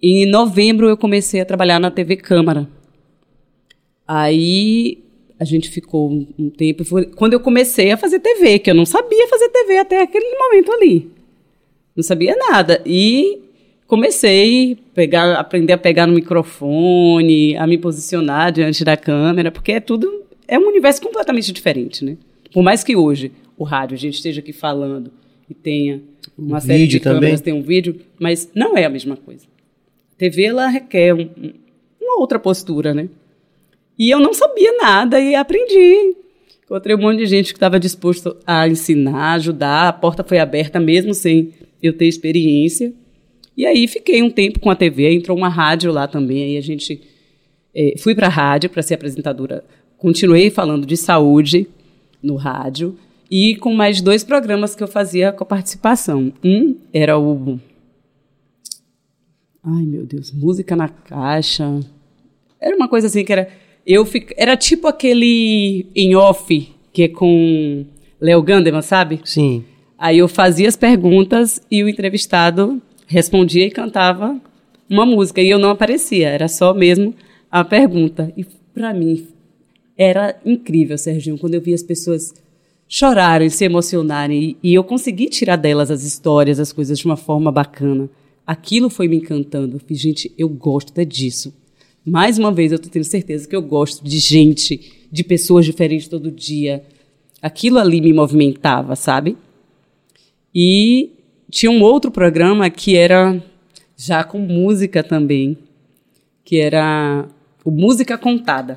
E 0.00 0.24
em 0.24 0.30
novembro 0.30 0.88
eu 0.88 0.96
comecei 0.96 1.40
a 1.40 1.44
trabalhar 1.44 1.78
na 1.78 1.90
TV 1.90 2.16
Câmara. 2.16 2.68
Aí 4.06 5.04
a 5.38 5.44
gente 5.44 5.70
ficou 5.70 6.10
um 6.38 6.50
tempo. 6.50 6.84
Foi 6.84 7.06
quando 7.06 7.32
eu 7.32 7.40
comecei 7.40 7.90
a 7.92 7.96
fazer 7.96 8.20
TV, 8.20 8.58
que 8.58 8.70
eu 8.70 8.74
não 8.74 8.84
sabia 8.84 9.28
fazer 9.28 9.48
TV 9.50 9.78
até 9.78 10.02
aquele 10.02 10.36
momento 10.36 10.72
ali. 10.72 11.10
Não 11.94 12.02
sabia 12.02 12.36
nada. 12.36 12.82
E 12.84 13.40
comecei 13.86 14.72
a 14.72 14.94
pegar, 14.94 15.34
aprender 15.34 15.72
a 15.72 15.78
pegar 15.78 16.06
no 16.06 16.14
microfone, 16.14 17.56
a 17.56 17.66
me 17.66 17.78
posicionar 17.78 18.52
diante 18.52 18.84
da 18.84 18.96
câmera, 18.96 19.50
porque 19.50 19.72
é 19.72 19.80
tudo. 19.80 20.24
É 20.46 20.58
um 20.58 20.68
universo 20.68 21.00
completamente 21.02 21.52
diferente, 21.52 22.04
né? 22.04 22.16
Por 22.52 22.62
mais 22.62 22.82
que 22.82 22.96
hoje 22.96 23.30
o 23.56 23.64
rádio 23.64 23.94
a 23.94 23.98
gente 23.98 24.14
esteja 24.14 24.40
aqui 24.40 24.52
falando 24.52 25.10
e 25.48 25.54
tenha 25.54 26.00
uma 26.36 26.56
um 26.56 26.60
série 26.60 26.86
de 26.86 26.98
câmeras, 26.98 27.40
tem 27.40 27.52
um 27.52 27.62
vídeo, 27.62 28.00
mas 28.18 28.50
não 28.54 28.76
é 28.76 28.84
a 28.84 28.88
mesma 28.88 29.16
coisa. 29.16 29.44
A 30.12 30.16
TV 30.16 30.44
ela 30.44 30.68
requer 30.68 31.14
um, 31.14 31.28
uma 32.00 32.20
outra 32.20 32.38
postura, 32.38 32.94
né? 32.94 33.08
E 33.98 34.10
eu 34.10 34.20
não 34.20 34.32
sabia 34.32 34.76
nada 34.80 35.20
e 35.20 35.34
aprendi. 35.34 36.16
Encontrei 36.64 36.94
um 36.94 37.00
monte 37.00 37.18
de 37.18 37.26
gente 37.26 37.52
que 37.52 37.56
estava 37.56 37.80
disposto 37.80 38.36
a 38.46 38.68
ensinar, 38.68 39.34
ajudar. 39.34 39.88
A 39.88 39.92
porta 39.92 40.22
foi 40.22 40.38
aberta 40.38 40.78
mesmo 40.78 41.14
sem 41.14 41.52
eu 41.82 41.92
ter 41.92 42.06
experiência. 42.06 42.92
E 43.56 43.66
aí 43.66 43.88
fiquei 43.88 44.22
um 44.22 44.30
tempo 44.30 44.60
com 44.60 44.70
a 44.70 44.76
TV, 44.76 45.12
entrou 45.12 45.36
uma 45.36 45.48
rádio 45.48 45.90
lá 45.90 46.06
também. 46.06 46.44
Aí 46.44 46.56
a 46.56 46.60
gente 46.60 47.00
é, 47.74 47.94
fui 47.98 48.14
para 48.14 48.26
a 48.26 48.30
rádio 48.30 48.70
para 48.70 48.82
ser 48.82 48.94
apresentadora. 48.94 49.64
Continuei 49.96 50.50
falando 50.50 50.86
de 50.86 50.96
saúde, 50.96 51.66
no 52.22 52.36
rádio 52.36 52.96
e 53.30 53.56
com 53.56 53.74
mais 53.74 54.00
dois 54.00 54.24
programas 54.24 54.74
que 54.74 54.82
eu 54.82 54.88
fazia 54.88 55.32
com 55.32 55.44
participação. 55.44 56.32
Um 56.42 56.76
era 56.92 57.18
o. 57.18 57.58
Ai, 59.62 59.82
meu 59.82 60.06
Deus, 60.06 60.32
Música 60.32 60.74
na 60.74 60.88
Caixa. 60.88 61.80
Era 62.60 62.74
uma 62.76 62.88
coisa 62.88 63.06
assim 63.06 63.24
que 63.24 63.32
era. 63.32 63.48
Eu 63.88 64.04
fic... 64.04 64.34
Era 64.36 64.54
tipo 64.54 64.86
aquele 64.86 65.86
em 65.96 66.14
off, 66.14 66.70
que 66.92 67.04
é 67.04 67.08
com 67.08 67.86
Léo 68.20 68.42
Gandeman, 68.42 68.82
sabe? 68.82 69.20
Sim. 69.24 69.64
Aí 69.96 70.18
eu 70.18 70.28
fazia 70.28 70.68
as 70.68 70.76
perguntas 70.76 71.62
e 71.70 71.82
o 71.82 71.88
entrevistado 71.88 72.82
respondia 73.06 73.64
e 73.64 73.70
cantava 73.70 74.38
uma 74.90 75.06
música. 75.06 75.40
E 75.40 75.48
eu 75.48 75.58
não 75.58 75.70
aparecia, 75.70 76.28
era 76.28 76.48
só 76.48 76.74
mesmo 76.74 77.14
a 77.50 77.64
pergunta. 77.64 78.30
E 78.36 78.44
para 78.74 78.92
mim 78.92 79.26
era 79.96 80.38
incrível, 80.44 80.98
Serginho, 80.98 81.38
quando 81.38 81.54
eu 81.54 81.60
vi 81.62 81.72
as 81.72 81.82
pessoas 81.82 82.34
chorarem, 82.86 83.48
se 83.48 83.64
emocionarem 83.64 84.56
e, 84.62 84.70
e 84.70 84.74
eu 84.74 84.84
consegui 84.84 85.30
tirar 85.30 85.56
delas 85.56 85.90
as 85.90 86.02
histórias, 86.02 86.60
as 86.60 86.72
coisas 86.72 86.98
de 86.98 87.06
uma 87.06 87.16
forma 87.16 87.50
bacana. 87.50 88.08
Aquilo 88.46 88.90
foi 88.90 89.08
me 89.08 89.16
encantando. 89.16 89.76
Eu 89.76 89.80
fiz, 89.80 89.98
gente, 89.98 90.30
eu 90.36 90.48
gosto 90.48 90.96
é 90.98 91.06
disso. 91.06 91.54
Mais 92.08 92.38
uma 92.38 92.52
vez, 92.52 92.72
eu 92.72 92.76
estou 92.76 92.90
tendo 92.90 93.04
certeza 93.04 93.48
que 93.48 93.54
eu 93.54 93.62
gosto 93.62 94.04
de 94.04 94.18
gente, 94.18 95.06
de 95.10 95.22
pessoas 95.22 95.64
diferentes 95.64 96.08
todo 96.08 96.30
dia. 96.30 96.82
Aquilo 97.40 97.78
ali 97.78 98.00
me 98.00 98.12
movimentava, 98.12 98.96
sabe? 98.96 99.36
E 100.54 101.10
tinha 101.50 101.70
um 101.70 101.82
outro 101.82 102.10
programa 102.10 102.68
que 102.70 102.96
era 102.96 103.42
já 103.96 104.24
com 104.24 104.38
música 104.38 105.02
também, 105.02 105.56
que 106.44 106.58
era 106.58 107.28
o 107.64 107.70
Música 107.70 108.16
Contada 108.16 108.76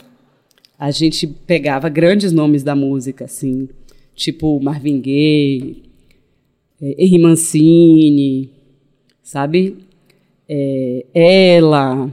a 0.82 0.90
gente 0.90 1.28
pegava 1.28 1.88
grandes 1.90 2.32
nomes 2.32 2.64
da 2.64 2.76
música, 2.76 3.26
assim, 3.26 3.70
tipo 4.16 4.60
Marvin 4.60 5.00
Gaye, 5.00 5.84
é, 6.82 6.96
Henry 6.98 7.20
Mancini, 7.20 8.50
sabe? 9.22 9.78
É, 10.50 11.06
ela, 11.14 12.12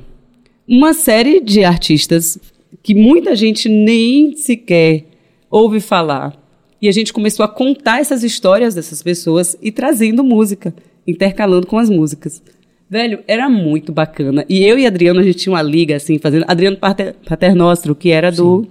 uma 0.68 0.92
série 0.92 1.40
de 1.40 1.64
artistas 1.64 2.38
que 2.82 2.94
muita 2.94 3.34
gente 3.34 3.68
nem 3.68 4.36
sequer 4.36 5.04
ouve 5.50 5.80
falar. 5.80 6.36
E 6.80 6.88
a 6.88 6.92
gente 6.92 7.12
começou 7.12 7.44
a 7.44 7.48
contar 7.48 8.00
essas 8.00 8.22
histórias 8.22 8.74
dessas 8.74 9.02
pessoas 9.02 9.56
e 9.60 9.72
trazendo 9.72 10.22
música, 10.22 10.74
intercalando 11.06 11.66
com 11.66 11.78
as 11.78 11.88
músicas. 11.90 12.42
Velho, 12.88 13.20
era 13.26 13.48
muito 13.48 13.92
bacana. 13.92 14.44
E 14.48 14.64
eu 14.64 14.78
e 14.78 14.86
Adriano, 14.86 15.20
a 15.20 15.22
gente 15.22 15.38
tinha 15.38 15.52
uma 15.52 15.62
liga, 15.62 15.96
assim, 15.96 16.18
fazendo. 16.18 16.44
Adriano 16.46 16.76
Paternostro, 16.76 17.94
que 17.94 18.10
era 18.10 18.30
do 18.30 18.62
Sim. 18.62 18.70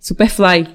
Superfly. 0.00 0.68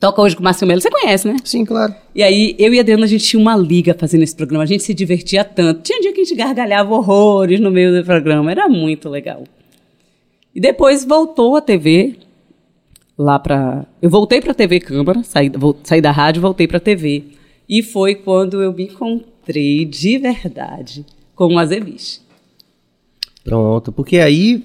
Toca 0.00 0.20
hoje 0.20 0.34
com 0.34 0.40
o 0.40 0.44
Márcio 0.44 0.66
Melo, 0.66 0.80
você 0.80 0.90
conhece, 0.90 1.26
né? 1.26 1.36
Sim, 1.44 1.64
claro. 1.64 1.94
E 2.14 2.22
aí, 2.22 2.54
eu 2.58 2.74
e 2.74 2.78
a 2.78 2.80
Adriana, 2.82 3.04
a 3.04 3.08
gente 3.08 3.24
tinha 3.24 3.40
uma 3.40 3.56
liga 3.56 3.94
fazendo 3.98 4.22
esse 4.22 4.34
programa. 4.34 4.64
A 4.64 4.66
gente 4.66 4.82
se 4.82 4.92
divertia 4.92 5.44
tanto. 5.44 5.82
Tinha 5.82 5.98
um 5.98 6.02
dia 6.02 6.12
que 6.12 6.20
a 6.20 6.24
gente 6.24 6.36
gargalhava 6.36 6.94
horrores 6.94 7.60
no 7.60 7.70
meio 7.70 7.96
do 7.96 8.04
programa. 8.04 8.50
Era 8.50 8.68
muito 8.68 9.08
legal. 9.08 9.44
E 10.54 10.60
depois 10.60 11.04
voltou 11.04 11.56
a 11.56 11.60
TV 11.60 12.16
lá 13.16 13.38
pra... 13.38 13.86
Eu 14.00 14.10
voltei 14.10 14.40
pra 14.40 14.54
TV 14.54 14.80
Câmara, 14.80 15.22
saí, 15.22 15.48
vou, 15.48 15.76
saí 15.82 16.00
da 16.00 16.10
rádio, 16.10 16.42
voltei 16.42 16.66
pra 16.66 16.80
TV. 16.80 17.24
E 17.68 17.82
foi 17.82 18.14
quando 18.14 18.62
eu 18.62 18.72
me 18.72 18.84
encontrei 18.84 19.84
de 19.84 20.18
verdade 20.18 21.04
com 21.34 21.54
o 21.54 21.58
Azeviche. 21.58 22.20
Pronto, 23.42 23.92
porque 23.92 24.18
aí, 24.18 24.64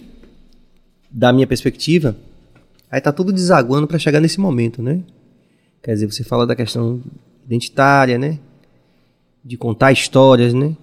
da 1.09 1.33
minha 1.33 1.47
perspectiva, 1.47 2.15
aí 2.91 3.01
tá 3.01 3.11
tudo 3.11 3.31
desaguando 3.31 3.87
para 3.87 3.99
chegar 3.99 4.19
nesse 4.19 4.39
momento, 4.39 4.81
né? 4.81 5.03
Quer 5.81 5.93
dizer, 5.93 6.11
você 6.11 6.23
fala 6.23 6.45
da 6.45 6.55
questão 6.55 7.01
identitária, 7.45 8.17
né? 8.17 8.39
De 9.43 9.57
contar 9.57 9.91
histórias, 9.91 10.53
né? 10.53 10.75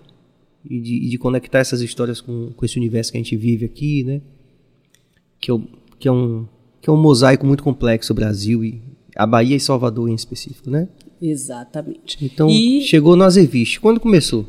E 0.64 0.80
de, 0.80 1.06
e 1.06 1.08
de 1.08 1.18
conectar 1.18 1.58
essas 1.58 1.80
histórias 1.80 2.20
com, 2.20 2.52
com 2.56 2.64
esse 2.64 2.76
universo 2.76 3.12
que 3.12 3.18
a 3.18 3.20
gente 3.20 3.36
vive 3.36 3.64
aqui, 3.64 4.02
né? 4.04 4.20
Que 5.40 5.52
é, 5.52 5.58
que 5.98 6.08
é 6.08 6.12
um, 6.12 6.46
que 6.80 6.88
é 6.88 6.92
um 6.92 6.96
mosaico 6.96 7.46
muito 7.46 7.62
complexo, 7.62 8.12
o 8.12 8.16
Brasil 8.16 8.64
e 8.64 8.82
a 9.14 9.26
Bahia 9.26 9.56
e 9.56 9.60
Salvador 9.60 10.08
em 10.08 10.14
específico, 10.14 10.70
né? 10.70 10.88
Exatamente. 11.20 12.24
Então, 12.24 12.48
e 12.48 12.82
chegou 12.82 13.16
no 13.16 13.24
Azeviche. 13.24 13.80
Quando 13.80 14.00
começou? 14.00 14.46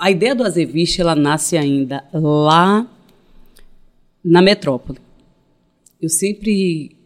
a 0.00 0.10
ideia 0.10 0.34
do 0.34 0.42
Azeviche, 0.42 1.02
ela 1.02 1.14
nasce 1.14 1.58
ainda 1.58 2.02
lá 2.12 2.86
na 4.24 4.40
metrópole. 4.40 4.98
Eu 6.00 6.08
sempre 6.08 6.96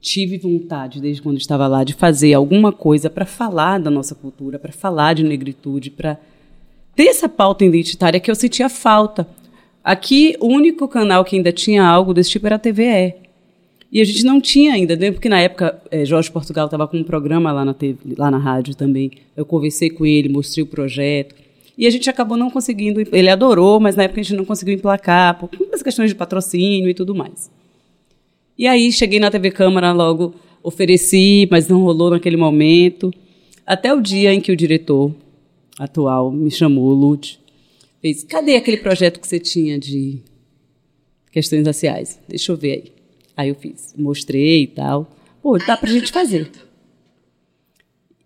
tive 0.00 0.38
vontade, 0.38 1.00
desde 1.00 1.20
quando 1.20 1.38
estava 1.38 1.66
lá, 1.66 1.84
de 1.84 1.92
fazer 1.92 2.32
alguma 2.32 2.72
coisa 2.72 3.10
para 3.10 3.26
falar 3.26 3.78
da 3.78 3.90
nossa 3.90 4.14
cultura, 4.14 4.58
para 4.58 4.72
falar 4.72 5.14
de 5.14 5.22
negritude, 5.22 5.90
para 5.90 6.18
ter 6.94 7.08
essa 7.08 7.28
pauta 7.28 7.64
identitária 7.64 8.20
que 8.20 8.30
eu 8.30 8.34
sentia 8.34 8.68
falta. 8.68 9.28
Aqui, 9.82 10.36
o 10.40 10.46
único 10.46 10.88
canal 10.88 11.24
que 11.24 11.36
ainda 11.36 11.52
tinha 11.52 11.84
algo 11.84 12.14
desse 12.14 12.30
tipo 12.30 12.46
era 12.46 12.56
a 12.56 12.58
TVE. 12.58 13.14
E 13.92 14.00
a 14.00 14.04
gente 14.04 14.24
não 14.24 14.40
tinha 14.40 14.74
ainda, 14.74 14.94
né? 14.94 15.10
porque 15.10 15.28
na 15.28 15.40
época 15.40 15.82
eh, 15.90 16.04
Jorge 16.04 16.30
Portugal 16.30 16.66
estava 16.66 16.86
com 16.86 16.96
um 16.96 17.02
programa 17.02 17.50
lá 17.50 17.64
na, 17.64 17.74
TV, 17.74 18.14
lá 18.16 18.30
na 18.30 18.38
rádio 18.38 18.74
também. 18.76 19.10
Eu 19.36 19.44
conversei 19.44 19.90
com 19.90 20.06
ele, 20.06 20.28
mostrei 20.28 20.62
o 20.62 20.66
projeto. 20.66 21.34
E 21.76 21.86
a 21.86 21.90
gente 21.90 22.08
acabou 22.08 22.36
não 22.36 22.50
conseguindo. 22.50 23.00
Ele 23.00 23.28
adorou, 23.28 23.80
mas 23.80 23.96
na 23.96 24.04
época 24.04 24.20
a 24.20 24.22
gente 24.22 24.36
não 24.36 24.44
conseguiu 24.44 24.74
emplacar, 24.74 25.38
por 25.40 25.50
muitas 25.58 25.82
questões 25.82 26.10
de 26.10 26.14
patrocínio 26.14 26.88
e 26.88 26.94
tudo 26.94 27.14
mais. 27.14 27.50
E 28.60 28.66
aí 28.66 28.92
cheguei 28.92 29.18
na 29.18 29.30
TV 29.30 29.50
Câmara 29.50 29.90
logo, 29.90 30.34
ofereci, 30.62 31.48
mas 31.50 31.66
não 31.66 31.80
rolou 31.80 32.10
naquele 32.10 32.36
momento. 32.36 33.10
Até 33.64 33.90
o 33.94 34.02
dia 34.02 34.34
em 34.34 34.40
que 34.42 34.52
o 34.52 34.56
diretor 34.56 35.14
atual 35.78 36.30
me 36.30 36.50
chamou, 36.50 36.90
o 36.90 36.92
Lute, 36.92 37.40
fez: 38.02 38.22
cadê 38.22 38.56
aquele 38.56 38.76
projeto 38.76 39.18
que 39.18 39.26
você 39.26 39.40
tinha 39.40 39.78
de 39.78 40.18
questões 41.32 41.66
raciais? 41.66 42.20
Deixa 42.28 42.52
eu 42.52 42.56
ver 42.58 42.72
aí. 42.72 42.92
Aí 43.34 43.48
eu 43.48 43.54
fiz, 43.54 43.94
mostrei 43.96 44.64
e 44.64 44.66
tal. 44.66 45.10
Pô, 45.42 45.56
dá 45.56 45.74
pra 45.74 45.90
gente 45.90 46.12
fazer. 46.12 46.50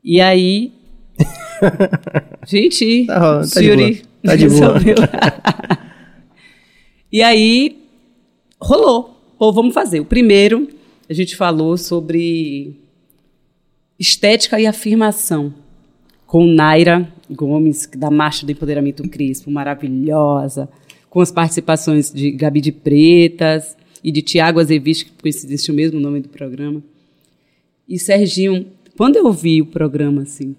E 0.03 0.20
aí. 0.20 0.72
gente, 2.45 3.07
Tá 3.07 3.20
rolando, 3.20 3.51
tá 3.51 3.61
de 3.61 3.66
Yuri 3.68 3.95
boa. 3.95 4.03
Tá 4.24 4.37
de 4.37 4.49
boa. 4.49 4.80
e 7.12 7.22
aí, 7.22 7.78
rolou. 8.61 9.14
Pô, 9.39 9.53
vamos 9.53 9.74
fazer. 9.74 10.01
O 10.01 10.05
primeiro, 10.05 10.68
a 11.09 11.12
gente 11.12 11.35
falou 11.35 11.76
sobre 11.76 12.76
estética 13.99 14.61
e 14.61 14.66
afirmação. 14.66 15.53
Com 16.26 16.47
Naira 16.47 17.12
Gomes, 17.30 17.89
da 17.97 18.11
Marcha 18.11 18.47
do 18.47 18.53
Empoderamento 18.53 19.09
Crispo, 19.09 19.51
maravilhosa. 19.51 20.68
Com 21.11 21.20
as 21.20 21.30
participações 21.30 22.12
de 22.12 22.30
Gabi 22.30 22.61
de 22.61 22.72
Pretas 22.72 23.76
e 24.03 24.11
de 24.12 24.22
Tiago 24.22 24.61
Azeviche, 24.61 25.05
que 25.05 25.12
coincidisse 25.20 25.70
o 25.70 25.74
mesmo 25.74 26.01
nome 26.01 26.20
do 26.20 26.28
programa. 26.28 26.82
E 27.89 27.99
Serginho, 27.99 28.66
quando 28.97 29.16
eu 29.16 29.32
vi 29.32 29.61
o 29.61 29.66
programa, 29.66 30.22
assim, 30.22 30.57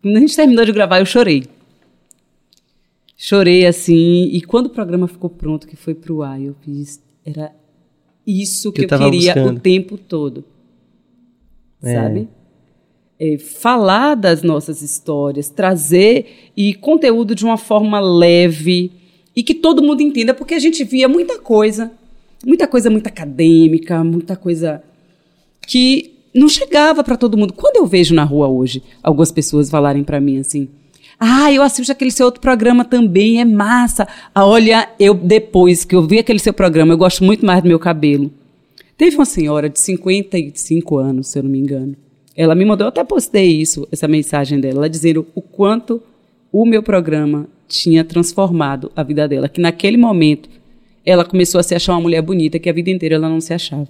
quando 0.00 0.16
a 0.16 0.20
gente 0.20 0.36
terminou 0.36 0.64
de 0.64 0.72
gravar, 0.72 1.00
eu 1.00 1.06
chorei. 1.06 1.44
Chorei 3.16 3.66
assim, 3.66 4.28
e 4.32 4.40
quando 4.42 4.66
o 4.66 4.70
programa 4.70 5.08
ficou 5.08 5.30
pronto, 5.30 5.66
que 5.66 5.76
foi 5.76 5.94
pro 5.94 6.22
ar, 6.22 6.40
eu 6.40 6.54
fiz. 6.62 7.02
Era 7.24 7.52
isso 8.26 8.72
que, 8.72 8.86
Que 8.86 8.94
eu 8.94 8.98
eu, 8.98 9.04
queria 9.04 9.34
buscando. 9.34 9.56
o 9.56 9.60
tempo 9.60 9.96
todo. 9.96 10.44
É. 11.82 11.94
Sabe? 11.94 12.28
É, 13.18 13.38
falar 13.38 14.14
das 14.14 14.42
nossas 14.42 14.82
histórias, 14.82 15.48
trazer 15.48 16.50
e 16.56 16.74
conteúdo 16.74 17.34
de 17.34 17.44
uma 17.44 17.56
forma 17.56 17.98
leve 18.00 18.92
e 19.34 19.42
que 19.42 19.54
todo 19.54 19.82
mundo 19.82 20.02
entenda, 20.02 20.34
porque 20.34 20.54
a 20.54 20.58
gente 20.58 20.84
via 20.84 21.08
muita 21.08 21.38
coisa, 21.38 21.92
muita 22.44 22.66
coisa 22.66 22.90
muito 22.90 23.06
acadêmica, 23.06 24.02
muita 24.02 24.36
coisa 24.36 24.82
que 25.66 26.16
não 26.34 26.48
chegava 26.48 27.02
para 27.02 27.16
todo 27.16 27.36
mundo. 27.38 27.54
Quando 27.54 27.76
eu 27.76 27.86
vejo 27.86 28.14
na 28.14 28.24
rua 28.24 28.48
hoje 28.48 28.82
algumas 29.02 29.32
pessoas 29.32 29.70
falarem 29.70 30.04
para 30.04 30.20
mim 30.20 30.38
assim: 30.38 30.68
"Ah, 31.18 31.52
eu 31.52 31.62
assisto 31.62 31.92
aquele 31.92 32.10
seu 32.10 32.26
outro 32.26 32.40
programa 32.40 32.84
também, 32.84 33.40
é 33.40 33.44
massa". 33.44 34.06
Ah, 34.34 34.46
olha, 34.46 34.88
eu 34.98 35.14
depois 35.14 35.84
que 35.84 35.94
eu 35.94 36.06
vi 36.06 36.18
aquele 36.18 36.38
seu 36.38 36.52
programa, 36.52 36.92
eu 36.92 36.98
gosto 36.98 37.24
muito 37.24 37.44
mais 37.44 37.62
do 37.62 37.68
meu 37.68 37.78
cabelo. 37.78 38.30
Teve 38.96 39.16
uma 39.16 39.24
senhora 39.24 39.68
de 39.68 39.78
55 39.78 40.96
anos, 40.96 41.28
se 41.28 41.38
eu 41.38 41.42
não 41.42 41.50
me 41.50 41.58
engano. 41.58 41.94
Ela 42.34 42.54
me 42.54 42.64
mandou, 42.64 42.86
eu 42.86 42.88
até 42.88 43.02
postei 43.04 43.60
isso, 43.60 43.86
essa 43.90 44.06
mensagem 44.06 44.60
dela, 44.60 44.78
ela 44.78 44.90
dizendo 44.90 45.26
o 45.34 45.40
quanto 45.40 46.02
o 46.52 46.64
meu 46.66 46.82
programa 46.82 47.48
tinha 47.68 48.04
transformado 48.04 48.90
a 48.94 49.02
vida 49.02 49.26
dela, 49.26 49.48
que 49.48 49.60
naquele 49.60 49.96
momento 49.96 50.48
ela 51.04 51.24
começou 51.24 51.58
a 51.58 51.62
se 51.62 51.74
achar 51.74 51.92
uma 51.92 52.00
mulher 52.00 52.22
bonita 52.22 52.58
que 52.58 52.68
a 52.68 52.72
vida 52.72 52.90
inteira 52.90 53.14
ela 53.14 53.28
não 53.28 53.40
se 53.40 53.54
achava 53.54 53.88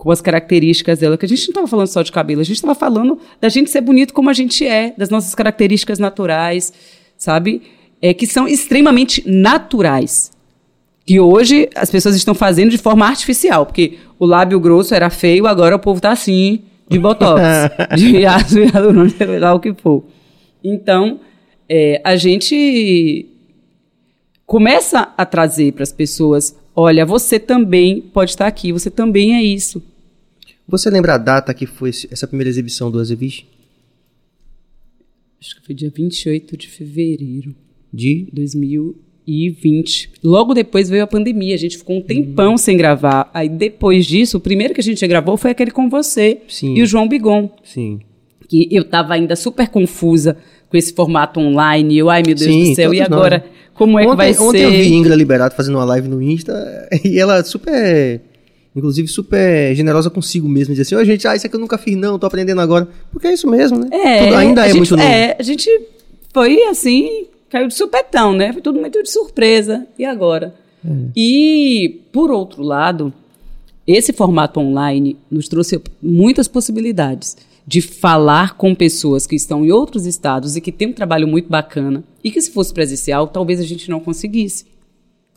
com 0.00 0.10
as 0.10 0.22
características 0.22 0.98
dela, 0.98 1.18
que 1.18 1.26
a 1.26 1.28
gente 1.28 1.40
não 1.40 1.50
estava 1.50 1.66
falando 1.66 1.86
só 1.88 2.00
de 2.00 2.10
cabelo, 2.10 2.40
a 2.40 2.44
gente 2.44 2.56
estava 2.56 2.74
falando 2.74 3.18
da 3.38 3.50
gente 3.50 3.68
ser 3.68 3.82
bonito 3.82 4.14
como 4.14 4.30
a 4.30 4.32
gente 4.32 4.66
é, 4.66 4.94
das 4.96 5.10
nossas 5.10 5.34
características 5.34 5.98
naturais, 5.98 6.72
sabe? 7.18 7.60
É, 8.00 8.14
que 8.14 8.26
são 8.26 8.48
extremamente 8.48 9.22
naturais. 9.28 10.32
Que 11.04 11.20
hoje 11.20 11.68
as 11.74 11.90
pessoas 11.90 12.16
estão 12.16 12.34
fazendo 12.34 12.70
de 12.70 12.78
forma 12.78 13.06
artificial, 13.06 13.66
porque 13.66 13.98
o 14.18 14.24
lábio 14.24 14.58
grosso 14.58 14.94
era 14.94 15.10
feio, 15.10 15.46
agora 15.46 15.76
o 15.76 15.78
povo 15.78 15.98
está 15.98 16.12
assim, 16.12 16.62
de 16.88 16.98
botox, 16.98 17.42
de 17.94 18.24
ácido 18.24 18.64
hialurônico, 18.64 19.18
sei 19.18 19.38
lá 19.38 19.52
o 19.52 19.60
que 19.60 19.74
for. 19.74 20.02
Então, 20.64 21.20
é, 21.68 22.00
a 22.02 22.16
gente 22.16 23.26
começa 24.46 25.12
a 25.14 25.26
trazer 25.26 25.74
para 25.74 25.82
as 25.82 25.92
pessoas: 25.92 26.56
olha, 26.74 27.04
você 27.04 27.38
também 27.38 28.00
pode 28.00 28.30
estar 28.30 28.46
aqui, 28.46 28.72
você 28.72 28.90
também 28.90 29.36
é 29.36 29.42
isso. 29.42 29.89
Você 30.70 30.88
lembra 30.88 31.14
a 31.14 31.18
data 31.18 31.52
que 31.52 31.66
foi 31.66 31.90
essa 32.10 32.26
primeira 32.28 32.48
exibição 32.48 32.90
do 32.90 33.00
Azeviche? 33.00 33.44
Acho 35.40 35.56
que 35.56 35.66
foi 35.66 35.74
dia 35.74 35.90
28 35.94 36.56
de 36.56 36.68
fevereiro 36.68 37.54
De 37.92 38.26
de 38.26 38.28
2020. 38.32 40.10
Logo 40.22 40.54
depois 40.54 40.88
veio 40.88 41.02
a 41.02 41.06
pandemia, 41.06 41.54
a 41.54 41.58
gente 41.58 41.76
ficou 41.76 41.96
um 41.96 42.02
tempão 42.02 42.56
sem 42.56 42.76
gravar. 42.76 43.30
Aí 43.34 43.48
depois 43.48 44.06
disso, 44.06 44.36
o 44.36 44.40
primeiro 44.40 44.72
que 44.72 44.80
a 44.80 44.84
gente 44.84 45.04
gravou 45.06 45.36
foi 45.36 45.50
aquele 45.50 45.70
com 45.70 45.88
você 45.88 46.42
Sim. 46.48 46.74
e 46.76 46.82
o 46.82 46.86
João 46.86 47.08
Bigon. 47.08 47.50
Sim. 47.64 48.00
que 48.48 48.68
eu 48.70 48.82
estava 48.82 49.14
ainda 49.14 49.34
super 49.36 49.68
confusa 49.68 50.36
com 50.68 50.76
esse 50.76 50.92
formato 50.92 51.40
online. 51.40 51.98
Eu, 51.98 52.10
ai 52.10 52.22
meu 52.24 52.34
Deus 52.34 52.50
Sim, 52.50 52.70
do 52.70 52.74
céu, 52.76 52.94
e 52.94 52.98
todos 52.98 53.10
nós, 53.10 53.18
agora? 53.18 53.38
né? 53.38 53.44
Como 53.74 53.98
é 53.98 54.02
que 54.02 54.08
ontem, 54.08 54.16
vai 54.16 54.38
ontem 54.38 54.58
ser? 54.58 54.64
eu 54.66 54.70
vi 54.72 54.92
Ingra 54.92 55.14
Liberato 55.14 55.56
fazendo 55.56 55.76
uma 55.76 55.84
live 55.84 56.06
no 56.06 56.20
Insta 56.20 56.88
e 57.04 57.18
ela 57.18 57.42
super, 57.42 58.20
inclusive 58.74 59.08
super 59.08 59.74
generosa 59.74 60.08
consigo 60.10 60.48
mesmo, 60.48 60.72
dizer 60.74 60.82
assim, 60.82 60.94
ô 60.94 61.04
gente, 61.04 61.26
ah, 61.26 61.34
isso 61.34 61.46
aqui 61.46 61.56
eu 61.56 61.60
nunca 61.60 61.76
fiz 61.78 61.96
não, 61.96 62.18
tô 62.18 62.26
aprendendo 62.26 62.60
agora. 62.60 62.88
Porque 63.12 63.26
é 63.26 63.32
isso 63.32 63.48
mesmo, 63.48 63.78
né? 63.78 63.88
É, 63.92 64.24
Tudo 64.24 64.36
ainda 64.36 64.62
é 64.64 64.68
gente- 64.68 64.76
muito 64.76 64.96
novo. 64.96 65.08
É, 65.08 65.36
a 65.38 65.42
gente 65.42 65.68
foi 66.32 66.62
assim, 66.64 67.26
caiu 67.48 67.66
de 67.68 67.74
supetão, 67.74 68.32
né? 68.32 68.52
Foi 68.52 68.62
tudo 68.62 68.78
muito 68.80 69.02
de 69.02 69.10
surpresa. 69.10 69.86
E 69.98 70.04
agora? 70.04 70.54
É. 70.84 70.88
E, 71.16 72.00
por 72.12 72.30
outro 72.30 72.62
lado, 72.62 73.12
esse 73.86 74.12
formato 74.12 74.60
online 74.60 75.16
nos 75.30 75.48
trouxe 75.48 75.80
muitas 76.00 76.46
possibilidades 76.46 77.36
de 77.66 77.80
falar 77.82 78.56
com 78.56 78.74
pessoas 78.74 79.26
que 79.26 79.36
estão 79.36 79.64
em 79.64 79.70
outros 79.70 80.06
estados 80.06 80.56
e 80.56 80.60
que 80.60 80.72
têm 80.72 80.88
um 80.88 80.92
trabalho 80.92 81.26
muito 81.28 81.48
bacana 81.48 82.02
e 82.22 82.30
que 82.30 82.40
se 82.40 82.50
fosse 82.50 82.72
presencial, 82.72 83.26
talvez 83.28 83.60
a 83.60 83.64
gente 83.64 83.90
não 83.90 84.00
conseguisse, 84.00 84.64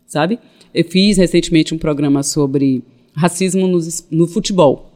sabe? 0.08 0.40
Eu 0.74 0.84
fiz 0.86 1.18
recentemente 1.18 1.76
um 1.76 1.78
programa 1.78 2.24
sobre 2.24 2.84
racismo 3.16 3.68
nos- 3.68 4.08
no 4.10 4.28
futebol. 4.28 4.92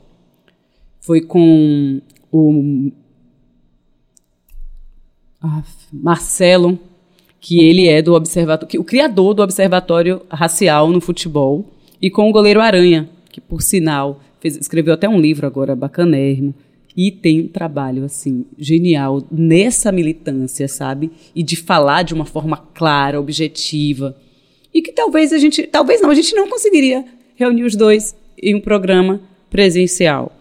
Foi 1.00 1.22
com 1.22 2.02
o 2.32 2.92
Marcelo, 5.94 6.78
que 7.40 7.60
ele 7.64 7.88
é 7.88 8.02
do 8.02 8.14
observatório, 8.14 8.82
o 8.82 8.84
criador 8.84 9.34
do 9.34 9.42
observatório 9.42 10.22
racial 10.30 10.90
no 10.90 11.00
futebol, 11.00 11.66
e 12.02 12.10
com 12.10 12.30
o 12.30 12.34
goleiro 12.34 12.60
Aranha, 12.60 13.10
que 13.32 13.40
por 13.40 13.62
sinal 13.62 14.22
fez, 14.40 14.58
escreveu 14.58 14.94
até 14.94 15.08
um 15.08 15.20
livro 15.20 15.48
agora 15.48 15.76
bacanérrimo. 15.76 16.54
E 16.96 17.12
tem 17.12 17.42
um 17.42 17.48
trabalho, 17.48 18.04
assim, 18.04 18.44
genial 18.58 19.24
nessa 19.32 19.92
militância, 19.92 20.68
sabe? 20.68 21.12
E 21.36 21.44
de 21.44 21.56
falar 21.56 22.02
de 22.02 22.16
uma 22.16 22.26
forma 22.26 22.58
clara, 22.58 23.20
objetiva. 23.20 24.18
E 24.74 24.82
que 24.82 24.92
talvez 24.92 25.32
a 25.32 25.38
gente, 25.38 25.62
talvez 25.68 26.02
não, 26.02 26.10
a 26.10 26.16
gente 26.16 26.34
não 26.34 26.50
conseguiria 26.50 27.06
reunir 27.38 27.64
os 27.64 27.76
dois 27.76 28.16
em 28.42 28.56
um 28.56 28.60
programa 28.60 29.22
presencial. 29.50 30.36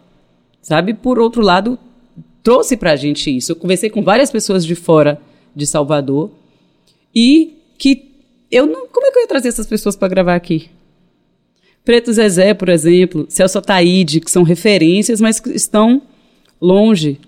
Sabe? 0.61 0.95
Por 0.95 1.19
outro 1.21 1.43
lado, 1.43 1.79
trouxe 2.43 2.77
pra 2.77 2.97
gente 2.97 3.35
isso. 3.35 3.53
Eu 3.53 3.57
conversei 3.57 3.89
com 3.89 4.03
várias 4.03 4.31
pessoas 4.31 4.67
de 4.67 4.75
fora 4.75 5.21
de 5.55 5.67
Salvador 5.67 6.31
e 7.15 7.55
que 7.79 8.11
eu 8.51 8.67
não. 8.67 8.89
Como 8.89 9.07
é 9.07 9.11
que 9.13 9.19
eu 9.19 9.23
ia 9.23 9.29
trazer 9.29 9.49
essas 9.49 9.67
pessoas 9.67 9.95
para 9.95 10.09
gravar 10.09 10.35
aqui? 10.35 10.69
Preto 11.85 12.13
Zezé, 12.13 12.53
por 12.53 12.69
exemplo, 12.69 13.27
Celso 13.29 13.63
Taide, 13.63 14.21
que 14.21 14.31
são 14.31 14.43
referências, 14.43 15.21
mas 15.21 15.39
que 15.39 15.51
estão 15.51 16.03
longe. 16.61 17.21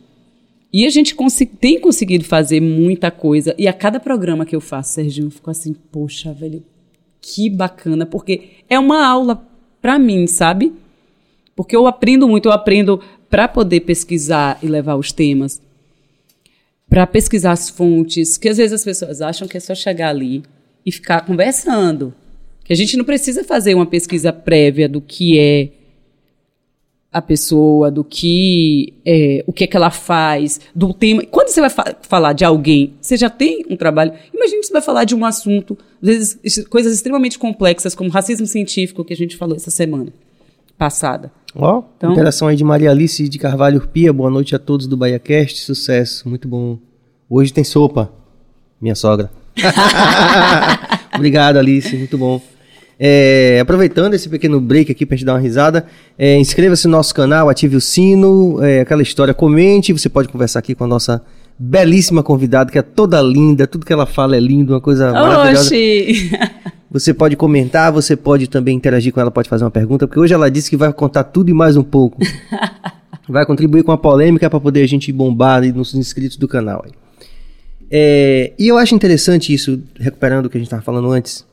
E 0.73 0.85
a 0.85 0.91
gente 0.91 1.16
tem 1.61 1.81
conseguido 1.81 2.25
fazer 2.25 2.61
muita 2.61 3.11
coisa. 3.11 3.55
E 3.57 3.69
a 3.69 3.73
cada 3.73 4.01
programa 4.01 4.45
que 4.45 4.57
eu 4.57 4.61
faço, 4.61 4.95
Serginho, 4.95 5.29
eu 5.29 5.31
fico 5.31 5.51
assim, 5.51 5.73
poxa, 5.73 6.33
velho, 6.33 6.62
que 7.21 7.49
bacana, 7.49 8.05
porque 8.05 8.51
é 8.69 8.79
uma 8.79 9.07
aula 9.07 9.48
para 9.89 9.99
mim, 9.99 10.26
sabe? 10.26 10.74
Porque 11.57 11.74
eu 11.74 11.86
aprendo 11.86 12.28
muito, 12.28 12.51
eu 12.51 12.53
aprendo 12.53 13.03
para 13.30 13.49
poder 13.49 13.80
pesquisar 13.80 14.59
e 14.62 14.66
levar 14.66 14.97
os 14.97 15.12
temas, 15.12 15.62
para 16.91 17.07
pesquisar 17.07 17.53
as 17.53 17.70
fontes, 17.70 18.36
que 18.36 18.51
às 18.51 18.59
vezes 18.59 18.74
as 18.74 18.84
pessoas 18.84 19.22
acham 19.22 19.49
que 19.49 19.57
é 19.57 19.61
só 19.61 19.74
chegar 19.74 20.11
ali 20.11 20.43
e 20.84 20.93
ficar 20.93 21.22
conversando. 21.22 22.12
Que 22.62 22.74
a 22.74 22.76
gente 22.76 22.99
não 22.99 23.05
precisa 23.05 23.43
fazer 23.45 23.74
uma 23.74 23.86
pesquisa 23.86 24.30
prévia 24.30 24.86
do 24.86 25.01
que 25.01 25.39
é 25.39 25.70
a 27.13 27.23
pessoa, 27.23 27.91
do 27.91 28.05
que 28.05 28.93
é, 29.05 29.43
o 29.47 29.53
que 29.53 29.65
é 29.65 29.67
que 29.67 29.77
ela 29.77 29.91
faz, 29.91 30.61
do 30.75 30.93
tema. 30.93 31.23
Quando 31.31 31.49
você 31.49 31.61
vai 31.61 31.71
fa 31.71 31.97
falar 32.03 32.35
de 32.35 32.45
alguém, 32.45 32.95
você 33.01 33.17
já 33.17 33.31
tem 33.31 33.65
um 33.71 33.77
trabalho. 33.77 34.13
Imagina 34.33 34.61
que 34.61 34.67
você 34.67 34.73
vai 34.73 34.83
falar 34.83 35.05
de 35.05 35.15
um 35.15 35.25
assunto, 35.25 35.77
às 36.03 36.09
vezes 36.09 36.69
coisas 36.69 36.95
extremamente 36.95 37.39
complexas, 37.39 37.95
como 37.95 38.11
racismo 38.11 38.47
científico, 38.47 39.05
que 39.05 39.15
a 39.15 39.17
gente 39.17 39.37
falou 39.37 39.57
essa 39.57 39.71
semana 39.71 40.13
passada. 40.77 41.33
Ó, 41.55 41.79
oh, 41.79 41.85
então, 41.97 42.13
interação 42.13 42.47
aí 42.47 42.57
de 42.57 42.63
Maria 42.63 42.91
Alice 42.91 43.27
de 43.27 43.39
Carvalho 43.39 43.81
Pia. 43.89 44.13
Boa 44.13 44.31
noite 44.31 44.55
a 44.55 44.59
todos 44.59 44.87
do 44.87 44.97
BahiaCast. 44.97 45.63
Sucesso, 45.63 46.29
muito 46.29 46.47
bom. 46.47 46.79
Hoje 47.29 47.53
tem 47.53 47.65
sopa, 47.65 48.13
minha 48.81 48.95
sogra. 48.95 49.31
Obrigado, 51.15 51.57
Alice, 51.57 51.97
muito 51.97 52.19
bom. 52.19 52.41
É, 53.01 53.61
aproveitando 53.61 54.15
esse 54.15 54.29
pequeno 54.29 54.61
break 54.61 54.91
aqui 54.91 55.07
para 55.07 55.17
gente 55.17 55.27
dar 55.27 55.35
uma 55.35 55.41
risada, 55.41 55.87
é, 56.19 56.37
inscreva-se 56.37 56.89
no 56.89 56.97
nosso 56.97 57.15
canal, 57.15 57.49
ative 57.49 57.77
o 57.77 57.81
sino, 57.81 58.63
é, 58.63 58.81
aquela 58.81 59.03
história, 59.03 59.33
comente. 59.33 59.93
Você 59.93 60.09
pode 60.09 60.29
conversar 60.29 60.59
aqui 60.59 60.75
com 60.75 60.85
a 60.85 60.89
nossa 60.89 61.23
belíssima 61.59 62.23
convidada, 62.23 62.71
que 62.71 62.79
é 62.79 62.83
toda 62.83 63.21
linda, 63.21 63.67
tudo 63.67 63.87
que 63.87 63.93
ela 63.93 64.07
fala 64.07 64.37
é 64.37 64.41
lindo, 64.41 64.73
uma 64.73 64.81
coisa 64.81 65.11
Oxi. 65.11 65.21
maravilhosa. 65.21 65.75
Você 66.91 67.13
pode 67.13 67.37
comentar, 67.37 67.93
você 67.93 68.17
pode 68.17 68.49
também 68.49 68.75
interagir 68.75 69.13
com 69.13 69.21
ela, 69.21 69.31
pode 69.31 69.47
fazer 69.47 69.63
uma 69.63 69.71
pergunta, 69.71 70.07
porque 70.07 70.19
hoje 70.19 70.33
ela 70.33 70.51
disse 70.51 70.71
que 70.71 70.77
vai 70.77 70.91
contar 70.91 71.23
tudo 71.23 71.51
e 71.51 71.53
mais 71.53 71.77
um 71.77 71.83
pouco. 71.83 72.19
vai 73.29 73.45
contribuir 73.45 73.83
com 73.83 73.93
a 73.93 73.99
polêmica 73.99 74.49
para 74.49 74.59
poder 74.59 74.83
a 74.83 74.89
gente 74.89 75.13
bombar 75.13 75.63
nos 75.75 75.95
inscritos 75.95 76.39
do 76.39 76.49
canal. 76.49 76.87
É, 77.91 78.55
e 78.59 78.69
eu 78.69 78.79
acho 78.79 78.95
interessante 78.95 79.53
isso, 79.53 79.83
recuperando 80.01 80.47
o 80.47 80.49
que 80.49 80.57
a 80.57 80.61
gente 80.61 80.67
estava 80.67 80.81
falando 80.81 81.11
antes, 81.11 81.45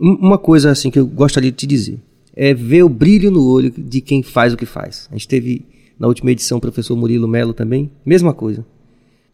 uma 0.00 0.38
coisa 0.38 0.70
assim 0.70 0.90
que 0.90 0.98
eu 0.98 1.06
gostaria 1.06 1.50
de 1.50 1.56
te 1.56 1.66
dizer 1.66 1.98
é 2.34 2.54
ver 2.54 2.82
o 2.82 2.88
brilho 2.88 3.30
no 3.30 3.46
olho 3.46 3.70
de 3.70 4.00
quem 4.00 4.22
faz 4.22 4.52
o 4.52 4.56
que 4.56 4.66
faz. 4.66 5.08
A 5.10 5.14
gente 5.14 5.28
teve 5.28 5.66
na 5.98 6.06
última 6.08 6.30
edição 6.30 6.58
o 6.58 6.60
professor 6.60 6.96
Murilo 6.96 7.28
Melo 7.28 7.52
também, 7.52 7.90
mesma 8.04 8.32
coisa. 8.32 8.64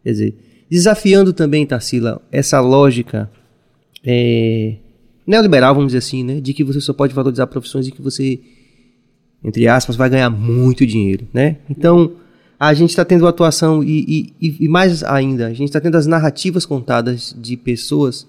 Quer 0.02 0.10
dizer, 0.10 0.34
desafiando 0.68 1.32
também, 1.32 1.64
Tarsila, 1.64 2.20
essa 2.30 2.60
lógica 2.60 3.30
é, 4.04 4.74
neoliberal, 5.26 5.74
vamos 5.74 5.88
dizer 5.88 5.98
assim, 5.98 6.24
né, 6.24 6.40
de 6.40 6.52
que 6.52 6.64
você 6.64 6.80
só 6.80 6.92
pode 6.92 7.14
valorizar 7.14 7.46
profissões 7.46 7.86
e 7.86 7.92
que 7.92 8.02
você, 8.02 8.40
entre 9.42 9.68
aspas, 9.68 9.96
vai 9.96 10.10
ganhar 10.10 10.30
muito 10.30 10.86
dinheiro, 10.86 11.26
né? 11.32 11.58
Então, 11.70 12.12
a 12.58 12.74
gente 12.74 12.90
está 12.90 13.04
tendo 13.04 13.26
atuação 13.26 13.84
e, 13.84 14.34
e, 14.40 14.56
e 14.64 14.68
mais 14.68 15.04
ainda, 15.04 15.46
a 15.46 15.52
gente 15.52 15.68
está 15.68 15.80
tendo 15.80 15.96
as 15.96 16.06
narrativas 16.06 16.66
contadas 16.66 17.34
de 17.38 17.56
pessoas 17.56 18.26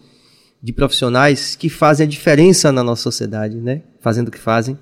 de 0.61 0.73
profissionais 0.73 1.55
que 1.55 1.69
fazem 1.69 2.05
a 2.05 2.09
diferença 2.09 2.71
na 2.71 2.83
nossa 2.83 3.03
sociedade, 3.03 3.57
né? 3.57 3.81
Fazendo 4.01 4.27
o 4.27 4.31
que 4.31 4.39
fazem. 4.39 4.77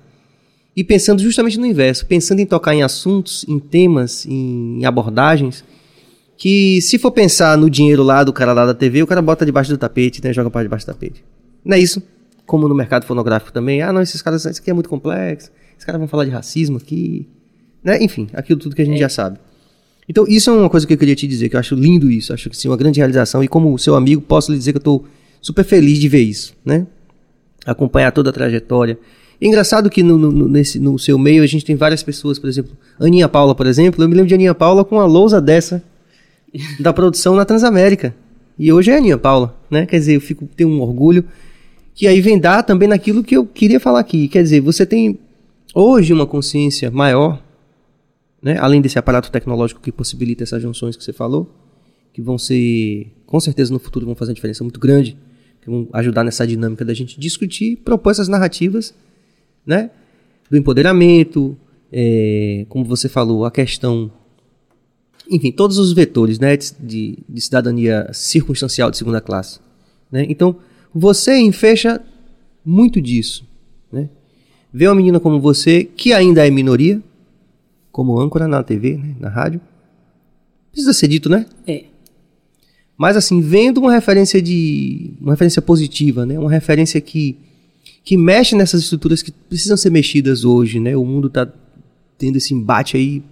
E 0.76 0.84
pensando 0.84 1.22
justamente 1.22 1.58
no 1.58 1.66
inverso, 1.66 2.06
pensando 2.06 2.40
em 2.40 2.46
tocar 2.46 2.74
em 2.74 2.82
assuntos, 2.82 3.44
em 3.48 3.58
temas, 3.58 4.26
em 4.26 4.84
abordagens, 4.84 5.64
que 6.36 6.80
se 6.80 6.98
for 6.98 7.10
pensar 7.10 7.58
no 7.58 7.68
dinheiro 7.68 8.02
lá 8.02 8.22
do 8.22 8.32
cara 8.32 8.52
lá 8.52 8.64
da 8.64 8.74
TV, 8.74 9.02
o 9.02 9.06
cara 9.06 9.20
bota 9.20 9.44
debaixo 9.44 9.70
do 9.70 9.78
tapete, 9.78 10.22
né? 10.22 10.32
Joga 10.32 10.50
para 10.50 10.62
debaixo 10.62 10.86
do 10.86 10.92
tapete. 10.92 11.24
Não 11.64 11.76
é 11.76 11.80
isso? 11.80 12.02
Como 12.46 12.68
no 12.68 12.74
mercado 12.74 13.04
fonográfico 13.04 13.52
também. 13.52 13.82
Ah, 13.82 13.92
não, 13.92 14.00
esses 14.00 14.22
caras, 14.22 14.44
isso 14.44 14.60
aqui 14.60 14.70
é 14.70 14.72
muito 14.72 14.88
complexo. 14.88 15.50
Esses 15.72 15.84
caras 15.84 15.98
vão 15.98 16.08
falar 16.08 16.24
de 16.24 16.30
racismo 16.30 16.76
aqui. 16.76 17.28
Né? 17.82 18.02
Enfim, 18.02 18.28
aquilo 18.32 18.58
tudo 18.58 18.74
que 18.74 18.82
a 18.82 18.84
gente 18.84 18.96
é. 18.96 19.00
já 19.00 19.08
sabe. 19.08 19.38
Então, 20.08 20.24
isso 20.26 20.48
é 20.48 20.52
uma 20.52 20.70
coisa 20.70 20.86
que 20.86 20.92
eu 20.92 20.96
queria 20.98 21.14
te 21.14 21.26
dizer, 21.26 21.48
que 21.48 21.56
eu 21.56 21.60
acho 21.60 21.74
lindo 21.74 22.10
isso. 22.10 22.32
Acho 22.32 22.48
que 22.48 22.56
sim, 22.56 22.68
uma 22.68 22.76
grande 22.76 22.98
realização. 22.98 23.44
E 23.44 23.48
como 23.48 23.76
seu 23.78 23.94
amigo, 23.94 24.22
posso 24.22 24.50
lhe 24.52 24.58
dizer 24.58 24.72
que 24.72 24.78
eu 24.78 24.80
estou 24.80 25.04
super 25.40 25.64
feliz 25.64 25.98
de 25.98 26.08
ver 26.08 26.22
isso, 26.22 26.54
né? 26.64 26.86
Acompanhar 27.64 28.12
toda 28.12 28.30
a 28.30 28.32
trajetória. 28.32 28.98
É 29.40 29.46
engraçado 29.46 29.88
que 29.88 30.02
no, 30.02 30.18
no, 30.18 30.48
nesse, 30.48 30.78
no 30.78 30.98
seu 30.98 31.16
meio 31.18 31.42
a 31.42 31.46
gente 31.46 31.64
tem 31.64 31.76
várias 31.76 32.02
pessoas, 32.02 32.38
por 32.38 32.48
exemplo, 32.48 32.76
Aninha 32.98 33.28
Paula, 33.28 33.54
por 33.54 33.66
exemplo, 33.66 34.02
eu 34.02 34.08
me 34.08 34.14
lembro 34.14 34.28
de 34.28 34.34
Aninha 34.34 34.54
Paula 34.54 34.84
com 34.84 34.98
a 34.98 35.06
lousa 35.06 35.40
dessa 35.40 35.82
da 36.80 36.92
produção 36.92 37.36
na 37.36 37.44
Transamérica. 37.44 38.14
E 38.58 38.72
hoje 38.72 38.90
é 38.90 38.94
a 38.94 38.98
Aninha 38.98 39.16
Paula, 39.16 39.56
né? 39.70 39.86
Quer 39.86 39.98
dizer, 39.98 40.16
eu 40.16 40.20
fico 40.20 40.48
tenho 40.56 40.70
um 40.70 40.80
orgulho 40.80 41.24
que 41.94 42.06
aí 42.06 42.20
vem 42.20 42.38
dar 42.38 42.62
também 42.62 42.88
naquilo 42.88 43.22
que 43.22 43.36
eu 43.36 43.46
queria 43.46 43.78
falar 43.78 44.00
aqui. 44.00 44.26
Quer 44.28 44.42
dizer, 44.42 44.60
você 44.60 44.84
tem 44.84 45.18
hoje 45.72 46.12
uma 46.12 46.26
consciência 46.26 46.90
maior, 46.90 47.40
né? 48.42 48.56
Além 48.58 48.80
desse 48.80 48.98
aparato 48.98 49.30
tecnológico 49.30 49.80
que 49.80 49.92
possibilita 49.92 50.42
essas 50.42 50.60
junções 50.60 50.96
que 50.96 51.04
você 51.04 51.12
falou, 51.12 51.48
que 52.12 52.20
vão 52.20 52.36
ser, 52.36 53.12
com 53.26 53.38
certeza 53.38 53.72
no 53.72 53.78
futuro 53.78 54.04
vão 54.04 54.16
fazer 54.16 54.32
uma 54.32 54.34
diferença 54.34 54.64
muito 54.64 54.80
grande 54.80 55.16
que 55.68 55.70
vão 55.70 55.86
ajudar 55.92 56.24
nessa 56.24 56.46
dinâmica 56.46 56.84
da 56.84 56.94
gente 56.94 57.20
discutir, 57.20 57.76
propor 57.76 58.10
essas 58.10 58.28
narrativas, 58.28 58.94
né? 59.64 59.90
Do 60.50 60.56
empoderamento, 60.56 61.56
é, 61.92 62.64
como 62.68 62.84
você 62.84 63.08
falou, 63.08 63.44
a 63.44 63.50
questão, 63.50 64.10
enfim, 65.30 65.52
todos 65.52 65.78
os 65.78 65.92
vetores, 65.92 66.38
né, 66.38 66.56
de, 66.56 67.18
de 67.28 67.40
cidadania 67.40 68.08
circunstancial 68.12 68.90
de 68.90 68.96
segunda 68.96 69.20
classe, 69.20 69.60
né? 70.10 70.24
Então, 70.28 70.56
você 70.94 71.36
enfecha 71.36 72.00
muito 72.64 73.00
disso, 73.00 73.46
né? 73.92 74.08
Ver 74.72 74.88
uma 74.88 74.94
menina 74.94 75.20
como 75.20 75.40
você, 75.40 75.84
que 75.84 76.12
ainda 76.12 76.46
é 76.46 76.50
minoria, 76.50 77.02
como 77.92 78.18
âncora 78.18 78.48
na 78.48 78.62
TV, 78.62 78.96
né, 78.96 79.16
na 79.20 79.28
rádio, 79.28 79.60
precisa 80.72 80.92
ser 80.92 81.08
dito, 81.08 81.28
né? 81.28 81.46
É. 81.66 81.84
Mas 82.98 83.16
assim, 83.16 83.40
vendo 83.40 83.78
uma 83.78 83.92
referência 83.92 84.42
de 84.42 85.12
uma 85.20 85.32
referência 85.32 85.62
positiva, 85.62 86.26
né? 86.26 86.36
Uma 86.36 86.50
referência 86.50 87.00
que 87.00 87.36
que 88.04 88.16
mexe 88.16 88.56
nessas 88.56 88.82
estruturas 88.82 89.22
que 89.22 89.30
precisam 89.30 89.76
ser 89.76 89.90
mexidas 89.90 90.44
hoje, 90.44 90.80
né? 90.80 90.96
O 90.96 91.04
mundo 91.04 91.28
está 91.28 91.46
tendo 92.16 92.36
esse 92.36 92.54
embate 92.54 92.96
aí, 92.96 93.22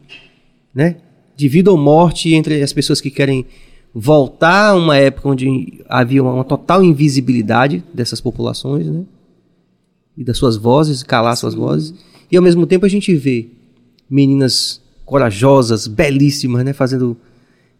né? 0.72 0.96
De 1.34 1.48
vida 1.48 1.70
ou 1.70 1.76
morte 1.76 2.32
entre 2.34 2.62
as 2.62 2.72
pessoas 2.72 3.00
que 3.00 3.10
querem 3.10 3.44
voltar 3.92 4.70
a 4.70 4.74
uma 4.74 4.96
época 4.96 5.30
onde 5.30 5.80
havia 5.88 6.22
uma, 6.22 6.32
uma 6.32 6.44
total 6.44 6.84
invisibilidade 6.84 7.82
dessas 7.92 8.20
populações, 8.20 8.86
né? 8.86 9.02
E 10.16 10.22
das 10.22 10.36
suas 10.38 10.56
vozes, 10.56 11.02
calar 11.02 11.34
Sim. 11.36 11.40
suas 11.40 11.54
vozes. 11.54 11.94
E 12.30 12.36
ao 12.36 12.42
mesmo 12.42 12.66
tempo 12.66 12.86
a 12.86 12.88
gente 12.88 13.14
vê 13.14 13.48
meninas 14.08 14.80
corajosas, 15.04 15.86
belíssimas, 15.86 16.64
né? 16.64 16.72
Fazendo 16.72 17.16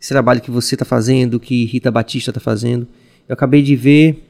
esse 0.01 0.11
trabalho 0.11 0.41
que 0.41 0.51
você 0.51 0.75
está 0.75 0.85
fazendo, 0.85 1.41
que 1.41 1.65
Rita 1.65 1.91
Batista 1.91 2.31
está 2.31 2.41
fazendo. 2.41 2.87
Eu 3.29 3.33
acabei 3.33 3.63
de 3.63 3.75
ver 3.75 4.25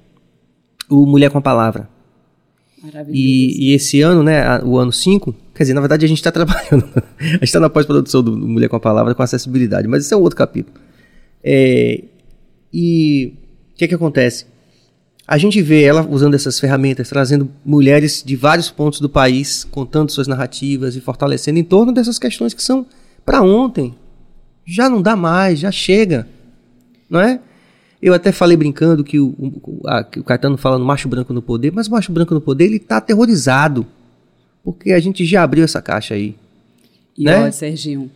o 0.89 1.05
Mulher 1.07 1.31
com 1.31 1.39
a 1.39 1.43
Palavra. 1.43 1.89
E, 3.09 3.71
e, 3.71 3.75
esse 3.75 4.01
ano, 4.01 4.23
né, 4.23 4.61
o 4.63 4.77
ano 4.79 4.93
5, 4.93 5.35
quer 5.55 5.65
dizer, 5.65 5.75
na 5.75 5.81
verdade 5.81 6.05
a 6.05 6.09
gente 6.09 6.19
está 6.19 6.31
trabalhando, 6.33 6.89
a 7.19 7.25
gente 7.33 7.45
está 7.45 7.59
na 7.59 7.69
pós-produção 7.69 8.23
do, 8.23 8.37
Mulher 8.37 8.69
com 8.69 8.77
a 8.77 8.81
Palavra 8.81 9.15
com 9.15 9.23
acessibilidade, 9.23 9.89
mas 9.89 10.05
esse 10.05 10.15
é 10.15 10.17
um 10.17 10.21
outro 10.21 10.37
capítulo. 10.37 10.79
É, 11.43 12.05
e 12.73 13.33
o 13.73 13.77
que 13.77 13.85
é 13.85 13.89
que 13.89 13.95
acontece? 13.95 14.47
A 15.27 15.39
gente 15.39 15.61
vê 15.61 15.83
ela 15.83 16.07
usando 16.09 16.35
essas 16.35 16.61
ferramentas, 16.61 17.09
trazendo 17.09 17.51
mulheres 17.65 18.23
de 18.25 18.37
vários 18.37 18.71
pontos 18.71 19.01
do 19.01 19.09
país, 19.09 19.65
contando 19.65 20.13
suas 20.13 20.29
narrativas 20.29 20.95
e 20.95 21.01
fortalecendo 21.01 21.59
em 21.59 21.65
torno 21.65 21.93
dessas 21.93 22.19
questões 22.19 22.55
que 22.55 22.63
são 22.63 22.87
para 23.25 23.43
ontem, 23.43 23.97
já 24.67 24.89
não 24.91 25.01
dá 25.01 25.15
mais, 25.17 25.59
já 25.59 25.71
chega. 25.71 26.29
Não 27.09 27.21
é? 27.21 27.41
Eu 28.03 28.13
até 28.13 28.31
falei 28.33 28.57
brincando 28.57 29.03
que 29.05 29.19
o, 29.19 29.29
o, 29.39 29.81
a, 29.89 30.05
que 30.05 30.21
o 30.21 30.25
Caetano 30.25 30.57
fala 30.57 30.79
no 30.79 30.85
macho 30.85 31.09
branco 31.09 31.33
no 31.33 31.41
poder, 31.41 31.73
mas 31.73 31.87
o 31.87 31.91
macho 31.93 32.13
branco 32.13 32.35
no 32.35 32.41
poder 32.41 32.65
ele 32.67 32.77
está 32.77 32.99
aterrorizado. 32.99 33.87
Porque 34.63 34.93
a 34.93 35.01
gente 35.01 35.25
já 35.25 35.43
abriu 35.43 35.65
essa 35.65 35.81
caixa 35.81 36.15
aí. 36.15 36.35
E 37.17 37.25
Né? 37.25 37.41
olha, 37.41 37.53
Serginho, 37.53 38.11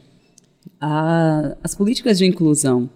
a- 0.80 1.56
as 1.62 1.74
políticas 1.74 2.18
de 2.18 2.26
inclusão 2.26 2.90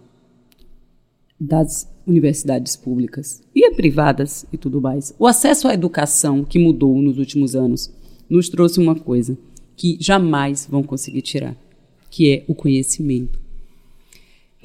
das 1.40 1.88
universidades 2.06 2.76
públicas 2.76 3.42
e 3.54 3.70
privadas 3.72 4.44
e 4.52 4.58
tudo 4.58 4.80
mais, 4.80 5.14
o 5.18 5.26
acesso 5.26 5.66
à 5.68 5.74
educação 5.74 6.44
que 6.44 6.58
mudou 6.58 7.00
nos 7.00 7.18
últimos 7.18 7.54
anos, 7.56 7.90
nos 8.28 8.48
trouxe 8.48 8.78
uma 8.80 8.94
coisa 8.94 9.36
que 9.76 9.96
jamais 10.00 10.66
vão 10.70 10.82
conseguir 10.82 11.22
tirar, 11.22 11.56
que 12.10 12.30
é 12.30 12.44
o 12.46 12.54
conhecimento. 12.54 13.38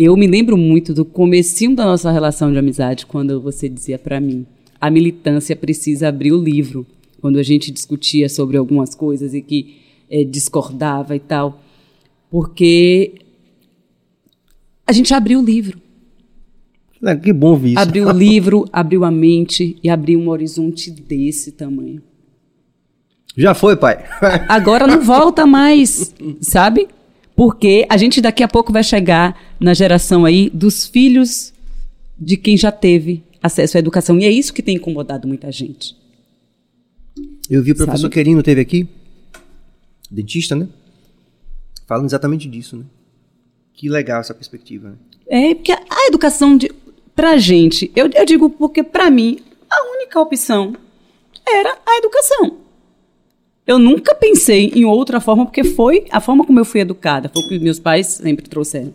Eu 0.02 0.16
me 0.16 0.26
lembro 0.26 0.56
muito 0.56 0.93
do 0.93 1.04
comecinho 1.04 1.76
da 1.76 1.84
nossa 1.84 2.10
relação 2.10 2.54
de 2.54 2.58
amizade, 2.58 3.06
quando 3.06 3.41
você 3.41 3.68
dizia 3.68 4.00
para 4.00 4.22
mim, 4.22 4.45
a 4.80 4.89
militância 4.89 5.58
precisa 5.58 6.08
abrir 6.08 6.32
o 6.32 6.41
livro, 6.41 6.88
quando 7.20 7.38
a 7.38 7.43
gente 7.43 7.70
discutia 7.70 8.30
sobre 8.30 8.56
algumas 8.56 8.95
coisas 8.95 9.34
e 9.34 9.41
que 9.41 9.76
eh, 10.10 10.24
discordava 10.24 11.18
e 11.18 11.20
tal, 11.20 11.62
porque 12.32 13.16
a 14.88 14.93
gente 14.93 15.14
abriu 15.14 15.41
o 15.41 15.43
livro. 15.43 15.82
Ah, 17.04 17.18
Que 17.18 17.34
bom 17.34 17.58
ver 17.58 17.72
isso. 17.72 17.80
Abriu 17.80 18.08
o 18.08 18.12
livro, 18.12 18.66
abriu 18.72 19.04
a 19.04 19.12
mente 19.12 19.76
e 19.84 19.89
abriu 19.89 20.18
um 20.18 20.30
horizonte 20.30 20.89
desse 20.91 21.52
tamanho. 21.52 22.02
Já 23.36 23.54
foi, 23.54 23.76
pai. 23.76 24.06
Agora 24.47 24.88
não 24.88 25.02
volta 25.02 25.45
mais, 25.45 26.16
sabe? 26.39 26.88
Porque 27.40 27.86
a 27.88 27.96
gente 27.96 28.20
daqui 28.20 28.44
a 28.44 28.50
pouco 28.50 28.74
vai 28.74 28.84
chegar 28.84 29.56
na 29.62 29.74
geração 29.74 30.26
aí 30.26 30.50
dos 30.50 30.86
filhos 30.86 31.54
de 32.20 32.36
quem 32.36 32.58
já 32.58 32.70
teve 32.70 33.24
acesso 33.42 33.78
à 33.78 33.80
educação. 33.80 34.20
E 34.20 34.26
é 34.26 34.30
isso 34.30 34.54
que 34.54 34.62
tem 34.62 34.76
incomodado 34.76 35.26
muita 35.26 35.50
gente. 35.50 35.96
Eu 37.50 37.64
vi 37.64 37.72
o 37.72 37.76
professor 37.78 38.02
Sabe? 38.02 38.14
Querino 38.14 38.44
teve 38.44 38.60
aqui, 38.60 38.90
dentista, 40.12 40.54
né? 40.54 40.68
Falando 41.88 42.08
exatamente 42.08 42.46
disso, 42.50 42.76
né? 42.76 42.84
Que 43.74 43.88
legal 43.88 44.20
essa 44.20 44.34
perspectiva, 44.34 44.90
né? 44.90 44.96
É, 45.30 45.56
porque 45.56 45.72
a 45.72 46.08
educação 46.10 46.58
de, 46.58 46.70
pra 47.16 47.38
gente, 47.38 47.90
eu, 47.96 48.10
eu 48.16 48.26
digo 48.26 48.50
porque 48.50 48.84
pra 48.84 49.10
mim, 49.10 49.40
a 49.70 49.92
única 49.94 50.20
opção 50.20 50.76
era 51.48 51.78
a 51.86 51.98
educação. 52.00 52.58
Eu 53.70 53.78
nunca 53.78 54.16
pensei 54.16 54.72
em 54.74 54.84
outra 54.84 55.22
forma, 55.22 55.46
porque 55.46 55.64
foi 55.64 56.06
a 56.10 56.20
forma 56.20 56.44
como 56.44 56.60
eu 56.60 56.66
fui 56.66 56.80
educada, 56.82 57.30
foi 57.30 57.44
o 57.44 57.48
que 57.48 57.60
meus 57.60 57.80
pais 57.80 58.08
sempre 58.08 58.50
trouxeram. 58.50 58.92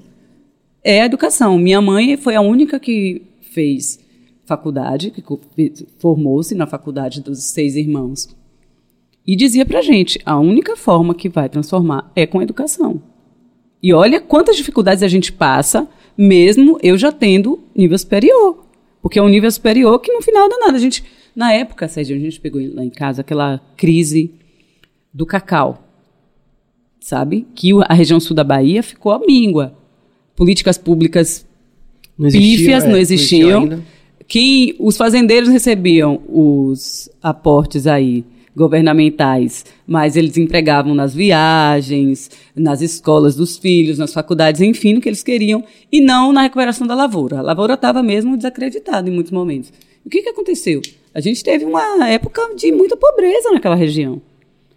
É 0.82 1.00
a 1.00 1.06
educação. 1.06 1.56
Minha 1.60 1.80
mãe 1.80 2.16
foi 2.16 2.34
a 2.34 2.40
única 2.40 2.80
que 2.80 3.22
fez 3.52 4.00
faculdade, 4.44 5.12
que 5.12 5.22
formou-se 6.00 6.56
na 6.56 6.66
faculdade 6.66 7.20
dos 7.20 7.44
seis 7.44 7.76
irmãos. 7.76 8.34
E 9.24 9.36
dizia 9.36 9.64
pra 9.64 9.80
gente, 9.80 10.18
a 10.26 10.40
única 10.40 10.74
forma 10.74 11.14
que 11.14 11.28
vai 11.28 11.48
transformar 11.48 12.10
é 12.16 12.26
com 12.26 12.40
a 12.40 12.42
educação. 12.42 13.00
E 13.80 13.94
olha 13.94 14.20
quantas 14.20 14.56
dificuldades 14.56 15.04
a 15.04 15.08
gente 15.08 15.32
passa, 15.32 15.86
mesmo 16.18 16.80
eu 16.82 16.98
já 16.98 17.12
tendo 17.12 17.62
nível 17.76 17.96
superior. 17.96 18.66
Porque 19.00 19.20
é 19.20 19.22
um 19.22 19.28
nível 19.28 19.52
superior 19.52 20.00
que 20.00 20.12
no 20.12 20.20
final 20.20 20.48
dá 20.48 20.58
nada. 20.58 20.76
A 20.76 20.80
gente, 20.80 21.04
na 21.32 21.52
época, 21.52 21.86
Sérgio, 21.86 22.16
a 22.16 22.18
gente 22.18 22.40
pegou 22.40 22.60
lá 22.74 22.84
em 22.84 22.90
casa 22.90 23.20
aquela 23.20 23.60
crise 23.76 24.34
do 25.14 25.24
cacau. 25.24 25.86
Sabe? 26.98 27.46
Que 27.54 27.70
a 27.86 27.94
região 27.94 28.18
sul 28.18 28.34
da 28.34 28.42
Bahia 28.42 28.82
ficou 28.82 29.18
míngua. 29.24 29.72
Políticas 30.34 30.76
públicas 30.76 31.46
Não 32.18 32.26
existia, 32.26 32.56
pífias 32.58 32.84
é, 32.84 32.88
não 32.88 32.96
existia 32.96 33.38
existiam. 33.38 33.62
ainda. 33.62 33.82
que 34.26 34.74
os 34.80 34.96
fazendeiros 34.96 35.48
recebiam 35.48 36.20
os 36.28 37.08
aportes 37.22 37.86
aí 37.86 38.24
governamentais, 38.56 39.64
mas 39.86 40.16
eles 40.16 40.36
empregavam 40.36 40.94
nas 40.94 41.12
viagens, 41.14 42.30
nas 42.54 42.80
escolas 42.80 43.34
dos 43.34 43.58
filhos, 43.58 43.98
nas 43.98 44.12
faculdades, 44.12 44.60
enfim, 44.60 44.94
no 44.94 45.00
que 45.00 45.08
eles 45.08 45.24
queriam, 45.24 45.62
e 45.90 46.00
não 46.00 46.32
na 46.32 46.42
recuperação 46.42 46.86
da 46.86 46.94
lavoura. 46.94 47.38
A 47.38 47.42
lavoura 47.42 47.74
estava 47.74 48.02
mesmo 48.02 48.36
desacreditada 48.36 49.08
em 49.08 49.12
muitos 49.12 49.32
momentos. 49.32 49.72
O 50.06 50.08
que, 50.10 50.22
que 50.22 50.28
aconteceu? 50.28 50.80
A 51.12 51.20
gente 51.20 51.42
teve 51.42 51.64
uma 51.64 52.08
época 52.08 52.54
de 52.54 52.70
muita 52.70 52.96
pobreza 52.96 53.50
naquela 53.50 53.74
região. 53.74 54.22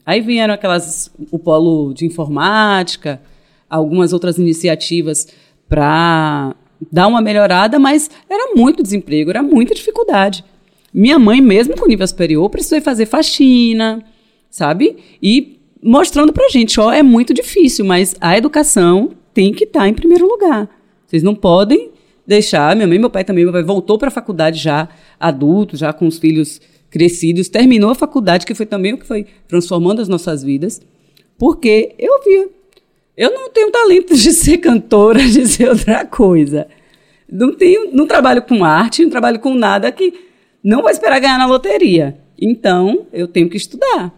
Aí 0.08 0.22
vieram 0.22 0.54
aquelas 0.54 1.12
o 1.30 1.38
polo 1.38 1.94
de 1.94 2.06
informática, 2.06 3.22
algumas 3.70 4.14
outras 4.14 4.38
iniciativas 4.38 5.28
para 5.68 6.56
dar 6.90 7.08
uma 7.08 7.22
melhorada, 7.22 7.78
mas 7.78 8.10
era 8.30 8.56
muito 8.56 8.82
desemprego, 8.82 9.32
era 9.32 9.44
muita 9.44 9.76
dificuldade. 9.76 10.46
Minha 10.94 11.20
mãe, 11.20 11.42
mesmo 11.42 11.76
com 11.76 11.86
nível 11.86 12.08
superior, 12.08 12.50
precisou 12.50 12.82
fazer 12.82 13.06
faxina, 13.06 14.02
sabe? 14.50 14.96
E 15.22 15.60
mostrando 15.84 16.32
pra 16.32 16.48
gente, 16.48 16.80
ó, 16.80 16.90
é 16.90 17.04
muito 17.04 17.34
difícil, 17.34 17.84
mas 17.84 18.16
a 18.22 18.38
educação 18.38 19.12
tem 19.34 19.52
que 19.52 19.66
estar 19.66 19.90
em 19.90 19.94
primeiro 19.94 20.26
lugar. 20.26 20.70
Vocês 21.06 21.22
não 21.22 21.36
podem 21.36 21.92
deixar. 22.26 22.74
Minha 22.78 22.88
mãe 22.88 22.98
meu 22.98 23.10
pai 23.10 23.26
também. 23.26 23.44
Meu 23.44 23.52
pai 23.52 23.64
voltou 23.64 23.98
para 23.98 24.08
a 24.08 24.12
faculdade 24.12 24.58
já 24.58 24.88
adulto, 25.20 25.76
já 25.76 25.92
com 25.92 26.08
os 26.08 26.18
filhos 26.18 26.62
crescidos, 26.90 27.50
terminou 27.50 27.90
a 27.90 27.96
faculdade, 27.96 28.46
que 28.46 28.56
foi 28.56 28.66
também 28.66 28.94
o 28.94 28.98
que 28.98 29.06
foi 29.06 29.26
transformando 29.48 30.02
as 30.02 30.08
nossas 30.08 30.44
vidas, 30.44 30.82
porque 31.38 31.94
eu 31.98 32.24
via. 32.24 32.50
Eu 33.16 33.34
não 33.34 33.50
tenho 33.50 33.72
talento 33.72 34.16
de 34.16 34.32
ser 34.32 34.60
cantora, 34.60 35.20
de 35.20 35.48
ser 35.48 35.70
outra 35.70 36.06
coisa. 36.06 36.68
Não 37.30 37.54
tenho, 37.54 37.92
não 37.92 38.06
trabalho 38.06 38.42
com 38.44 38.64
arte, 38.64 39.04
não 39.04 39.10
trabalho 39.10 39.40
com 39.40 39.54
nada 39.54 39.92
que 39.92 40.14
não 40.64 40.82
vou 40.82 40.92
esperar 40.92 41.20
ganhar 41.20 41.38
na 41.38 41.48
loteria. 41.48 42.18
Então, 42.40 43.08
eu 43.12 43.28
tenho 43.28 43.50
que 43.50 43.58
estudar. 43.58 44.14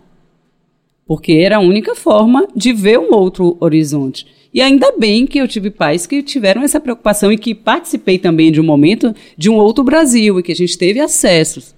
Porque 1.05 1.34
era 1.34 1.57
a 1.57 1.61
única 1.61 1.95
forma 1.95 2.47
de 2.55 2.74
ver 2.74 2.99
um 2.99 3.13
outro 3.13 3.57
horizonte. 3.59 4.28
E 4.53 4.61
ainda 4.61 4.91
bem 4.97 5.26
que 5.26 5.39
eu 5.39 5.47
tive 5.47 5.70
pais 5.70 6.05
que 6.05 6.22
tiveram 6.22 6.61
essa 6.61 6.80
preocupação 6.80 7.32
e 7.32 7.38
que 7.38 7.55
participei 7.55 8.17
também 8.17 8.51
de 8.51 8.59
um 8.59 8.63
momento 8.63 9.15
de 9.38 9.49
um 9.49 9.55
outro 9.55 9.84
Brasil 9.84 10.39
e 10.39 10.43
que 10.43 10.51
a 10.51 10.55
gente 10.55 10.78
teve 10.78 10.99
acessos. 10.99 11.76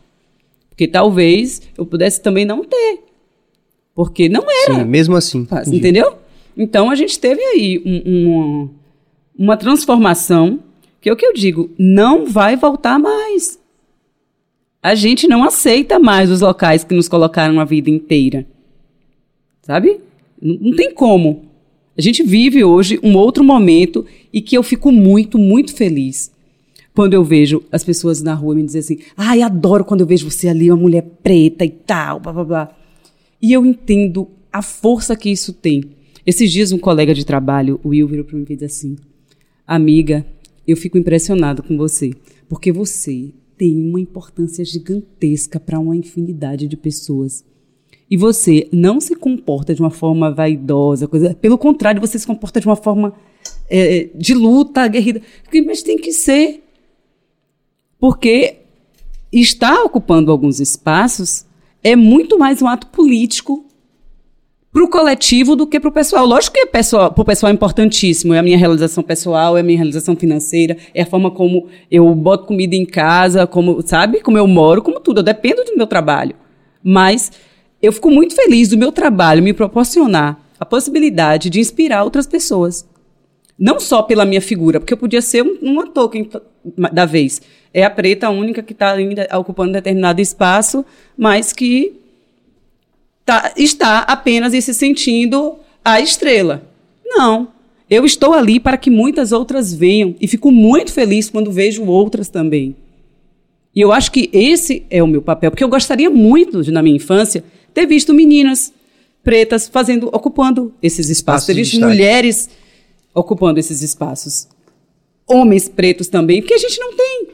Porque 0.81 0.91
talvez 0.91 1.61
eu 1.77 1.85
pudesse 1.85 2.19
também 2.23 2.43
não 2.43 2.63
ter. 2.63 3.03
Porque 3.93 4.27
não 4.27 4.41
era 4.49 4.79
Sim, 4.79 4.83
mesmo 4.85 5.15
assim. 5.15 5.45
fácil, 5.45 5.75
entendeu? 5.75 6.15
Então 6.57 6.89
a 6.89 6.95
gente 6.95 7.19
teve 7.19 7.39
aí 7.39 7.79
um- 7.85 8.01
um- 8.11 8.69
uma 9.37 9.55
transformação 9.55 10.59
que 10.99 11.07
é 11.07 11.13
o 11.13 11.15
que 11.15 11.23
eu 11.23 11.33
digo, 11.33 11.69
não 11.77 12.25
vai 12.25 12.55
voltar 12.55 12.97
mais. 12.97 13.59
A 14.81 14.95
gente 14.95 15.27
não 15.27 15.43
aceita 15.43 15.99
mais 15.99 16.31
os 16.31 16.41
locais 16.41 16.83
que 16.83 16.95
nos 16.95 17.07
colocaram 17.07 17.59
a 17.59 17.63
vida 17.65 17.91
inteira. 17.91 18.47
Sabe? 19.61 19.99
Não, 20.41 20.57
não 20.61 20.75
tem 20.75 20.91
como. 20.95 21.43
A 21.95 22.01
gente 22.01 22.23
vive 22.23 22.63
hoje 22.63 22.99
um 23.03 23.15
outro 23.15 23.43
momento 23.43 24.03
e 24.33 24.41
que 24.41 24.57
eu 24.57 24.63
fico 24.63 24.91
muito, 24.91 25.37
muito 25.37 25.75
feliz 25.75 26.31
quando 26.93 27.13
eu 27.13 27.23
vejo 27.23 27.63
as 27.71 27.83
pessoas 27.83 28.21
na 28.21 28.33
rua 28.33 28.55
me 28.55 28.63
dizer 28.63 28.79
assim: 28.79 28.99
ai, 29.15 29.41
adoro 29.41 29.85
quando 29.85 30.01
eu 30.01 30.07
vejo 30.07 30.29
você 30.29 30.47
ali, 30.47 30.71
uma 30.71 30.81
mulher 30.81 31.03
preta 31.23 31.65
e 31.65 31.69
tal, 31.69 32.19
blá 32.19 32.33
blá 32.33 32.43
blá. 32.43 32.77
E 33.41 33.53
eu 33.53 33.65
entendo 33.65 34.27
a 34.51 34.61
força 34.61 35.15
que 35.15 35.29
isso 35.29 35.53
tem. 35.53 35.83
Esses 36.25 36.51
dias, 36.51 36.71
um 36.71 36.77
colega 36.77 37.13
de 37.13 37.25
trabalho, 37.25 37.79
o 37.83 37.89
Will, 37.89 38.07
virou 38.07 38.25
para 38.25 38.37
mim 38.37 38.45
e 38.47 38.55
disse 38.55 38.65
assim: 38.65 38.95
Amiga, 39.65 40.25
eu 40.67 40.77
fico 40.77 40.97
impressionado 40.97 41.63
com 41.63 41.77
você, 41.77 42.11
porque 42.47 42.71
você 42.71 43.33
tem 43.57 43.77
uma 43.79 43.99
importância 43.99 44.63
gigantesca 44.65 45.59
para 45.59 45.79
uma 45.79 45.95
infinidade 45.95 46.67
de 46.67 46.77
pessoas. 46.77 47.43
E 48.09 48.17
você 48.17 48.67
não 48.73 48.99
se 48.99 49.15
comporta 49.15 49.73
de 49.73 49.79
uma 49.79 49.89
forma 49.89 50.29
vaidosa, 50.29 51.07
coisa. 51.07 51.33
Pelo 51.33 51.57
contrário, 51.57 52.01
você 52.01 52.19
se 52.19 52.27
comporta 52.27 52.59
de 52.59 52.67
uma 52.67 52.75
forma 52.75 53.13
é, 53.69 54.09
de 54.13 54.33
luta, 54.33 54.81
aguerrida. 54.81 55.21
Mas 55.65 55.81
tem 55.81 55.97
que 55.97 56.11
ser. 56.11 56.61
Porque 58.01 58.55
estar 59.31 59.83
ocupando 59.83 60.31
alguns 60.31 60.59
espaços 60.59 61.45
é 61.83 61.95
muito 61.95 62.39
mais 62.39 62.59
um 62.59 62.67
ato 62.67 62.87
político 62.87 63.63
para 64.73 64.83
o 64.83 64.89
coletivo 64.89 65.55
do 65.55 65.67
que 65.67 65.79
para 65.79 65.89
o 65.89 65.93
pessoal. 65.93 66.25
Lógico 66.25 66.55
que 66.55 66.65
para 66.65 66.81
o 67.15 67.23
pessoal 67.23 67.51
é 67.51 67.53
importantíssimo, 67.53 68.33
é 68.33 68.39
a 68.39 68.43
minha 68.43 68.57
realização 68.57 69.03
pessoal, 69.03 69.55
é 69.55 69.59
a 69.59 69.63
minha 69.63 69.77
realização 69.77 70.15
financeira, 70.15 70.77
é 70.95 71.03
a 71.03 71.05
forma 71.05 71.29
como 71.29 71.67
eu 71.91 72.11
boto 72.15 72.47
comida 72.47 72.75
em 72.75 72.87
casa, 72.87 73.45
como, 73.45 73.83
sabe, 73.85 74.21
como 74.21 74.35
eu 74.35 74.47
moro, 74.47 74.81
como 74.81 74.99
tudo. 74.99 75.19
Eu 75.19 75.23
dependo 75.23 75.63
do 75.63 75.77
meu 75.77 75.85
trabalho. 75.85 76.35
Mas 76.83 77.31
eu 77.79 77.93
fico 77.93 78.09
muito 78.09 78.33
feliz 78.33 78.69
do 78.69 78.79
meu 78.79 78.91
trabalho 78.91 79.43
me 79.43 79.53
proporcionar 79.53 80.39
a 80.59 80.65
possibilidade 80.65 81.51
de 81.51 81.59
inspirar 81.59 82.03
outras 82.03 82.25
pessoas. 82.25 82.83
Não 83.61 83.79
só 83.79 84.01
pela 84.01 84.25
minha 84.25 84.41
figura, 84.41 84.79
porque 84.79 84.91
eu 84.91 84.97
podia 84.97 85.21
ser 85.21 85.43
um, 85.43 85.55
uma 85.61 85.85
token 85.85 86.27
da 86.91 87.05
vez. 87.05 87.43
É 87.71 87.83
a 87.83 87.91
preta 87.91 88.27
única 88.31 88.63
que 88.63 88.73
está 88.73 88.93
ainda 88.93 89.27
ocupando 89.37 89.73
determinado 89.73 90.19
espaço, 90.19 90.83
mas 91.15 91.53
que 91.53 91.93
tá, 93.23 93.53
está 93.55 93.99
apenas 93.99 94.51
se 94.63 94.73
sentindo 94.73 95.59
a 95.85 96.01
estrela. 96.01 96.63
Não. 97.05 97.49
Eu 97.87 98.03
estou 98.03 98.33
ali 98.33 98.59
para 98.59 98.77
que 98.77 98.89
muitas 98.89 99.31
outras 99.31 99.71
venham 99.71 100.15
e 100.19 100.27
fico 100.27 100.51
muito 100.51 100.91
feliz 100.91 101.29
quando 101.29 101.51
vejo 101.51 101.85
outras 101.85 102.29
também. 102.29 102.75
E 103.75 103.81
eu 103.81 103.91
acho 103.91 104.11
que 104.11 104.27
esse 104.33 104.87
é 104.89 105.03
o 105.03 105.07
meu 105.07 105.21
papel, 105.21 105.51
porque 105.51 105.63
eu 105.63 105.69
gostaria 105.69 106.09
muito, 106.09 106.63
de, 106.63 106.71
na 106.71 106.81
minha 106.81 106.95
infância, 106.95 107.43
ter 107.75 107.85
visto 107.85 108.11
meninas 108.11 108.73
pretas 109.23 109.67
fazendo, 109.67 110.07
ocupando 110.07 110.73
esses 110.81 111.09
espaços. 111.09 111.47
Existe 111.49 111.73
destaque. 111.73 111.93
mulheres 111.93 112.49
ocupando 113.13 113.59
esses 113.59 113.81
espaços. 113.81 114.47
Homens 115.27 115.67
pretos 115.69 116.07
também, 116.07 116.41
porque 116.41 116.53
a 116.53 116.57
gente 116.57 116.79
não 116.79 116.95
tem. 116.95 117.27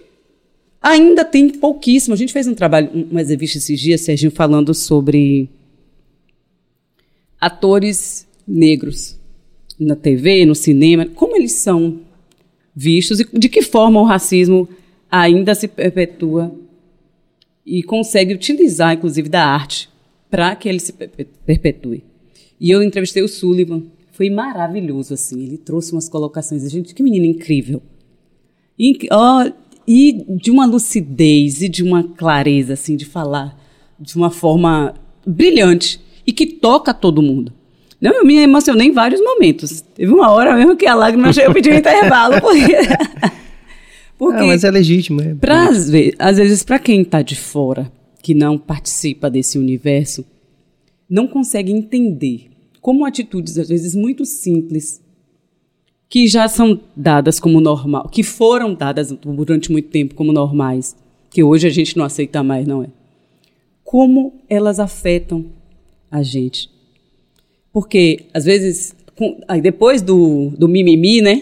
Ainda 0.81 1.25
tem 1.25 1.49
pouquíssimo. 1.49 2.13
A 2.13 2.17
gente 2.17 2.31
fez 2.33 2.47
um 2.47 2.53
trabalho, 2.53 2.89
um- 2.93 3.07
uma 3.11 3.21
entrevista 3.21 3.57
esses 3.57 3.79
dias, 3.79 4.01
Serginho, 4.01 4.31
falando 4.31 4.73
sobre 4.73 5.49
atores 7.39 8.27
negros 8.47 9.17
na 9.79 9.95
TV, 9.95 10.45
no 10.45 10.55
cinema, 10.55 11.05
como 11.05 11.35
eles 11.35 11.53
são 11.53 11.99
vistos 12.75 13.19
e 13.19 13.27
de 13.33 13.49
que 13.49 13.61
forma 13.61 13.99
o 13.99 14.05
racismo 14.05 14.67
ainda 15.09 15.53
se 15.55 15.67
perpetua 15.67 16.53
e 17.65 17.83
consegue 17.83 18.33
utilizar, 18.33 18.93
inclusive, 18.95 19.29
da 19.29 19.43
arte 19.45 19.89
para 20.29 20.55
que 20.55 20.67
ele 20.67 20.79
se 20.79 20.93
perpe- 20.93 21.27
perpetue. 21.45 22.03
E 22.59 22.71
eu 22.71 22.81
entrevistei 22.81 23.21
o 23.23 23.27
Sullivan, 23.27 23.83
foi 24.17 24.31
maravilhoso, 24.31 25.13
assim, 25.13 25.43
ele 25.43 25.59
trouxe 25.59 25.91
umas 25.91 26.09
colocações, 26.09 26.67
gente, 26.71 26.95
que 26.95 27.03
menino 27.03 27.27
incrível. 27.27 27.83
E, 28.77 28.97
ó, 29.11 29.47
e 29.87 30.25
de 30.41 30.49
uma 30.49 30.65
lucidez 30.65 31.61
e 31.61 31.69
de 31.69 31.83
uma 31.83 32.03
clareza, 32.03 32.73
assim, 32.73 32.95
de 32.95 33.05
falar 33.05 33.55
de 33.99 34.15
uma 34.15 34.31
forma 34.31 34.95
brilhante 35.23 36.01
e 36.25 36.33
que 36.33 36.47
toca 36.47 36.95
todo 36.95 37.21
mundo. 37.21 37.53
Não, 38.01 38.11
eu 38.11 38.25
me 38.25 38.37
emocionei 38.37 38.87
em 38.87 38.91
vários 38.91 39.21
momentos. 39.21 39.81
Teve 39.81 40.11
uma 40.11 40.31
hora 40.31 40.55
mesmo 40.55 40.75
que 40.75 40.87
a 40.87 40.95
lágrima 40.95 41.29
eu 41.39 41.53
pedi 41.53 41.69
um 41.69 41.75
intervalo, 41.77 42.41
porque... 42.41 42.75
porque 44.17 44.39
Ah, 44.39 44.47
mas 44.47 44.63
é 44.63 44.71
legítimo. 44.71 45.21
É 45.21 45.35
Pra, 45.35 45.69
às 45.69 46.37
vezes, 46.37 46.63
para 46.63 46.79
quem 46.79 47.03
está 47.03 47.21
de 47.21 47.35
fora, 47.35 47.91
que 48.23 48.33
não 48.33 48.57
participa 48.57 49.29
desse 49.29 49.59
universo, 49.59 50.25
não 51.07 51.27
consegue 51.27 51.71
entender 51.71 52.56
como 52.87 53.03
atitudes, 53.03 53.57
às 53.57 53.67
vezes, 53.67 53.93
muito 53.93 54.23
simples, 54.23 55.01
que 56.07 56.25
já 56.25 56.47
são 56.47 56.79
dadas 56.95 57.37
como 57.37 57.59
normal, 57.59 58.07
que 58.07 58.23
foram 58.23 58.73
dadas 58.73 59.11
durante 59.11 59.69
muito 59.69 59.89
tempo 59.89 60.15
como 60.15 60.31
normais, 60.31 60.95
que 61.29 61.43
hoje 61.43 61.67
a 61.67 61.69
gente 61.69 61.97
não 61.97 62.05
aceita 62.05 62.41
mais, 62.41 62.65
não 62.65 62.81
é? 62.81 62.87
Como 63.83 64.35
elas 64.49 64.79
afetam 64.79 65.47
a 66.09 66.23
gente. 66.23 66.69
Porque, 67.73 68.21
às 68.33 68.45
vezes, 68.45 68.95
com- 69.17 69.37
aí 69.49 69.59
depois 69.59 70.01
do, 70.01 70.53
do 70.57 70.65
mimimi, 70.69 71.19
né? 71.19 71.41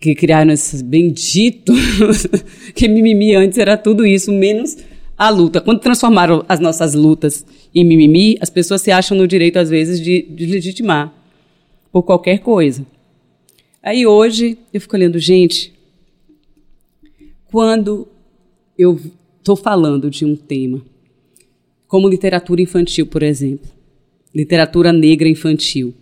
que 0.00 0.14
criaram 0.14 0.50
esses 0.50 0.80
benditos, 0.80 1.76
que 2.74 2.88
mimimi 2.88 3.34
antes 3.34 3.58
era 3.58 3.76
tudo 3.76 4.06
isso, 4.06 4.32
menos 4.32 4.78
a 5.16 5.28
luta. 5.30 5.60
Quando 5.60 5.80
transformaram 5.80 6.44
as 6.48 6.60
nossas 6.60 6.94
lutas 6.94 7.44
em 7.74 7.84
mimimi, 7.84 8.36
as 8.40 8.50
pessoas 8.50 8.82
se 8.82 8.90
acham 8.90 9.16
no 9.16 9.26
direito, 9.26 9.58
às 9.58 9.70
vezes, 9.70 10.00
de, 10.00 10.22
de 10.22 10.46
legitimar 10.46 11.12
por 11.90 12.02
qualquer 12.02 12.38
coisa. 12.38 12.86
Aí 13.82 14.06
hoje 14.06 14.58
eu 14.72 14.80
fico 14.80 14.96
olhando, 14.96 15.18
gente, 15.18 15.72
quando 17.46 18.08
eu 18.76 19.00
estou 19.38 19.56
falando 19.56 20.10
de 20.10 20.24
um 20.24 20.36
tema, 20.36 20.82
como 21.86 22.08
literatura 22.08 22.60
infantil, 22.60 23.06
por 23.06 23.22
exemplo, 23.22 23.70
literatura 24.34 24.92
negra 24.92 25.28
infantil, 25.28 25.94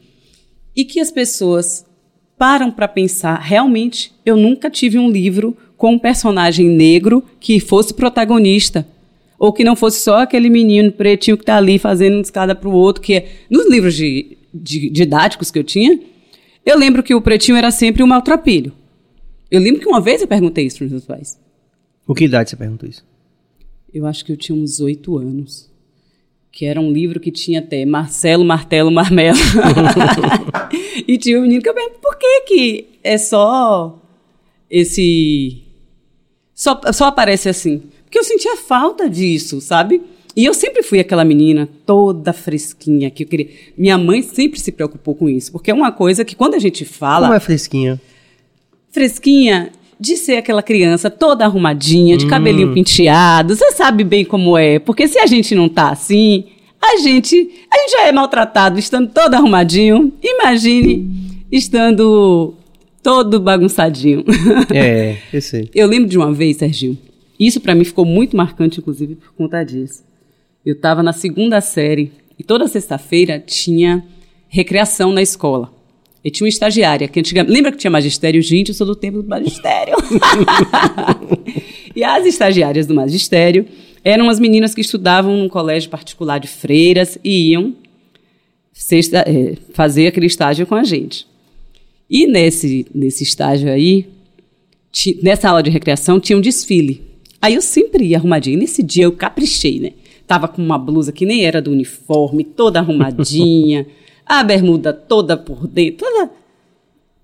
e 0.75 0.85
que 0.85 0.99
as 0.99 1.11
pessoas 1.11 1.85
param 2.37 2.71
para 2.71 2.89
pensar, 2.89 3.39
realmente, 3.39 4.13
eu 4.27 4.37
nunca 4.37 4.69
tive 4.69 4.99
um 4.99 5.11
livro 5.11 5.57
com 5.77 5.93
um 5.93 5.99
personagem 5.99 6.69
negro 6.69 7.23
que 7.39 7.61
fosse 7.61 7.95
protagonista. 7.95 8.87
Ou 9.45 9.53
que 9.53 9.63
não 9.63 9.77
fosse 9.77 10.01
só 10.01 10.21
aquele 10.23 10.49
menino 10.49 10.91
pretinho 10.91 11.37
que 11.37 11.43
está 11.43 11.59
ali 11.59 11.79
fazendo 11.79 12.15
uma 12.15 12.23
escada 12.23 12.55
para 12.55 12.67
o 12.67 12.73
outro, 12.73 13.03
que 13.03 13.13
é. 13.13 13.29
Nos 13.51 13.69
livros 13.69 13.95
de, 13.95 14.39
de- 14.55 14.89
didáticos 14.89 15.51
que 15.51 15.59
eu 15.59 15.63
tinha, 15.63 16.01
eu 16.65 16.79
lembro 16.79 17.03
que 17.03 17.15
o 17.15 17.21
pretinho 17.21 17.59
era 17.59 17.71
sempre 17.71 18.03
um 18.03 18.07
maltrapilho. 18.07 18.73
Eu 19.51 19.61
lembro 19.61 19.83
que 19.83 19.87
uma 19.87 20.01
vez 20.01 20.23
eu 20.23 20.27
perguntei 20.27 20.65
isso 20.65 20.79
para 20.79 20.87
os 20.87 20.91
meus 20.93 21.05
pais. 21.05 21.39
Com 22.07 22.15
que 22.15 22.25
idade 22.25 22.49
você 22.49 22.57
perguntou 22.57 22.89
isso? 22.89 23.05
Eu 23.93 24.07
acho 24.07 24.25
que 24.25 24.33
eu 24.33 24.37
tinha 24.39 24.57
uns 24.57 24.81
oito 24.81 25.19
anos. 25.19 25.71
Que 26.51 26.65
era 26.65 26.81
um 26.81 26.91
livro 26.91 27.21
que 27.21 27.31
tinha 27.31 27.59
até 27.59 27.85
Marcelo, 27.85 28.47
Martelo, 28.47 28.91
Marmelo. 28.91 29.37
e 31.07 31.19
tinha 31.19 31.39
um 31.39 31.43
menino 31.43 31.61
que 31.61 31.69
eu 31.69 31.75
perguntei, 31.75 31.99
por 32.01 32.17
que 32.17 32.41
que 32.49 32.87
é 33.05 33.19
só 33.19 34.01
esse... 34.71 35.65
Só, 36.55 36.81
só 36.95 37.09
aparece 37.09 37.51
assim? 37.51 37.83
Porque 38.15 38.21
eu 38.21 38.25
sentia 38.25 38.57
falta 38.57 39.11
disso, 39.11 39.61
sabe? 39.61 40.01
E 40.37 40.45
eu 40.45 40.55
sempre 40.55 40.85
fui 40.85 41.01
aquela 41.01 41.25
menina 41.25 41.69
toda 41.85 42.33
fresquinha, 42.33 43.11
que 43.11 43.25
eu 43.25 43.27
queria... 43.27 43.49
Minha 43.77 43.99
mãe 43.99 44.23
sempre 44.23 44.61
se 44.61 44.71
preocupou 44.71 45.17
com 45.17 45.29
isso, 45.29 45.51
porque 45.51 45.73
é 45.73 45.75
uma 45.75 45.91
coisa 45.91 46.25
que 46.25 46.37
quando 46.37 46.55
a 46.55 46.61
gente 46.61 46.85
fala 46.85 47.27
Como 47.27 47.37
é 47.37 47.41
fresquinha? 47.41 48.01
fresquinha 48.93 49.73
de 49.99 50.17
ser 50.17 50.37
aquela 50.37 50.63
criança 50.63 51.11
toda 51.11 51.45
arrumadinha, 51.45 52.17
de 52.17 52.29
cabelinho 52.29 52.73
penteado. 52.73 53.57
Você 53.57 53.73
sabe 53.73 54.05
bem 54.05 54.25
como 54.25 54.57
é, 54.57 54.79
porque 54.79 55.09
se 55.09 55.19
a 55.19 55.27
gente 55.27 55.53
não 55.53 55.69
tá 55.69 55.91
assim, 55.91 56.45
a 56.81 56.99
gente, 56.99 57.35
a 57.69 57.79
gente 57.79 57.91
já 57.91 58.07
é 58.07 58.13
maltratado 58.13 58.79
estando 58.79 59.11
todo 59.13 59.35
arrumadinho. 59.35 60.13
Imagine 60.23 61.45
estando 61.51 62.55
todo 63.03 63.41
bagunçadinho. 63.41 64.25
É, 64.73 65.17
eu 65.35 65.43
sei. 65.43 65.69
Eu 65.75 65.89
lembro 65.89 66.09
de 66.09 66.17
uma 66.17 66.33
vez, 66.33 66.59
Serginho, 66.59 66.97
isso 67.39 67.61
pra 67.61 67.75
mim 67.75 67.85
ficou 67.85 68.05
muito 68.05 68.37
marcante, 68.37 68.79
inclusive, 68.81 69.17
por 69.17 69.33
conta 69.33 69.63
disso. 69.65 70.03
Eu 70.65 70.75
estava 70.75 71.03
na 71.03 71.13
segunda 71.13 71.61
série 71.61 72.13
e 72.39 72.43
toda 72.45 72.67
sexta-feira 72.69 73.39
tinha 73.39 74.05
recreação 74.49 75.13
na 75.13 75.21
escola. 75.23 75.73
E 76.25 76.31
tinha 76.31 76.45
uma 76.47 76.49
estagiária, 76.49 77.07
que 77.07 77.21
antigamente. 77.21 77.53
Lembra 77.53 77.71
que 77.71 77.77
tinha 77.77 77.91
magistério? 77.91 78.41
Gente, 78.41 78.69
eu 78.71 78.75
sou 78.75 78.87
do 78.87 78.97
tempo 78.97 79.21
do 79.23 79.29
magistério. 79.29 79.95
e 81.95 82.03
as 82.03 82.25
estagiárias 82.25 82.87
do 82.87 82.95
magistério 82.95 83.67
eram 84.03 84.29
as 84.29 84.39
meninas 84.41 84.75
que 84.75 84.81
estudavam 84.81 85.37
num 85.37 85.49
colégio 85.49 85.91
particular 85.91 86.39
de 86.39 86.49
freiras 86.49 87.19
e 87.23 87.51
iam 87.51 87.75
sexta- 88.73 89.25
eh, 89.27 89.57
fazer 89.73 90.07
aquele 90.07 90.27
estágio 90.27 90.67
com 90.67 90.75
a 90.75 90.85
gente. 90.85 91.27
E 92.09 92.27
nesse, 92.27 92.87
nesse 92.95 93.23
estágio 93.23 93.71
aí, 93.71 94.07
nessa 95.23 95.49
aula 95.49 95.63
de 95.63 95.71
recreação, 95.71 96.21
tinha 96.21 96.37
um 96.37 96.41
desfile. 96.41 97.03
Aí 97.45 97.55
eu 97.57 97.61
sempre 97.63 98.07
ia 98.07 98.17
arrumadinha. 98.17 98.57
E 98.57 98.61
nesse 98.61 98.83
dia 98.83 99.05
eu 99.05 99.13
caprichei, 99.13 99.79
né? 99.79 99.91
Tava 100.27 100.49
com 100.49 100.63
uma 100.63 100.79
blusa 100.79 101.13
que 101.13 101.27
nem 101.27 101.45
era 101.45 101.61
do 101.61 101.71
uniforme, 101.71 102.43
toda 102.43 102.79
arrumadinha, 102.79 103.87
a 104.25 104.43
bermuda 104.43 104.95
toda 104.95 105.37
por 105.37 105.67
dentro, 105.67 106.07
toda 106.07 106.31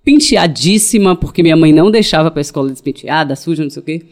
penteadíssima, 0.05 1.17
porque 1.17 1.43
minha 1.43 1.57
mãe 1.57 1.73
não 1.73 1.91
deixava 1.91 2.31
pra 2.31 2.41
escola 2.41 2.71
despenteada, 2.71 3.37
suja, 3.37 3.63
não 3.63 3.71
sei 3.71 3.81
o 3.83 3.85
quê. 3.85 4.03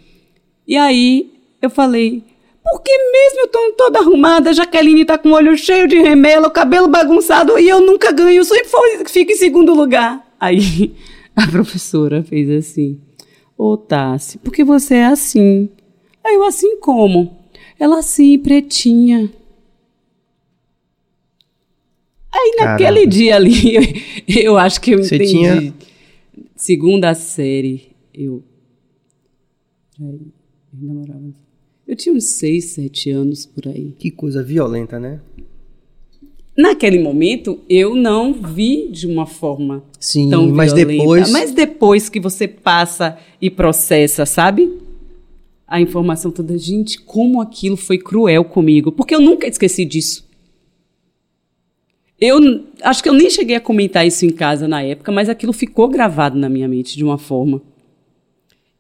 E 0.67 0.77
aí 0.77 1.31
eu 1.61 1.69
falei, 1.71 2.23
por 2.63 2.81
que 2.83 2.91
mesmo 2.91 3.41
eu 3.41 3.49
tô 3.49 3.73
toda 3.77 3.99
arrumada, 3.99 4.51
a 4.51 4.53
Jaqueline 4.53 5.05
tá 5.05 5.19
com 5.19 5.31
o 5.31 5.35
olho 5.35 5.57
cheio 5.57 5.89
de 5.89 5.97
remela, 5.97 6.49
o 6.49 6.51
cabelo 6.51 6.89
bagunçado 6.89 7.59
e 7.59 7.69
eu 7.69 7.81
nunca 7.81 8.13
ganho, 8.13 8.45
sempre 8.45 8.69
fo- 8.69 9.05
fico 9.09 9.33
em 9.33 9.37
segundo 9.37 9.75
lugar. 9.75 10.27
Aí 10.41 10.95
a 11.37 11.47
professora 11.47 12.23
fez 12.23 12.49
assim, 12.51 12.99
ô 13.57 13.77
Tassi, 13.77 14.39
por 14.39 14.53
que 14.53 14.63
você 14.65 14.95
é 14.95 15.07
assim? 15.07 15.69
Aí 16.29 16.35
eu 16.35 16.45
assim 16.45 16.79
como? 16.79 17.35
Ela 17.81 18.01
assim, 18.01 18.39
pretinha. 18.39 19.33
Aí 22.31 22.57
naquele 22.59 23.07
dia 23.07 23.37
ali, 23.37 23.75
eu, 23.75 23.83
eu 24.53 24.59
acho 24.59 24.81
que 24.81 24.91
eu 24.93 24.99
Você 25.03 25.17
entendi. 25.17 25.31
tinha- 25.33 25.75
Segunda 26.55 27.15
série, 27.15 27.93
eu. 28.13 28.43
Eu 31.87 31.97
tinha 31.97 32.15
uns 32.15 32.25
seis, 32.25 32.67
sete 32.67 33.11
anos 33.11 33.47
por 33.47 33.67
aí. 33.69 33.95
Que 33.99 34.11
coisa 34.11 34.43
violenta, 34.43 34.99
né? 35.01 35.21
Naquele 36.57 36.99
momento, 36.99 37.61
eu 37.69 37.95
não 37.95 38.33
vi 38.35 38.89
de 38.89 39.07
uma 39.07 39.25
forma 39.27 39.83
Sim, 39.99 40.29
tão 40.29 40.49
mas 40.51 40.73
violenta. 40.73 40.93
depois- 40.99 41.31
Mas 41.31 41.53
depois 41.53 42.09
que 42.09 42.21
você 42.21 42.47
passa 42.49 43.17
e 43.41 43.49
processa, 43.49 44.27
sabe? 44.27 44.69
A 45.69 45.81
informação 45.81 46.31
toda, 46.31 46.57
gente, 46.57 46.99
como 46.99 47.43
aquilo 47.43 47.77
foi 47.77 47.99
cruel 47.99 48.43
comigo. 48.43 48.91
Porque 48.91 49.15
eu 49.15 49.21
nunca 49.21 49.47
esqueci 49.47 49.85
disso. 49.85 50.27
Eu 52.21 52.65
acho 52.83 53.03
que 53.03 53.09
eu 53.09 53.13
nem 53.13 53.31
cheguei 53.31 53.55
a 53.55 53.61
comentar 53.61 54.07
isso 54.07 54.25
em 54.25 54.31
casa 54.31 54.67
na 54.67 54.83
época, 54.83 55.13
mas 55.13 55.29
aquilo 55.29 55.53
ficou 55.53 55.87
gravado 55.87 56.37
na 56.37 56.49
minha 56.49 56.67
mente 56.67 56.97
de 56.97 57.05
uma 57.05 57.19
forma. 57.19 57.63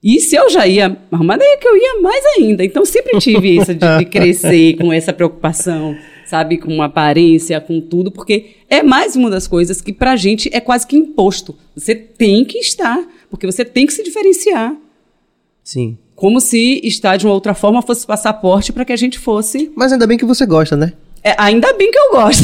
E 0.03 0.21
se 0.21 0.37
eu 0.37 0.49
já 0.49 0.67
ia 0.67 0.97
arrumada, 1.11 1.45
é 1.45 1.57
que 1.57 1.69
eu 1.69 1.77
ia 1.77 2.01
mais 2.01 2.25
ainda. 2.37 2.65
Então 2.65 2.85
sempre 2.85 3.19
tive 3.19 3.57
isso 3.57 3.75
de, 3.75 3.99
de 3.99 4.05
crescer 4.07 4.77
com 4.81 4.93
essa 4.93 5.13
preocupação, 5.13 5.97
sabe, 6.25 6.59
com 6.59 6.81
aparência, 6.83 7.61
com 7.61 7.81
tudo, 7.81 8.11
porque 8.11 8.57
é 8.69 8.83
mais 8.83 9.15
uma 9.15 9.29
das 9.29 9.47
coisas 9.47 9.81
que 9.81 9.93
pra 9.93 10.17
gente 10.17 10.49
é 10.53 10.61
quase 10.61 10.87
que 10.87 10.97
imposto. 10.97 11.57
Você 11.77 11.95
tem 11.95 12.45
que 12.45 12.59
estar, 12.59 13.07
porque 13.31 13.47
você 13.47 13.65
tem 13.65 13.87
que 13.87 13.93
se 13.93 14.03
diferenciar. 14.03 14.75
Sim. 15.63 15.99
Como 16.19 16.41
se 16.41 16.81
estar 16.83 17.17
de 17.17 17.25
uma 17.27 17.33
outra 17.33 17.55
forma 17.55 17.81
fosse 17.81 18.05
passaporte 18.05 18.73
para 18.73 18.85
que 18.85 18.93
a 18.93 18.97
gente 18.97 19.21
fosse. 19.21 19.71
Mas 19.77 19.93
ainda 19.93 20.05
bem 20.05 20.19
que 20.19 20.25
você 20.25 20.45
gosta, 20.45 20.77
né? 20.77 20.93
É, 21.23 21.33
ainda 21.39 21.73
bem 21.75 21.93
que 21.93 21.97
eu 21.97 22.11
gosto. 22.11 22.43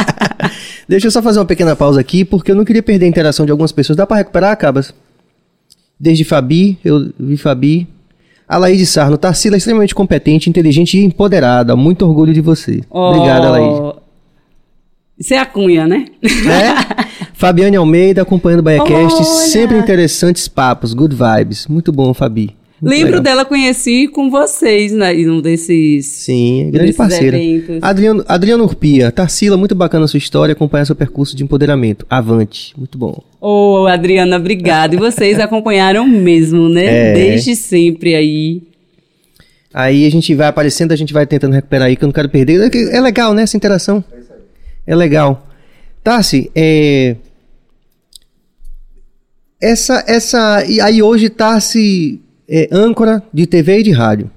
Deixa 0.88 1.06
eu 1.06 1.10
só 1.10 1.20
fazer 1.20 1.40
uma 1.40 1.44
pequena 1.44 1.76
pausa 1.76 2.00
aqui, 2.00 2.24
porque 2.24 2.50
eu 2.50 2.54
não 2.54 2.64
queria 2.64 2.82
perder 2.82 3.04
a 3.04 3.08
interação 3.10 3.44
de 3.44 3.52
algumas 3.52 3.70
pessoas. 3.70 3.98
Dá 3.98 4.06
para 4.06 4.16
recuperar, 4.16 4.56
Cabas? 4.56 4.94
Desde 6.00 6.24
Fabi, 6.24 6.78
eu 6.82 7.12
vi 7.20 7.36
Fabi. 7.36 7.86
A 8.48 8.56
Laís 8.56 8.88
Sarno, 8.88 9.18
Tarsila 9.18 9.56
é 9.56 9.58
extremamente 9.58 9.94
competente, 9.94 10.48
inteligente 10.48 10.96
e 10.96 11.04
empoderada. 11.04 11.76
Muito 11.76 12.06
orgulho 12.06 12.32
de 12.32 12.40
você. 12.40 12.80
Oh, 12.88 13.10
Obrigada, 13.10 13.50
Laís. 13.50 13.94
Isso 15.18 15.34
é 15.34 15.38
a 15.38 15.44
cunha, 15.44 15.86
né? 15.86 16.06
É? 16.22 17.04
Fabiane 17.34 17.76
Almeida 17.76 18.22
acompanhando 18.22 18.60
o 18.60 18.62
BaiaCast. 18.62 19.22
Sempre 19.50 19.76
interessantes 19.76 20.48
papos, 20.48 20.94
good 20.94 21.14
vibes. 21.14 21.66
Muito 21.66 21.92
bom, 21.92 22.14
Fabi. 22.14 22.58
Lembro 22.82 23.06
legal. 23.06 23.22
dela 23.22 23.44
conheci 23.44 24.08
com 24.08 24.30
vocês 24.30 24.92
né, 24.92 25.14
em 25.14 25.28
um 25.28 25.40
desses. 25.40 26.06
Sim, 26.06 26.70
grande 26.70 26.86
desses 26.86 26.96
parceira. 26.96 27.36
eventos. 27.36 27.78
Adriano, 27.82 28.24
Adriano 28.26 28.64
Urpia, 28.64 29.12
Tarsila, 29.12 29.56
muito 29.56 29.74
bacana 29.74 30.06
a 30.06 30.08
sua 30.08 30.18
história, 30.18 30.52
acompanhar 30.52 30.86
seu 30.86 30.96
percurso 30.96 31.36
de 31.36 31.44
empoderamento. 31.44 32.06
Avante, 32.08 32.72
muito 32.78 32.96
bom. 32.96 33.22
Ô, 33.38 33.86
Adriana, 33.86 34.36
obrigada. 34.36 34.94
E 34.94 34.98
vocês 34.98 35.38
acompanharam 35.40 36.06
mesmo, 36.06 36.70
né? 36.70 37.10
É. 37.10 37.12
Desde 37.12 37.54
sempre 37.54 38.14
aí. 38.14 38.62
Aí 39.74 40.06
a 40.06 40.10
gente 40.10 40.34
vai 40.34 40.48
aparecendo, 40.48 40.92
a 40.92 40.96
gente 40.96 41.12
vai 41.12 41.26
tentando 41.26 41.52
recuperar 41.52 41.86
aí, 41.86 41.96
que 41.96 42.02
eu 42.02 42.08
não 42.08 42.14
quero 42.14 42.30
perder. 42.30 42.60
É 42.74 42.96
É 42.96 43.00
legal, 43.00 43.34
né, 43.34 43.42
essa 43.42 43.56
interação? 43.56 44.02
É 44.86 44.96
legal. 44.96 45.46
Tassi, 46.02 46.50
é... 46.54 47.16
Essa, 49.60 50.02
essa... 50.08 50.64
E 50.64 50.80
aí 50.80 51.02
hoje 51.02 51.28
Tassi 51.28 52.20
é 52.52 52.68
âncora 52.72 53.22
de 53.32 53.46
TV 53.46 53.78
e 53.78 53.82
de 53.84 53.92
rádio. 53.92 54.28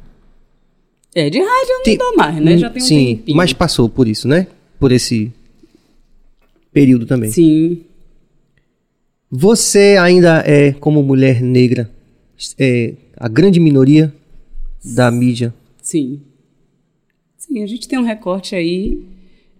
É, 1.16 1.30
de 1.30 1.39
rádio 1.39 1.70
eu 1.70 1.91
não 1.91 1.97
dou 1.97 2.16
mais, 2.16 2.36
né? 2.43 2.57
Já 2.57 2.70
tem 2.70 2.82
um 2.82 2.86
Sim, 2.86 3.16
tempinho. 3.18 3.38
mas 3.38 3.53
passou 3.53 3.89
por 3.89 4.07
isso, 4.07 4.28
né? 4.28 4.45
Por 4.80 4.91
esse 4.91 5.32
período 6.72 7.05
também. 7.07 7.32
Sim. 7.32 7.82
Você 9.30 9.97
ainda 9.99 10.43
é, 10.45 10.74
como 10.74 11.01
mulher 11.01 11.41
negra, 11.41 11.89
é 12.59 12.93
a 13.18 13.28
grande 13.28 13.59
minoria 13.59 14.14
da 14.95 15.09
mídia. 15.09 15.53
Sim. 15.82 16.22
Sim, 17.38 17.64
a 17.64 17.66
gente 17.68 17.88
tem 17.88 17.97
um 17.97 18.03
recorte 18.03 18.55
aí. 18.55 19.03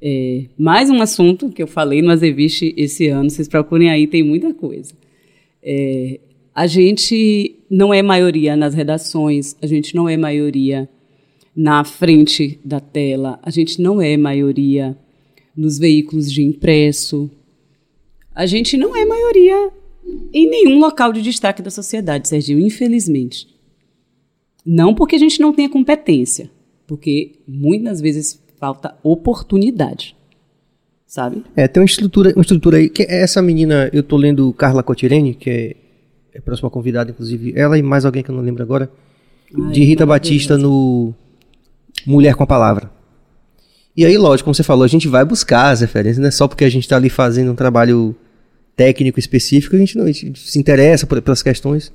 é, 0.02 0.46
mais 0.58 0.90
um 0.90 1.02
assunto 1.02 1.50
que 1.50 1.62
eu 1.64 1.68
falei 1.68 2.02
no 2.02 2.12
Azeviche 2.12 2.74
esse 2.78 3.08
ano. 3.08 3.30
Vocês 3.30 3.48
procurem 3.48 3.90
aí, 3.90 4.06
tem 4.06 4.22
muita 4.22 4.54
coisa. 4.54 4.94
É, 5.62 6.20
a 6.54 6.68
gente 6.68 7.60
não 7.70 7.94
é 7.94 8.02
maioria 8.02 8.56
nas 8.56 8.74
redações, 8.74 9.56
a 9.62 9.68
gente 9.68 9.96
não 9.96 10.08
é 10.08 10.16
maioria 10.16 10.88
na 11.56 11.84
frente 11.84 12.60
da 12.64 12.80
tela, 12.80 13.40
a 13.44 13.50
gente 13.50 13.82
não 13.82 14.02
é 14.02 14.16
maioria 14.18 14.98
nos 15.56 15.78
veículos 15.78 16.32
de 16.32 16.42
impresso, 16.44 17.30
a 18.34 18.46
gente 18.46 18.78
não 18.78 18.96
é 18.96 19.06
maioria 19.06 19.72
em 20.34 20.50
nenhum 20.50 20.80
local 20.80 21.14
de 21.14 21.22
destaque 21.22 21.62
da 21.62 21.70
sociedade, 21.72 22.28
Sergio, 22.28 22.60
infelizmente. 22.60 23.48
Não 24.66 24.94
porque 24.94 25.16
a 25.16 25.20
gente 25.20 25.40
não 25.40 25.54
tenha 25.54 25.70
competência, 25.70 26.50
porque 26.88 27.34
muitas 27.48 28.02
vezes 28.02 28.42
falta 28.60 28.96
oportunidade. 29.04 30.16
Sabe? 31.06 31.44
É, 31.56 31.68
tem 31.68 31.82
uma 31.82 31.86
estrutura, 31.86 32.34
uma 32.36 32.42
estrutura 32.42 32.78
aí. 32.78 32.90
Que 32.90 33.04
é 33.04 33.22
essa 33.22 33.40
menina, 33.40 33.88
eu 33.94 34.02
tô 34.02 34.18
lendo 34.18 34.52
Carla 34.54 34.82
Cotirene, 34.82 35.36
que 35.36 35.50
é, 35.50 35.76
é 36.34 36.40
a 36.40 36.42
próxima 36.42 36.70
convidada, 36.70 37.12
inclusive. 37.12 37.54
Ela 37.56 37.78
e 37.78 37.84
mais 37.84 38.06
alguém 38.06 38.24
que 38.24 38.32
eu 38.32 38.36
não 38.36 38.42
lembro 38.42 38.64
agora. 38.64 38.90
Ai, 39.54 39.72
de 39.72 39.84
Rita. 39.84 40.06
Batista 40.06 40.58
no 40.58 41.14
Mulher 42.06 42.36
com 42.36 42.44
a 42.44 42.48
Palavra. 42.48 42.92
E 43.96 44.04
aí, 44.04 44.18
lógico, 44.18 44.46
como 44.46 44.56
você 44.56 44.64
falou, 44.64 44.84
a 44.84 44.88
gente 44.88 45.08
vai 45.08 45.24
buscar 45.24 45.70
as 45.70 45.82
referências, 45.82 46.18
não 46.18 46.28
é 46.28 46.32
só 46.32 46.48
porque 46.48 46.66
a 46.66 46.70
gente 46.70 46.84
está 46.84 46.96
ali 46.96 47.10
fazendo 47.10 47.52
um 47.52 47.56
trabalho 47.56 48.16
técnico 48.76 49.20
específico, 49.20 49.76
a 49.76 49.80
gente 49.80 49.96
não 49.96 50.06
a 50.06 50.12
gente 50.12 50.40
se 50.40 50.58
interessa 50.58 51.06
por, 51.06 51.22
pelas 51.22 51.44
questões. 51.44 51.94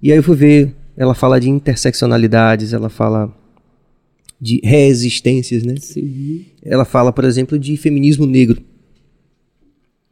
E 0.00 0.10
aí 0.10 0.16
eu 0.16 0.22
fui 0.22 0.34
ver, 0.34 0.74
ela 0.96 1.14
fala 1.14 1.38
de 1.38 1.50
interseccionalidades, 1.50 2.72
ela 2.72 2.88
fala 2.88 3.30
de 4.40 4.60
resistências, 4.64 5.62
né? 5.62 5.74
Sim. 5.78 6.46
ela 6.64 6.86
fala, 6.86 7.12
por 7.12 7.24
exemplo, 7.24 7.58
de 7.58 7.76
feminismo 7.76 8.24
negro, 8.24 8.62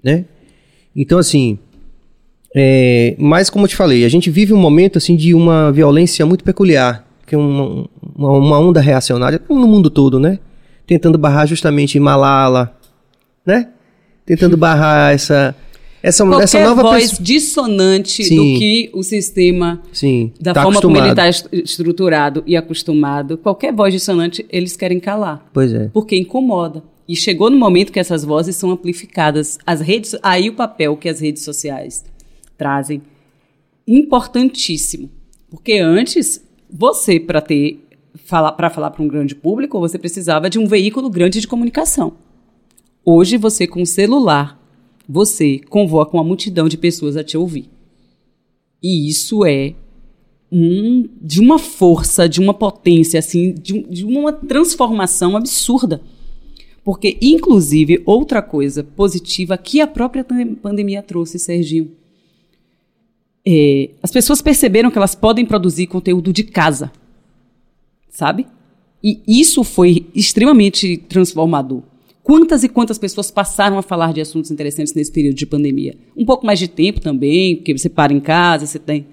né? 0.05 0.27
Então, 0.95 1.19
assim, 1.19 1.59
é, 2.55 3.15
mas 3.19 3.49
como 3.49 3.65
eu 3.65 3.69
te 3.69 3.77
falei, 3.77 4.05
a 4.05 4.09
gente 4.09 4.31
vive 4.31 4.53
um 4.53 4.59
momento 4.59 4.99
assim 4.99 5.15
de 5.15 5.35
uma 5.35 5.71
violência 5.71 6.27
muito 6.27 6.43
peculiar, 6.43 7.07
que 7.27 7.35
é 7.35 7.39
uma, 7.39 7.89
uma, 8.17 8.33
uma 8.33 8.59
onda 8.59 8.81
reacionária 8.81 9.41
no 9.49 9.69
mundo 9.69 9.89
todo, 9.89 10.19
né? 10.19 10.39
Tentando 10.87 11.17
barrar 11.17 11.47
justamente 11.47 11.99
Malala, 12.01 12.77
né? 13.47 13.69
Tentando 14.27 14.57
barrar 14.57 15.15
essa 15.15 15.55
essa, 16.03 16.25
Qualquer 16.25 16.45
essa 16.45 16.61
nova 16.61 16.83
voz 16.83 17.19
dissonante 17.21 18.25
Sim. 18.25 18.37
do 18.37 18.59
que 18.59 18.91
o 18.95 19.03
sistema, 19.03 19.83
Sim, 19.93 20.33
da 20.41 20.55
tá 20.55 20.63
forma 20.63 20.81
como 20.81 20.97
ele 20.97 21.11
acostumado. 21.11 21.31
está 21.31 21.57
estruturado 21.57 22.43
e 22.47 22.57
acostumado, 22.57 23.37
qualquer 23.37 23.73
voz 23.73 23.93
dissonante 23.93 24.45
eles 24.51 24.77
querem 24.77 24.99
calar. 24.99 25.47
Pois 25.53 25.73
é. 25.73 25.91
porque 25.93 26.17
incomoda. 26.17 26.83
E 27.07 27.15
chegou 27.15 27.51
no 27.51 27.59
momento 27.59 27.93
que 27.93 27.99
essas 27.99 28.25
vozes 28.25 28.55
são 28.55 28.71
amplificadas. 28.71 29.59
As 29.67 29.81
redes, 29.81 30.17
aí 30.23 30.49
o 30.49 30.55
papel 30.55 30.97
que 30.97 31.09
as 31.09 31.21
redes 31.21 31.43
sociais 31.43 32.05
trazem 32.61 33.01
importantíssimo, 33.89 35.09
porque 35.49 35.79
antes 35.79 36.45
você 36.71 37.19
para 37.19 37.41
ter 37.41 37.83
falar 38.27 38.53
para 38.53 38.69
falar 38.69 38.91
para 38.91 39.03
um 39.03 39.09
grande 39.09 39.35
público, 39.35 39.81
você 39.81 39.99
precisava 39.99 40.51
de 40.51 40.59
um 40.59 40.67
veículo 40.67 41.09
grande 41.09 41.41
de 41.41 41.49
comunicação. 41.49 42.13
Hoje 43.03 43.39
você 43.39 43.67
com 43.67 43.81
o 43.81 43.87
celular, 43.87 44.61
você 45.09 45.59
convoca 45.71 46.15
uma 46.15 46.23
multidão 46.23 46.69
de 46.69 46.77
pessoas 46.77 47.17
a 47.17 47.25
te 47.25 47.39
ouvir. 47.39 47.71
E 48.83 49.09
isso 49.09 49.43
é 49.47 49.75
um, 50.53 51.09
de 51.23 51.41
uma 51.41 51.59
força, 51.59 52.29
de 52.29 52.41
uma 52.41 52.53
potência, 52.53 53.19
assim, 53.19 53.55
de, 53.55 53.83
de 53.85 54.05
uma 54.05 54.35
transformação 54.35 55.35
absurda. 55.35 56.03
Porque, 56.85 57.17
inclusive, 57.23 58.03
outra 58.05 58.43
coisa 58.43 58.85
positiva 58.85 59.57
que 59.57 59.81
a 59.81 59.87
própria 59.87 60.25
pandem- 60.25 60.55
pandemia 60.55 61.03
trouxe, 61.03 61.39
Serginho, 61.39 61.93
é, 63.47 63.91
as 64.03 64.11
pessoas 64.11 64.43
perceberam 64.43 64.91
que 64.91 64.99
elas 64.99 65.15
podem 65.15 65.45
produzir 65.47 65.87
conteúdo 65.87 66.33
de 66.33 66.45
casa, 66.45 66.93
sabe? 68.09 68.47
E 69.03 69.21
isso 69.27 69.65
foi 69.65 70.07
extremamente 70.15 70.97
transformador. 70.97 71.83
Quantas 72.23 72.63
e 72.63 72.69
quantas 72.69 72.99
pessoas 72.99 73.31
passaram 73.31 73.79
a 73.79 73.83
falar 73.83 74.13
de 74.13 74.21
assuntos 74.21 74.51
interessantes 74.51 74.93
nesse 74.93 75.11
período 75.11 75.37
de 75.37 75.47
pandemia? 75.47 75.97
Um 76.17 76.25
pouco 76.25 76.45
mais 76.45 76.59
de 76.59 76.69
tempo 76.69 77.01
também, 77.01 77.57
porque 77.57 77.77
você 77.77 77.89
para 77.89 78.13
em 78.13 78.21
casa, 78.21 78.67
você 78.67 78.79
tem. 78.79 79.07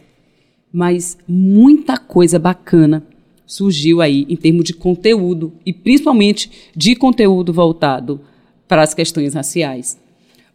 Mas 0.72 1.18
muita 1.28 1.98
coisa 1.98 2.38
bacana 2.38 3.08
surgiu 3.46 4.02
aí 4.02 4.26
em 4.28 4.36
termos 4.36 4.66
de 4.66 4.74
conteúdo, 4.74 5.54
e 5.66 5.72
principalmente 5.72 6.52
de 6.76 6.96
conteúdo 6.96 7.54
voltado 7.54 8.20
para 8.68 8.84
as 8.84 8.94
questões 8.94 9.34
raciais. 9.34 9.98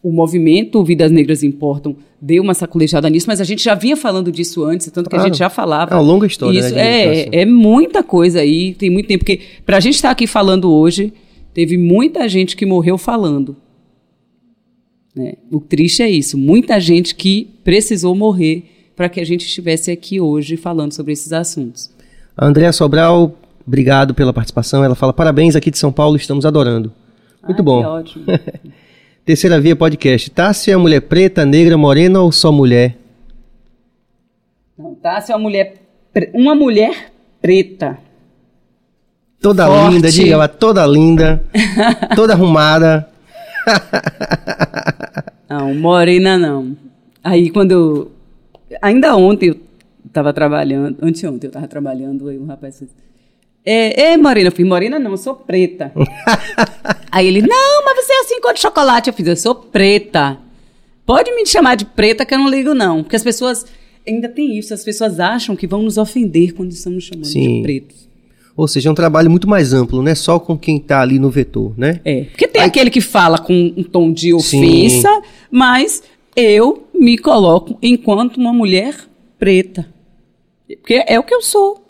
O 0.03 0.11
movimento 0.11 0.83
Vidas 0.83 1.13
Negras 1.13 1.43
Importam 1.45 1.95
deu 2.21 2.43
uma 2.43 2.55
sacolejada 2.55 3.09
nisso, 3.09 3.27
mas 3.29 3.41
a 3.41 3.45
gente 3.45 3.63
já 3.63 3.75
vinha 3.75 3.97
falando 3.97 4.33
disso 4.33 4.65
antes, 4.65 4.91
tanto 4.91 5.09
que 5.09 5.15
a 5.15 5.19
Claro. 5.19 5.33
gente 5.33 5.39
já 5.39 5.49
falava. 5.49 5.93
É 5.93 5.95
uma 5.95 6.03
longa 6.03 6.27
história, 6.27 6.59
Isso 6.59 6.75
né, 6.75 7.21
é, 7.29 7.43
é 7.43 7.47
muita 7.47 8.03
coisa 8.03 8.41
aí, 8.41 8.75
tem 8.75 8.91
muito 8.91 9.07
tempo. 9.07 9.25
Porque 9.25 9.41
para 9.65 9.77
a 9.77 9.81
gente 9.81 9.95
estar 9.95 10.11
aqui 10.11 10.27
falando 10.27 10.73
hoje, 10.73 11.13
teve 11.55 11.79
muita 11.79 12.29
gente 12.29 12.57
que 12.57 12.67
morreu 12.67 12.99
falando. 12.99 13.57
né? 15.15 15.35
O 15.51 15.61
triste 15.61 16.03
é 16.03 16.11
isso, 16.11 16.37
muita 16.37 16.81
gente 16.81 17.15
que 17.15 17.49
precisou 17.63 18.15
morrer 18.15 18.65
para 18.97 19.09
que 19.09 19.21
a 19.21 19.25
gente 19.25 19.47
estivesse 19.47 19.91
aqui 19.91 20.21
hoje 20.21 20.57
falando 20.57 20.93
sobre 20.93 21.13
esses 21.13 21.33
assuntos. 21.33 21.91
A 22.37 22.47
Andréa 22.47 22.73
Sobral, 22.73 23.37
obrigado 23.67 24.15
pela 24.15 24.33
participação. 24.33 24.83
Ela 24.83 24.95
fala: 24.95 25.13
parabéns 25.13 25.55
aqui 25.55 25.71
de 25.71 25.79
São 25.79 25.93
Paulo, 25.93 26.17
estamos 26.17 26.45
adorando. 26.45 26.93
Muito 27.45 27.59
Ai, 27.61 27.65
bom. 27.65 27.85
Ótimo. 27.85 28.25
Terceira 29.25 29.61
Via 29.61 29.77
Podcast. 29.77 30.31
Tássia 30.31 30.73
é 30.73 30.77
mulher 30.77 31.01
preta, 31.03 31.45
negra, 31.47 31.77
morena 31.77 32.21
ou 32.21 32.33
só 32.33 32.51
mulher? 32.51 32.97
Não, 34.77 34.95
tá? 34.95 35.21
Se 35.21 35.31
é 35.33 35.37
uma 35.37 35.43
mulher, 35.43 35.75
pre- 36.13 36.31
uma 36.35 36.55
mulher 36.55 37.13
preta. 37.41 37.99
Toda 39.41 39.67
Forte. 39.67 39.95
linda, 39.95 40.11
diga 40.11 40.33
ela, 40.35 40.49
toda 40.49 40.87
linda, 40.87 41.43
toda 42.15 42.33
arrumada. 42.33 43.09
Não, 45.49 45.75
morena 45.75 46.39
não. 46.39 46.77
Aí 47.23 47.51
quando 47.51 47.73
eu, 47.73 48.13
ainda 48.81 49.17
ontem 49.17 49.49
eu 49.51 49.57
estava 50.07 50.33
trabalhando, 50.33 50.97
anteontem 51.03 51.47
eu 51.47 51.51
estava 51.51 51.67
trabalhando, 51.69 52.29
aí 52.29 52.39
o 52.39 52.47
rapaz 52.47 52.75
disse, 52.81 52.93
é, 53.65 54.13
é 54.13 54.17
morena, 54.17 54.49
eu 54.49 54.53
fiz, 54.53 54.67
morena 54.67 54.99
não, 54.99 55.13
eu 55.13 55.17
sou 55.17 55.35
preta. 55.35 55.93
aí 57.11 57.27
ele, 57.27 57.43
não, 57.43 57.85
mas 57.85 58.05
você 58.05 58.13
é 58.13 58.21
assim 58.21 58.41
cor 58.41 58.55
de 58.55 58.61
chocolate. 58.61 59.09
Eu 59.09 59.15
fiz, 59.15 59.27
eu 59.27 59.37
sou 59.37 59.55
preta. 59.55 60.39
Pode 61.07 61.33
me 61.35 61.47
chamar 61.47 61.77
de 61.77 61.85
preta 61.85 62.25
que 62.25 62.35
eu 62.35 62.39
não 62.39 62.49
ligo 62.49 62.75
não, 62.75 63.03
porque 63.03 63.17
as 63.17 63.23
pessoas, 63.23 63.67
ainda 64.07 64.29
tem 64.29 64.59
isso, 64.59 64.73
as 64.73 64.85
pessoas 64.85 65.21
acham 65.21 65.55
que 65.57 65.67
vão 65.67 65.83
nos 65.83 65.99
ofender 65.99 66.55
quando 66.55 66.71
estamos 66.73 67.05
chamando 67.05 67.27
Sim. 67.27 67.57
de 67.57 67.63
pretos. 67.63 68.09
Ou 68.57 68.69
seja, 68.69 68.89
é 68.89 68.93
um 68.93 68.95
trabalho 68.95 69.31
muito 69.31 69.49
mais 69.49 69.73
amplo, 69.73 70.03
não 70.03 70.11
é 70.11 70.15
só 70.15 70.39
com 70.39 70.59
quem 70.59 70.77
está 70.77 71.01
ali 71.01 71.19
no 71.19 71.31
vetor, 71.31 71.73
né? 71.77 72.01
É. 72.05 72.25
Porque 72.25 72.47
tem 72.47 72.63
Aí, 72.63 72.69
aquele 72.69 72.91
que 72.91 73.01
fala 73.01 73.39
com 73.39 73.73
um 73.77 73.83
tom 73.83 74.13
de 74.13 74.35
ofensa, 74.35 75.09
sim. 75.09 75.29
mas 75.51 76.03
eu 76.37 76.87
me 76.95 77.17
coloco 77.17 77.79
enquanto 77.83 78.37
uma 78.37 78.53
mulher 78.53 78.95
preta. 79.39 79.87
Porque 80.67 81.03
é 81.07 81.19
o 81.19 81.23
que 81.23 81.35
eu 81.35 81.43
sou. 81.43 81.82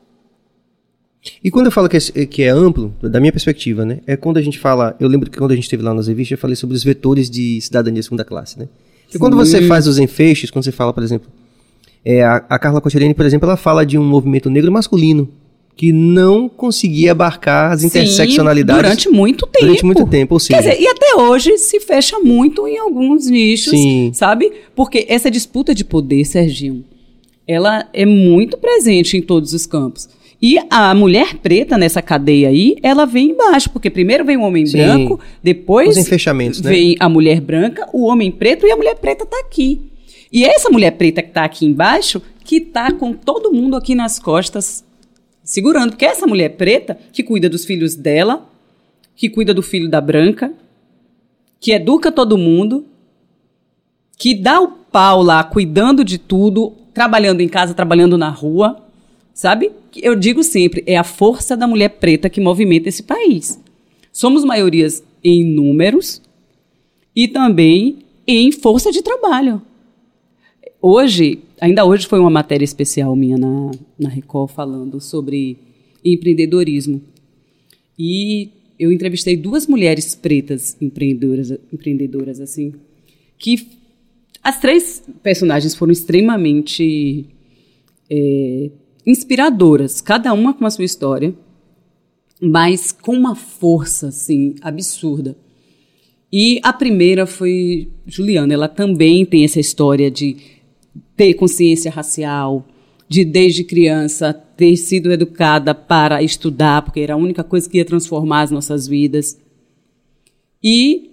E 1.42 1.50
quando 1.50 1.66
eu 1.66 1.72
falo 1.72 1.88
que 1.88 1.96
é, 1.96 2.26
que 2.26 2.42
é, 2.42 2.48
amplo, 2.48 2.92
da 3.00 3.20
minha 3.20 3.32
perspectiva, 3.32 3.84
né? 3.84 4.00
É 4.06 4.16
quando 4.16 4.38
a 4.38 4.42
gente 4.42 4.58
fala. 4.58 4.96
Eu 4.98 5.08
lembro 5.08 5.30
que 5.30 5.38
quando 5.38 5.52
a 5.52 5.54
gente 5.54 5.64
esteve 5.64 5.82
lá 5.82 5.94
nas 5.94 6.08
revistas, 6.08 6.32
eu 6.32 6.38
falei 6.38 6.56
sobre 6.56 6.74
os 6.74 6.82
vetores 6.82 7.30
de 7.30 7.60
cidadania 7.60 8.02
segunda 8.02 8.24
classe, 8.24 8.58
né? 8.58 8.68
E 9.14 9.18
quando 9.18 9.36
você 9.36 9.62
faz 9.62 9.86
os 9.86 9.98
enfeixes, 9.98 10.50
quando 10.50 10.64
você 10.64 10.72
fala, 10.72 10.92
por 10.92 11.02
exemplo. 11.02 11.28
É, 12.04 12.24
a, 12.24 12.36
a 12.48 12.58
Carla 12.58 12.80
Cochereni, 12.80 13.14
por 13.14 13.24
exemplo, 13.24 13.48
ela 13.48 13.56
fala 13.56 13.86
de 13.86 13.96
um 13.96 14.02
movimento 14.02 14.50
negro 14.50 14.72
masculino 14.72 15.28
que 15.76 15.92
não 15.92 16.48
conseguia 16.48 17.12
abarcar 17.12 17.72
as 17.72 17.82
interseccionalidades. 17.82 18.82
durante 18.82 19.08
muito 19.08 19.46
tempo. 19.46 19.66
Durante 19.66 19.84
muito 19.84 20.06
tempo, 20.06 20.34
ou 20.34 20.40
seja... 20.40 20.60
Quer 20.60 20.70
dizer, 20.70 20.82
e 20.82 20.86
até 20.86 21.14
hoje 21.16 21.56
se 21.58 21.80
fecha 21.80 22.18
muito 22.18 22.66
em 22.66 22.76
alguns 22.78 23.26
nichos, 23.26 23.70
Sim. 23.70 24.10
sabe? 24.12 24.52
Porque 24.74 25.06
essa 25.08 25.30
disputa 25.30 25.74
de 25.74 25.84
poder, 25.84 26.24
Serginho, 26.24 26.84
ela 27.46 27.88
é 27.92 28.04
muito 28.04 28.58
presente 28.58 29.16
em 29.16 29.22
todos 29.22 29.52
os 29.52 29.64
campos. 29.64 30.08
E 30.42 30.58
a 30.68 30.92
mulher 30.92 31.36
preta 31.36 31.78
nessa 31.78 32.02
cadeia 32.02 32.48
aí, 32.48 32.74
ela 32.82 33.06
vem 33.06 33.30
embaixo, 33.30 33.70
porque 33.70 33.88
primeiro 33.88 34.24
vem 34.24 34.36
o 34.36 34.42
homem 34.42 34.66
Sim. 34.66 34.78
branco, 34.78 35.20
depois 35.40 35.94
né? 36.60 36.70
vem 36.70 36.96
a 36.98 37.08
mulher 37.08 37.40
branca, 37.40 37.88
o 37.92 38.06
homem 38.06 38.28
preto 38.32 38.66
e 38.66 38.72
a 38.72 38.76
mulher 38.76 38.96
preta 38.96 39.22
está 39.22 39.38
aqui. 39.38 39.80
E 40.32 40.44
essa 40.44 40.68
mulher 40.68 40.90
preta 40.92 41.22
que 41.22 41.28
está 41.28 41.44
aqui 41.44 41.64
embaixo, 41.64 42.20
que 42.44 42.56
está 42.56 42.90
com 42.90 43.12
todo 43.12 43.52
mundo 43.52 43.76
aqui 43.76 43.94
nas 43.94 44.18
costas 44.18 44.84
segurando, 45.44 45.90
porque 45.90 46.04
é 46.04 46.08
essa 46.08 46.26
mulher 46.26 46.50
preta 46.50 46.98
que 47.12 47.22
cuida 47.22 47.48
dos 47.48 47.64
filhos 47.64 47.94
dela, 47.94 48.48
que 49.14 49.28
cuida 49.28 49.54
do 49.54 49.62
filho 49.62 49.88
da 49.88 50.00
branca, 50.00 50.52
que 51.60 51.72
educa 51.72 52.10
todo 52.10 52.36
mundo, 52.36 52.84
que 54.18 54.34
dá 54.34 54.60
o 54.60 54.68
pau 54.68 55.22
lá 55.22 55.44
cuidando 55.44 56.04
de 56.04 56.18
tudo, 56.18 56.72
trabalhando 56.92 57.40
em 57.40 57.48
casa, 57.48 57.74
trabalhando 57.74 58.18
na 58.18 58.28
rua, 58.28 58.81
sabe? 59.42 59.72
Eu 59.96 60.14
digo 60.14 60.44
sempre, 60.44 60.84
é 60.86 60.96
a 60.96 61.02
força 61.02 61.56
da 61.56 61.66
mulher 61.66 61.88
preta 61.88 62.30
que 62.30 62.40
movimenta 62.40 62.88
esse 62.88 63.02
país. 63.02 63.60
Somos 64.12 64.44
maiorias 64.44 65.02
em 65.22 65.44
números 65.44 66.22
e 67.14 67.26
também 67.26 68.04
em 68.24 68.52
força 68.52 68.92
de 68.92 69.02
trabalho. 69.02 69.60
Hoje, 70.80 71.40
ainda 71.60 71.84
hoje 71.84 72.06
foi 72.06 72.20
uma 72.20 72.30
matéria 72.30 72.64
especial 72.64 73.16
minha 73.16 73.36
na, 73.36 73.72
na 73.98 74.08
Record 74.08 74.52
falando 74.52 75.00
sobre 75.00 75.58
empreendedorismo. 76.04 77.02
E 77.98 78.48
eu 78.78 78.92
entrevistei 78.92 79.36
duas 79.36 79.66
mulheres 79.66 80.14
pretas 80.14 80.76
empreendedoras, 80.80 81.50
empreendedoras 81.72 82.40
assim, 82.40 82.74
que 83.36 83.66
as 84.40 84.60
três 84.60 85.02
personagens 85.20 85.74
foram 85.74 85.90
extremamente 85.90 87.26
é, 88.08 88.70
inspiradoras, 89.06 90.00
cada 90.00 90.32
uma 90.32 90.54
com 90.54 90.64
a 90.64 90.70
sua 90.70 90.84
história, 90.84 91.34
mas 92.40 92.92
com 92.92 93.16
uma 93.16 93.34
força 93.34 94.08
assim 94.08 94.54
absurda. 94.60 95.36
E 96.32 96.60
a 96.62 96.72
primeira 96.72 97.26
foi 97.26 97.88
Juliana, 98.06 98.54
ela 98.54 98.68
também 98.68 99.24
tem 99.26 99.44
essa 99.44 99.60
história 99.60 100.10
de 100.10 100.36
ter 101.16 101.34
consciência 101.34 101.90
racial, 101.90 102.66
de 103.08 103.24
desde 103.24 103.64
criança 103.64 104.32
ter 104.32 104.76
sido 104.76 105.12
educada 105.12 105.74
para 105.74 106.22
estudar, 106.22 106.82
porque 106.82 107.00
era 107.00 107.14
a 107.14 107.18
única 107.18 107.44
coisa 107.44 107.68
que 107.68 107.76
ia 107.76 107.84
transformar 107.84 108.42
as 108.42 108.50
nossas 108.50 108.88
vidas. 108.88 109.38
E 110.64 111.10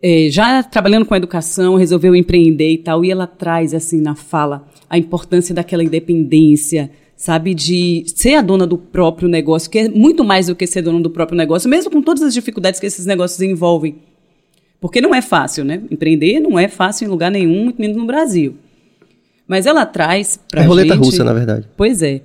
é, 0.00 0.28
já 0.30 0.62
trabalhando 0.62 1.06
com 1.06 1.16
educação, 1.16 1.76
resolveu 1.76 2.14
empreender 2.14 2.70
e 2.70 2.78
tal, 2.78 3.04
e 3.04 3.10
ela 3.10 3.26
traz 3.26 3.74
assim 3.74 4.00
na 4.00 4.14
fala 4.14 4.68
a 4.88 4.96
importância 4.96 5.54
daquela 5.54 5.82
independência, 5.82 6.90
sabe, 7.16 7.54
de 7.54 8.04
ser 8.14 8.34
a 8.34 8.42
dona 8.42 8.66
do 8.66 8.76
próprio 8.76 9.28
negócio, 9.28 9.70
que 9.70 9.78
é 9.78 9.88
muito 9.88 10.24
mais 10.24 10.46
do 10.46 10.56
que 10.56 10.66
ser 10.66 10.82
dona 10.82 11.00
do 11.00 11.10
próprio 11.10 11.36
negócio, 11.36 11.68
mesmo 11.68 11.90
com 11.90 12.02
todas 12.02 12.22
as 12.22 12.34
dificuldades 12.34 12.80
que 12.80 12.86
esses 12.86 13.06
negócios 13.06 13.40
envolvem. 13.40 13.96
Porque 14.80 15.00
não 15.00 15.14
é 15.14 15.22
fácil, 15.22 15.64
né? 15.64 15.82
Empreender 15.90 16.40
não 16.40 16.58
é 16.58 16.68
fácil 16.68 17.06
em 17.06 17.08
lugar 17.08 17.30
nenhum, 17.30 17.64
muito 17.64 17.80
menos 17.80 17.96
no 17.96 18.04
Brasil. 18.04 18.56
Mas 19.46 19.66
ela 19.66 19.86
traz 19.86 20.38
pra 20.50 20.60
é 20.60 20.62
gente... 20.64 20.68
roleta 20.68 20.94
russa, 20.94 21.24
na 21.24 21.32
verdade. 21.32 21.68
Pois 21.76 22.02
é. 22.02 22.22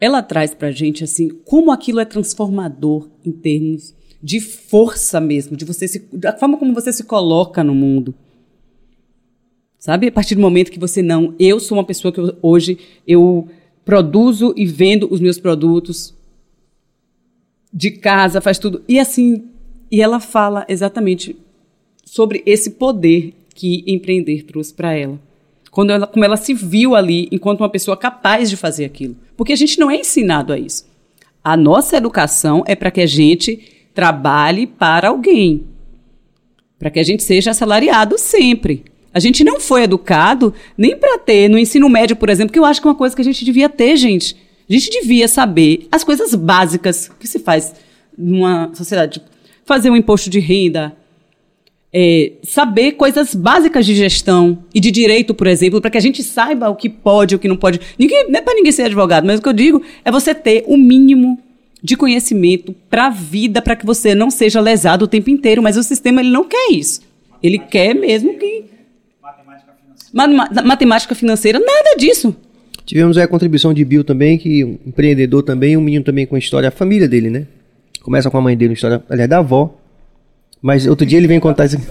Ela 0.00 0.22
traz 0.22 0.54
pra 0.54 0.70
gente, 0.70 1.04
assim, 1.04 1.30
como 1.44 1.70
aquilo 1.70 2.00
é 2.00 2.04
transformador 2.04 3.08
em 3.24 3.32
termos 3.32 3.94
de 4.22 4.40
força 4.40 5.20
mesmo, 5.20 5.56
de 5.56 5.64
você 5.64 5.86
se... 5.86 6.06
da 6.12 6.36
forma 6.36 6.58
como 6.58 6.74
você 6.74 6.92
se 6.92 7.04
coloca 7.04 7.62
no 7.62 7.74
mundo. 7.74 8.14
Sabe? 9.78 10.08
A 10.08 10.12
partir 10.12 10.34
do 10.34 10.40
momento 10.40 10.70
que 10.70 10.78
você 10.78 11.02
não... 11.02 11.34
Eu 11.38 11.60
sou 11.60 11.76
uma 11.76 11.84
pessoa 11.84 12.12
que 12.12 12.18
eu, 12.18 12.36
hoje 12.42 12.78
eu 13.06 13.48
produzo 13.84 14.54
e 14.56 14.64
vendo 14.66 15.12
os 15.12 15.20
meus 15.20 15.38
produtos 15.38 16.14
de 17.72 17.90
casa, 17.90 18.40
faz 18.40 18.58
tudo. 18.58 18.82
E 18.88 18.98
assim, 18.98 19.44
e 19.90 20.00
ela 20.00 20.20
fala 20.20 20.64
exatamente 20.68 21.36
sobre 22.04 22.42
esse 22.46 22.70
poder 22.70 23.34
que 23.54 23.84
empreender 23.86 24.44
trouxe 24.44 24.72
para 24.72 24.92
ela 24.94 25.18
quando 25.74 25.90
ela, 25.90 26.06
como 26.06 26.24
ela 26.24 26.36
se 26.36 26.54
viu 26.54 26.94
ali 26.94 27.28
enquanto 27.32 27.60
uma 27.60 27.68
pessoa 27.68 27.96
capaz 27.96 28.48
de 28.48 28.56
fazer 28.56 28.84
aquilo. 28.84 29.16
Porque 29.36 29.52
a 29.52 29.56
gente 29.56 29.80
não 29.80 29.90
é 29.90 29.96
ensinado 29.96 30.52
a 30.52 30.58
isso. 30.58 30.86
A 31.42 31.56
nossa 31.56 31.96
educação 31.96 32.62
é 32.64 32.76
para 32.76 32.92
que 32.92 33.00
a 33.00 33.06
gente 33.06 33.88
trabalhe 33.92 34.68
para 34.68 35.08
alguém, 35.08 35.66
para 36.78 36.90
que 36.90 37.00
a 37.00 37.02
gente 37.02 37.24
seja 37.24 37.50
assalariado 37.50 38.16
sempre. 38.16 38.84
A 39.14 39.20
gente 39.20 39.44
não 39.44 39.60
foi 39.60 39.84
educado 39.84 40.52
nem 40.76 40.96
para 40.96 41.18
ter 41.18 41.48
no 41.48 41.56
ensino 41.56 41.88
médio, 41.88 42.16
por 42.16 42.28
exemplo, 42.28 42.52
que 42.52 42.58
eu 42.58 42.64
acho 42.64 42.80
que 42.80 42.88
é 42.88 42.90
uma 42.90 42.96
coisa 42.96 43.14
que 43.14 43.22
a 43.22 43.24
gente 43.24 43.44
devia 43.44 43.68
ter, 43.68 43.96
gente. 43.96 44.36
A 44.68 44.72
gente 44.72 44.90
devia 44.90 45.28
saber 45.28 45.86
as 45.92 46.02
coisas 46.02 46.34
básicas 46.34 47.10
que 47.20 47.28
se 47.28 47.38
faz 47.38 47.72
numa 48.18 48.70
sociedade. 48.74 49.22
Fazer 49.64 49.88
um 49.88 49.96
imposto 49.96 50.28
de 50.28 50.40
renda, 50.40 50.96
é, 51.96 52.32
saber 52.42 52.92
coisas 52.92 53.36
básicas 53.36 53.86
de 53.86 53.94
gestão 53.94 54.58
e 54.74 54.80
de 54.80 54.90
direito, 54.90 55.32
por 55.32 55.46
exemplo, 55.46 55.80
para 55.80 55.92
que 55.92 55.98
a 55.98 56.00
gente 56.00 56.24
saiba 56.24 56.68
o 56.68 56.74
que 56.74 56.88
pode 56.88 57.34
e 57.34 57.36
o 57.36 57.38
que 57.38 57.46
não 57.46 57.56
pode. 57.56 57.80
Ninguém, 57.96 58.28
não 58.28 58.40
é 58.40 58.42
para 58.42 58.54
ninguém 58.54 58.72
ser 58.72 58.82
advogado, 58.82 59.24
mas 59.24 59.38
o 59.38 59.42
que 59.42 59.48
eu 59.48 59.52
digo 59.52 59.80
é 60.04 60.10
você 60.10 60.34
ter 60.34 60.64
o 60.66 60.76
mínimo 60.76 61.38
de 61.80 61.96
conhecimento 61.96 62.74
para 62.90 63.06
a 63.06 63.10
vida, 63.10 63.62
para 63.62 63.76
que 63.76 63.86
você 63.86 64.12
não 64.12 64.28
seja 64.28 64.60
lesado 64.60 65.04
o 65.04 65.08
tempo 65.08 65.30
inteiro. 65.30 65.62
Mas 65.62 65.76
o 65.76 65.84
sistema 65.84 66.20
ele 66.20 66.30
não 66.30 66.44
quer 66.44 66.72
isso. 66.72 67.00
Ele 67.40 67.58
quer 67.58 67.94
mesmo 67.94 68.38
que. 68.38 68.64
Matemática 70.14 71.14
financeira. 71.14 71.58
nada 71.58 71.96
disso. 71.98 72.34
Tivemos 72.86 73.18
aí 73.18 73.24
a 73.24 73.28
contribuição 73.28 73.74
de 73.74 73.84
Bill 73.84 74.04
também, 74.04 74.38
que 74.38 74.64
um 74.64 74.78
empreendedor 74.86 75.42
também, 75.42 75.76
um 75.76 75.80
menino 75.80 76.04
também 76.04 76.26
com 76.26 76.36
a 76.36 76.38
história, 76.38 76.68
a 76.68 76.72
família 76.72 77.08
dele, 77.08 77.30
né? 77.30 77.46
Começa 78.02 78.30
com 78.30 78.36
a 78.36 78.40
mãe 78.40 78.56
dele, 78.56 78.70
uma 78.70 78.74
história, 78.74 79.02
aliás, 79.08 79.28
da 79.28 79.38
avó, 79.38 79.74
mas 80.62 80.86
outro 80.86 81.04
dia 81.04 81.18
ele 81.18 81.26
vem 81.26 81.40
contar 81.40 81.64
isso. 81.64 81.78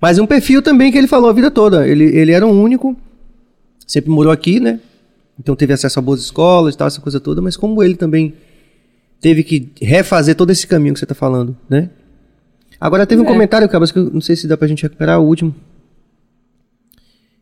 Mas 0.00 0.18
um 0.18 0.26
perfil 0.26 0.60
também 0.60 0.92
que 0.92 0.98
ele 0.98 1.06
falou 1.06 1.30
a 1.30 1.32
vida 1.32 1.50
toda. 1.50 1.88
Ele, 1.88 2.04
ele 2.04 2.30
era 2.30 2.46
um 2.46 2.62
único, 2.62 2.94
sempre 3.86 4.10
morou 4.10 4.30
aqui, 4.30 4.60
né? 4.60 4.78
Então 5.40 5.56
teve 5.56 5.72
acesso 5.72 5.98
a 5.98 6.02
boas 6.02 6.20
escolas 6.20 6.74
e 6.74 6.76
tal, 6.76 6.86
essa 6.86 7.00
coisa 7.00 7.18
toda. 7.18 7.40
Mas 7.40 7.56
como 7.56 7.82
ele 7.82 7.94
também 7.94 8.34
teve 9.18 9.42
que 9.42 9.72
refazer 9.80 10.34
todo 10.34 10.50
esse 10.50 10.66
caminho 10.66 10.92
que 10.92 11.00
você 11.00 11.06
está 11.06 11.14
falando, 11.14 11.56
né? 11.70 11.88
Agora 12.78 13.06
teve 13.06 13.22
um 13.22 13.24
é. 13.24 13.28
comentário, 13.28 13.66
Cabas, 13.66 13.90
que 13.90 13.98
eu 13.98 14.10
não 14.10 14.20
sei 14.20 14.36
se 14.36 14.46
dá 14.46 14.58
pra 14.58 14.68
gente 14.68 14.82
recuperar 14.82 15.18
o 15.18 15.24
último. 15.24 15.54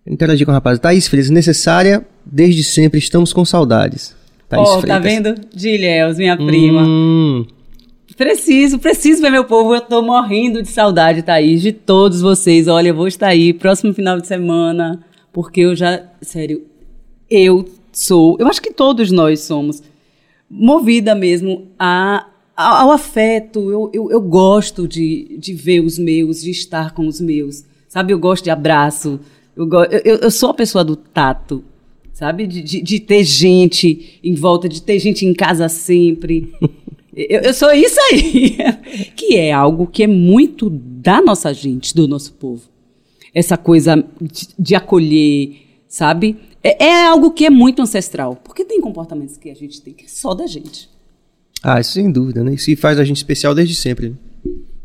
Interagi 0.07 0.44
com 0.44 0.50
o 0.50 0.55
rapaz. 0.55 0.78
Thaís 0.78 1.07
Freitas, 1.07 1.30
necessária 1.30 2.05
desde 2.24 2.62
sempre, 2.64 2.98
estamos 2.98 3.32
com 3.32 3.44
saudades. 3.44 4.14
Thaís 4.48 4.68
oh, 4.68 4.82
tá 4.82 4.98
vendo? 4.98 5.34
Gilhéus, 5.55 6.18
minha 6.18 6.36
prima. 6.36 6.82
Hum. 6.82 7.46
Preciso, 8.16 8.78
preciso 8.78 9.22
ver 9.22 9.30
meu 9.30 9.44
povo. 9.44 9.74
Eu 9.74 9.80
tô 9.80 10.03
morrendo 10.03 10.62
de 10.62 10.68
saudade, 10.68 11.22
Thaís, 11.22 11.62
de 11.62 11.72
todos 11.72 12.20
vocês. 12.20 12.68
Olha, 12.68 12.88
eu 12.88 12.94
vou 12.94 13.09
estar 13.09 13.28
aí 13.28 13.53
próximo 13.53 13.94
final 13.94 14.20
de 14.20 14.26
semana, 14.26 15.00
porque 15.32 15.62
eu 15.62 15.74
já. 15.74 16.03
Sério, 16.20 16.62
eu 17.30 17.64
sou. 17.92 18.36
Eu 18.38 18.46
acho 18.46 18.61
que 18.61 18.72
todos 18.72 19.11
nós 19.11 19.40
somos 19.40 19.82
movida 20.50 21.14
mesmo 21.14 21.68
a, 21.78 22.26
ao 22.55 22.90
afeto. 22.90 23.70
Eu, 23.70 23.90
eu, 23.94 24.11
eu 24.11 24.20
gosto 24.20 24.86
de, 24.86 25.36
de 25.38 25.55
ver 25.55 25.80
os 25.80 25.98
meus, 25.98 26.42
de 26.42 26.50
estar 26.50 26.92
com 26.92 27.07
os 27.07 27.20
meus. 27.20 27.64
Sabe, 27.88 28.12
eu 28.12 28.18
gosto 28.18 28.44
de 28.44 28.50
abraço. 28.50 29.20
Eu, 29.57 29.68
eu, 30.05 30.16
eu 30.16 30.30
sou 30.30 30.50
a 30.50 30.55
pessoa 30.55 30.84
do 30.84 30.96
tato, 30.96 31.62
sabe? 32.12 32.46
De, 32.46 32.62
de, 32.62 32.80
de 32.80 33.00
ter 33.00 33.24
gente 33.24 34.18
em 34.22 34.34
volta, 34.34 34.68
de 34.68 34.82
ter 34.82 34.98
gente 34.98 35.26
em 35.26 35.34
casa 35.34 35.68
sempre. 35.68 36.53
Eu, 37.14 37.40
eu 37.40 37.53
sou 37.53 37.70
isso 37.72 37.98
aí. 38.11 38.57
que 39.14 39.36
é 39.36 39.53
algo 39.53 39.86
que 39.86 40.03
é 40.03 40.07
muito 40.07 40.70
da 40.70 41.20
nossa 41.20 41.53
gente, 41.53 41.94
do 41.94 42.09
nosso 42.09 42.32
povo. 42.32 42.62
Essa 43.34 43.59
coisa 43.59 44.03
de, 44.18 44.48
de 44.59 44.74
acolher, 44.74 45.59
sabe? 45.86 46.38
É, 46.62 46.86
é 46.86 47.07
algo 47.07 47.30
que 47.32 47.44
é 47.44 47.50
muito 47.50 47.82
ancestral. 47.82 48.36
Porque 48.36 48.64
tem 48.64 48.80
comportamentos 48.80 49.36
que 49.36 49.50
a 49.50 49.55
gente 49.55 49.82
tem 49.82 49.92
que 49.92 50.07
é 50.07 50.09
só 50.09 50.32
da 50.32 50.46
gente. 50.46 50.88
Ah, 51.62 51.82
sem 51.82 52.11
dúvida, 52.11 52.42
né? 52.42 52.55
Isso 52.55 52.74
faz 52.78 52.98
a 52.98 53.05
gente 53.05 53.18
especial 53.18 53.55
desde 53.55 53.74
sempre. 53.74 54.09
Né? 54.09 54.16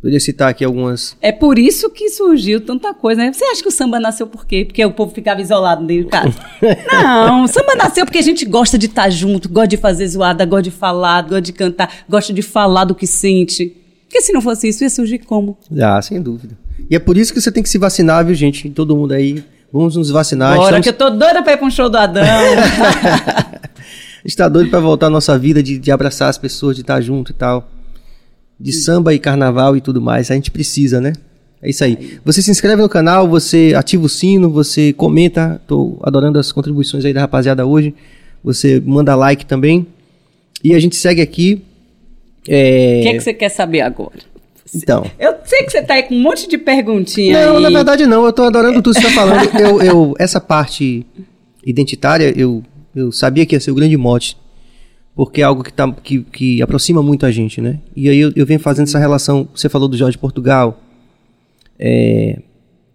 Poderia 0.07 0.21
citar 0.21 0.49
aqui 0.49 0.63
algumas. 0.63 1.17
É 1.21 1.33
por 1.33 1.59
isso 1.59 1.89
que 1.89 2.09
surgiu 2.09 2.61
tanta 2.61 2.93
coisa, 2.93 3.23
né? 3.23 3.33
Você 3.33 3.43
acha 3.43 3.61
que 3.61 3.67
o 3.67 3.71
samba 3.71 3.99
nasceu 3.99 4.25
por 4.25 4.45
quê? 4.45 4.63
Porque 4.63 4.85
o 4.85 4.91
povo 4.91 5.13
ficava 5.13 5.41
isolado 5.41 5.85
dentro 5.85 6.05
de 6.05 6.09
casa? 6.09 6.33
Não, 6.89 7.43
o 7.43 7.47
samba 7.49 7.75
nasceu 7.75 8.05
porque 8.05 8.19
a 8.19 8.21
gente 8.21 8.45
gosta 8.45 8.77
de 8.77 8.85
estar 8.85 9.09
junto, 9.09 9.49
gosta 9.49 9.67
de 9.67 9.75
fazer 9.75 10.07
zoada, 10.07 10.45
gosta 10.45 10.61
de 10.61 10.71
falar, 10.71 11.23
gosta 11.23 11.41
de 11.41 11.51
cantar, 11.51 11.91
gosta 12.07 12.31
de 12.31 12.41
falar 12.41 12.85
do 12.85 12.95
que 12.95 13.05
sente. 13.05 13.75
Porque 14.05 14.21
se 14.21 14.31
não 14.31 14.39
fosse 14.39 14.69
isso, 14.69 14.81
ia 14.81 14.89
surgir 14.89 15.17
como? 15.17 15.57
Ah, 15.77 16.01
sem 16.01 16.21
dúvida. 16.21 16.57
E 16.89 16.95
é 16.95 16.99
por 16.99 17.17
isso 17.17 17.33
que 17.33 17.41
você 17.41 17.51
tem 17.51 17.61
que 17.61 17.67
se 17.67 17.77
vacinar, 17.77 18.23
viu, 18.23 18.33
gente? 18.33 18.69
Todo 18.69 18.95
mundo 18.95 19.11
aí. 19.11 19.43
Vamos 19.73 19.97
nos 19.97 20.09
vacinar. 20.09 20.55
Bora, 20.55 20.79
Estamos... 20.79 20.83
que 20.85 20.89
eu 20.89 20.93
tô 20.93 21.09
doida 21.09 21.43
pra 21.43 21.51
ir 21.51 21.57
pra 21.57 21.67
um 21.67 21.69
show 21.69 21.89
do 21.89 21.97
Adão. 21.97 22.23
a 22.23 23.59
gente 24.23 24.37
tá 24.37 24.47
doido 24.47 24.69
pra 24.69 24.79
voltar 24.79 25.07
à 25.07 25.09
nossa 25.09 25.37
vida 25.37 25.61
de, 25.61 25.77
de 25.77 25.91
abraçar 25.91 26.29
as 26.29 26.37
pessoas, 26.37 26.77
de 26.77 26.81
estar 26.83 27.01
junto 27.01 27.33
e 27.33 27.35
tal 27.35 27.71
de 28.59 28.73
samba 28.73 29.13
e 29.13 29.19
carnaval 29.19 29.75
e 29.75 29.81
tudo 29.81 30.01
mais. 30.01 30.31
A 30.31 30.35
gente 30.35 30.51
precisa, 30.51 30.99
né? 30.99 31.13
É 31.61 31.69
isso 31.69 31.83
aí. 31.83 32.19
Você 32.23 32.41
se 32.41 32.51
inscreve 32.51 32.81
no 32.81 32.89
canal, 32.89 33.27
você 33.27 33.73
ativa 33.75 34.05
o 34.05 34.09
sino, 34.09 34.49
você 34.49 34.93
comenta. 34.93 35.61
Tô 35.67 35.97
adorando 36.03 36.37
as 36.39 36.51
contribuições 36.51 37.03
aí 37.05 37.13
da 37.13 37.21
rapaziada 37.21 37.65
hoje. 37.65 37.95
Você 38.43 38.81
manda 38.85 39.15
like 39.15 39.45
também. 39.45 39.87
E 40.63 40.73
a 40.73 40.79
gente 40.79 40.95
segue 40.95 41.21
aqui. 41.21 41.61
É... 42.47 42.99
O 42.99 43.01
que, 43.03 43.07
é 43.09 43.13
que 43.13 43.19
você 43.19 43.33
quer 43.33 43.49
saber 43.49 43.81
agora? 43.81 44.19
Então. 44.75 45.09
Eu 45.19 45.35
sei 45.45 45.63
que 45.63 45.71
você 45.71 45.81
tá 45.81 45.95
aí 45.95 46.03
com 46.03 46.15
um 46.15 46.21
monte 46.21 46.47
de 46.47 46.57
perguntinha. 46.57 47.45
Não, 47.45 47.57
aí. 47.57 47.63
na 47.63 47.69
verdade 47.69 48.05
não. 48.05 48.25
Eu 48.25 48.33
tô 48.33 48.43
adorando 48.43 48.81
tudo 48.81 48.95
que 48.95 49.01
você 49.01 49.07
tá 49.07 49.13
falando. 49.13 49.49
eu, 49.59 49.81
eu, 49.81 50.15
essa 50.19 50.39
parte 50.39 51.05
identitária, 51.65 52.33
eu, 52.35 52.63
eu 52.95 53.11
sabia 53.11 53.45
que 53.45 53.55
ia 53.55 53.59
ser 53.59 53.71
o 53.71 53.75
grande 53.75 53.97
mote 53.97 54.37
porque 55.17 55.41
é 55.41 55.43
algo 55.43 55.63
que, 55.63 55.73
tá, 55.73 55.91
que, 55.91 56.21
que 56.21 56.61
aproxima 56.61 57.01
muito 57.01 57.25
a 57.25 57.31
gente, 57.31 57.59
né? 57.59 57.79
E 57.95 58.07
aí 58.07 58.19
eu, 58.19 58.31
eu 58.35 58.45
venho 58.45 58.59
fazendo 58.59 58.85
essa 58.85 58.99
relação, 58.99 59.47
você 59.51 59.67
falou 59.67 59.87
do 59.87 59.97
Jorge 59.97 60.15
Portugal, 60.15 60.79
é, 61.79 62.39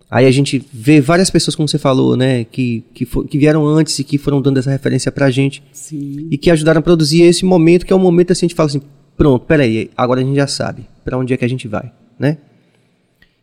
aí 0.09 0.25
a 0.25 0.31
gente 0.31 0.65
vê 0.73 1.01
várias 1.01 1.31
pessoas, 1.31 1.57
como 1.57 1.67
você 1.67 1.79
falou, 1.79 2.17
né, 2.17 2.45
que, 2.45 2.85
que, 2.95 3.05
for, 3.05 3.27
que 3.27 3.37
vieram 3.37 3.67
antes 3.67 3.99
e 3.99 4.05
que 4.05 4.19
foram 4.19 4.41
dando 4.41 4.59
essa 4.59 4.71
referência 4.71 5.11
pra 5.11 5.33
gente, 5.33 5.65
Sim. 5.73 6.29
e 6.31 6.39
que 6.39 6.49
ajudaram 6.49 6.79
a 6.79 6.83
produzir 6.83 7.23
esse 7.23 7.45
momento, 7.45 7.85
que 7.85 7.93
é 7.93 7.97
o 7.97 7.99
momento 7.99 8.31
assim, 8.31 8.47
a 8.47 8.49
gente 8.49 8.57
fala 8.57 8.69
assim, 8.69 8.83
pronto, 9.17 9.45
peraí, 9.45 9.91
agora 9.97 10.21
a 10.21 10.25
gente 10.25 10.37
já 10.37 10.47
sabe 10.47 10.87
para 11.05 11.19
onde 11.19 11.35
é 11.35 11.37
que 11.37 11.45
a 11.45 11.49
gente 11.49 11.67
vai, 11.67 11.91
né? 12.17 12.39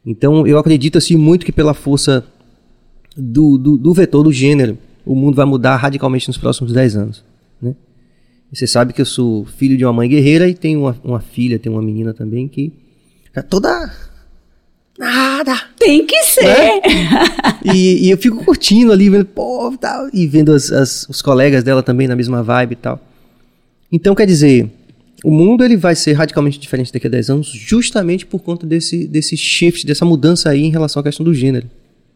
Então 0.05 0.47
eu 0.47 0.57
acredito 0.57 0.97
assim 0.97 1.17
muito 1.17 1.45
que 1.45 1.51
pela 1.51 1.73
força 1.73 2.23
do, 3.17 3.57
do, 3.57 3.77
do 3.77 3.93
vetor, 3.93 4.23
do 4.23 4.32
gênero, 4.32 4.77
o 5.05 5.13
mundo 5.13 5.36
vai 5.36 5.45
mudar 5.45 5.75
radicalmente 5.75 6.30
nos 6.30 6.38
próximos 6.38 6.71
10 6.71 6.95
anos, 6.95 7.25
né? 7.61 7.75
Você 8.52 8.66
sabe 8.66 8.93
que 8.93 9.02
eu 9.02 9.06
sou 9.06 9.45
filho 9.45 9.78
de 9.78 9.86
uma 9.86 9.93
mãe 9.93 10.10
guerreira 10.10 10.47
e 10.47 10.54
tenho 10.54 10.82
uma, 10.82 10.97
uma 11.04 11.20
filha, 11.20 11.60
tenho 11.60 11.76
uma 11.76 11.82
menina 11.82 12.14
também 12.14 12.47
que 12.47 12.74
tá 13.32 13.43
toda 13.43 13.91
nada. 14.97 15.56
Tem 15.78 16.06
que 16.06 16.24
ser. 16.24 16.43
Né? 16.43 16.82
e, 17.74 18.08
e, 18.08 18.10
eu 18.10 18.18
fico 18.18 18.43
curtindo 18.43 18.91
ali, 18.91 19.10
vendo, 19.10 19.26
pô, 19.26 19.76
tal, 19.80 20.10
e 20.14 20.28
vendo 20.28 20.52
as, 20.52 20.72
as, 20.72 21.08
os 21.08 21.22
colegas 21.22 21.64
dela 21.64 21.82
também 21.82 22.08
na 22.08 22.16
mesma 22.16 22.43
vibe 22.43 22.74
e 22.74 22.76
tal. 22.76 23.00
Então, 23.91 24.14
quer 24.14 24.26
dizer, 24.26 24.70
o 25.24 25.32
mundo 25.32 25.64
ele 25.64 25.78
vai 25.78 25.95
ser 25.95 26.14
radicalmente 26.14 26.60
diferente 26.60 26.91
daqui 26.91 27.08
a 27.08 27.10
10 27.10 27.30
anos, 27.30 27.47
justamente 27.47 28.26
por 28.26 28.39
conta 28.39 28.68
desse, 28.68 29.08
desse 29.08 29.38
shift, 29.38 29.86
dessa 29.86 30.06
mudança 30.06 30.50
aí 30.50 30.64
em 30.64 30.70
relação 30.70 31.00
à 31.00 31.04
questão 31.04 31.24
do 31.24 31.34
gênero. 31.34 31.70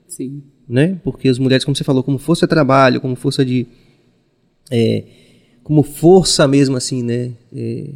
Sim. 0.08 0.44
Né? 0.68 0.98
Porque 1.04 1.28
as 1.28 1.40
mulheres, 1.40 1.66
como 1.66 1.76
você 1.76 1.84
falou, 1.84 2.04
como 2.04 2.18
força 2.18 2.46
de 2.46 2.50
trabalho, 2.50 3.02
como 3.02 3.16
força 3.16 3.46
de. 3.46 3.66
É, 4.72 5.04
como 5.64 5.82
força 5.82 6.48
mesmo 6.48 6.76
assim, 6.76 7.02
né? 7.02 7.32
É, 7.56 7.90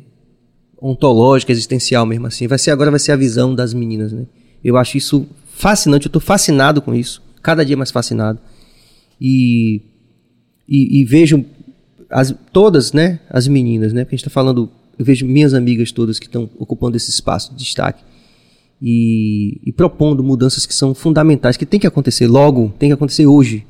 ontológica, 0.82 1.52
existencial 1.52 2.06
mesmo 2.06 2.28
assim. 2.28 2.48
Vai 2.48 2.58
ser 2.58 2.72
agora 2.72 2.92
vai 2.92 3.00
ser 3.00 3.12
a 3.12 3.16
visão 3.16 3.54
das 3.54 3.74
meninas, 3.74 4.12
né? 4.12 4.26
Eu 4.64 4.78
acho 4.78 4.98
isso 4.98 5.28
fascinante, 5.48 6.06
eu 6.06 6.10
estou 6.10 6.22
fascinado 6.22 6.82
com 6.82 6.94
isso, 6.94 7.22
cada 7.42 7.66
dia 7.66 7.76
mais 7.76 7.92
fascinado. 7.92 8.40
E, 9.20 9.82
e, 10.68 11.02
e 11.02 11.06
vejo 11.06 11.44
as, 12.10 12.34
todas, 12.54 12.94
né, 12.94 13.20
as 13.30 13.48
meninas, 13.48 13.92
né? 13.92 14.04
Porque 14.04 14.16
a 14.16 14.18
gente 14.18 14.28
está 14.28 14.34
falando, 14.34 14.70
eu 14.98 15.04
vejo 15.04 15.26
minhas 15.26 15.54
amigas 15.54 15.92
todas 15.92 16.20
que 16.20 16.28
estão 16.28 16.50
ocupando 16.58 16.96
esse 16.96 17.10
espaço 17.10 17.52
de 17.52 17.64
destaque 17.64 18.04
e, 18.82 19.60
e 19.66 19.72
propondo 19.72 20.24
mudanças 20.24 20.66
que 20.66 20.74
são 20.74 20.94
fundamentais, 20.94 21.58
que 21.58 21.66
tem 21.66 21.80
que 21.80 21.88
acontecer 21.88 22.28
logo, 22.28 22.74
tem 22.78 22.90
que 22.90 22.94
acontecer 22.94 23.26
hoje. 23.26 23.66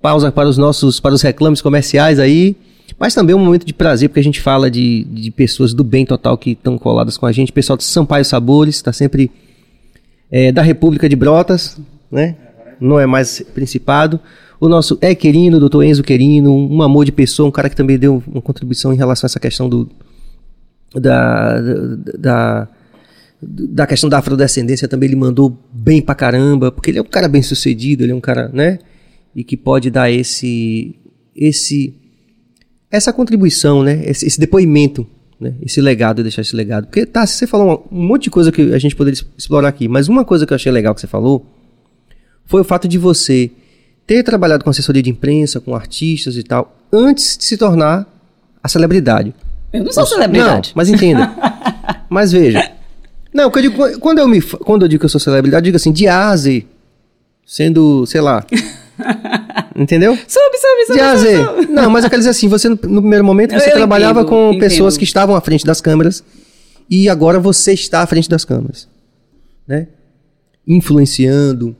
Pausa 0.00 0.32
para 0.32 0.48
os 0.48 0.56
nossos, 0.56 0.98
para 0.98 1.14
os 1.14 1.20
reclames 1.20 1.60
comerciais 1.60 2.18
aí 2.18 2.56
mas 2.98 3.14
também 3.14 3.32
é 3.32 3.36
um 3.36 3.44
momento 3.44 3.66
de 3.66 3.74
prazer, 3.74 4.08
porque 4.08 4.20
a 4.20 4.24
gente 4.24 4.40
fala 4.40 4.70
de, 4.70 5.04
de 5.04 5.30
pessoas 5.30 5.74
do 5.74 5.84
bem 5.84 6.04
total 6.04 6.36
que 6.36 6.52
estão 6.52 6.78
coladas 6.78 7.16
com 7.16 7.26
a 7.26 7.32
gente. 7.32 7.52
Pessoal 7.52 7.76
de 7.76 7.84
Sampaio 7.84 8.24
Sabores, 8.24 8.76
está 8.76 8.92
sempre 8.92 9.30
é, 10.30 10.52
da 10.52 10.62
República 10.62 11.08
de 11.08 11.16
Brotas, 11.16 11.78
né? 12.10 12.36
Não 12.80 12.98
é 12.98 13.06
mais 13.06 13.42
Principado. 13.54 14.18
O 14.60 14.68
nosso 14.68 14.98
é 15.00 15.14
Querino, 15.14 15.56
o 15.56 15.60
doutor 15.60 15.82
Enzo 15.84 16.02
Querino, 16.02 16.54
um 16.54 16.82
amor 16.82 17.04
de 17.04 17.12
pessoa, 17.12 17.48
um 17.48 17.52
cara 17.52 17.70
que 17.70 17.76
também 17.76 17.98
deu 17.98 18.22
uma 18.26 18.42
contribuição 18.42 18.92
em 18.92 18.96
relação 18.96 19.26
a 19.26 19.28
essa 19.28 19.40
questão 19.40 19.68
do, 19.68 19.88
da, 20.94 21.60
da, 22.18 22.68
da 23.40 23.86
questão 23.86 24.10
da 24.10 24.18
afrodescendência 24.18 24.86
também 24.86 25.08
ele 25.08 25.16
mandou 25.16 25.58
bem 25.72 26.02
pra 26.02 26.14
caramba, 26.14 26.70
porque 26.70 26.90
ele 26.90 26.98
é 26.98 27.02
um 27.02 27.06
cara 27.06 27.28
bem 27.28 27.42
sucedido, 27.42 28.02
ele 28.02 28.12
é 28.12 28.14
um 28.14 28.20
cara, 28.20 28.50
né? 28.52 28.78
E 29.34 29.44
que 29.44 29.56
pode 29.56 29.90
dar 29.90 30.10
esse 30.10 30.96
esse 31.34 31.94
essa 32.90 33.12
contribuição, 33.12 33.82
né? 33.82 34.02
Esse, 34.04 34.26
esse 34.26 34.40
depoimento, 34.40 35.06
né? 35.38 35.54
Esse 35.62 35.80
legado, 35.80 36.22
deixar 36.22 36.42
esse 36.42 36.54
legado. 36.56 36.86
Porque, 36.86 37.06
tá, 37.06 37.26
você 37.26 37.46
falou 37.46 37.86
um 37.90 38.02
monte 38.02 38.24
de 38.24 38.30
coisa 38.30 38.50
que 38.50 38.74
a 38.74 38.78
gente 38.78 38.96
poderia 38.96 39.20
explorar 39.36 39.68
aqui, 39.68 39.88
mas 39.88 40.08
uma 40.08 40.24
coisa 40.24 40.46
que 40.46 40.52
eu 40.52 40.56
achei 40.56 40.70
legal 40.72 40.94
que 40.94 41.00
você 41.00 41.06
falou 41.06 41.46
foi 42.44 42.60
o 42.60 42.64
fato 42.64 42.88
de 42.88 42.98
você 42.98 43.50
ter 44.06 44.24
trabalhado 44.24 44.64
com 44.64 44.70
assessoria 44.70 45.02
de 45.02 45.08
imprensa, 45.08 45.60
com 45.60 45.74
artistas 45.74 46.36
e 46.36 46.42
tal, 46.42 46.76
antes 46.92 47.38
de 47.38 47.44
se 47.44 47.56
tornar 47.56 48.06
a 48.62 48.68
celebridade. 48.68 49.32
Eu 49.72 49.84
não 49.84 49.92
sou 49.92 50.02
Nossa, 50.02 50.16
celebridade. 50.16 50.70
Não, 50.70 50.74
mas 50.74 50.88
entenda. 50.88 51.32
mas 52.10 52.32
veja. 52.32 52.72
Não, 53.32 53.44
eu 53.44 53.62
digo, 53.62 54.00
quando, 54.00 54.18
eu 54.18 54.26
me, 54.26 54.42
quando 54.42 54.82
eu 54.82 54.88
digo 54.88 54.98
que 54.98 55.04
eu 55.04 55.10
sou 55.10 55.20
celebridade, 55.20 55.62
eu 55.62 55.66
digo 55.66 55.76
assim, 55.76 55.92
de 55.92 56.08
A 56.08 56.30
a 56.30 56.36
Z, 56.36 56.66
sendo, 57.46 58.04
sei 58.04 58.20
lá, 58.20 58.44
Entendeu? 59.80 60.14
Sobe, 60.14 60.58
sobe, 60.58 60.86
sobe. 60.88 60.98
De 60.98 61.00
A 61.00 61.12
a 61.12 61.16
Z. 61.16 61.66
Não, 61.70 61.88
mas 61.88 62.04
eu 62.04 62.10
quero 62.10 62.20
dizer 62.20 62.28
assim, 62.30 62.48
você 62.48 62.68
no 62.68 62.76
primeiro 62.76 63.24
momento 63.24 63.54
você 63.54 63.70
eu 63.70 63.74
trabalhava 63.76 64.20
entendo, 64.20 64.28
com 64.28 64.48
entendo. 64.50 64.60
pessoas 64.60 64.98
que 64.98 65.04
estavam 65.04 65.34
à 65.34 65.40
frente 65.40 65.64
das 65.64 65.80
câmeras 65.80 66.22
e 66.90 67.08
agora 67.08 67.40
você 67.40 67.72
está 67.72 68.02
à 68.02 68.06
frente 68.06 68.28
das 68.28 68.44
câmeras, 68.44 68.86
né? 69.66 69.88
Influenciando, 70.68 71.74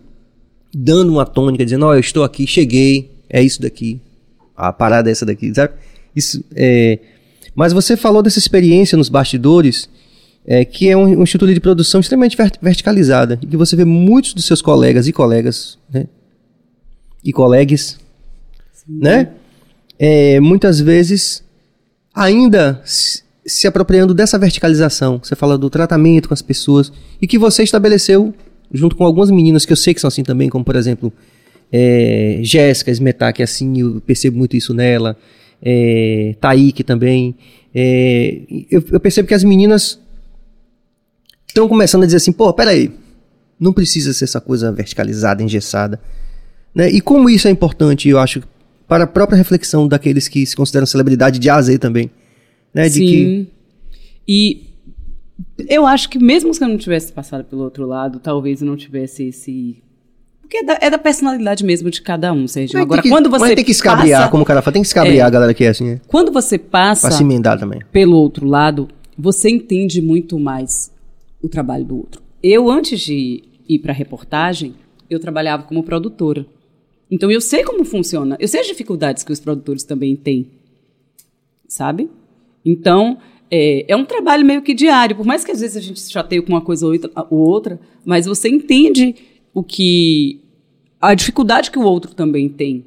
dando 0.75 1.13
uma 1.13 1.27
tônica, 1.27 1.63
dizendo, 1.63 1.85
ó, 1.85 1.95
eu 1.95 2.01
estou 2.01 2.25
aqui, 2.25 2.47
cheguei, 2.47 3.11
é 3.29 3.43
isso 3.43 3.61
daqui, 3.61 4.01
a 4.57 4.73
parada 4.73 5.11
é 5.11 5.13
essa 5.13 5.27
daqui, 5.27 5.55
sabe? 5.55 5.75
Isso 6.17 6.43
é... 6.57 6.99
Mas 7.55 7.75
você 7.75 7.99
falou 7.99 8.23
dessa 8.23 8.39
experiência 8.39 8.97
nos 8.97 9.11
bastidores, 9.11 9.91
é, 10.47 10.65
que 10.65 10.89
é 10.89 10.97
um, 10.97 11.19
um 11.19 11.23
instituto 11.23 11.53
de 11.53 11.61
produção 11.61 12.01
extremamente 12.01 12.35
verticalizada, 12.63 13.39
e 13.43 13.47
que 13.47 13.59
você 13.59 13.77
vê 13.77 13.85
muitos 13.85 14.33
dos 14.33 14.47
seus 14.47 14.63
colegas 14.63 15.07
e 15.07 15.13
colegas, 15.13 15.77
né? 15.93 16.07
E 17.25 17.33
colegas, 17.33 17.99
né? 18.89 19.31
É, 19.99 20.41
muitas 20.41 20.81
vezes 20.81 21.45
ainda 22.15 22.81
se, 22.85 23.67
apropriando 23.67 24.15
dessa 24.15 24.39
verticalização. 24.39 25.21
Você 25.23 25.37
fala 25.37 25.59
do 25.59 25.69
tratamento 25.69 26.29
com 26.29 26.35
as 26.35 26.43
pessoas 26.43 26.93
e 27.21 27.27
que 27.27 27.39
você 27.39 27.63
estabeleceu 27.63 28.35
junto 28.73 28.97
com 28.97 29.05
algumas 29.05 29.31
meninas 29.31 29.67
que 29.67 29.73
eu 29.73 29.77
sei 29.77 29.93
que 29.93 30.01
são 30.01 30.09
assim 30.09 30.23
também, 30.23 30.49
como 30.49 30.65
por 30.65 30.77
exemplo 30.77 31.13
é, 31.73 32.41
Jéssica 32.43 32.91
Smetak, 32.91 33.37
que 33.37 33.43
é 33.43 33.45
assim, 33.45 33.81
eu 33.81 34.01
percebo 34.01 34.39
muito 34.39 34.57
isso 34.57 34.75
nela, 34.75 35.17
é, 35.63 36.35
Taíque 36.41 36.83
também. 36.83 37.37
É, 37.75 38.43
eu, 38.71 38.83
eu, 38.91 39.01
percebo 39.01 39.29
que 39.29 39.35
as 39.35 39.45
meninas 39.45 40.01
estão 41.47 41.69
começando 41.69 42.03
a 42.03 42.07
dizer 42.07 42.17
assim, 42.17 42.33
pô, 42.33 42.53
peraí, 42.53 42.93
não 43.59 43.73
precisa 43.73 44.13
ser 44.13 44.25
essa 44.25 44.41
coisa 44.41 44.73
verticalizada, 44.73 45.43
engessada. 45.43 46.01
Né? 46.75 46.91
E 46.91 47.01
como 47.01 47.29
isso 47.29 47.49
é 47.49 47.51
importante, 47.51 48.09
eu 48.09 48.19
acho, 48.19 48.43
para 48.87 49.05
a 49.05 49.07
própria 49.07 49.37
reflexão 49.37 49.87
daqueles 49.87 50.29
que 50.29 50.45
se 50.45 50.57
consideram 50.57 50.87
celebridade 50.87 51.39
de 51.39 51.49
A 51.51 51.57
a 51.57 51.63
Z 51.63 51.79
também. 51.79 52.11
Né? 52.73 52.89
De 52.89 52.95
Sim. 52.95 53.07
Que... 53.07 53.49
E 54.29 54.67
eu 55.69 55.87
acho 55.87 56.09
que 56.09 56.19
mesmo 56.19 56.53
se 56.55 56.63
eu 56.63 56.69
não 56.69 56.77
tivesse 56.77 57.13
passado 57.13 57.45
pelo 57.45 57.63
outro 57.63 57.87
lado, 57.87 58.21
talvez 58.21 58.61
eu 58.61 58.67
não 58.67 58.77
tivesse 58.77 59.25
esse 59.25 59.83
porque 60.51 60.59
é 60.59 60.65
da, 60.65 60.79
é 60.81 60.91
da, 60.91 60.99
personalidade 60.99 61.65
mesmo 61.65 61.89
de 61.91 62.03
cada 62.03 62.33
um, 62.33 62.49
Sérgio. 62.49 62.81
Agora, 62.81 63.01
que, 63.01 63.09
quando 63.09 63.31
você. 63.31 63.39
Mas 63.39 63.55
tem 63.55 63.65
que 63.65 63.71
escabriar, 63.71 64.23
passa, 64.23 64.31
como 64.33 64.43
o 64.43 64.47
cara 64.47 64.61
fala, 64.61 64.73
tem 64.73 64.83
que 64.83 64.89
escabriar 64.89 65.25
é, 65.25 65.29
a 65.29 65.31
galera 65.31 65.55
que 65.55 65.63
é 65.63 65.69
assim. 65.69 65.91
É. 65.91 66.01
Quando 66.09 66.33
você 66.33 66.59
passa. 66.59 67.07
Pra 67.07 67.17
se 67.17 67.23
emendar 67.23 67.57
também. 67.57 67.81
Pelo 67.93 68.17
outro 68.17 68.49
lado, 68.49 68.89
você 69.17 69.49
entende 69.49 70.03
muito 70.03 70.41
mais 70.41 70.91
o 71.41 71.49
trabalho 71.49 71.85
do 71.85 71.97
outro. 71.97 72.21
Eu, 72.43 72.69
antes 72.69 73.01
de 73.01 73.45
ir 73.69 73.79
pra 73.79 73.93
reportagem, 73.93 74.75
eu 75.09 75.21
trabalhava 75.21 75.63
como 75.63 75.85
produtora. 75.85 76.45
Então 77.11 77.31
eu 77.31 77.41
sei 77.41 77.65
como 77.65 77.85
funciona, 77.85 78.37
eu 78.39 78.47
sei 78.47 78.61
as 78.61 78.67
dificuldades 78.67 79.23
que 79.23 79.33
os 79.33 79.41
produtores 79.41 79.83
também 79.83 80.15
têm, 80.15 80.47
sabe? 81.67 82.09
Então 82.65 83.19
é, 83.51 83.85
é 83.89 83.97
um 83.97 84.05
trabalho 84.05 84.45
meio 84.45 84.63
que 84.63 84.75
diário, 84.75 85.17
por 85.17 85.27
mais 85.27 85.45
que 85.45 85.51
às 85.51 85.61
vezes 85.61 85.77
a 85.77 85.81
gente 85.81 86.01
chateie 86.01 86.41
com 86.41 86.53
uma 86.53 86.61
coisa 86.61 86.87
ou 86.87 86.93
outra, 86.93 87.11
ou 87.31 87.39
outra 87.39 87.81
mas 88.05 88.27
você 88.27 88.49
entende 88.49 89.15
o 89.53 89.63
que 89.63 90.41
a 91.01 91.15
dificuldade 91.15 91.71
que 91.71 91.79
o 91.79 91.83
outro 91.83 92.15
também 92.15 92.49
tem. 92.49 92.85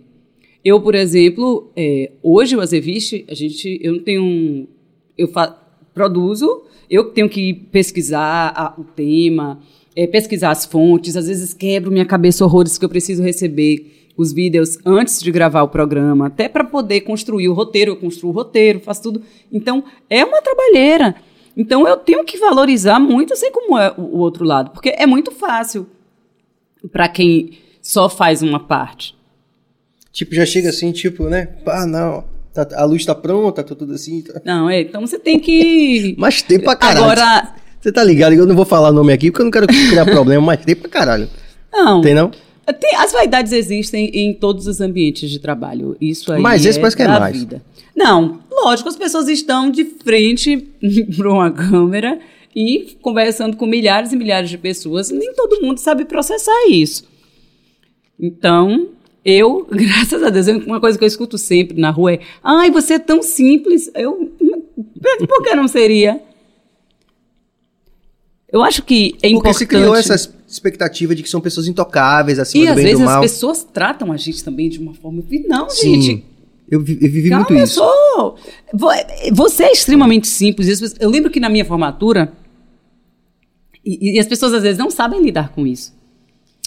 Eu, 0.64 0.80
por 0.80 0.96
exemplo, 0.96 1.72
é, 1.76 2.12
hoje 2.22 2.56
o 2.56 2.62
Azeviche, 2.62 3.26
a 3.28 3.34
gente, 3.34 3.80
eu 3.82 3.94
não 3.94 4.00
tenho, 4.00 4.68
eu 5.18 5.28
fa, 5.28 5.48
produzo, 5.94 6.64
eu 6.90 7.06
tenho 7.06 7.28
que 7.28 7.54
pesquisar 7.54 8.54
a, 8.56 8.80
o 8.80 8.84
tema, 8.84 9.60
é, 9.96 10.08
pesquisar 10.08 10.52
as 10.52 10.66
fontes, 10.66 11.18
às 11.18 11.28
vezes 11.28 11.54
quebro 11.54 11.92
minha 11.92 12.06
cabeça 12.06 12.46
horrores 12.46 12.78
que 12.78 12.86
eu 12.86 12.90
preciso 12.90 13.22
receber 13.22 14.03
os 14.16 14.32
vídeos 14.32 14.78
antes 14.86 15.22
de 15.22 15.32
gravar 15.32 15.64
o 15.64 15.68
programa, 15.68 16.28
até 16.28 16.48
para 16.48 16.64
poder 16.64 17.02
construir 17.02 17.50
o 17.50 17.54
roteiro, 17.54 17.92
eu 17.92 17.96
construo 17.96 18.32
o 18.32 18.34
roteiro, 18.34 18.80
faço 18.80 19.04
tudo. 19.04 19.22
Então, 19.52 19.84
é 20.10 20.24
uma 20.24 20.42
trabalheira. 20.42 21.16
Então, 21.56 21.88
eu 21.88 21.98
tenho 21.98 22.24
que 22.24 22.38
valorizar 22.38 23.00
muito, 23.00 23.36
sei 23.36 23.52
como 23.52 23.78
é 23.78 23.94
o 23.98 24.18
outro 24.18 24.44
lado, 24.44 24.72
porque 24.72 24.94
é 24.98 25.06
muito 25.06 25.32
fácil 25.32 25.88
para 26.92 27.08
quem 27.08 27.58
só 27.82 28.10
faz 28.10 28.42
uma 28.42 28.60
parte. 28.60 29.16
Tipo, 30.12 30.36
já 30.36 30.46
chega 30.46 30.70
assim, 30.70 30.92
tipo, 30.92 31.28
né? 31.28 31.50
Ah, 31.66 31.86
não. 31.86 32.24
Tá, 32.54 32.68
a 32.76 32.86
luz 32.86 33.04
tá 33.04 33.16
pronta, 33.16 33.64
tá 33.64 33.74
tudo 33.76 33.94
assim. 33.94 34.22
Tá... 34.22 34.40
Não, 34.46 34.70
é, 34.70 34.82
então 34.82 35.02
você 35.02 35.18
tem 35.18 35.40
que. 35.40 36.16
Mas 36.20 36.44
tem 36.44 36.60
pra 36.60 36.76
caralho. 36.76 37.06
Agora. 37.06 37.56
Você 37.82 37.92
tá 37.92 38.02
ligado? 38.02 38.34
Eu 38.34 38.46
não 38.46 38.56
vou 38.56 38.64
falar 38.64 38.90
o 38.90 38.94
nome 38.94 39.12
aqui 39.12 39.30
porque 39.30 39.42
eu 39.42 39.46
não 39.46 39.52
quero 39.52 39.68
criar 39.68 40.06
problema, 40.08 40.42
mas 40.42 40.64
tem 40.64 40.74
pra 40.74 40.88
caralho. 40.88 41.28
Não. 41.70 42.00
Tem 42.00 42.14
não? 42.14 42.32
Tem, 42.80 42.96
as 42.96 43.12
vaidades 43.12 43.52
existem 43.52 44.10
em 44.14 44.34
todos 44.34 44.68
os 44.68 44.80
ambientes 44.80 45.30
de 45.30 45.40
trabalho. 45.40 45.98
Isso 46.00 46.32
aí 46.32 46.42
Mas 46.42 46.66
esse 46.66 46.78
é 46.78 46.82
parece 46.82 46.96
que 46.96 47.04
é 47.04 47.08
mais. 47.08 47.38
vida. 47.38 47.62
Não, 47.96 48.40
lógico, 48.50 48.88
as 48.90 48.96
pessoas 48.96 49.28
estão 49.28 49.70
de 49.70 49.84
frente 49.84 50.58
para 51.16 51.30
uma 51.32 51.52
câmera 51.52 52.20
e 52.56 52.96
conversando 53.02 53.58
com 53.58 53.66
milhares 53.66 54.14
e 54.14 54.16
milhares 54.16 54.50
de 54.50 54.58
pessoas. 54.58 55.10
Nem 55.10 55.34
todo 55.34 55.62
mundo 55.62 55.80
sabe 55.80 56.06
processar 56.06 56.68
isso. 56.70 57.04
Então, 58.20 58.88
eu, 59.26 59.68
graças 59.72 60.24
a 60.24 60.30
Deus, 60.30 60.48
uma 60.66 60.80
coisa 60.80 60.98
que 60.98 61.04
eu 61.04 61.08
escuto 61.08 61.38
sempre 61.38 61.80
na 61.80 61.90
rua 61.90 62.14
é: 62.14 62.20
ai, 62.42 62.72
você 62.72 62.94
é 62.94 63.00
tão 63.00 63.22
simples. 63.22 63.92
Eu, 63.94 64.32
por 65.28 65.44
que 65.44 65.56
não 65.56 65.68
seria? 65.68 66.22
Eu 68.52 68.62
acho 68.64 68.84
que 68.84 69.08
é 69.08 69.10
Porque 69.10 69.28
importante. 69.28 69.58
se 69.58 69.66
criou 69.66 69.96
essa 69.96 70.32
expectativa 70.54 71.14
de 71.16 71.24
que 71.24 71.30
são 71.30 71.42
pessoas 71.42 71.68
intocáveis, 71.68 72.40
acima 72.40 72.64
E 72.64 72.68
do 72.68 72.70
às 72.72 72.76
bem 72.76 72.84
e 72.84 72.88
vezes 72.88 73.00
do 73.00 73.06
as 73.08 73.12
mal. 73.14 73.22
pessoas 73.22 73.64
tratam 73.64 74.12
a 74.12 74.18
gente 74.18 74.44
também 74.44 74.70
de 74.70 74.80
uma 74.80 74.94
forma. 74.94 75.24
Não, 75.48 75.70
Sim. 75.70 76.02
gente. 76.02 76.26
Eu, 76.70 76.80
vi- 76.82 76.98
eu 77.02 77.12
vivi 77.12 77.30
Calma, 77.30 77.46
muito 77.48 77.60
eu 77.60 77.64
isso. 77.66 77.74
sou. 77.76 78.38
vo- 78.74 78.90
Você 79.34 79.64
é 79.66 79.72
extremamente 79.72 80.28
simples. 80.28 80.68
E 80.68 80.72
as 80.86 80.96
Eu 81.00 81.10
lembro 81.10 81.30
que 81.30 81.40
na 81.40 81.50
minha 81.50 81.66
formatura. 81.66 82.32
E, 83.86 84.16
e 84.16 84.20
as 84.20 84.26
pessoas 84.28 84.54
às 84.54 84.64
vezes 84.64 84.78
não 84.78 84.90
sabem 84.90 85.22
lidar 85.22 85.50
com 85.50 85.68
isso. 85.68 85.94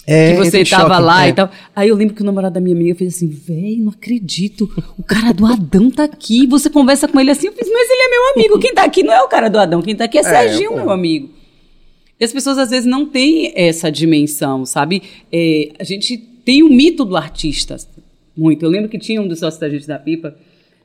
É, 0.08 0.32
que 0.36 0.44
você 0.44 0.60
estava 0.60 0.94
choque, 0.94 1.02
lá 1.02 1.26
é. 1.26 1.30
e 1.30 1.32
tal. 1.32 1.50
Aí 1.74 1.88
eu 1.88 1.96
lembro 1.96 2.14
que 2.14 2.22
o 2.22 2.24
namorado 2.24 2.54
da 2.54 2.60
minha 2.60 2.76
amiga 2.76 2.94
fez 2.94 3.16
assim, 3.16 3.26
véi, 3.28 3.78
não 3.78 3.90
acredito. 3.90 4.70
O 4.96 5.02
cara 5.02 5.32
do 5.32 5.44
Adão 5.44 5.90
tá 5.90 6.04
aqui. 6.04 6.46
Você 6.46 6.70
conversa 6.70 7.08
com 7.08 7.18
ele 7.18 7.30
assim. 7.32 7.48
Eu 7.48 7.52
fiz, 7.54 7.68
mas 7.68 7.90
ele 7.90 8.02
é 8.02 8.08
meu 8.10 8.32
amigo. 8.34 8.58
Quem 8.60 8.72
tá 8.72 8.84
aqui 8.84 9.02
não 9.02 9.12
é 9.12 9.20
o 9.22 9.28
cara 9.28 9.48
do 9.48 9.58
Adão. 9.58 9.82
Quem 9.82 9.96
tá 9.96 10.04
aqui 10.04 10.18
é 10.18 10.22
Serginho, 10.22 10.70
pô. 10.70 10.76
meu 10.76 10.90
amigo. 10.90 11.30
E 12.18 12.24
as 12.24 12.32
pessoas 12.32 12.58
às 12.58 12.70
vezes 12.70 12.86
não 12.86 13.06
têm 13.06 13.52
essa 13.54 13.90
dimensão, 13.90 14.64
sabe? 14.64 15.02
É, 15.30 15.72
a 15.78 15.84
gente 15.84 16.16
tem 16.16 16.62
o 16.62 16.68
mito 16.68 17.04
do 17.04 17.16
artista 17.16 17.76
muito. 18.36 18.64
Eu 18.64 18.70
lembro 18.70 18.88
que 18.88 18.98
tinha 18.98 19.20
um 19.20 19.28
dos 19.28 19.38
sócios 19.38 19.60
da 19.60 19.68
gente 19.68 19.86
da 19.86 19.98
Pipa 19.98 20.36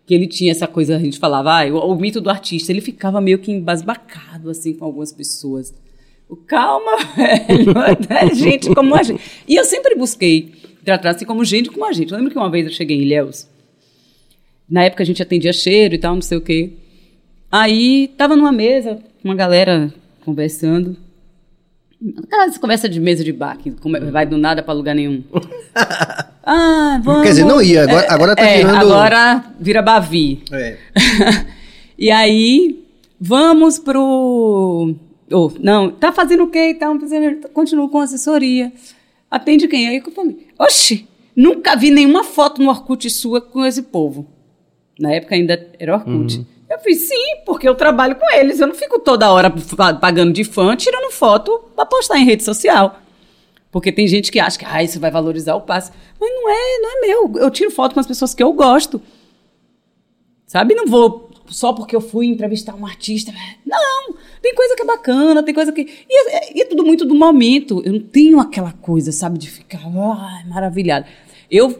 que 0.05 0.13
ele 0.13 0.27
tinha 0.27 0.51
essa 0.51 0.67
coisa, 0.67 0.95
a 0.95 0.99
gente 0.99 1.19
falava, 1.19 1.61
ah, 1.61 1.65
o, 1.67 1.93
o 1.93 1.95
mito 1.95 2.19
do 2.19 2.29
artista. 2.29 2.71
Ele 2.71 2.81
ficava 2.81 3.21
meio 3.21 3.39
que 3.39 3.51
embasbacado 3.51 4.49
assim 4.49 4.73
com 4.73 4.85
algumas 4.85 5.13
pessoas. 5.13 5.73
Calma, 6.47 6.97
velho, 7.15 7.73
é 8.09 8.33
gente 8.33 8.73
como 8.73 8.95
a 8.95 9.03
gente. 9.03 9.21
E 9.47 9.55
eu 9.55 9.65
sempre 9.65 9.95
busquei 9.95 10.51
tratar 10.83 11.11
assim 11.11 11.25
como 11.25 11.43
gente 11.43 11.69
como 11.69 11.85
a 11.85 11.91
gente. 11.91 12.11
Eu 12.11 12.17
lembro 12.17 12.31
que 12.31 12.37
uma 12.37 12.49
vez 12.49 12.65
eu 12.65 12.71
cheguei 12.71 12.97
em 12.97 13.01
Ilhéus, 13.01 13.47
na 14.69 14.83
época 14.85 15.03
a 15.03 15.05
gente 15.05 15.21
atendia 15.21 15.51
cheiro 15.51 15.93
e 15.95 15.97
tal, 15.97 16.15
não 16.15 16.21
sei 16.21 16.37
o 16.37 16.41
quê. 16.41 16.71
Aí 17.51 18.07
tava 18.17 18.35
numa 18.37 18.51
mesa, 18.51 18.99
uma 19.21 19.35
galera 19.35 19.93
conversando. 20.23 20.95
Aquelas 22.23 22.57
conversa 22.57 22.89
de 22.89 22.99
mesa 22.99 23.23
de 23.23 23.31
bar, 23.31 23.57
que 23.57 23.71
come- 23.71 23.99
vai 24.11 24.25
do 24.25 24.37
nada 24.37 24.63
pra 24.63 24.73
lugar 24.73 24.95
nenhum. 24.95 25.23
Ah, 26.43 26.99
vamos. 27.03 27.21
Quer 27.21 27.29
dizer, 27.29 27.45
não 27.45 27.61
ia, 27.61 27.83
agora- 27.83 28.07
agora 28.11 28.35
tá 28.35 28.41
é, 28.43 28.57
virando- 28.57 28.77
Agora 28.93 29.45
vira 29.59 29.79
Bavi. 29.79 30.41
É. 30.51 30.75
e 31.97 32.09
aí, 32.09 32.83
vamos 33.19 33.77
pro. 33.77 34.95
Oh, 35.31 35.51
não, 35.59 35.91
tá 35.91 36.11
fazendo 36.11 36.43
o 36.45 36.47
quê 36.49 36.73
tal? 36.73 36.97
Continuo 37.53 37.89
com 37.89 37.99
assessoria. 37.99 38.73
Atende 39.29 39.67
quem? 39.67 39.87
Aí 39.87 39.97
eu 40.03 40.11
falei, 40.11 40.47
oxi, 40.59 41.07
nunca 41.35 41.75
vi 41.75 41.91
nenhuma 41.91 42.23
foto 42.23 42.59
no 42.61 42.69
Orkut 42.71 43.07
sua 43.11 43.39
com 43.39 43.63
esse 43.63 43.83
povo. 43.83 44.25
Na 44.99 45.13
época 45.13 45.35
ainda 45.35 45.69
era 45.79 45.93
Orkut. 45.93 46.43
Eu 46.71 46.79
fiz, 46.79 47.07
sim, 47.09 47.37
porque 47.45 47.67
eu 47.67 47.75
trabalho 47.75 48.15
com 48.15 48.31
eles. 48.31 48.59
Eu 48.59 48.67
não 48.67 48.73
fico 48.75 48.97
toda 48.99 49.29
hora 49.31 49.49
pa- 49.75 49.93
pagando 49.93 50.31
de 50.31 50.43
fã, 50.45 50.73
tirando 50.75 51.11
foto 51.11 51.59
pra 51.75 51.85
postar 51.85 52.17
em 52.17 52.23
rede 52.23 52.43
social. 52.43 52.97
Porque 53.69 53.91
tem 53.91 54.07
gente 54.07 54.31
que 54.31 54.39
acha 54.39 54.57
que 54.57 54.65
ah, 54.65 54.81
isso 54.81 54.97
vai 54.99 55.11
valorizar 55.11 55.55
o 55.55 55.61
passe. 55.61 55.91
Mas 56.19 56.29
não 56.29 56.49
é, 56.49 56.77
não 56.79 56.89
é 56.89 57.07
meu. 57.07 57.31
Eu 57.41 57.51
tiro 57.51 57.71
foto 57.71 57.93
com 57.93 57.99
as 57.99 58.07
pessoas 58.07 58.33
que 58.33 58.41
eu 58.41 58.53
gosto. 58.53 59.01
Sabe? 60.47 60.73
Não 60.73 60.85
vou 60.87 61.29
só 61.47 61.73
porque 61.73 61.95
eu 61.95 62.01
fui 62.01 62.27
entrevistar 62.27 62.73
um 62.75 62.85
artista. 62.85 63.33
Não, 63.65 64.13
tem 64.41 64.55
coisa 64.55 64.75
que 64.75 64.81
é 64.81 64.85
bacana, 64.85 65.43
tem 65.43 65.53
coisa 65.53 65.71
que. 65.73 65.81
E 65.81 66.29
é, 66.29 66.61
é 66.61 66.65
tudo 66.65 66.85
muito 66.85 67.05
do 67.05 67.13
momento. 67.15 67.81
Eu 67.85 67.93
não 67.93 67.99
tenho 68.01 68.39
aquela 68.39 68.71
coisa, 68.71 69.11
sabe, 69.11 69.37
de 69.37 69.49
ficar 69.49 69.81
ai, 69.85 70.45
maravilhada. 70.47 71.05
Eu 71.49 71.77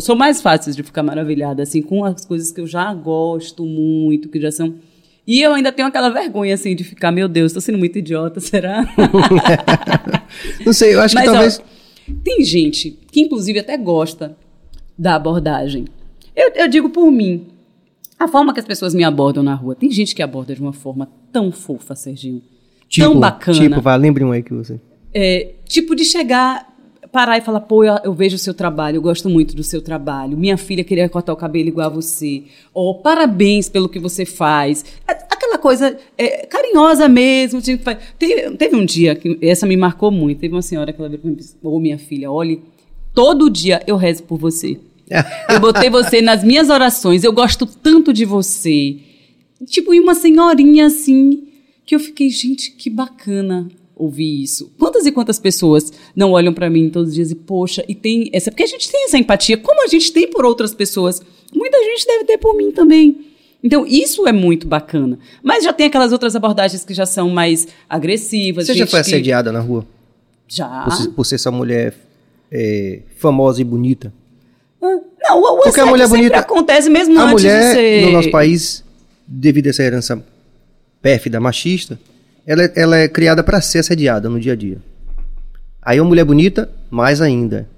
sou 0.00 0.16
mais 0.16 0.40
fácil 0.42 0.72
de 0.72 0.82
ficar 0.82 1.02
maravilhada, 1.02 1.62
assim, 1.62 1.82
com 1.82 2.04
as 2.04 2.24
coisas 2.24 2.52
que 2.52 2.60
eu 2.60 2.66
já 2.66 2.92
gosto 2.92 3.64
muito, 3.64 4.28
que 4.28 4.40
já 4.40 4.50
são. 4.50 4.74
E 5.26 5.40
eu 5.40 5.54
ainda 5.54 5.72
tenho 5.72 5.88
aquela 5.88 6.08
vergonha, 6.08 6.54
assim, 6.54 6.74
de 6.76 6.84
ficar, 6.84 7.10
meu 7.10 7.28
Deus, 7.28 7.52
tô 7.52 7.60
sendo 7.60 7.78
muito 7.78 7.98
idiota, 7.98 8.38
será? 8.38 8.86
Não 10.64 10.72
sei, 10.72 10.94
eu 10.94 11.00
acho 11.00 11.14
Mas, 11.14 11.24
que 11.24 11.30
ó, 11.30 11.32
talvez. 11.32 11.62
tem 12.22 12.44
gente 12.44 12.98
que, 13.10 13.20
inclusive, 13.20 13.58
até 13.58 13.76
gosta 13.76 14.36
da 14.96 15.16
abordagem. 15.16 15.86
Eu, 16.34 16.52
eu 16.54 16.68
digo 16.68 16.90
por 16.90 17.10
mim. 17.10 17.46
A 18.18 18.28
forma 18.28 18.54
que 18.54 18.60
as 18.60 18.66
pessoas 18.66 18.94
me 18.94 19.04
abordam 19.04 19.42
na 19.42 19.54
rua. 19.54 19.74
Tem 19.74 19.90
gente 19.90 20.14
que 20.14 20.22
aborda 20.22 20.54
de 20.54 20.60
uma 20.60 20.72
forma 20.72 21.10
tão 21.32 21.52
fofa, 21.52 21.94
Serginho. 21.94 22.42
Tipo, 22.88 23.10
tão 23.10 23.20
bacana. 23.20 23.58
Tipo, 23.58 23.80
vai, 23.80 23.98
lembre 23.98 24.24
um 24.24 24.32
aí 24.32 24.42
que 24.42 24.54
você. 24.54 24.80
É, 25.12 25.54
tipo 25.66 25.94
de 25.94 26.04
chegar, 26.04 26.75
parar 27.16 27.38
e 27.38 27.40
falar, 27.40 27.60
pô, 27.60 27.82
eu, 27.82 27.98
eu 28.04 28.12
vejo 28.12 28.36
o 28.36 28.38
seu 28.38 28.52
trabalho, 28.52 28.96
eu 28.96 29.00
gosto 29.00 29.30
muito 29.30 29.56
do 29.56 29.62
seu 29.62 29.80
trabalho. 29.80 30.36
Minha 30.36 30.58
filha 30.58 30.84
queria 30.84 31.08
cortar 31.08 31.32
o 31.32 31.36
cabelo 31.36 31.68
igual 31.68 31.86
a 31.86 31.88
você. 31.88 32.42
Ou 32.74 32.96
parabéns 32.96 33.70
pelo 33.70 33.88
que 33.88 33.98
você 33.98 34.26
faz. 34.26 34.84
Aquela 35.08 35.56
coisa 35.56 35.96
é, 36.18 36.44
carinhosa 36.44 37.08
mesmo. 37.08 37.62
Tipo, 37.62 37.84
teve, 38.18 38.50
teve 38.58 38.76
um 38.76 38.84
dia 38.84 39.14
que 39.14 39.38
essa 39.40 39.66
me 39.66 39.78
marcou 39.78 40.10
muito. 40.10 40.40
Teve 40.40 40.54
uma 40.54 40.60
senhora 40.60 40.92
que 40.92 41.00
ela 41.00 41.08
veio 41.08 41.22
mim 41.24 41.32
e 41.32 41.36
disse, 41.36 41.56
ô 41.62 41.80
minha 41.80 41.96
filha, 41.96 42.30
olhe, 42.30 42.60
todo 43.14 43.48
dia 43.48 43.82
eu 43.86 43.96
rezo 43.96 44.24
por 44.24 44.38
você. 44.38 44.78
Eu 45.48 45.60
botei 45.60 45.88
você 45.88 46.20
nas 46.20 46.42
minhas 46.42 46.68
orações, 46.68 47.22
eu 47.22 47.32
gosto 47.32 47.64
tanto 47.64 48.12
de 48.12 48.24
você. 48.24 48.96
Tipo, 49.64 49.94
e 49.94 50.00
uma 50.00 50.16
senhorinha 50.16 50.86
assim, 50.86 51.46
que 51.86 51.94
eu 51.94 52.00
fiquei, 52.00 52.28
gente, 52.28 52.72
que 52.72 52.90
bacana 52.90 53.68
ouvir 53.96 54.42
isso. 54.42 54.70
Quantas 54.78 55.06
e 55.06 55.10
quantas 55.12 55.38
pessoas 55.38 55.90
não 56.14 56.32
olham 56.32 56.52
pra 56.52 56.68
mim 56.68 56.90
todos 56.90 57.08
os 57.08 57.14
dias 57.14 57.30
e, 57.30 57.34
poxa, 57.34 57.82
e 57.88 57.94
tem 57.94 58.28
essa. 58.32 58.50
Porque 58.50 58.62
a 58.62 58.66
gente 58.66 58.90
tem 58.90 59.04
essa 59.06 59.16
empatia, 59.18 59.56
como 59.56 59.82
a 59.82 59.86
gente 59.88 60.12
tem 60.12 60.28
por 60.30 60.44
outras 60.44 60.74
pessoas. 60.74 61.20
Muita 61.54 61.82
gente 61.82 62.06
deve 62.06 62.24
ter 62.24 62.38
por 62.38 62.54
mim 62.56 62.70
também. 62.70 63.26
Então, 63.64 63.86
isso 63.86 64.28
é 64.28 64.32
muito 64.32 64.68
bacana. 64.68 65.18
Mas 65.42 65.64
já 65.64 65.72
tem 65.72 65.86
aquelas 65.86 66.12
outras 66.12 66.36
abordagens 66.36 66.84
que 66.84 66.92
já 66.94 67.06
são 67.06 67.30
mais 67.30 67.66
agressivas. 67.88 68.66
Você 68.66 68.74
já 68.74 68.86
foi 68.86 69.00
que- 69.02 69.06
assediada 69.08 69.50
na 69.50 69.60
rua? 69.60 69.86
Já. 70.46 70.82
Por, 70.84 70.92
ser, 70.92 71.08
por 71.08 71.24
ser 71.26 71.34
essa 71.36 71.50
mulher 71.50 71.94
é, 72.52 73.00
famosa 73.16 73.60
e 73.60 73.64
bonita? 73.64 74.12
Não, 74.80 75.40
o, 75.40 75.58
o 75.58 75.62
Porque 75.62 75.80
a 75.80 75.86
mulher 75.86 76.06
bonita- 76.06 76.38
acontece 76.38 76.88
mesmo 76.88 77.18
A 77.18 77.24
antes 77.24 77.42
mulher, 77.42 77.68
de 77.70 77.74
ser... 77.74 78.06
no 78.06 78.12
nosso 78.12 78.30
país, 78.30 78.84
devido 79.26 79.66
a 79.66 79.70
essa 79.70 79.82
herança 79.82 80.24
pérfida, 81.02 81.40
machista, 81.40 81.98
ela, 82.46 82.62
é- 82.62 82.72
ela 82.76 82.96
é 82.98 83.08
criada 83.08 83.42
para 83.42 83.60
ser 83.60 83.80
assediada 83.80 84.28
no 84.28 84.38
dia 84.40 84.52
a 84.52 84.56
dia. 84.56 84.78
Aí 85.82 86.00
uma 86.00 86.08
mulher 86.08 86.24
bonita, 86.24 86.70
mais 86.90 87.20
ainda. 87.20 87.68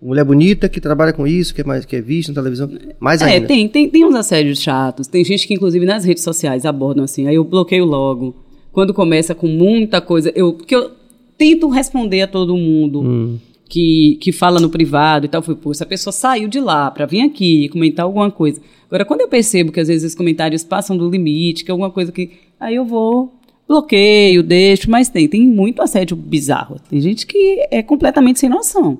Mulher 0.00 0.24
bonita 0.24 0.68
que 0.68 0.80
trabalha 0.80 1.12
com 1.12 1.26
isso, 1.26 1.52
que 1.54 1.60
é, 1.60 1.64
mais, 1.64 1.84
que 1.84 1.96
é 1.96 2.00
vista 2.00 2.30
na 2.32 2.40
televisão, 2.40 2.70
mais 3.00 3.20
É, 3.20 3.24
ainda. 3.26 3.46
tem, 3.48 3.68
tem, 3.68 3.88
tem 3.88 4.04
uns 4.04 4.14
assédios 4.14 4.60
chatos. 4.60 5.06
Tem 5.08 5.24
gente 5.24 5.46
que, 5.46 5.54
inclusive, 5.54 5.84
nas 5.84 6.04
redes 6.04 6.22
sociais 6.22 6.64
abordam 6.64 7.02
assim. 7.04 7.26
Aí 7.26 7.34
eu 7.34 7.42
bloqueio 7.44 7.84
logo. 7.84 8.36
Quando 8.72 8.94
começa 8.94 9.34
com 9.34 9.48
muita 9.48 10.00
coisa. 10.00 10.30
Eu, 10.36 10.52
porque 10.52 10.74
eu 10.76 10.92
tento 11.36 11.68
responder 11.68 12.22
a 12.22 12.26
todo 12.28 12.56
mundo. 12.56 13.00
Hum. 13.02 13.38
que, 13.68 14.16
que 14.22 14.32
fala 14.32 14.58
no 14.60 14.70
privado 14.70 15.26
e 15.26 15.28
tal. 15.28 15.42
Foi, 15.42 15.54
pô, 15.54 15.72
essa 15.72 15.84
pessoa 15.84 16.10
saiu 16.12 16.48
de 16.48 16.58
lá 16.58 16.90
para 16.90 17.04
vir 17.04 17.20
aqui 17.20 17.68
comentar 17.68 18.04
alguma 18.06 18.30
coisa. 18.30 18.60
Agora, 18.86 19.04
quando 19.04 19.20
eu 19.20 19.28
percebo 19.28 19.70
que 19.72 19.78
às 19.80 19.88
vezes 19.88 20.12
os 20.12 20.14
comentários 20.16 20.64
passam 20.64 20.96
do 20.96 21.10
limite, 21.10 21.64
que 21.64 21.70
é 21.70 21.72
alguma 21.72 21.90
coisa 21.90 22.10
que. 22.10 22.30
Aí 22.58 22.76
eu 22.76 22.86
vou, 22.86 23.34
bloqueio, 23.68 24.42
deixo, 24.42 24.90
mas 24.90 25.08
tem. 25.08 25.28
Tem 25.28 25.46
muito 25.46 25.82
assédio 25.82 26.16
bizarro. 26.16 26.80
Tem 26.88 27.00
gente 27.00 27.26
que 27.26 27.66
é 27.70 27.82
completamente 27.82 28.40
sem 28.40 28.48
noção. 28.48 28.98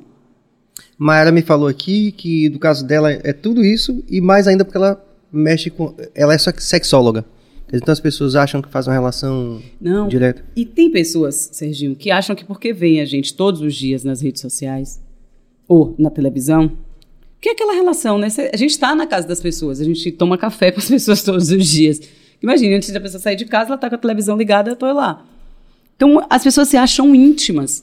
Mayara 0.99 1.33
me 1.33 1.43
falou 1.43 1.69
aqui 1.69 2.13
que 2.13 2.49
do 2.49 2.59
caso 2.59 2.87
dela 2.87 3.11
é 3.11 3.33
tudo 3.33 3.65
isso 3.65 4.05
e 4.09 4.21
mais 4.21 4.47
ainda 4.47 4.65
porque 4.65 4.77
ela 4.77 5.03
mexe 5.33 5.71
com. 5.71 5.95
Ela 6.15 6.35
é 6.35 6.39
sexóloga. 6.39 7.25
Então 7.73 7.93
as 7.93 8.01
pessoas 8.01 8.35
acham 8.35 8.63
que 8.63 8.69
faz 8.69 8.87
uma 8.87 8.95
relação 8.95 9.63
Não. 9.81 10.09
direta. 10.09 10.43
E 10.57 10.65
tem 10.65 10.91
pessoas, 10.91 11.51
Serginho, 11.53 11.95
que 11.95 12.11
acham 12.11 12.35
que 12.35 12.45
porque 12.45 12.73
vem 12.73 13.01
a 13.01 13.05
gente 13.05 13.35
todos 13.35 13.61
os 13.61 13.75
dias 13.75 14.05
nas 14.05 14.21
redes 14.23 14.41
sociais 14.41 15.01
ou 15.67 15.95
na 15.99 16.09
televisão, 16.09 16.73
que 17.41 17.51
é 17.51 17.53
aquela 17.53 17.75
relação, 17.75 18.19
né? 18.19 18.29
A 18.53 18.57
gente 18.57 18.71
está 18.71 18.95
na 18.95 19.07
casa 19.07 19.29
das 19.29 19.41
pessoas, 19.41 19.81
a 19.81 19.85
gente 19.85 20.11
toma 20.13 20.39
café 20.39 20.73
com 20.73 20.81
as 20.81 20.89
pessoas 20.89 21.23
todos 21.23 21.51
os 21.51 21.67
dias. 21.67 22.01
Imagina, 22.43 22.77
antes 22.77 22.91
da 22.93 23.01
pessoa 23.01 23.21
sair 23.21 23.37
de 23.37 23.45
casa, 23.45 23.69
ela 23.69 23.75
está 23.75 23.89
com 23.89 23.97
a 23.97 23.99
televisão 23.99 24.37
ligada, 24.37 24.71
eu 24.71 24.75
estou 24.75 24.93
lá. 24.93 25.25
Então 25.97 26.25
as 26.31 26.43
pessoas 26.45 26.69
se 26.69 26.77
acham 26.77 27.15
íntimas. 27.15 27.83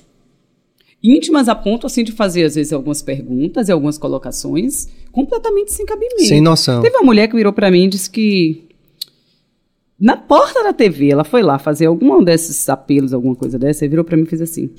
Íntimas 1.04 1.48
a 1.50 1.54
ponto 1.54 1.86
assim 1.86 2.04
de 2.04 2.12
fazer 2.12 2.46
às 2.46 2.56
vezes 2.56 2.74
algumas 2.74 3.02
perguntas 3.02 3.68
e 3.68 3.72
algumas 3.72 3.98
colocações 3.98 4.88
completamente 5.12 5.72
sem 5.72 5.86
cabimento. 5.86 6.24
Sem 6.24 6.42
noção. 6.42 6.82
Teve 6.82 6.96
uma 6.98 7.04
mulher 7.06 7.28
que 7.28 7.36
virou 7.36 7.54
para 7.54 7.70
mim 7.70 7.84
e 7.84 7.90
disse 7.90 8.10
que 8.10 8.66
na 10.00 10.18
porta 10.18 10.64
da 10.64 10.74
TV, 10.74 11.10
ela 11.10 11.24
foi 11.24 11.42
lá 11.42 11.58
fazer 11.58 11.86
algum 11.86 12.24
desses 12.24 12.68
apelos, 12.68 13.14
alguma 13.14 13.36
coisa 13.36 13.58
dessa, 13.58 13.86
e 13.86 13.88
virou 13.88 14.04
para 14.04 14.18
mim 14.18 14.24
e 14.24 14.28
fez 14.28 14.42
assim: 14.42 14.70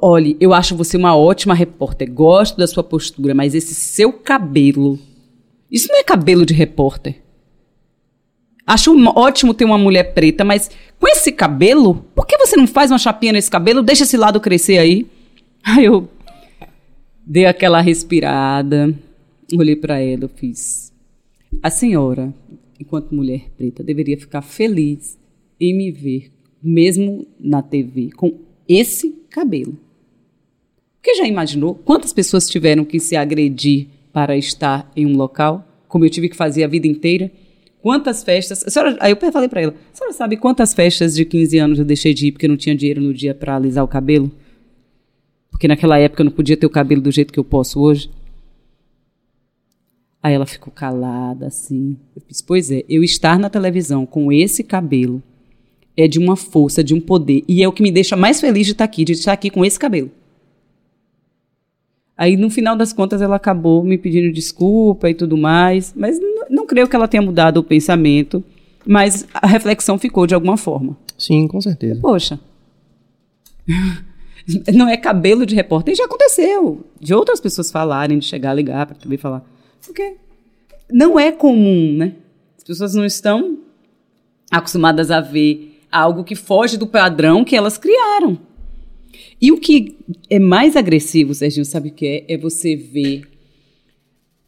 Olhe, 0.00 0.36
eu 0.40 0.52
acho 0.52 0.76
você 0.76 0.96
uma 0.96 1.16
ótima 1.16 1.54
repórter, 1.54 2.10
gosto 2.10 2.56
da 2.56 2.66
sua 2.66 2.82
postura, 2.82 3.34
mas 3.34 3.54
esse 3.54 3.74
seu 3.74 4.12
cabelo. 4.12 4.98
Isso 5.70 5.88
não 5.88 5.98
é 5.98 6.02
cabelo 6.02 6.46
de 6.46 6.54
repórter. 6.54 7.23
Acho 8.66 8.96
ótimo 9.14 9.52
ter 9.52 9.64
uma 9.64 9.78
mulher 9.78 10.14
preta, 10.14 10.44
mas 10.44 10.70
com 10.98 11.06
esse 11.08 11.30
cabelo, 11.30 12.04
por 12.14 12.26
que 12.26 12.38
você 12.38 12.56
não 12.56 12.66
faz 12.66 12.90
uma 12.90 12.98
chapinha 12.98 13.32
nesse 13.32 13.50
cabelo? 13.50 13.82
Deixa 13.82 14.04
esse 14.04 14.16
lado 14.16 14.40
crescer 14.40 14.78
aí. 14.78 15.06
Aí 15.66 15.86
eu 15.86 16.08
dei 17.24 17.46
aquela 17.46 17.80
respirada, 17.80 18.94
olhei 19.56 19.74
para 19.74 19.98
ela, 19.98 20.24
eu 20.24 20.28
fiz. 20.28 20.92
A 21.62 21.70
senhora 21.70 22.34
enquanto 22.78 23.14
mulher 23.14 23.50
preta, 23.56 23.82
deveria 23.82 24.18
ficar 24.18 24.42
feliz 24.42 25.18
em 25.60 25.76
me 25.76 25.90
ver, 25.90 26.30
mesmo 26.62 27.26
na 27.38 27.62
TV, 27.62 28.10
com 28.14 28.38
esse 28.68 29.10
cabelo. 29.30 29.78
Porque 30.96 31.14
já 31.14 31.26
imaginou 31.26 31.74
quantas 31.74 32.12
pessoas 32.12 32.48
tiveram 32.48 32.84
que 32.84 32.98
se 32.98 33.16
agredir 33.16 33.88
para 34.12 34.36
estar 34.36 34.90
em 34.96 35.06
um 35.06 35.16
local, 35.16 35.66
como 35.88 36.04
eu 36.04 36.10
tive 36.10 36.28
que 36.28 36.36
fazer 36.36 36.64
a 36.64 36.68
vida 36.68 36.86
inteira? 36.86 37.30
Quantas 37.84 38.24
festas. 38.24 38.64
Senhora, 38.66 38.96
aí 38.98 39.12
eu 39.12 39.30
falei 39.30 39.46
para 39.46 39.60
ela: 39.60 39.74
a 39.92 39.94
senhora 39.94 40.14
sabe 40.14 40.38
quantas 40.38 40.72
festas 40.72 41.14
de 41.14 41.22
15 41.22 41.58
anos 41.58 41.78
eu 41.78 41.84
deixei 41.84 42.14
de 42.14 42.28
ir 42.28 42.32
porque 42.32 42.48
não 42.48 42.56
tinha 42.56 42.74
dinheiro 42.74 42.98
no 43.02 43.12
dia 43.12 43.34
para 43.34 43.56
alisar 43.56 43.84
o 43.84 43.88
cabelo? 43.88 44.32
Porque 45.50 45.68
naquela 45.68 45.98
época 45.98 46.22
eu 46.22 46.24
não 46.24 46.32
podia 46.32 46.56
ter 46.56 46.64
o 46.64 46.70
cabelo 46.70 47.02
do 47.02 47.12
jeito 47.12 47.30
que 47.30 47.38
eu 47.38 47.44
posso 47.44 47.78
hoje. 47.78 48.08
Aí 50.22 50.32
ela 50.32 50.46
ficou 50.46 50.72
calada, 50.72 51.48
assim. 51.48 51.98
Eu 52.16 52.22
disse, 52.26 52.42
pois 52.42 52.70
é, 52.70 52.84
eu 52.88 53.04
estar 53.04 53.38
na 53.38 53.50
televisão 53.50 54.06
com 54.06 54.32
esse 54.32 54.64
cabelo 54.64 55.22
é 55.94 56.08
de 56.08 56.18
uma 56.18 56.36
força, 56.36 56.82
de 56.82 56.94
um 56.94 57.00
poder. 57.02 57.44
E 57.46 57.62
é 57.62 57.68
o 57.68 57.72
que 57.72 57.82
me 57.82 57.92
deixa 57.92 58.16
mais 58.16 58.40
feliz 58.40 58.64
de 58.64 58.72
estar 58.72 58.84
aqui, 58.84 59.04
de 59.04 59.12
estar 59.12 59.34
aqui 59.34 59.50
com 59.50 59.62
esse 59.62 59.78
cabelo. 59.78 60.10
Aí, 62.16 62.34
no 62.34 62.48
final 62.48 62.76
das 62.76 62.94
contas, 62.94 63.20
ela 63.20 63.36
acabou 63.36 63.84
me 63.84 63.98
pedindo 63.98 64.32
desculpa 64.32 65.10
e 65.10 65.14
tudo 65.14 65.36
mais. 65.36 65.92
Mas 65.94 66.18
não, 66.50 66.66
creio 66.66 66.88
que 66.88 66.96
ela 66.96 67.08
tenha 67.08 67.22
mudado 67.22 67.58
o 67.58 67.64
pensamento. 67.64 68.42
Mas 68.86 69.26
a 69.32 69.46
reflexão 69.46 69.98
ficou 69.98 70.26
de 70.26 70.34
alguma 70.34 70.56
forma. 70.56 70.96
Sim, 71.16 71.48
com 71.48 71.60
certeza. 71.60 72.00
Poxa. 72.00 72.38
Não 74.74 74.86
é 74.86 74.96
cabelo 74.96 75.46
de 75.46 75.54
repórter. 75.54 75.94
E 75.94 75.96
já 75.96 76.04
aconteceu. 76.04 76.84
De 77.00 77.14
outras 77.14 77.40
pessoas 77.40 77.70
falarem, 77.70 78.18
de 78.18 78.26
chegar 78.26 78.50
a 78.50 78.54
ligar 78.54 78.86
para 78.86 78.96
também 78.96 79.16
falar. 79.16 79.42
Porque 79.86 80.16
não 80.90 81.18
é 81.18 81.32
comum, 81.32 81.94
né? 81.94 82.14
As 82.58 82.64
pessoas 82.64 82.94
não 82.94 83.06
estão 83.06 83.58
acostumadas 84.50 85.10
a 85.10 85.20
ver 85.20 85.80
algo 85.90 86.24
que 86.24 86.34
foge 86.34 86.76
do 86.76 86.86
padrão 86.86 87.44
que 87.44 87.56
elas 87.56 87.78
criaram. 87.78 88.38
E 89.40 89.50
o 89.52 89.58
que 89.58 89.96
é 90.28 90.38
mais 90.38 90.76
agressivo, 90.76 91.34
Serginho, 91.34 91.64
sabe 91.64 91.88
o 91.88 91.92
que 91.92 92.06
é? 92.06 92.34
É 92.34 92.36
você 92.36 92.76
ver 92.76 93.22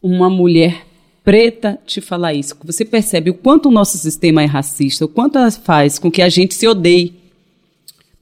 uma 0.01 0.29
mulher 0.29 0.85
preta 1.27 1.77
te 1.85 1.99
falar 1.99 2.33
isso. 2.33 2.55
Você 2.63 2.85
percebe 2.85 3.29
o 3.29 3.33
quanto 3.33 3.67
o 3.67 3.71
nosso 3.71 3.97
sistema 3.97 4.41
é 4.41 4.45
racista, 4.45 5.03
o 5.03 5.09
quanto 5.09 5.37
ela 5.37 5.51
faz 5.51 5.99
com 5.99 6.09
que 6.09 6.21
a 6.21 6.29
gente 6.29 6.55
se 6.55 6.65
odeie. 6.65 7.15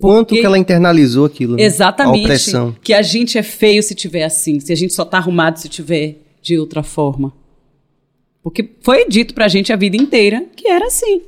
Quanto 0.02 0.34
que 0.34 0.44
ela 0.44 0.58
internalizou 0.58 1.24
aquilo. 1.24 1.56
Né? 1.56 1.62
Exatamente. 1.62 2.22
A 2.22 2.24
opressão. 2.24 2.76
Que 2.82 2.96
a 2.96 3.04
gente 3.04 3.38
é 3.38 3.44
feio 3.44 3.84
se 3.84 3.94
tiver 3.94 4.24
assim, 4.24 4.60
se 4.60 4.74
a 4.74 4.76
gente 4.76 4.92
só 4.92 5.06
tá 5.06 5.20
arrumado 5.20 5.60
se 5.60 5.70
tiver 5.70 6.18
de 6.42 6.58
outra 6.58 6.82
forma. 6.82 7.32
Porque 8.42 8.72
foi 8.82 9.08
dito 9.08 9.36
pra 9.36 9.48
gente 9.48 9.72
a 9.72 9.76
vida 9.76 9.96
inteira 9.96 10.44
que 10.56 10.68
era 10.68 10.88
assim. 10.88 11.22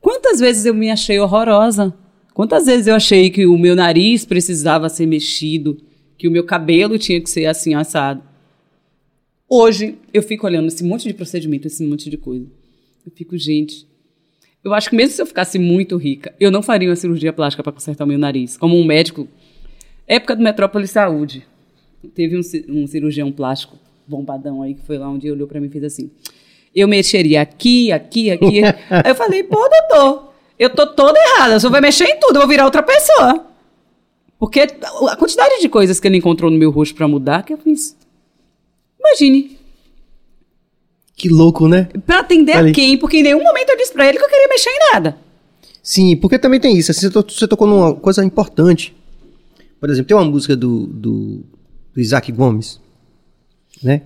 Quantas 0.00 0.40
vezes 0.40 0.66
eu 0.66 0.74
me 0.74 0.90
achei 0.90 1.20
horrorosa? 1.20 1.94
Quantas 2.34 2.66
vezes 2.66 2.88
eu 2.88 2.96
achei 2.96 3.30
que 3.30 3.46
o 3.46 3.56
meu 3.56 3.76
nariz 3.76 4.24
precisava 4.24 4.88
ser 4.88 5.06
mexido, 5.06 5.78
que 6.18 6.26
o 6.26 6.32
meu 6.32 6.42
cabelo 6.42 6.98
tinha 6.98 7.20
que 7.20 7.30
ser 7.30 7.46
assim 7.46 7.74
assado? 7.74 8.22
Hoje 9.48 9.96
eu 10.12 10.22
fico 10.22 10.46
olhando 10.46 10.66
esse 10.66 10.82
monte 10.82 11.06
de 11.06 11.14
procedimento, 11.14 11.66
esse 11.66 11.84
monte 11.84 12.10
de 12.10 12.16
coisa. 12.16 12.46
Eu 13.04 13.12
fico, 13.14 13.38
gente, 13.38 13.86
eu 14.64 14.74
acho 14.74 14.90
que 14.90 14.96
mesmo 14.96 15.14
se 15.14 15.22
eu 15.22 15.26
ficasse 15.26 15.58
muito 15.58 15.96
rica, 15.96 16.34
eu 16.40 16.50
não 16.50 16.62
faria 16.62 16.88
uma 16.88 16.96
cirurgia 16.96 17.32
plástica 17.32 17.62
para 17.62 17.72
consertar 17.72 18.04
o 18.04 18.08
meu 18.08 18.18
nariz. 18.18 18.56
Como 18.56 18.76
um 18.76 18.84
médico, 18.84 19.28
época 20.06 20.34
do 20.34 20.42
Metrópole 20.42 20.88
Saúde, 20.88 21.46
teve 22.14 22.36
um, 22.36 22.40
um 22.68 22.86
cirurgião 22.88 23.30
plástico 23.30 23.78
bombadão 24.06 24.62
aí, 24.62 24.74
que 24.74 24.82
foi 24.82 24.98
lá 24.98 25.08
um 25.08 25.18
dia, 25.18 25.32
olhou 25.32 25.46
para 25.46 25.60
mim 25.60 25.68
e 25.68 25.70
fez 25.70 25.84
assim. 25.84 26.10
Eu 26.74 26.88
mexeria 26.88 27.40
aqui, 27.42 27.92
aqui, 27.92 28.30
aqui. 28.30 28.64
aí 28.90 29.10
eu 29.10 29.14
falei, 29.14 29.44
pô, 29.44 29.68
doutor, 29.68 30.32
eu 30.58 30.70
tô 30.70 30.86
toda 30.88 31.18
errada, 31.18 31.56
o 31.56 31.60
senhor 31.60 31.70
vai 31.70 31.80
mexer 31.80 32.04
em 32.04 32.18
tudo, 32.18 32.36
eu 32.36 32.40
vou 32.40 32.48
virar 32.48 32.64
outra 32.64 32.82
pessoa. 32.82 33.46
Porque 34.38 34.60
a 34.60 35.16
quantidade 35.16 35.60
de 35.60 35.68
coisas 35.68 36.00
que 36.00 36.08
ele 36.08 36.18
encontrou 36.18 36.50
no 36.50 36.58
meu 36.58 36.70
rosto 36.70 36.94
para 36.96 37.06
mudar, 37.06 37.44
que 37.44 37.52
eu 37.52 37.58
fiz. 37.58 37.96
Imagine. 39.06 39.56
Que 41.16 41.28
louco, 41.28 41.66
né? 41.66 41.88
Pra 42.04 42.20
atender 42.20 42.56
a 42.56 42.70
quem? 42.72 42.98
Porque 42.98 43.18
em 43.18 43.22
nenhum 43.22 43.42
momento 43.42 43.70
eu 43.70 43.76
disse 43.76 43.92
pra 43.92 44.06
ele 44.06 44.18
que 44.18 44.24
eu 44.24 44.28
queria 44.28 44.48
mexer 44.48 44.68
em 44.68 44.92
nada. 44.92 45.16
Sim, 45.82 46.16
porque 46.16 46.38
também 46.38 46.60
tem 46.60 46.76
isso. 46.76 46.90
Assim, 46.90 47.08
você 47.08 47.48
tocou 47.48 47.66
numa 47.66 47.94
coisa 47.94 48.22
importante. 48.24 48.94
Por 49.80 49.88
exemplo, 49.88 50.08
tem 50.08 50.16
uma 50.16 50.24
música 50.24 50.54
do, 50.54 50.86
do, 50.86 51.44
do 51.94 52.00
Isaac 52.00 52.30
Gomes, 52.32 52.80
né? 53.82 54.02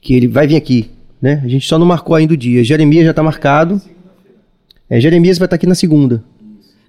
Que 0.00 0.14
ele 0.14 0.26
vai 0.26 0.46
vir 0.46 0.56
aqui, 0.56 0.90
né? 1.20 1.40
A 1.44 1.48
gente 1.48 1.68
só 1.68 1.78
não 1.78 1.86
marcou 1.86 2.16
ainda 2.16 2.34
o 2.34 2.36
dia. 2.36 2.64
Jeremias 2.64 3.04
já 3.04 3.10
está 3.10 3.22
marcado. 3.22 3.80
É, 4.90 5.00
Jeremias 5.00 5.38
vai 5.38 5.46
estar 5.46 5.56
tá 5.56 5.56
aqui 5.56 5.66
na 5.66 5.74
segunda. 5.74 6.24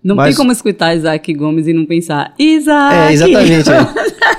Não 0.04 0.16
Mas... 0.16 0.30
tem 0.30 0.38
como 0.38 0.52
escutar 0.52 0.96
Isaac 0.96 1.34
Gomes 1.34 1.68
e 1.68 1.74
não 1.74 1.86
pensar, 1.86 2.34
Isaac! 2.40 2.96
É, 2.96 3.14
exatamente. 3.14 3.70
é. 3.70 3.84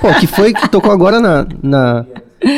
Pô, 0.01 0.19
que 0.19 0.27
foi 0.27 0.53
que 0.53 0.67
tocou 0.69 0.91
agora 0.91 1.19
na, 1.19 1.47
na 1.61 2.05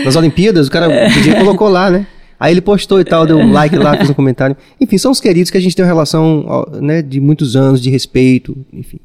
nas 0.05 0.15
Olimpíadas, 0.15 0.67
o 0.67 0.71
cara 0.71 0.91
é. 0.91 1.09
colocou 1.39 1.69
lá, 1.69 1.89
né? 1.89 2.07
Aí 2.39 2.53
ele 2.53 2.61
postou 2.61 2.99
e 2.99 3.05
tal, 3.05 3.25
deu 3.25 3.37
um 3.37 3.51
like 3.51 3.75
lá, 3.77 3.95
fez 3.95 4.09
um 4.09 4.13
comentário. 4.13 4.57
Enfim, 4.79 4.97
são 4.97 5.11
os 5.11 5.21
queridos 5.21 5.49
que 5.49 5.57
a 5.57 5.61
gente 5.61 5.75
tem 5.75 5.83
uma 5.83 5.87
relação 5.87 6.67
né, 6.81 7.01
de 7.01 7.21
muitos 7.21 7.55
anos, 7.55 7.81
de 7.81 7.89
respeito, 7.89 8.57
enfim. 8.73 8.99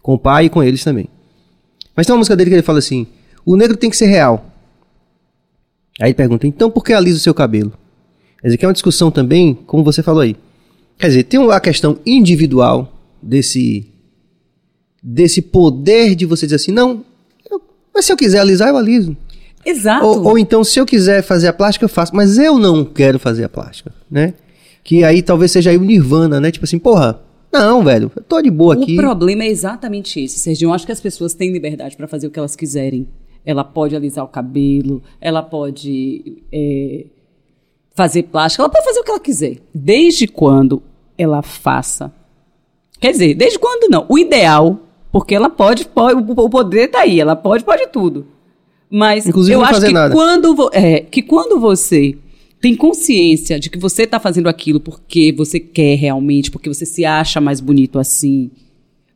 Com 0.00 0.14
o 0.14 0.18
pai 0.18 0.46
e 0.46 0.48
com 0.48 0.62
eles 0.62 0.82
também. 0.82 1.08
Mas 1.94 2.06
tem 2.06 2.14
uma 2.14 2.18
música 2.18 2.34
dele 2.34 2.48
que 2.48 2.56
ele 2.56 2.62
fala 2.62 2.78
assim: 2.78 3.06
o 3.44 3.56
negro 3.56 3.76
tem 3.76 3.90
que 3.90 3.96
ser 3.96 4.06
real. 4.06 4.46
Aí 6.00 6.14
pergunta, 6.14 6.46
então 6.46 6.70
por 6.70 6.82
que 6.82 6.94
alisa 6.94 7.18
o 7.18 7.20
seu 7.20 7.34
cabelo? 7.34 7.72
Quer 8.40 8.46
dizer, 8.46 8.56
que 8.56 8.64
é 8.64 8.68
uma 8.68 8.72
discussão 8.72 9.10
também, 9.10 9.52
como 9.66 9.84
você 9.84 10.02
falou 10.02 10.22
aí. 10.22 10.34
Quer 10.96 11.08
dizer, 11.08 11.24
tem 11.24 11.50
a 11.50 11.60
questão 11.60 11.98
individual 12.06 12.90
desse 13.22 13.86
desse 15.02 15.40
poder 15.40 16.14
de 16.14 16.26
você 16.26 16.46
dizer 16.46 16.56
assim, 16.56 16.72
não, 16.72 17.04
eu, 17.50 17.60
mas 17.92 18.04
se 18.04 18.12
eu 18.12 18.16
quiser 18.16 18.38
alisar, 18.38 18.68
eu 18.68 18.76
aliso. 18.76 19.16
Exato. 19.64 20.04
Ou, 20.04 20.28
ou, 20.28 20.38
então, 20.38 20.64
se 20.64 20.78
eu 20.78 20.86
quiser 20.86 21.22
fazer 21.22 21.48
a 21.48 21.52
plástica, 21.52 21.84
eu 21.84 21.88
faço, 21.88 22.14
mas 22.14 22.38
eu 22.38 22.58
não 22.58 22.84
quero 22.84 23.18
fazer 23.18 23.44
a 23.44 23.48
plástica, 23.48 23.92
né? 24.10 24.34
Que 24.82 25.04
aí 25.04 25.22
talvez 25.22 25.52
seja 25.52 25.70
aí 25.70 25.76
o 25.76 25.82
nirvana, 25.82 26.40
né? 26.40 26.50
Tipo 26.50 26.64
assim, 26.64 26.78
porra, 26.78 27.20
não, 27.52 27.82
velho, 27.82 28.10
eu 28.16 28.22
tô 28.22 28.40
de 28.40 28.50
boa 28.50 28.74
aqui. 28.74 28.94
O 28.94 28.96
problema 28.96 29.44
é 29.44 29.48
exatamente 29.48 30.18
esse, 30.20 30.38
Serginho. 30.38 30.70
Eu 30.70 30.74
acho 30.74 30.86
que 30.86 30.92
as 30.92 31.00
pessoas 31.00 31.34
têm 31.34 31.52
liberdade 31.52 31.96
para 31.96 32.08
fazer 32.08 32.26
o 32.26 32.30
que 32.30 32.38
elas 32.38 32.56
quiserem 32.56 33.06
ela 33.44 33.64
pode 33.64 33.96
alisar 33.96 34.24
o 34.24 34.28
cabelo, 34.28 35.02
ela 35.20 35.42
pode 35.42 36.42
é, 36.52 37.06
fazer 37.94 38.24
plástica, 38.24 38.62
ela 38.62 38.70
pode 38.70 38.84
fazer 38.84 39.00
o 39.00 39.04
que 39.04 39.10
ela 39.10 39.20
quiser, 39.20 39.56
desde 39.74 40.26
quando 40.26 40.82
ela 41.16 41.42
faça. 41.42 42.12
Quer 42.98 43.12
dizer, 43.12 43.34
desde 43.34 43.58
quando 43.58 43.90
não? 43.90 44.04
O 44.08 44.18
ideal 44.18 44.78
Porque 45.10 45.34
ela 45.34 45.48
pode, 45.48 45.86
pode 45.86 46.20
o 46.20 46.50
poder 46.50 46.88
tá 46.88 47.00
aí, 47.00 47.18
ela 47.18 47.34
pode, 47.34 47.64
pode 47.64 47.86
tudo. 47.88 48.26
Mas 48.90 49.26
Inclusive 49.26 49.54
eu 49.54 49.64
acho 49.64 49.80
que 49.80 49.92
nada. 49.92 50.12
quando, 50.12 50.70
é, 50.72 51.00
que 51.00 51.22
quando 51.22 51.60
você 51.60 52.16
tem 52.60 52.74
consciência 52.74 53.58
de 53.58 53.70
que 53.70 53.78
você 53.78 54.02
está 54.02 54.18
fazendo 54.18 54.48
aquilo 54.48 54.80
porque 54.80 55.32
você 55.32 55.60
quer 55.60 55.96
realmente, 55.96 56.50
porque 56.50 56.68
você 56.68 56.84
se 56.84 57.04
acha 57.04 57.40
mais 57.40 57.60
bonito 57.60 57.98
assim, 57.98 58.50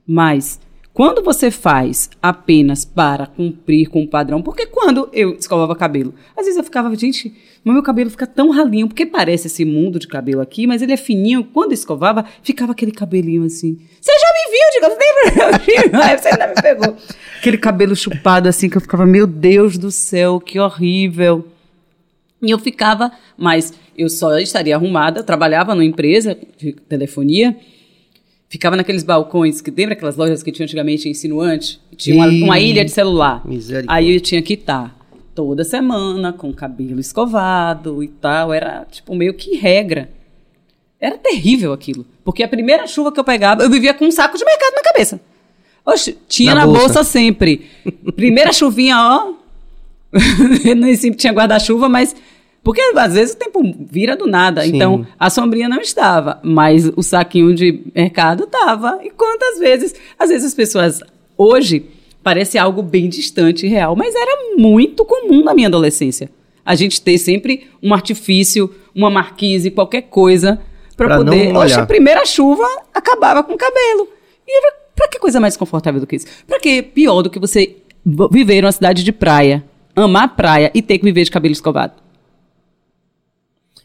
mas 0.06 0.60
quando 0.94 1.24
você 1.24 1.50
faz 1.50 2.08
apenas 2.22 2.84
para 2.84 3.26
cumprir 3.26 3.88
com 3.88 4.04
o 4.04 4.08
padrão, 4.08 4.40
porque 4.40 4.64
quando 4.64 5.10
eu 5.12 5.34
escovava 5.34 5.74
cabelo, 5.74 6.14
às 6.36 6.44
vezes 6.44 6.56
eu 6.56 6.62
ficava, 6.62 6.94
gente, 6.94 7.34
mas 7.64 7.74
meu 7.74 7.82
cabelo 7.82 8.10
fica 8.10 8.28
tão 8.28 8.50
ralinho, 8.50 8.86
porque 8.86 9.04
parece 9.04 9.48
esse 9.48 9.64
mundo 9.64 9.98
de 9.98 10.06
cabelo 10.06 10.40
aqui, 10.40 10.68
mas 10.68 10.82
ele 10.82 10.92
é 10.92 10.96
fininho. 10.96 11.42
Quando 11.52 11.72
escovava, 11.72 12.24
ficava 12.44 12.70
aquele 12.70 12.92
cabelinho 12.92 13.42
assim. 13.42 13.76
Você 14.00 14.12
já 14.12 14.28
me 14.34 14.52
viu, 14.52 14.70
diga, 14.72 15.58
lembra? 15.82 16.14
Você 16.16 16.28
ainda 16.28 16.46
me 16.46 16.54
pegou. 16.54 16.96
Aquele 17.40 17.58
cabelo 17.58 17.96
chupado 17.96 18.48
assim, 18.48 18.70
que 18.70 18.76
eu 18.76 18.80
ficava, 18.80 19.04
meu 19.04 19.26
Deus 19.26 19.76
do 19.76 19.90
céu, 19.90 20.38
que 20.38 20.60
horrível. 20.60 21.44
E 22.40 22.52
eu 22.52 22.58
ficava, 22.58 23.10
mas 23.36 23.72
eu 23.98 24.08
só 24.08 24.38
estaria 24.38 24.76
arrumada, 24.76 25.24
trabalhava 25.24 25.74
numa 25.74 25.84
empresa 25.84 26.38
de 26.56 26.72
telefonia, 26.72 27.56
ficava 28.54 28.76
naqueles 28.76 29.02
balcões, 29.02 29.60
que 29.60 29.68
lembra 29.68 29.94
aquelas 29.94 30.16
lojas 30.16 30.40
que 30.44 30.52
tinha 30.52 30.64
antigamente 30.64 31.08
insinuante? 31.08 31.80
Tinha 31.96 32.14
uma, 32.14 32.28
uma 32.28 32.60
ilha 32.60 32.84
de 32.84 32.90
celular. 32.92 33.42
Aí 33.88 34.14
eu 34.14 34.20
tinha 34.20 34.40
que 34.40 34.54
estar 34.54 34.96
toda 35.34 35.64
semana 35.64 36.32
com 36.32 36.50
o 36.50 36.54
cabelo 36.54 37.00
escovado 37.00 38.00
e 38.00 38.06
tal, 38.06 38.52
era 38.52 38.86
tipo 38.88 39.12
meio 39.16 39.34
que 39.34 39.56
regra. 39.56 40.08
Era 41.00 41.18
terrível 41.18 41.72
aquilo, 41.72 42.06
porque 42.24 42.44
a 42.44 42.48
primeira 42.48 42.86
chuva 42.86 43.10
que 43.10 43.18
eu 43.18 43.24
pegava, 43.24 43.64
eu 43.64 43.68
vivia 43.70 43.92
com 43.92 44.04
um 44.06 44.12
saco 44.12 44.38
de 44.38 44.44
mercado 44.44 44.74
na 44.76 44.82
cabeça. 44.82 45.20
Oxe, 45.84 46.16
tinha 46.28 46.54
Na 46.54 46.60
na, 46.60 46.66
bolsa. 46.66 46.80
bolsa. 46.82 47.04
sempre. 47.04 47.66
Primeira 48.14 48.52
chuvinha, 48.52 48.96
ó, 48.96 49.34
eu 50.64 50.76
nem 50.76 50.94
sempre 50.94 51.18
tinha 51.18 51.32
guarda-chuva, 51.32 51.88
mas. 51.88 52.14
Porque 52.64 52.80
às 52.96 53.14
vezes 53.14 53.34
o 53.34 53.38
tempo 53.38 53.60
vira 53.78 54.16
do 54.16 54.26
nada. 54.26 54.62
Sim. 54.62 54.74
Então 54.74 55.06
a 55.18 55.28
sombrinha 55.30 55.68
não 55.68 55.80
estava, 55.80 56.40
mas 56.42 56.90
o 56.96 57.02
saquinho 57.02 57.54
de 57.54 57.82
mercado 57.94 58.44
estava. 58.44 58.98
E 59.04 59.10
quantas 59.10 59.58
vezes? 59.58 59.94
Às 60.18 60.30
vezes 60.30 60.46
as 60.46 60.54
pessoas. 60.54 61.00
Hoje 61.36 61.84
parece 62.22 62.56
algo 62.56 62.82
bem 62.82 63.08
distante 63.08 63.66
e 63.66 63.68
real, 63.68 63.94
mas 63.94 64.14
era 64.14 64.56
muito 64.56 65.04
comum 65.04 65.44
na 65.44 65.52
minha 65.52 65.68
adolescência. 65.68 66.30
A 66.64 66.74
gente 66.74 67.00
ter 67.02 67.18
sempre 67.18 67.68
um 67.82 67.92
artifício, 67.92 68.74
uma 68.94 69.10
marquise, 69.10 69.70
qualquer 69.70 70.02
coisa 70.02 70.58
Pra 70.96 71.08
para 71.08 71.16
poder. 71.18 71.54
Oxe, 71.56 71.74
a 71.74 71.86
primeira 71.86 72.24
chuva 72.24 72.64
acabava 72.92 73.42
com 73.42 73.54
o 73.54 73.58
cabelo. 73.58 74.08
E 74.46 74.58
era, 74.58 74.74
pra 74.94 75.08
que 75.08 75.18
coisa 75.18 75.40
mais 75.40 75.56
confortável 75.56 76.00
do 76.00 76.06
que 76.06 76.16
isso? 76.16 76.26
Pra 76.46 76.60
que 76.60 76.82
pior 76.82 77.22
do 77.22 77.30
que 77.30 77.38
você 77.38 77.76
viver 78.30 78.62
numa 78.62 78.72
cidade 78.72 79.02
de 79.02 79.12
praia, 79.12 79.64
amar 79.96 80.24
a 80.24 80.28
praia 80.28 80.70
e 80.74 80.82
ter 80.82 80.98
que 80.98 81.04
viver 81.04 81.24
de 81.24 81.30
cabelo 81.30 81.52
escovado? 81.52 82.03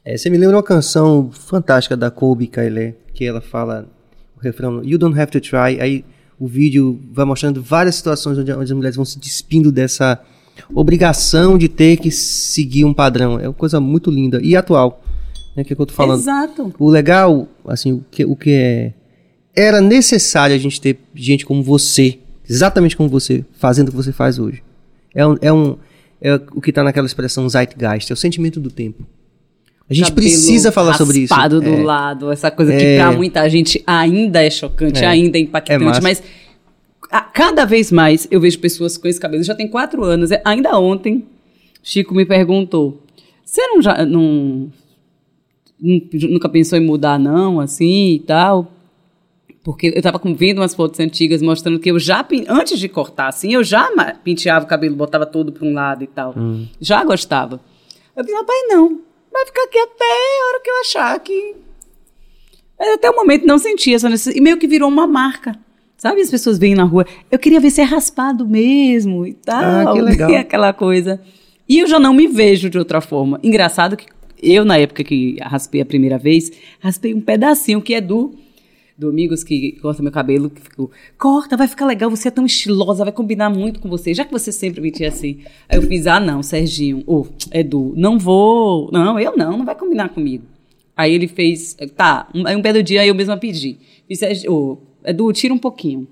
É, 0.10 0.18
você 0.18 0.28
me 0.28 0.40
lembra 0.40 0.56
uma 0.56 0.64
canção 0.64 1.30
fantástica 1.32 1.96
da 1.96 2.10
Colby 2.10 2.48
Kyler, 2.48 2.96
que 3.14 3.26
ela 3.26 3.40
fala 3.40 3.88
o 4.36 4.40
refrão 4.42 4.84
You 4.84 4.98
don't 4.98 5.20
have 5.20 5.32
to 5.32 5.40
try. 5.40 5.80
Aí 5.80 6.04
o 6.40 6.48
vídeo 6.48 7.00
vai 7.14 7.26
mostrando 7.26 7.62
várias 7.62 7.94
situações 7.94 8.36
onde, 8.36 8.52
onde 8.52 8.64
as 8.64 8.72
mulheres 8.72 8.96
vão 8.96 9.06
se 9.06 9.20
despindo 9.20 9.72
dessa 9.72 10.20
obrigação 10.74 11.60
de 11.60 11.70
ter 11.70 11.98
que 11.98 12.10
seguir 12.10 12.86
um 12.86 12.94
padrão. 12.94 13.40
É 13.40 13.48
uma 13.48 13.54
coisa 13.54 13.80
muito 13.80 14.10
linda 14.10 14.42
e 14.42 14.56
atual, 14.56 15.04
né, 15.56 15.64
que 15.64 15.74
é 15.74 15.74
o 15.74 15.76
que 15.76 15.82
eu 15.84 15.86
tô 15.86 15.94
falando. 15.94 16.22
Exato. 16.22 16.74
O 16.80 16.90
legal, 16.90 17.48
assim, 17.68 17.92
o 17.92 18.06
que, 18.10 18.26
o 18.26 18.36
que 18.36 18.50
é. 18.50 18.94
Era 19.56 19.80
necessário 19.80 20.56
a 20.56 20.60
gente 20.60 20.82
ter 20.82 20.98
gente 21.14 21.46
como 21.46 21.62
você, 21.62 22.18
exatamente 22.50 22.98
como 22.98 23.08
você, 23.08 23.46
fazendo 23.60 23.90
o 23.90 23.92
que 23.92 23.98
você 23.98 24.12
faz 24.12 24.40
hoje. 24.40 24.64
É, 25.14 25.28
um, 25.28 25.38
é, 25.40 25.54
um, 25.54 25.78
é 26.20 26.34
o 26.34 26.60
que 26.60 26.74
tá 26.74 26.84
naquela 26.84 27.06
expressão 27.06 27.48
zeitgeist, 27.48 28.10
é 28.10 28.14
o 28.14 28.18
sentimento 28.18 28.60
do 28.60 28.72
tempo. 28.72 29.06
A 29.90 29.94
gente 29.94 30.12
precisa 30.12 30.72
falar 30.72 30.94
sobre 30.94 31.20
isso. 31.22 31.34
do 31.62 31.64
É. 31.68 31.84
lado, 31.84 32.32
essa 32.32 32.52
coisa 32.52 32.72
que 32.76 32.84
É. 32.84 32.98
pra 32.98 33.12
muita 33.12 33.50
gente 33.50 33.82
ainda 33.88 34.44
é 34.44 34.50
chocante, 34.50 35.04
É. 35.04 35.08
ainda 35.08 35.38
é 35.38 35.42
É 35.42 35.44
impactante, 35.44 36.02
mas 36.02 36.22
a- 37.12 37.22
cada 37.22 37.66
vez 37.66 37.92
mais 37.92 38.28
eu 38.30 38.40
vejo 38.40 38.60
pessoas 38.60 38.98
com 38.98 39.08
esse 39.08 39.20
cabelo. 39.20 39.44
Já 39.44 39.56
tem 39.56 39.68
quatro 39.68 40.04
anos. 40.04 40.32
é- 40.32 40.42
Ainda 40.46 40.78
ontem, 40.78 41.26
Chico 41.82 42.14
me 42.14 42.24
perguntou: 42.26 43.02
você 43.44 43.66
não 43.68 43.82
já 43.82 44.06
não, 44.06 44.70
nu- 45.82 46.02
nunca 46.30 46.48
pensou 46.50 46.78
em 46.78 46.86
mudar, 46.86 47.18
não, 47.18 47.60
assim 47.60 48.14
e 48.16 48.20
tal? 48.20 48.72
Porque 49.64 49.92
eu 49.96 50.02
tava 50.02 50.20
com- 50.20 50.34
vendo 50.36 50.60
umas 50.60 50.74
fotos 50.74 51.00
antigas 51.00 51.42
mostrando 51.42 51.80
que 51.80 51.92
eu 51.92 52.00
já, 52.00 52.26
antes 52.48 52.80
de 52.80 52.88
cortar, 52.88 53.28
assim, 53.28 53.54
eu 53.54 53.64
já 53.64 53.90
penteava 54.24 54.66
o 54.66 54.68
cabelo, 54.68 54.96
botava 54.96 55.26
todo 55.26 55.52
para 55.52 55.66
um 55.68 55.74
lado 55.74 56.04
e 56.04 56.08
tal. 56.08 56.34
Já 56.80 57.04
gostava. 57.04 57.60
Eu 58.16 58.24
disse, 58.24 58.36
rapaz, 58.36 58.60
não. 58.70 59.00
Vai 59.40 59.46
ficar 59.46 59.64
aqui 59.64 59.80
até 59.80 60.04
a 60.04 60.48
hora 60.48 60.60
que 60.62 60.70
eu 60.70 60.80
achar 60.82 61.20
que. 61.20 61.56
Mas 62.78 62.90
até 62.90 63.10
o 63.10 63.16
momento 63.16 63.46
não 63.46 63.58
senti 63.58 63.94
essa 63.94 64.10
necessidade. 64.10 64.38
E 64.38 64.42
meio 64.42 64.58
que 64.58 64.68
virou 64.68 64.90
uma 64.90 65.08
marca. 65.08 65.58
Sabe, 65.98 66.22
as 66.22 66.30
pessoas 66.30 66.58
vêm 66.58 66.76
na 66.76 66.84
rua, 66.84 67.06
eu 67.30 67.38
queria 67.38 67.60
ver 67.60 67.70
se 67.72 67.82
é 67.82 67.84
raspado 67.84 68.48
mesmo 68.48 69.26
e 69.26 69.34
tal. 69.34 69.90
Ah, 69.90 69.94
que 69.94 70.02
legal. 70.02 70.32
Aquela 70.36 70.74
coisa. 70.74 71.22
E 71.68 71.80
eu 71.80 71.88
já 71.88 72.00
não 72.00 72.14
me 72.14 72.28
vejo 72.28 72.70
de 72.70 72.78
outra 72.78 73.02
forma. 73.02 73.40
Engraçado 73.44 73.96
que 73.96 74.06
eu, 74.42 74.64
na 74.64 74.78
época 74.78 75.04
que 75.04 75.38
raspei 75.42 75.82
a 75.82 75.86
primeira 75.86 76.18
vez, 76.18 76.52
raspei 76.80 77.14
um 77.14 77.22
pedacinho 77.22 77.82
que 77.82 77.94
é 77.94 78.02
do 78.02 78.34
do 79.00 79.08
Amigos 79.08 79.46
que 79.46 79.72
corta 79.82 80.04
meu 80.04 80.12
cabelo, 80.12 80.50
que 80.50 80.60
ficou, 80.60 80.92
corta, 81.18 81.56
vai 81.56 81.70
ficar 81.70 81.86
legal, 81.86 82.10
você 82.10 82.28
é 82.28 82.32
tão 82.32 82.46
estilosa, 82.46 83.06
vai 83.06 83.14
combinar 83.14 83.50
muito 83.50 83.80
com 83.80 83.88
você, 83.90 84.14
já 84.14 84.26
que 84.26 84.32
você 84.32 84.52
sempre 84.52 84.82
me 84.82 84.92
tinha 84.92 85.08
assim. 85.08 85.40
Aí 85.70 85.78
eu 85.78 85.82
fiz, 85.84 86.06
ah 86.06 86.20
não, 86.20 86.44
Serginho, 86.44 87.02
ou 87.08 87.26
Edu, 87.54 87.94
não 87.96 88.20
vou, 88.20 88.90
não, 88.92 89.18
eu 89.18 89.38
não, 89.38 89.58
não 89.58 89.66
vai 89.66 89.74
combinar 89.74 90.10
comigo. 90.10 90.44
Aí 90.98 91.14
ele 91.14 91.30
fez, 91.30 91.78
tá, 91.96 92.28
um, 92.36 92.46
aí 92.46 92.58
um 92.58 92.62
belo 92.62 92.84
dia 92.84 93.06
eu 93.08 93.16
mesma 93.16 93.38
pedi, 93.38 93.78
fiz, 94.06 94.20
Serginho, 94.20 94.52
ô, 94.52 94.78
Edu, 95.06 95.32
tira 95.32 95.54
um 95.54 95.58
pouquinho. 95.58 96.06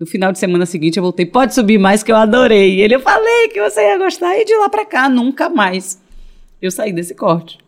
No 0.00 0.06
final 0.06 0.32
de 0.32 0.38
semana 0.38 0.64
seguinte 0.64 0.96
eu 0.96 1.02
voltei, 1.02 1.26
pode 1.26 1.54
subir 1.54 1.78
mais 1.78 2.02
que 2.02 2.10
eu 2.10 2.16
adorei. 2.16 2.80
Ele, 2.80 2.94
eu 2.94 3.00
falei 3.00 3.48
que 3.48 3.60
você 3.60 3.82
ia 3.82 3.98
gostar, 3.98 4.34
e 4.38 4.46
de 4.46 4.56
lá 4.56 4.70
pra 4.70 4.86
cá, 4.86 5.10
nunca 5.10 5.50
mais. 5.50 6.02
Eu 6.60 6.70
saí 6.70 6.90
desse 6.90 7.14
corte. 7.14 7.58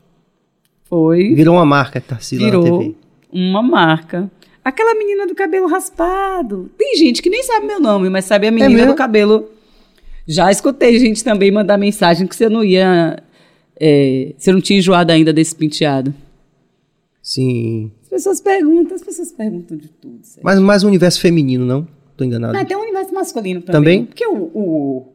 Foi 0.85 1.35
Virou 1.35 1.57
uma 1.57 1.67
marca, 1.67 2.01
Tarsila 2.01 2.47
na 2.47 2.51
virou 2.51 2.79
TV. 2.79 2.95
uma 3.31 3.63
marca. 3.63 4.31
Aquela 4.69 4.95
menina 4.97 5.27
do 5.29 5.35
cabelo 5.35 5.69
raspado. 5.69 6.69
Tem 6.77 6.97
gente 6.97 7.23
que 7.23 7.31
nem 7.31 7.41
sabe 7.45 7.67
meu 7.67 7.79
nome, 7.81 8.11
mas 8.11 8.25
sabe 8.25 8.49
a 8.49 8.51
menina 8.51 8.69
mesmo? 8.75 8.93
do 8.93 8.97
cabelo. 8.97 9.49
Já 10.27 10.51
escutei 10.51 10.99
gente 10.99 11.23
também 11.23 11.53
mandar 11.53 11.79
mensagem 11.79 12.27
que 12.27 12.35
você 12.35 12.49
não 12.49 12.65
ia. 12.65 13.23
é, 13.79 14.35
você 14.37 14.51
não 14.51 14.61
tinha 14.61 14.79
enjoado 14.81 15.13
ainda 15.13 15.33
desse 15.33 15.55
penteado. 15.55 16.13
Sim. 17.23 17.93
As 18.03 18.09
pessoas 18.09 18.41
perguntam, 18.41 18.97
as 18.97 19.03
pessoas 19.03 19.31
perguntam 19.33 19.77
de 19.77 19.89
tudo. 19.89 20.19
sério. 20.23 20.43
Mas 20.45 20.59
mais 20.59 20.83
um 20.85 20.89
universo 20.89 21.21
feminino, 21.21 21.65
não? 21.65 21.87
Tô 22.17 22.25
enganado. 22.25 22.57
Ah, 22.59 22.65
tem 22.65 22.77
um 22.77 22.81
universo 22.81 23.15
masculino 23.15 23.61
também. 23.63 23.81
Também? 24.01 24.05
Porque 24.07 24.27
o, 24.27 24.51
o- 24.55 25.13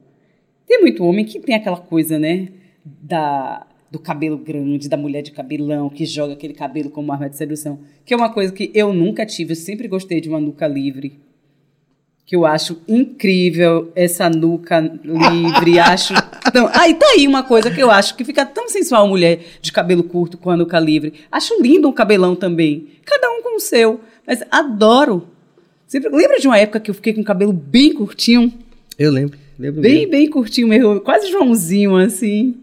Tem 0.67 0.81
muito 0.81 1.03
homem 1.03 1.25
que 1.25 1.39
tem 1.39 1.55
aquela 1.55 1.77
coisa, 1.77 2.17
né? 2.19 2.49
Da, 2.85 3.65
do 3.91 3.99
cabelo 3.99 4.37
grande, 4.37 4.87
da 4.87 4.95
mulher 4.95 5.21
de 5.21 5.31
cabelão, 5.31 5.89
que 5.89 6.05
joga 6.05 6.31
aquele 6.31 6.53
cabelo 6.53 6.89
como 6.89 7.11
arma 7.11 7.29
de 7.29 7.35
sedução. 7.35 7.81
Que 8.05 8.13
é 8.13 8.17
uma 8.17 8.31
coisa 8.31 8.53
que 8.53 8.71
eu 8.73 8.93
nunca 8.93 9.25
tive. 9.25 9.51
Eu 9.51 9.57
sempre 9.57 9.85
gostei 9.89 10.21
de 10.21 10.29
uma 10.29 10.39
nuca 10.39 10.65
livre. 10.65 11.19
Que 12.25 12.33
eu 12.33 12.45
acho 12.45 12.81
incrível 12.87 13.91
essa 13.93 14.29
nuca 14.29 14.79
livre. 14.79 15.77
acho. 15.83 16.13
Então, 16.47 16.69
aí 16.73 16.93
tá 16.93 17.05
aí 17.07 17.27
uma 17.27 17.43
coisa 17.43 17.69
que 17.69 17.83
eu 17.83 17.91
acho 17.91 18.15
que 18.15 18.23
fica 18.23 18.45
tão 18.45 18.69
sensual 18.69 19.09
mulher 19.09 19.41
de 19.61 19.73
cabelo 19.73 20.05
curto 20.05 20.37
com 20.37 20.49
a 20.49 20.55
nuca 20.55 20.79
livre. 20.79 21.13
Acho 21.29 21.61
lindo 21.61 21.89
um 21.89 21.93
cabelão 21.93 22.33
também. 22.33 22.87
Cada 23.03 23.29
um 23.29 23.43
com 23.43 23.57
o 23.57 23.59
seu. 23.59 23.99
Mas 24.25 24.41
adoro. 24.49 25.27
Sempre, 25.85 26.09
lembra 26.15 26.39
de 26.39 26.47
uma 26.47 26.57
época 26.57 26.79
que 26.79 26.89
eu 26.89 26.95
fiquei 26.95 27.11
com 27.11 27.19
o 27.19 27.25
cabelo 27.25 27.51
bem 27.51 27.91
curtinho? 27.91 28.53
Eu 28.97 29.11
lembro. 29.11 29.37
lembro 29.59 29.81
Bem, 29.81 29.95
mesmo. 29.95 30.11
bem 30.11 30.29
curtinho 30.29 30.69
mesmo. 30.69 31.01
Quase 31.01 31.29
Joãozinho, 31.29 31.97
assim. 31.97 32.55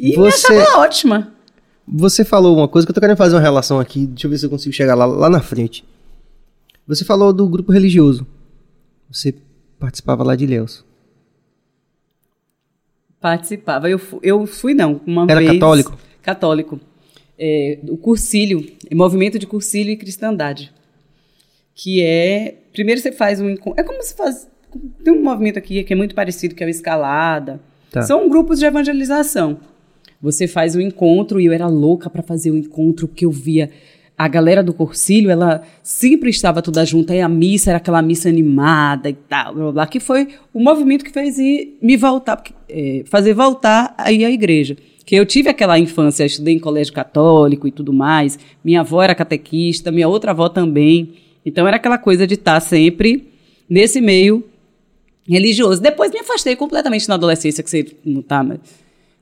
E 0.00 0.16
Você- 0.16 0.52
me 0.52 0.58
achava 0.60 0.78
ótima. 0.80 1.32
Você 1.86 2.24
falou 2.24 2.56
uma 2.56 2.68
coisa 2.68 2.86
que 2.86 2.90
eu 2.90 2.94
tô 2.94 3.00
querendo 3.00 3.16
fazer 3.16 3.34
uma 3.34 3.40
relação 3.42 3.78
aqui. 3.80 4.06
Deixa 4.06 4.26
eu 4.26 4.30
ver 4.30 4.38
se 4.38 4.46
eu 4.46 4.50
consigo 4.50 4.72
chegar 4.72 4.94
lá, 4.94 5.04
lá 5.04 5.28
na 5.28 5.40
frente. 5.40 5.84
Você 6.86 7.04
falou 7.04 7.32
do 7.32 7.48
grupo 7.48 7.72
religioso. 7.72 8.26
Você 9.10 9.34
participava 9.78 10.22
lá 10.22 10.36
de 10.36 10.44
Ilhéus. 10.44 10.84
Participava. 13.20 13.90
Eu, 13.90 13.98
fu- 13.98 14.20
eu 14.22 14.46
fui, 14.46 14.72
não. 14.74 15.00
Uma 15.06 15.26
Era 15.28 15.40
vez, 15.40 15.52
católico? 15.52 15.98
Católico. 16.22 16.80
É, 17.38 17.78
o 17.88 17.96
Cursílio, 17.96 18.66
é 18.90 18.94
Movimento 18.94 19.38
de 19.38 19.46
Cursílio 19.46 19.92
e 19.92 19.96
Cristandade. 19.96 20.72
Que 21.74 22.02
é. 22.02 22.56
Primeiro 22.72 23.00
você 23.00 23.12
faz 23.12 23.40
um 23.40 23.48
encontro. 23.50 23.80
É 23.80 23.84
como 23.84 24.02
se 24.02 24.14
faz. 24.14 24.48
Tem 25.02 25.12
um 25.12 25.22
movimento 25.22 25.58
aqui 25.58 25.82
que 25.82 25.92
é 25.92 25.96
muito 25.96 26.14
parecido, 26.14 26.54
que 26.54 26.62
é 26.62 26.66
o 26.66 26.70
Escalada. 26.70 27.60
Tá. 27.90 28.02
São 28.02 28.28
grupos 28.28 28.58
de 28.58 28.64
evangelização. 28.66 29.58
Você 30.22 30.46
faz 30.46 30.76
um 30.76 30.80
encontro 30.80 31.40
e 31.40 31.46
eu 31.46 31.52
era 31.52 31.66
louca 31.66 32.10
para 32.10 32.22
fazer 32.22 32.50
o 32.50 32.56
encontro, 32.56 33.08
porque 33.08 33.24
eu 33.24 33.30
via 33.30 33.70
a 34.20 34.28
galera 34.28 34.62
do 34.62 34.74
Corcílio, 34.74 35.30
ela 35.30 35.62
sempre 35.82 36.28
estava 36.28 36.60
toda 36.60 36.84
junta, 36.84 37.14
e 37.14 37.22
a 37.22 37.28
missa 37.28 37.70
era 37.70 37.78
aquela 37.78 38.02
missa 38.02 38.28
animada 38.28 39.08
e 39.08 39.14
tal, 39.14 39.54
blá, 39.54 39.72
blá, 39.72 39.86
que 39.86 39.98
foi 39.98 40.28
o 40.52 40.60
movimento 40.60 41.06
que 41.06 41.10
fez 41.10 41.38
me 41.80 41.96
voltar, 41.96 42.42
é, 42.68 43.02
fazer 43.06 43.32
voltar 43.32 43.94
aí 43.96 44.22
à 44.22 44.30
igreja. 44.30 44.76
Que 45.06 45.14
eu 45.16 45.24
tive 45.24 45.48
aquela 45.48 45.78
infância, 45.78 46.26
estudei 46.26 46.54
em 46.54 46.58
colégio 46.58 46.92
católico 46.92 47.66
e 47.66 47.72
tudo 47.72 47.94
mais, 47.94 48.38
minha 48.62 48.80
avó 48.80 49.02
era 49.02 49.14
catequista, 49.14 49.90
minha 49.90 50.06
outra 50.06 50.32
avó 50.32 50.50
também, 50.50 51.14
então 51.44 51.66
era 51.66 51.78
aquela 51.78 51.96
coisa 51.96 52.26
de 52.26 52.34
estar 52.34 52.60
sempre 52.60 53.26
nesse 53.70 54.02
meio 54.02 54.44
religioso. 55.26 55.80
Depois 55.80 56.12
me 56.12 56.18
afastei 56.18 56.54
completamente 56.56 57.08
na 57.08 57.14
adolescência, 57.14 57.64
que 57.64 57.70
você 57.70 57.86
não 58.04 58.20
tá, 58.20 58.44
mas... 58.44 58.58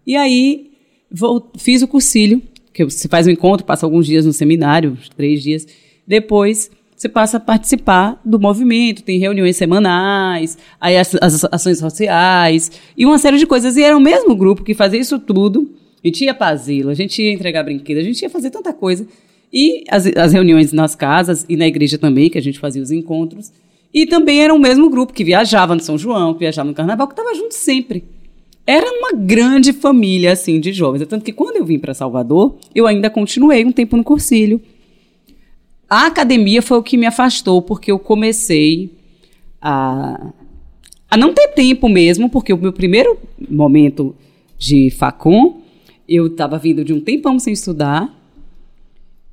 E 0.05 0.17
aí, 0.17 0.73
vou, 1.11 1.51
fiz 1.59 1.83
o 1.83 1.89
cursilho, 1.89 2.43
que 2.73 2.85
você 2.85 3.09
faz 3.09 3.27
um 3.27 3.31
encontro, 3.31 3.67
passa 3.67 3.87
alguns 3.87 4.07
dias 4.07 4.25
no 4.25 4.33
seminário, 4.33 4.97
três 5.17 5.43
dias. 5.43 5.67
Depois 6.07 6.71
você 6.97 7.09
passa 7.09 7.37
a 7.37 7.41
participar 7.41 8.21
do 8.25 8.41
movimento, 8.41 9.05
tem 9.05 9.19
reuniões 9.19 9.57
semanais, 9.57 10.59
aí 10.81 10.97
as, 10.97 11.15
as, 11.21 11.45
ações 11.45 11.79
sociais 11.79 12.73
e 12.97 13.07
uma 13.07 13.19
série 13.19 13.39
de 13.39 13.47
coisas. 13.47 13.77
E 13.77 13.83
era 13.83 13.97
o 13.97 14.01
mesmo 14.01 14.35
grupo 14.35 14.65
que 14.65 14.75
fazia 14.75 15.01
isso 15.01 15.19
tudo. 15.19 15.71
A 16.03 16.07
gente 16.07 16.25
ia 16.25 16.35
para 16.35 16.49
asilo, 16.49 16.91
a 16.91 16.95
gente 16.95 17.23
ia 17.23 17.33
entregar 17.33 17.63
brinquedos, 17.63 18.03
a 18.03 18.07
gente 18.07 18.21
ia 18.23 18.31
fazer 18.31 18.51
tanta 18.51 18.73
coisa. 18.73 19.07
E 19.53 19.85
as, 19.89 20.07
as 20.07 20.33
reuniões 20.33 20.73
nas 20.73 20.95
casas 20.95 21.47
e 21.49 21.57
na 21.57 21.67
igreja 21.67 21.99
também, 21.99 22.29
que 22.29 22.39
a 22.39 22.43
gente 22.43 22.59
fazia 22.59 22.83
os 22.83 22.91
encontros. 22.91 23.53
E 23.95 24.05
também 24.07 24.43
era 24.43 24.53
o 24.53 24.59
mesmo 24.59 24.91
grupo 24.91 25.13
que 25.13 25.25
viajava 25.25 25.75
no 25.75 25.81
São 25.81 25.97
João, 25.97 26.35
que 26.35 26.41
viajava 26.41 26.69
no 26.69 26.75
Carnaval, 26.75 27.07
que 27.07 27.15
estava 27.15 27.35
junto 27.35 27.55
sempre 27.55 28.05
era 28.69 28.85
uma 28.99 29.13
grande 29.15 29.73
família 29.73 30.33
assim 30.33 30.61
de 30.61 30.75
jovens. 30.75 31.07
Tanto 31.07 31.25
que 31.25 31.33
quando 31.33 31.57
eu 31.57 31.65
vim 31.65 31.79
para 31.79 31.95
Salvador, 31.95 32.59
eu 32.75 32.87
ainda 32.87 33.09
continuei 33.09 33.65
um 33.65 33.73
tempo 33.73 33.97
no 33.97 34.05
cursilho. 34.05 34.61
A 35.89 36.05
academia 36.05 36.61
foi 36.61 36.77
o 36.77 36.83
que 36.83 36.99
me 36.99 37.07
afastou, 37.07 37.63
porque 37.63 37.91
eu 37.91 37.99
comecei 37.99 38.93
a, 39.59 40.33
a 41.11 41.17
não 41.17 41.33
ter 41.33 41.49
tempo 41.55 41.89
mesmo, 41.89 42.29
porque 42.29 42.53
o 42.53 42.59
meu 42.59 42.71
primeiro 42.71 43.17
momento 43.49 44.15
de 44.59 44.91
facom, 44.91 45.63
eu 46.07 46.27
estava 46.27 46.59
vindo 46.59 46.85
de 46.85 46.93
um 46.93 47.01
tempão 47.01 47.39
sem 47.39 47.55
estudar, 47.55 48.15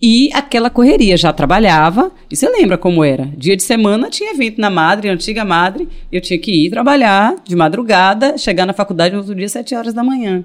e 0.01 0.29
aquela 0.33 0.69
correria, 0.69 1.15
já 1.15 1.31
trabalhava, 1.31 2.11
e 2.29 2.35
você 2.35 2.49
lembra 2.49 2.77
como 2.77 3.03
era? 3.03 3.31
Dia 3.37 3.55
de 3.55 3.63
semana 3.63 4.09
tinha 4.09 4.31
evento 4.31 4.59
na 4.59 4.69
Madre, 4.69 5.09
antiga 5.09 5.45
Madre, 5.45 5.87
eu 6.11 6.19
tinha 6.19 6.37
que 6.37 6.51
ir 6.51 6.69
trabalhar 6.69 7.35
de 7.45 7.55
madrugada, 7.55 8.37
chegar 8.37 8.65
na 8.65 8.73
faculdade 8.73 9.13
no 9.13 9.21
outro 9.21 9.33
dia, 9.33 9.47
sete 9.47 9.73
horas 9.73 9.93
da 9.93 10.03
manhã. 10.03 10.43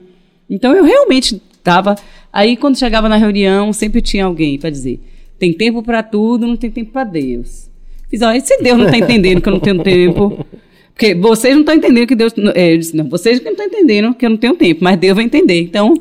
Então 0.48 0.74
eu 0.74 0.85
realmente 0.85 1.40
estava. 1.52 1.97
Aí 2.32 2.56
quando 2.56 2.78
chegava 2.78 3.09
na 3.09 3.16
reunião, 3.16 3.72
sempre 3.72 4.01
tinha 4.01 4.24
alguém 4.24 4.59
para 4.59 4.70
dizer: 4.70 5.01
tem 5.39 5.52
tempo 5.52 5.82
para 5.82 6.02
tudo, 6.02 6.47
não 6.47 6.56
tem 6.56 6.70
tempo 6.70 6.93
para 6.93 7.05
Deus. 7.05 7.70
Fiz, 8.09 8.22
olha, 8.22 8.40
se 8.40 8.56
Deus 8.62 8.78
não 8.78 8.86
está 8.86 8.98
entendendo 8.98 9.40
que 9.40 9.48
eu 9.48 9.52
não 9.52 9.60
tenho 9.60 9.82
tempo. 9.82 10.44
Porque 10.93 11.14
vocês 11.14 11.55
não 11.55 11.60
estão 11.60 11.74
entendendo 11.74 12.06
que 12.06 12.14
Deus. 12.14 12.35
É, 12.55 12.74
eu 12.74 12.78
disse, 12.78 12.94
não, 12.94 13.09
vocês 13.09 13.43
não 13.43 13.52
estão 13.52 13.66
entendendo 13.66 14.12
que 14.12 14.27
eu 14.27 14.31
não 14.31 14.36
tenho 14.36 14.55
tempo, 14.55 14.85
mas 14.85 14.98
Deus 14.98 15.14
vai 15.14 15.24
entender. 15.24 15.60
Então, 15.60 15.94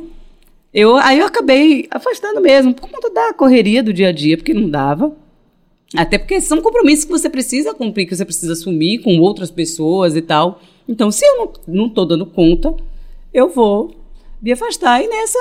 eu, 0.74 0.98
aí 0.98 1.20
eu 1.20 1.26
acabei 1.26 1.88
afastando 1.90 2.40
mesmo, 2.42 2.74
por 2.74 2.90
conta 2.90 3.10
da 3.10 3.34
correria 3.34 3.82
do 3.82 3.92
dia 3.92 4.10
a 4.10 4.12
dia, 4.12 4.38
porque 4.38 4.54
não 4.54 4.70
dava. 4.70 5.16
Até 5.96 6.20
porque 6.20 6.40
são 6.40 6.62
compromissos 6.62 7.06
que 7.06 7.12
você 7.12 7.30
precisa 7.30 7.74
cumprir, 7.74 8.06
que 8.06 8.16
você 8.16 8.24
precisa 8.24 8.54
assumir 8.54 9.00
com 9.00 9.18
outras 9.20 9.50
pessoas 9.50 10.16
e 10.16 10.22
tal. 10.22 10.62
Então, 10.88 11.12
se 11.12 11.26
eu 11.26 11.38
não, 11.38 11.54
não 11.68 11.90
tô 11.90 12.06
dando 12.06 12.26
conta, 12.26 12.76
eu 13.34 13.50
vou 13.50 13.96
me 14.42 14.52
afastar. 14.52 15.04
E 15.04 15.08
nessa, 15.08 15.40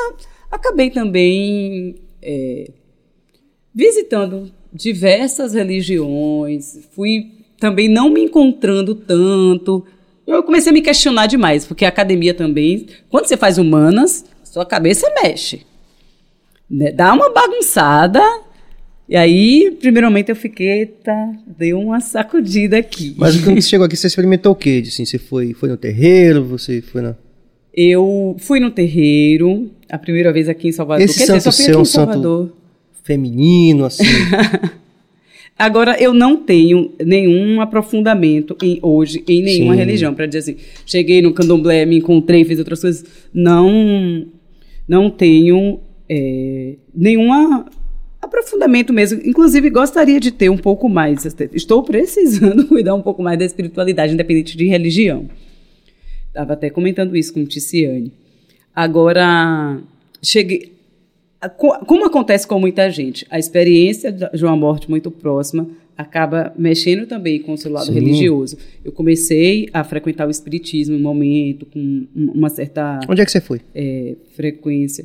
acabei 0.50 0.90
também 0.90 1.96
é, 2.22 2.70
visitando 3.74 4.50
diversas 4.72 5.52
religiões, 5.52 6.78
fui 6.92 7.32
também 7.58 7.88
não 7.88 8.08
me 8.08 8.22
encontrando 8.22 8.94
tanto. 8.94 9.84
Eu 10.26 10.42
comecei 10.42 10.70
a 10.70 10.72
me 10.72 10.82
questionar 10.82 11.26
demais, 11.26 11.66
porque 11.66 11.84
a 11.84 11.88
academia 11.88 12.32
também, 12.32 12.86
quando 13.10 13.26
você 13.26 13.36
faz 13.36 13.58
humanas, 13.58 14.24
sua 14.58 14.66
cabeça 14.66 15.06
mexe. 15.22 15.60
Né? 16.68 16.90
Dá 16.90 17.12
uma 17.12 17.30
bagunçada. 17.30 18.20
E 19.08 19.16
aí, 19.16 19.74
primeiramente, 19.80 20.30
eu 20.30 20.36
fiquei, 20.36 20.84
tá, 20.84 21.32
deu 21.46 21.80
uma 21.80 22.00
sacudida 22.00 22.76
aqui. 22.76 23.14
Mas 23.16 23.40
quando 23.40 23.54
você 23.62 23.68
chegou 23.68 23.86
aqui, 23.86 23.96
você 23.96 24.08
experimentou 24.08 24.52
o 24.52 24.56
quê? 24.56 24.82
Assim, 24.86 25.04
você 25.04 25.18
foi, 25.18 25.54
foi 25.54 25.68
no 25.68 25.76
terreiro? 25.76 26.44
Você 26.44 26.82
foi 26.82 27.02
na. 27.02 27.14
Eu 27.72 28.36
fui 28.40 28.58
no 28.58 28.70
terreiro, 28.70 29.70
a 29.88 29.96
primeira 29.96 30.32
vez 30.32 30.48
aqui 30.48 30.68
em 30.68 30.72
Salvador. 30.72 31.04
Esse 31.04 31.20
Quer 31.20 31.26
santo 31.26 31.50
dizer, 31.50 31.62
seu, 31.62 31.80
um 31.80 31.84
santo 31.84 32.52
feminino, 33.04 33.84
assim. 33.86 34.04
Agora, 35.56 35.96
eu 36.00 36.12
não 36.12 36.36
tenho 36.36 36.92
nenhum 37.04 37.60
aprofundamento 37.60 38.56
em, 38.62 38.78
hoje 38.82 39.22
em 39.26 39.42
nenhuma 39.42 39.74
Sim. 39.74 39.78
religião, 39.78 40.14
para 40.14 40.26
dizer 40.26 40.38
assim, 40.38 40.56
cheguei 40.84 41.22
no 41.22 41.32
candomblé, 41.32 41.84
me 41.86 41.98
encontrei, 41.98 42.44
fiz 42.44 42.58
outras 42.58 42.80
coisas. 42.80 43.04
Não, 43.32 44.26
não 44.88 45.10
tenho 45.10 45.80
é, 46.08 46.76
nenhum 46.94 47.30
aprofundamento 48.20 48.92
mesmo. 48.92 49.20
Inclusive, 49.24 49.68
gostaria 49.70 50.18
de 50.18 50.30
ter 50.30 50.48
um 50.48 50.56
pouco 50.56 50.88
mais. 50.88 51.24
Estou 51.52 51.82
precisando 51.82 52.66
cuidar 52.68 52.94
um 52.94 53.02
pouco 53.02 53.22
mais 53.22 53.38
da 53.38 53.44
espiritualidade, 53.44 54.14
independente 54.14 54.56
de 54.56 54.66
religião. 54.66 55.28
Estava 56.28 56.54
até 56.54 56.70
comentando 56.70 57.16
isso 57.16 57.34
com 57.34 57.44
Ticiane. 57.44 58.12
Agora, 58.74 59.78
cheguei. 60.22 60.72
Como 61.86 62.04
acontece 62.04 62.46
com 62.48 62.58
muita 62.58 62.90
gente, 62.90 63.24
a 63.30 63.38
experiência 63.38 64.10
de 64.10 64.44
uma 64.44 64.56
morte 64.56 64.90
muito 64.90 65.08
próxima 65.08 65.68
acaba 65.98 66.52
mexendo 66.56 67.08
também 67.08 67.40
com 67.40 67.54
o 67.54 67.58
seu 67.58 67.72
lado 67.72 67.86
Sim. 67.86 67.94
religioso. 67.94 68.56
Eu 68.84 68.92
comecei 68.92 69.68
a 69.72 69.82
frequentar 69.82 70.28
o 70.28 70.30
espiritismo 70.30 70.94
em 70.94 71.00
um 71.00 71.02
momento, 71.02 71.66
com 71.66 72.06
uma 72.14 72.48
certa. 72.48 73.00
Onde 73.08 73.20
é 73.20 73.24
que 73.24 73.32
você 73.32 73.40
foi? 73.40 73.60
É, 73.74 74.14
frequência. 74.36 75.04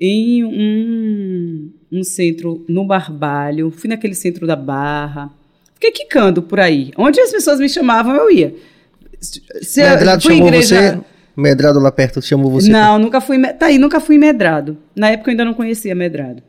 Em 0.00 0.44
um, 0.44 1.70
um 1.92 2.02
centro 2.02 2.64
no 2.68 2.84
Barbalho, 2.84 3.70
fui 3.70 3.88
naquele 3.88 4.14
centro 4.14 4.44
da 4.44 4.56
Barra. 4.56 5.30
Fiquei 5.74 5.92
quicando 5.92 6.42
por 6.42 6.58
aí. 6.58 6.90
Onde 6.98 7.20
as 7.20 7.30
pessoas 7.30 7.60
me 7.60 7.68
chamavam, 7.68 8.16
eu 8.16 8.28
ia. 8.28 8.54
Se 9.20 9.82
Medrado 9.82 10.20
chamou 10.20 10.48
igreja... 10.48 10.96
você? 10.96 11.00
Medrado 11.36 11.78
lá 11.78 11.92
perto 11.92 12.20
chamou 12.20 12.50
você? 12.50 12.70
Não, 12.70 12.98
nunca 12.98 13.20
fui. 13.20 13.40
Tá 13.54 13.66
aí, 13.66 13.78
nunca 13.78 14.00
fui 14.00 14.18
medrado. 14.18 14.76
Na 14.96 15.10
época 15.10 15.30
eu 15.30 15.32
ainda 15.32 15.44
não 15.44 15.54
conhecia 15.54 15.94
medrado. 15.94 16.42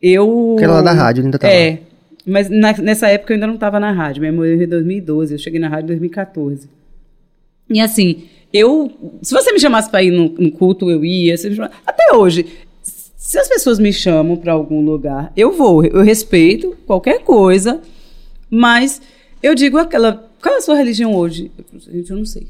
Eu. 0.00 0.54
Aquela 0.56 0.74
lá 0.74 0.82
da 0.82 0.92
rádio 0.92 1.24
ainda 1.24 1.36
estava. 1.36 1.52
É, 1.52 1.80
mas 2.26 2.48
na, 2.48 2.72
nessa 2.78 3.08
época 3.08 3.32
eu 3.32 3.34
ainda 3.36 3.46
não 3.46 3.54
estava 3.54 3.80
na 3.80 3.90
rádio. 3.90 4.20
Minha 4.20 4.32
mãe 4.32 4.50
morreu 4.50 4.64
em 4.64 4.68
2012, 4.68 5.34
eu 5.34 5.38
cheguei 5.38 5.60
na 5.60 5.68
rádio 5.68 5.84
em 5.84 5.98
2014. 5.98 6.68
E 7.70 7.80
assim, 7.80 8.24
eu. 8.52 8.90
Se 9.22 9.32
você 9.32 9.52
me 9.52 9.58
chamasse 9.58 9.90
para 9.90 10.02
ir 10.02 10.10
no, 10.10 10.28
no, 10.28 10.52
culto, 10.52 10.90
eu 10.90 11.04
ia. 11.04 11.36
Chamasse, 11.36 11.74
até 11.86 12.14
hoje, 12.14 12.46
se 12.82 13.38
as 13.38 13.48
pessoas 13.48 13.78
me 13.78 13.92
chamam 13.92 14.36
para 14.36 14.52
algum 14.52 14.84
lugar, 14.84 15.32
eu 15.36 15.52
vou. 15.52 15.84
Eu 15.84 16.02
respeito 16.02 16.76
qualquer 16.86 17.20
coisa, 17.24 17.80
mas 18.50 19.00
eu 19.42 19.54
digo 19.54 19.78
aquela. 19.78 20.30
Qual 20.40 20.54
é 20.54 20.58
a 20.58 20.60
sua 20.60 20.74
religião 20.74 21.14
hoje? 21.14 21.50
Gente, 21.74 22.10
eu 22.10 22.16
não 22.16 22.26
sei. 22.26 22.46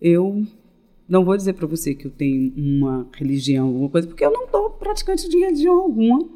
Eu 0.00 0.46
não 1.08 1.24
vou 1.24 1.36
dizer 1.36 1.54
para 1.54 1.66
você 1.66 1.94
que 1.94 2.06
eu 2.06 2.10
tenho 2.10 2.52
uma 2.56 3.06
religião, 3.14 3.66
alguma 3.68 3.88
coisa, 3.88 4.06
porque 4.06 4.24
eu 4.24 4.32
não 4.32 4.44
estou 4.44 4.70
praticante 4.70 5.28
de 5.28 5.38
religião 5.38 5.74
alguma. 5.78 6.28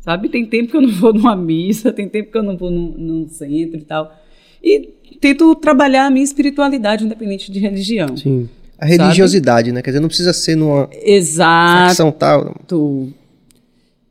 Sabe? 0.00 0.28
Tem 0.28 0.46
tempo 0.46 0.70
que 0.70 0.76
eu 0.76 0.82
não 0.82 0.90
vou 0.90 1.12
numa 1.12 1.36
missa, 1.36 1.92
tem 1.92 2.08
tempo 2.08 2.30
que 2.30 2.38
eu 2.38 2.42
não 2.42 2.56
vou 2.56 2.70
num, 2.70 2.94
num 2.96 3.28
centro 3.28 3.78
e 3.78 3.84
tal. 3.84 4.14
E 4.62 4.90
tento 5.20 5.54
trabalhar 5.54 6.06
a 6.06 6.10
minha 6.10 6.24
espiritualidade, 6.24 7.04
independente 7.04 7.50
de 7.50 7.58
religião. 7.58 8.16
Sim. 8.16 8.48
A 8.78 8.86
religiosidade, 8.86 9.68
sabe? 9.68 9.74
né? 9.74 9.82
Quer 9.82 9.90
dizer, 9.90 10.00
não 10.00 10.08
precisa 10.08 10.32
ser 10.32 10.56
numa 10.56 10.88
Exato. 11.02 11.88
facção 11.88 12.12
tal. 12.12 12.54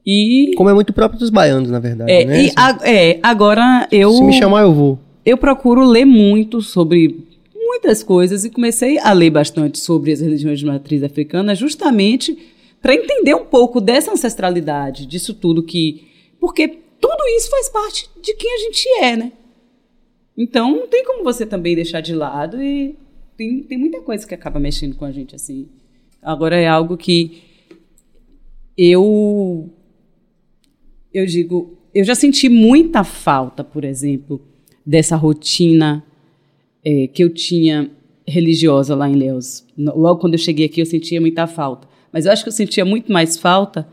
E... 0.05 0.53
Como 0.55 0.69
é 0.69 0.73
muito 0.73 0.93
próprio 0.93 1.19
dos 1.19 1.29
baianos, 1.29 1.69
na 1.69 1.79
verdade, 1.79 2.11
é, 2.11 2.25
né? 2.25 2.43
E 2.43 2.51
a, 2.55 2.77
é, 2.83 3.19
agora 3.23 3.87
eu... 3.91 4.11
Se 4.11 4.23
me 4.23 4.33
chamar, 4.33 4.61
eu 4.61 4.73
vou. 4.73 4.99
Eu 5.25 5.37
procuro 5.37 5.85
ler 5.85 6.05
muito 6.05 6.61
sobre 6.61 7.27
muitas 7.53 8.01
coisas 8.01 8.45
e 8.45 8.49
comecei 8.49 8.97
a 8.99 9.11
ler 9.11 9.29
bastante 9.29 9.79
sobre 9.79 10.11
as 10.13 10.21
religiões 10.21 10.59
de 10.59 10.65
matriz 10.65 11.03
africana 11.03 11.53
justamente 11.53 12.37
para 12.87 12.95
entender 12.95 13.35
um 13.35 13.43
pouco 13.43 13.81
dessa 13.81 14.13
ancestralidade, 14.13 15.05
disso 15.05 15.33
tudo 15.33 15.61
que. 15.61 16.07
Porque 16.39 16.69
tudo 16.69 17.21
isso 17.35 17.49
faz 17.49 17.67
parte 17.67 18.09
de 18.21 18.33
quem 18.33 18.49
a 18.53 18.57
gente 18.59 18.87
é, 19.01 19.17
né? 19.17 19.33
Então 20.37 20.71
não 20.71 20.87
tem 20.87 21.03
como 21.03 21.21
você 21.21 21.45
também 21.45 21.75
deixar 21.75 21.99
de 21.99 22.15
lado 22.15 22.63
e 22.63 22.95
tem, 23.35 23.61
tem 23.63 23.77
muita 23.77 23.99
coisa 23.99 24.25
que 24.25 24.33
acaba 24.33 24.57
mexendo 24.57 24.95
com 24.95 25.03
a 25.03 25.11
gente 25.11 25.35
assim. 25.35 25.67
Agora 26.21 26.55
é 26.55 26.65
algo 26.65 26.95
que 26.95 27.43
eu 28.77 29.69
eu 31.13 31.25
digo, 31.25 31.77
eu 31.93 32.05
já 32.05 32.15
senti 32.15 32.47
muita 32.47 33.03
falta, 33.03 33.65
por 33.65 33.83
exemplo, 33.83 34.41
dessa 34.85 35.17
rotina 35.17 36.05
é, 36.85 37.07
que 37.07 37.21
eu 37.21 37.33
tinha 37.33 37.91
religiosa 38.25 38.95
lá 38.95 39.09
em 39.09 39.15
Leus. 39.15 39.65
Logo 39.77 40.21
quando 40.21 40.35
eu 40.35 40.39
cheguei 40.39 40.67
aqui, 40.67 40.79
eu 40.79 40.85
sentia 40.85 41.19
muita 41.19 41.47
falta. 41.47 41.96
Mas 42.11 42.25
eu 42.25 42.31
acho 42.31 42.43
que 42.43 42.49
eu 42.49 42.53
sentia 42.53 42.85
muito 42.85 43.11
mais 43.11 43.37
falta 43.37 43.87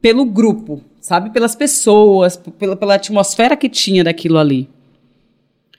pelo 0.00 0.24
grupo, 0.24 0.82
sabe? 1.00 1.30
Pelas 1.30 1.54
pessoas, 1.54 2.36
pela, 2.36 2.76
pela 2.76 2.94
atmosfera 2.94 3.56
que 3.56 3.68
tinha 3.68 4.04
daquilo 4.04 4.38
ali. 4.38 4.68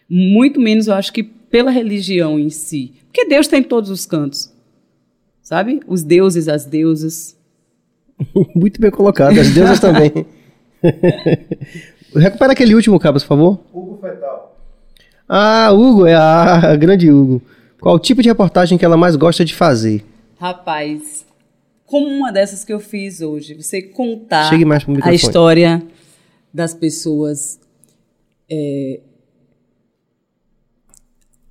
Muito 0.10 0.60
menos, 0.60 0.88
eu 0.88 0.94
acho 0.96 1.14
que 1.14 1.24
pela 1.24 1.72
religião 1.72 2.40
em 2.40 2.50
si. 2.50 2.94
Porque 3.06 3.26
Deus 3.26 3.46
está 3.46 3.58
em 3.58 3.64
todos 3.64 3.90
os 3.90 4.06
cantos. 4.06 4.52
Sabe? 5.42 5.82
Os 5.88 6.04
deuses, 6.04 6.48
as 6.48 6.66
deusas. 6.66 7.36
Muito 8.56 8.80
bem 8.80 8.92
colocado, 8.92 9.40
as 9.40 9.50
deusas 9.52 9.80
também. 9.80 10.26
Recupera 12.16 12.54
aquele 12.54 12.76
último, 12.76 13.00
Cabas, 13.00 13.24
por 13.24 13.30
favor. 13.30 13.60
Hugo 13.74 14.00
Fetal. 14.02 14.58
Ah, 15.28 15.72
Hugo, 15.72 16.06
é 16.06 16.16
a, 16.16 16.72
a 16.72 16.76
grande 16.76 17.12
Hugo. 17.12 17.42
Qual 17.80 17.96
o 17.96 18.00
tipo 18.00 18.22
de 18.22 18.30
reportagem 18.30 18.78
que 18.78 18.86
ela 18.86 18.98
mais 18.98 19.16
gosta 19.16 19.46
de 19.46 19.56
fazer? 19.56 20.04
Rapaz, 20.40 21.26
como 21.86 22.08
uma 22.08 22.32
dessas 22.32 22.64
que 22.64 22.72
eu 22.72 22.80
fiz 22.80 23.20
hoje, 23.20 23.54
você 23.56 23.82
contar 23.82 24.50
a 25.04 25.14
história 25.14 25.84
das 26.54 26.74
pessoas. 26.74 27.60
é, 28.50 29.02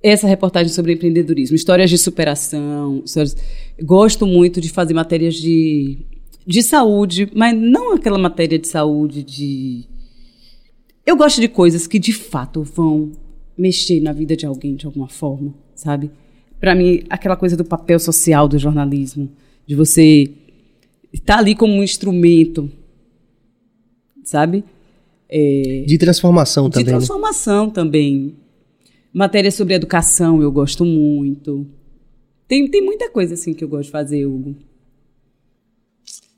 essa 0.01 0.27
reportagem 0.27 0.71
sobre 0.71 0.93
empreendedorismo, 0.93 1.55
histórias 1.55 1.89
de 1.89 1.97
superação. 1.97 3.01
histórias- 3.05 3.35
Gosto 3.81 4.25
muito 4.25 4.59
de 4.61 4.69
fazer 4.69 4.93
matérias 4.93 5.35
de, 5.35 5.97
de 6.47 6.63
saúde, 6.63 7.29
mas 7.35 7.55
não 7.55 7.93
aquela 7.93 8.17
matéria 8.17 8.57
de 8.57 8.67
saúde 8.67 9.23
de. 9.23 9.85
Eu 11.05 11.15
gosto 11.17 11.39
de 11.41 11.47
coisas 11.47 11.85
que 11.85 11.99
de 11.99 12.13
fato 12.13 12.63
vão 12.63 13.11
mexer 13.57 13.99
na 13.99 14.13
vida 14.13 14.35
de 14.37 14.45
alguém 14.45 14.73
de 14.75 14.85
alguma 14.85 15.09
forma, 15.09 15.53
sabe? 15.75 16.09
Para 16.59 16.75
mim, 16.75 17.03
aquela 17.09 17.35
coisa 17.35 17.55
do 17.55 17.63
papel 17.63 17.99
social 17.99 18.47
do 18.47 18.57
jornalismo, 18.57 19.29
de 19.65 19.75
você 19.75 20.29
estar 21.13 21.37
ali 21.37 21.55
como 21.55 21.73
um 21.73 21.83
instrumento, 21.83 22.69
sabe? 24.23 24.63
É, 25.29 25.83
De 25.87 25.97
transformação 25.97 26.65
de 26.69 26.73
também. 26.73 26.85
né? 26.85 26.91
transformação 26.91 27.69
também. 27.69 28.35
Matéria 29.13 29.51
sobre 29.51 29.73
educação 29.73 30.41
eu 30.41 30.51
gosto 30.51 30.83
muito. 30.85 31.65
Tem, 32.47 32.67
tem 32.69 32.81
muita 32.81 33.09
coisa 33.09 33.35
assim 33.35 33.53
que 33.53 33.63
eu 33.63 33.67
gosto 33.69 33.85
de 33.85 33.91
fazer, 33.91 34.25
Hugo. 34.25 34.55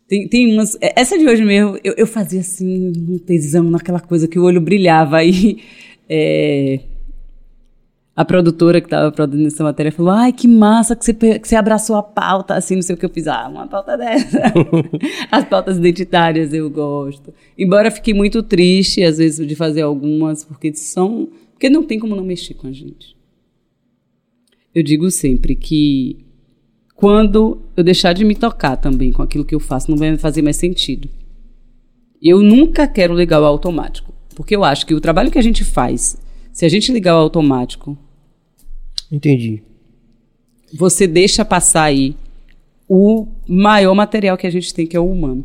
Tem, 0.07 0.27
tem 0.27 0.53
umas. 0.53 0.77
é, 0.81 0.93
Essa 0.99 1.18
de 1.18 1.26
hoje 1.26 1.43
mesmo, 1.43 1.80
eu, 1.84 1.93
eu 1.98 2.06
fazia 2.06 2.41
assim, 2.41 2.91
um 3.10 3.18
tesão 3.18 3.64
naquela 3.64 3.99
coisa 3.99 4.27
que 4.27 4.38
o 4.38 4.43
olho 4.43 4.60
brilhava. 4.60 5.18
Aí 5.18 5.64
é, 6.10 6.81
a 8.15 8.25
produtora 8.25 8.81
que 8.81 8.88
estava 8.88 9.11
produzindo 9.11 9.47
essa 9.47 9.63
matéria 9.63 9.91
falou: 9.91 10.11
Ai, 10.11 10.33
que 10.33 10.47
massa 10.47 10.95
que 10.95 11.05
você, 11.05 11.13
que 11.13 11.47
você 11.47 11.55
abraçou 11.55 11.95
a 11.95 12.03
pauta, 12.03 12.55
assim, 12.55 12.75
não 12.75 12.81
sei 12.81 12.95
o 12.95 12.97
que 12.97 13.05
eu 13.05 13.09
fiz. 13.09 13.27
Ah, 13.27 13.47
uma 13.47 13.67
pauta 13.67 13.97
dessa. 13.97 14.53
As 15.31 15.45
pautas 15.45 15.77
identitárias 15.77 16.53
eu 16.53 16.69
gosto. 16.69 17.33
Embora 17.57 17.89
fique 17.89 18.13
muito 18.13 18.43
triste, 18.43 19.01
às 19.03 19.17
vezes, 19.17 19.45
de 19.47 19.55
fazer 19.55 19.81
algumas, 19.81 20.43
porque 20.43 20.73
são. 20.73 21.29
Porque 21.53 21.69
não 21.69 21.83
tem 21.83 21.99
como 21.99 22.15
não 22.15 22.23
mexer 22.23 22.55
com 22.55 22.67
a 22.67 22.71
gente. 22.71 23.15
Eu 24.73 24.83
digo 24.83 25.09
sempre 25.11 25.55
que 25.55 26.25
quando 26.95 27.61
eu 27.75 27.83
deixar 27.83 28.13
de 28.13 28.23
me 28.23 28.35
tocar 28.35 28.77
também 28.77 29.11
com 29.11 29.21
aquilo 29.21 29.45
que 29.45 29.55
eu 29.55 29.59
faço, 29.59 29.89
não 29.89 29.97
vai 29.97 30.17
fazer 30.17 30.41
mais 30.41 30.57
sentido. 30.57 31.09
Eu 32.21 32.43
nunca 32.43 32.88
quero 32.88 33.15
ligar 33.15 33.41
o 33.41 33.45
automático, 33.45 34.13
porque 34.35 34.55
eu 34.55 34.63
acho 34.63 34.85
que 34.85 34.93
o 34.93 35.01
trabalho 35.01 35.31
que 35.31 35.39
a 35.39 35.41
gente 35.41 35.63
faz, 35.63 36.17
se 36.53 36.65
a 36.65 36.69
gente 36.69 36.91
ligar 36.91 37.15
o 37.15 37.19
automático, 37.19 37.98
Entendi. 39.11 39.61
você 40.73 41.07
deixa 41.07 41.44
passar 41.44 41.84
aí 41.84 42.15
o 42.88 43.28
maior 43.48 43.94
material 43.94 44.38
que 44.38 44.48
a 44.48 44.49
gente 44.52 44.73
tem, 44.73 44.86
que 44.86 44.95
é 44.95 44.99
o 44.99 45.10
humano. 45.10 45.44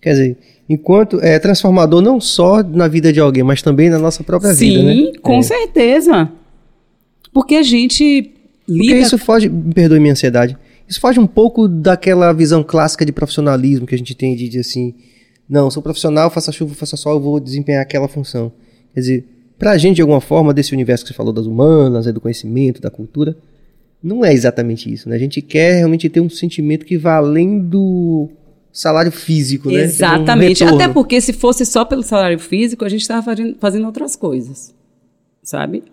Quer 0.00 0.10
dizer, 0.10 0.38
enquanto 0.68 1.18
é 1.20 1.38
transformador 1.38 2.00
não 2.02 2.20
só 2.20 2.62
na 2.62 2.88
vida 2.88 3.12
de 3.12 3.20
alguém, 3.20 3.42
mas 3.42 3.62
também 3.62 3.88
na 3.90 3.98
nossa 3.98 4.22
própria 4.22 4.52
Sim, 4.54 4.68
vida, 4.68 4.82
né? 4.82 5.12
com 5.22 5.38
É. 5.38 5.42
certeza. 5.42 6.30
Porque 7.32 7.56
a 7.56 7.62
gente 7.62 8.30
Porque 8.66 8.80
lida 8.82 8.96
isso 8.98 9.18
foge, 9.18 9.50
perdoe 9.74 9.98
minha 10.00 10.12
ansiedade, 10.12 10.56
isso 10.88 11.00
foge 11.00 11.18
um 11.18 11.26
pouco 11.26 11.66
daquela 11.66 12.32
visão 12.32 12.62
clássica 12.62 13.04
de 13.04 13.12
profissionalismo 13.12 13.86
que 13.86 13.94
a 13.94 13.98
gente 13.98 14.14
tem 14.14 14.36
de 14.36 14.46
dizer 14.46 14.60
assim, 14.60 14.94
não, 15.48 15.70
sou 15.70 15.82
profissional, 15.82 16.30
faça 16.30 16.52
chuva, 16.52 16.74
faça 16.74 16.96
sol, 16.96 17.14
eu 17.14 17.20
vou 17.20 17.40
desempenhar 17.40 17.82
aquela 17.82 18.08
função. 18.08 18.52
Quer 18.94 19.00
dizer, 19.00 19.24
pra 19.58 19.76
gente 19.78 19.96
de 19.96 20.02
alguma 20.02 20.20
forma, 20.20 20.52
desse 20.52 20.72
universo 20.72 21.04
que 21.04 21.08
você 21.08 21.14
falou 21.14 21.32
das 21.32 21.46
humanas, 21.46 22.06
do 22.12 22.20
conhecimento, 22.20 22.80
da 22.80 22.90
cultura, 22.90 23.36
não 24.02 24.24
é 24.24 24.32
exatamente 24.32 24.92
isso, 24.92 25.08
né? 25.08 25.16
A 25.16 25.18
gente 25.18 25.40
quer 25.40 25.76
realmente 25.76 26.08
ter 26.08 26.20
um 26.20 26.28
sentimento 26.28 26.84
que 26.84 26.98
vá 26.98 27.16
além 27.16 27.58
do 27.58 28.28
salário 28.70 29.10
físico, 29.12 29.68
né? 29.68 29.74
Quer 29.76 29.82
um 29.82 29.84
Exatamente. 29.84 30.64
retorno. 30.64 30.82
Até 30.82 30.92
porque 30.92 31.20
se 31.20 31.32
fosse 31.32 31.64
só 31.64 31.84
pelo 31.84 32.02
salário 32.02 32.38
físico, 32.38 32.84
a 32.84 32.88
gente 32.88 33.00
estava 33.02 33.22
fazendo, 33.22 33.56
fazendo 33.58 33.86
outras 33.86 34.14
coisas. 34.16 34.74
Sabe? 35.42 35.84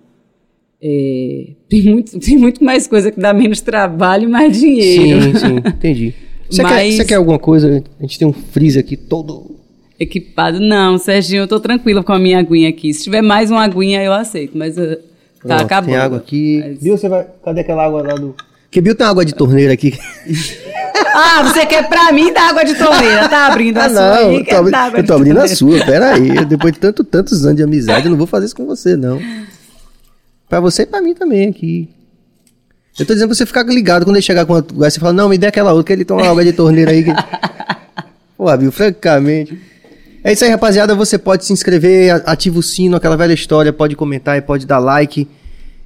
É, 0.82 1.52
tem, 1.70 1.84
muito, 1.84 2.20
tem 2.20 2.38
muito 2.38 2.64
mais 2.64 2.88
coisa 2.88 3.12
que 3.12 3.20
dá 3.20 3.34
menos 3.34 3.62
trabalho 3.62 4.24
e 4.24 4.28
mais 4.32 4.60
dinheiro. 4.60 5.22
Sim, 5.22 5.36
sim, 5.38 5.56
entendi. 5.58 6.14
Você, 6.50 6.64
quer, 6.64 6.70
Mas- 6.70 6.96
você 6.96 7.06
quer 7.06 7.16
alguma 7.16 7.40
coisa? 7.40 7.84
A 8.00 8.02
gente 8.02 8.18
tem 8.20 8.28
um 8.28 8.34
freezer 8.34 8.84
aqui 8.84 8.98
todo 8.98 9.56
Equipado. 10.02 10.60
Não, 10.60 10.98
Serginho, 10.98 11.44
eu 11.44 11.48
tô 11.48 11.60
tranquila 11.60 12.04
com 12.04 12.12
a 12.12 12.18
minha 12.20 12.40
aguinha 12.40 12.70
aqui. 12.70 12.94
Se 12.94 13.04
tiver 13.04 13.22
mais 13.22 13.52
uma 13.52 13.64
aguinha, 13.64 14.04
eu 14.04 14.12
aceito. 14.14 14.58
Mas 14.58 14.76
uh, 14.78 14.96
tá 14.96 14.98
Pronto, 15.48 15.62
acabando. 15.64 15.92
Tem 15.92 15.96
água 16.00 16.18
aqui. 16.18 16.64
Mas- 16.66 16.80
Bill, 16.80 16.98
você 16.98 17.08
vai. 17.08 17.28
Cadê 17.46 17.62
aquela 17.62 17.86
água 17.86 18.02
lá 18.02 18.16
do. 18.16 18.36
Que 18.72 18.82
Bill 18.82 18.96
tem 18.96 19.06
água 19.06 19.24
de 19.26 19.34
torneira 19.36 19.74
aqui. 19.74 19.94
Ah, 21.14 21.44
você 21.44 21.66
quer 21.66 21.90
pra 21.90 22.12
mim 22.14 22.32
dar 22.32 22.52
água 22.52 22.64
de 22.64 22.74
torneira? 22.76 23.28
Tá 23.28 23.48
abrindo 23.48 23.78
a 23.80 23.86
Ah, 23.86 23.90
sua 23.90 24.00
não, 24.22 24.32
eu 24.32 24.46
tô, 24.46 24.56
abri- 24.56 24.74
eu 25.00 25.06
tô 25.06 25.14
abrindo 25.14 25.38
a 25.40 25.48
sua. 25.50 25.84
Pera 25.86 26.14
aí. 26.14 26.30
Depois 26.46 26.74
de 26.74 26.80
tanto, 26.80 27.04
tantos 27.04 27.44
anos 27.44 27.58
de 27.58 27.64
amizade, 27.64 28.06
eu 28.06 28.12
não 28.12 28.18
vou 28.18 28.28
fazer 28.28 28.46
isso 28.46 28.56
com 28.56 28.66
você, 28.66 28.96
não. 28.96 29.20
Pra 30.48 30.62
você 30.62 30.84
e 30.84 30.86
pra 30.86 31.02
mim 31.02 31.14
também 31.14 31.50
aqui. 31.50 31.90
Eu 32.98 33.06
tô 33.06 33.12
dizendo 33.14 33.28
pra 33.28 33.36
você 33.36 33.46
ficar 33.46 33.64
ligado 33.64 34.06
quando 34.06 34.16
ele 34.16 34.22
chegar 34.24 34.46
com 34.46 34.56
a. 34.56 34.60
Aí 34.60 34.92
você 34.92 35.00
fala, 35.02 35.12
não, 35.12 35.28
me 35.28 35.38
dê 35.38 35.48
aquela 35.48 35.74
outra, 35.74 35.88
que 35.88 35.94
ele 35.94 36.06
tem 36.06 36.16
uma 36.16 36.30
água 36.30 36.46
de 36.46 36.54
torneira 36.54 36.92
aí. 36.92 37.04
Que... 37.04 37.12
Pô, 38.38 38.56
Bill, 38.58 38.72
francamente. 38.72 39.60
É 40.24 40.32
isso 40.32 40.44
aí, 40.44 40.52
rapaziada. 40.52 40.94
Você 40.96 41.18
pode 41.18 41.46
se 41.46 41.54
inscrever, 41.54 42.22
ativa 42.26 42.60
o 42.60 42.64
sino, 42.64 42.96
aquela 42.96 43.18
velha 43.18 43.34
história, 43.34 43.74
pode 43.74 43.96
comentar 43.96 44.38
e 44.38 44.42
pode 44.42 44.66
dar 44.66 44.80
like. 44.80 45.28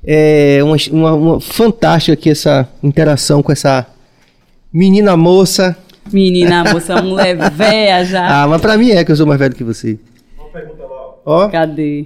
É 0.04 0.60
uma, 0.64 0.76
uma, 0.92 1.14
uma 1.14 1.42
fantástica 1.42 2.14
aqui 2.14 2.30
essa 2.30 2.68
interação 2.84 3.42
com 3.42 3.52
essa 3.52 3.88
menina 4.72 5.16
moça. 5.16 5.76
Menina, 6.12 6.64
moça, 6.72 7.02
mulher 7.02 7.50
véia 7.52 8.04
já. 8.06 8.44
Ah, 8.44 8.48
mas 8.48 8.62
pra 8.62 8.78
mim 8.78 8.92
é 8.92 9.04
que 9.04 9.12
eu 9.12 9.16
sou 9.16 9.26
mais 9.26 9.40
velho 9.40 9.56
que 9.56 9.64
você. 9.64 9.98
Ó. 11.26 11.50
Cadê? 11.50 12.06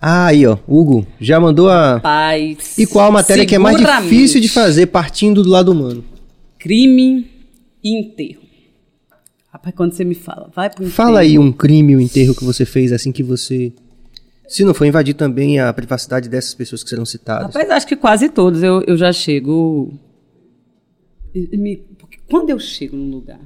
Ah, 0.00 0.26
aí, 0.26 0.46
ó. 0.46 0.58
Hugo, 0.68 1.06
já 1.18 1.40
mandou 1.40 1.68
a. 1.70 1.98
Paz. 1.98 2.78
E 2.78 2.86
qual 2.86 3.08
a 3.08 3.10
matéria 3.10 3.46
que 3.46 3.54
é 3.54 3.58
mais 3.58 3.76
difícil 3.76 4.40
de 4.40 4.48
fazer 4.48 4.86
partindo 4.86 5.42
do 5.42 5.48
lado 5.48 5.72
humano? 5.72 6.04
Crime 6.58 7.26
e 7.82 7.98
enterro. 8.00 8.45
Rapaz, 9.66 9.74
quando 9.74 9.92
você 9.92 10.04
me 10.04 10.14
fala, 10.14 10.48
vai 10.54 10.70
pro 10.70 10.84
enterro. 10.84 10.94
Fala 10.94 11.20
aí 11.20 11.38
um 11.38 11.50
crime, 11.50 11.96
um 11.96 12.00
enterro 12.00 12.34
que 12.36 12.44
você 12.44 12.64
fez 12.64 12.92
assim 12.92 13.10
que 13.10 13.22
você. 13.22 13.72
Se 14.48 14.64
não 14.64 14.72
for 14.72 14.84
invadir 14.84 15.14
também 15.14 15.58
a 15.58 15.72
privacidade 15.72 16.28
dessas 16.28 16.54
pessoas 16.54 16.84
que 16.84 16.88
serão 16.90 17.04
citadas. 17.04 17.46
Rapaz, 17.48 17.68
acho 17.70 17.86
que 17.86 17.96
quase 17.96 18.28
todos 18.28 18.62
eu, 18.62 18.80
eu 18.86 18.96
já 18.96 19.12
chego. 19.12 19.92
me- 21.34 21.78
porque 21.98 22.18
quando 22.30 22.50
eu 22.50 22.58
chego 22.60 22.96
num 22.96 23.10
lugar. 23.10 23.40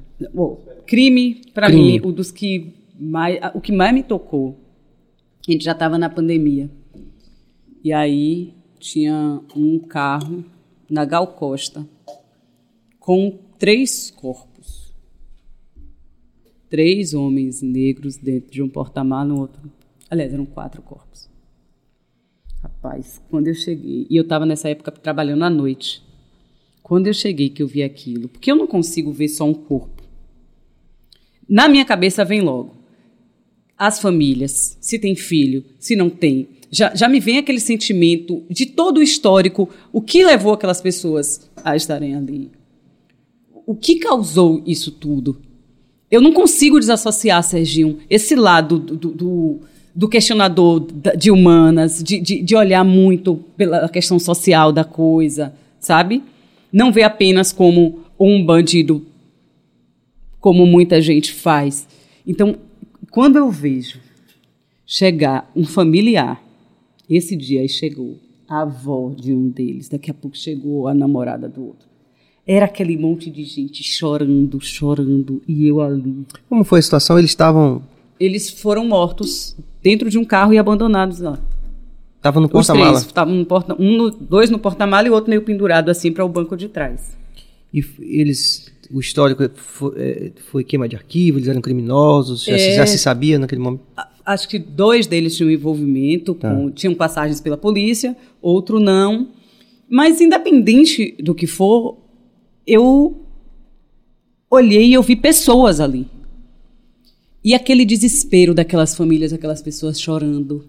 Crime, 0.87 1.41
Crime. 1.55 1.75
mim, 1.99 2.01
o 2.05 2.13
dos 2.13 2.31
que 2.31 2.75
mais. 2.99 3.39
O 3.55 3.61
que 3.61 3.73
mais 3.73 3.95
me 3.95 4.03
tocou. 4.03 4.59
A 5.49 5.51
gente 5.53 5.65
já 5.65 5.75
tava 5.75 5.97
na 5.97 6.11
pandemia. 6.11 6.71
E 7.83 7.95
aí 7.95 8.53
tinha 8.79 9.41
um 9.57 9.79
carro 9.79 10.45
na 10.89 11.05
Gal 11.07 11.29
Costa 11.29 11.87
com 12.99 13.39
três 13.59 14.11
corpos. 14.11 14.50
Três 16.71 17.13
homens 17.13 17.61
negros 17.61 18.17
dentro 18.17 18.51
de 18.51 18.63
um 18.63 18.69
porta-malas 18.69 19.29
no 19.29 19.41
outro. 19.41 19.71
Aliás, 20.09 20.33
eram 20.33 20.47
quatro 20.47 20.81
corpos. 20.81 21.29
Rapaz, 22.63 23.21
quando 23.29 23.49
eu 23.49 23.55
cheguei, 23.55 24.07
e 24.09 24.17
eu 24.17 24.23
estava 24.23 24.47
nessa 24.47 24.69
época 24.69 24.91
trabalhando 24.91 25.45
à 25.45 25.51
noite. 25.51 26.03
Quando 26.83 27.09
eu 27.09 27.13
cheguei 27.15 27.51
que 27.51 27.63
eu 27.63 27.67
vi 27.67 27.83
aquilo, 27.83 28.29
porque 28.29 28.51
eu 28.51 28.57
não 28.57 28.67
consigo 28.67 29.13
ver 29.13 29.29
só 29.29 29.45
um 29.45 29.53
corpo. 29.53 30.03
Na 31.49 31.69
minha 31.69 31.85
cabeça 31.85 32.25
vem 32.25 32.41
logo 32.41 32.81
as 33.81 33.99
famílias, 33.99 34.77
se 34.79 34.99
tem 34.99 35.17
filho, 35.17 35.65
se 35.79 35.97
não 35.97 36.11
tem. 36.11 36.51
Já, 36.71 36.95
já 36.95 37.09
me 37.09 37.19
vem 37.19 37.39
aquele 37.39 37.59
sentimento 37.59 38.45
de 38.51 38.67
todo 38.67 38.99
o 38.99 39.03
histórico, 39.03 39.71
o 39.91 40.03
que 40.03 40.23
levou 40.23 40.53
aquelas 40.53 40.83
pessoas 40.83 41.51
a 41.65 41.75
estarem 41.75 42.15
ali. 42.15 42.51
O 43.65 43.75
que 43.75 43.99
causou 43.99 44.63
isso 44.67 44.93
tudo? 44.93 45.41
Eu 46.11 46.21
não 46.21 46.33
consigo 46.33 46.79
desassociar, 46.81 47.43
Serginho, 47.43 47.99
esse 48.09 48.35
lado 48.35 48.79
do, 48.79 48.97
do- 48.97 49.11
do, 49.13 49.61
do 49.95 50.09
questionador 50.09 50.87
de 51.17 51.31
humanas, 51.31 52.03
de, 52.03 52.19
de, 52.21 52.43
de 52.43 52.57
olhar 52.57 52.85
muito 52.85 53.37
pela 53.57 53.89
questão 53.89 54.19
social 54.19 54.73
da 54.73 54.83
coisa, 54.85 55.55
sabe? 55.79 56.23
Não 56.73 56.91
ver 56.93 57.05
apenas 57.05 57.53
como 57.53 58.01
um 58.19 58.45
bandido, 58.45 59.07
como 60.41 60.67
muita 60.67 61.01
gente 61.01 61.33
faz. 61.33 61.87
Então, 62.27 62.57
quando 63.11 63.37
eu 63.37 63.51
vejo 63.51 64.01
chegar 64.87 65.51
um 65.55 65.65
familiar, 65.65 66.43
esse 67.09 67.37
dia 67.37 67.61
aí 67.61 67.69
chegou 67.69 68.19
a 68.49 68.63
avó 68.63 69.13
de 69.17 69.33
um 69.33 69.49
deles, 69.49 69.89
daqui 69.89 70.11
a 70.11 70.15
pouco 70.15 70.37
chegou 70.37 70.89
a 70.89 70.95
namorada 70.95 71.49
do 71.49 71.65
outro. 71.65 71.89
Era 72.53 72.65
aquele 72.67 72.97
monte 72.97 73.31
de 73.31 73.45
gente 73.45 73.85
chorando, 73.85 74.61
chorando, 74.61 75.41
e 75.47 75.69
eu 75.69 75.81
ali. 75.81 76.27
Como 76.49 76.65
foi 76.65 76.81
a 76.81 76.83
situação? 76.83 77.17
Eles 77.17 77.31
estavam. 77.31 77.81
Eles 78.19 78.51
foram 78.51 78.85
mortos 78.85 79.57
dentro 79.81 80.11
de 80.11 80.19
um 80.19 80.25
carro 80.25 80.53
e 80.53 80.59
abandonados 80.59 81.21
lá. 81.21 81.39
Estavam 82.17 82.43
no 82.43 82.49
porta-mala. 82.49 82.99
estavam 82.99 83.35
no 83.35 83.47
porta, 83.47 83.77
um, 83.79 83.97
no- 83.97 84.11
dois 84.11 84.51
no 84.51 84.59
porta-mala 84.59 85.07
e 85.07 85.11
o 85.11 85.15
outro 85.15 85.31
meio 85.31 85.43
pendurado 85.43 85.91
assim 85.91 86.11
para 86.11 86.25
o 86.25 86.29
banco 86.29 86.57
de 86.57 86.69
trás. 86.69 87.17
E 87.73 87.85
eles. 88.01 88.69
O 88.93 88.99
histórico 88.99 89.49
foi, 89.55 89.93
é, 89.97 90.33
foi 90.51 90.65
queima 90.65 90.89
de 90.89 90.97
arquivo, 90.97 91.39
eles 91.39 91.47
eram 91.47 91.61
criminosos, 91.61 92.43
já, 92.43 92.59
se, 92.59 92.65
É. 92.71 92.75
já 92.75 92.87
se 92.87 92.99
sabia 92.99 93.39
naquele 93.39 93.61
momento. 93.61 93.83
Acho 94.27 94.49
que 94.49 94.59
dois 94.59 95.07
deles 95.07 95.37
tinham 95.37 95.49
envolvimento, 95.53 96.35
com, 96.35 96.69
tinham 96.73 96.95
passagens 96.97 97.41
pela 97.41 97.57
polícia, 97.57 98.17
outro 98.43 98.81
não. 98.81 99.29
Mas 99.89 100.21
independente 100.21 101.15
do 101.23 101.33
que 101.37 101.47
for, 101.47 101.99
eu 102.67 103.25
olhei 104.51 104.87
e 104.87 104.95
eu 104.95 105.03
vi 105.03 105.17
pessoas 105.17 105.81
ali. 105.81 106.07
E 107.43 107.55
aquele 107.55 107.85
desespero 107.85 108.55
daquelas 108.55 108.95
famílias, 108.95 109.33
aquelas 109.33 109.63
pessoas 109.63 110.01
chorando. 110.01 110.69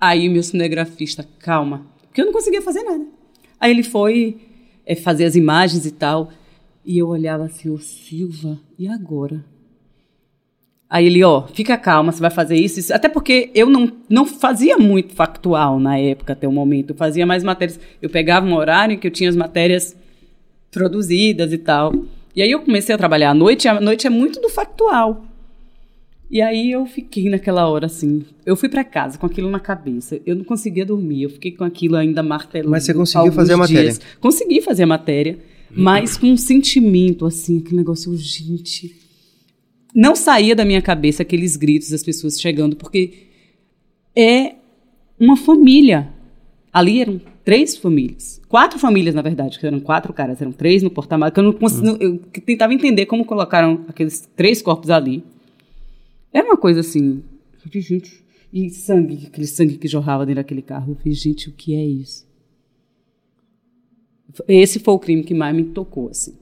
Aí 0.00 0.28
meu 0.28 0.42
cinegrafista, 0.42 1.26
calma, 1.38 1.86
porque 2.06 2.20
eu 2.20 2.26
não 2.26 2.32
conseguia 2.32 2.60
fazer 2.60 2.82
nada. 2.82 3.06
Aí 3.60 3.70
ele 3.70 3.82
foi 3.82 4.40
é, 4.84 4.94
fazer 4.94 5.24
as 5.24 5.36
imagens 5.36 5.86
e 5.86 5.90
tal, 5.90 6.30
e 6.84 6.98
eu 6.98 7.08
olhava 7.08 7.44
assim, 7.44 7.70
ô 7.70 7.78
Silva, 7.78 8.58
e 8.78 8.88
agora? 8.88 9.44
Aí 10.88 11.06
ele, 11.06 11.24
ó, 11.24 11.46
fica 11.46 11.76
calma, 11.76 12.12
você 12.12 12.20
vai 12.20 12.30
fazer 12.30 12.56
isso, 12.56 12.78
isso. 12.78 12.92
Até 12.92 13.08
porque 13.08 13.50
eu 13.54 13.68
não, 13.68 13.90
não 14.08 14.26
fazia 14.26 14.76
muito 14.76 15.14
factual 15.14 15.80
na 15.80 15.98
época, 15.98 16.34
até 16.34 16.46
o 16.46 16.52
momento. 16.52 16.90
Eu 16.90 16.96
fazia 16.96 17.26
mais 17.26 17.42
matérias. 17.42 17.80
Eu 18.00 18.10
pegava 18.10 18.46
um 18.46 18.54
horário 18.54 18.94
em 18.94 18.98
que 18.98 19.06
eu 19.06 19.10
tinha 19.10 19.28
as 19.28 19.34
matérias 19.34 19.96
produzidas 20.74 21.52
e 21.52 21.58
tal. 21.58 21.94
E 22.36 22.42
aí 22.42 22.50
eu 22.50 22.60
comecei 22.60 22.94
a 22.94 22.98
trabalhar 22.98 23.30
à 23.30 23.34
noite, 23.34 23.64
e 23.64 23.68
a 23.68 23.80
noite 23.80 24.06
é 24.06 24.10
muito 24.10 24.40
do 24.40 24.48
factual. 24.48 25.24
E 26.30 26.40
aí 26.42 26.72
eu 26.72 26.84
fiquei 26.84 27.30
naquela 27.30 27.68
hora 27.68 27.86
assim. 27.86 28.24
Eu 28.44 28.56
fui 28.56 28.68
para 28.68 28.82
casa 28.82 29.16
com 29.16 29.24
aquilo 29.24 29.48
na 29.48 29.60
cabeça. 29.60 30.20
Eu 30.26 30.34
não 30.34 30.44
conseguia 30.44 30.84
dormir. 30.84 31.22
Eu 31.22 31.30
fiquei 31.30 31.52
com 31.52 31.62
aquilo 31.62 31.96
ainda 31.96 32.22
martelando. 32.22 32.70
Mas 32.70 32.84
você 32.84 32.92
conseguiu 32.92 33.32
fazer 33.32 33.52
a 33.52 33.56
matéria? 33.56 33.82
dias. 33.82 34.00
Consegui 34.20 34.60
fazer 34.60 34.82
a 34.82 34.86
matéria, 34.86 35.38
mas 35.70 36.16
com 36.16 36.26
um 36.26 36.36
sentimento 36.36 37.24
assim, 37.24 37.58
aquele 37.58 37.76
negócio, 37.76 38.16
gente. 38.16 38.96
Não 39.94 40.16
saía 40.16 40.56
da 40.56 40.64
minha 40.64 40.82
cabeça 40.82 41.22
aqueles 41.22 41.56
gritos 41.56 41.90
das 41.90 42.02
pessoas 42.02 42.40
chegando, 42.40 42.74
porque 42.74 43.28
é 44.16 44.56
uma 45.20 45.36
família. 45.36 46.08
Ali 46.72 47.00
eram 47.00 47.20
três 47.44 47.76
famílias. 47.76 48.40
Quatro 48.48 48.78
famílias, 48.78 49.14
na 49.14 49.22
verdade, 49.22 49.58
que 49.58 49.66
eram 49.66 49.80
quatro 49.80 50.12
caras, 50.12 50.40
eram 50.40 50.52
três 50.52 50.82
no 50.82 50.90
porta-malas, 50.90 51.34
que 51.34 51.40
eu 51.40 51.44
não 51.44 51.52
consegui, 51.52 51.96
eu 52.00 52.18
tentava 52.18 52.72
entender 52.72 53.06
como 53.06 53.24
colocaram 53.24 53.84
aqueles 53.88 54.26
três 54.34 54.62
corpos 54.62 54.90
ali. 54.90 55.22
Era 56.32 56.46
uma 56.46 56.56
coisa 56.56 56.80
assim, 56.80 57.22
eu 57.52 57.60
falei, 57.60 57.80
gente, 57.80 58.24
e 58.52 58.70
sangue, 58.70 59.26
aquele 59.26 59.46
sangue 59.46 59.76
que 59.76 59.86
jorrava 59.88 60.24
dentro 60.24 60.42
daquele 60.42 60.62
carro. 60.62 60.92
Eu 60.92 60.96
falei, 60.96 61.12
gente, 61.12 61.48
o 61.48 61.52
que 61.52 61.74
é 61.74 61.84
isso? 61.84 62.26
Esse 64.48 64.78
foi 64.80 64.94
o 64.94 64.98
crime 64.98 65.22
que 65.22 65.34
mais 65.34 65.54
me 65.54 65.64
tocou, 65.64 66.08
assim. 66.08 66.34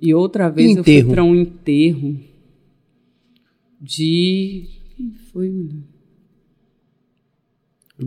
E 0.00 0.12
outra 0.12 0.50
vez 0.50 0.74
eu 0.74 0.80
Enterro. 0.80 1.06
fui 1.06 1.14
para 1.14 1.24
um 1.24 1.34
enterro 1.34 2.18
de. 3.80 4.68
Quem 4.96 5.12
foi, 5.32 5.48
menino? 5.48 5.84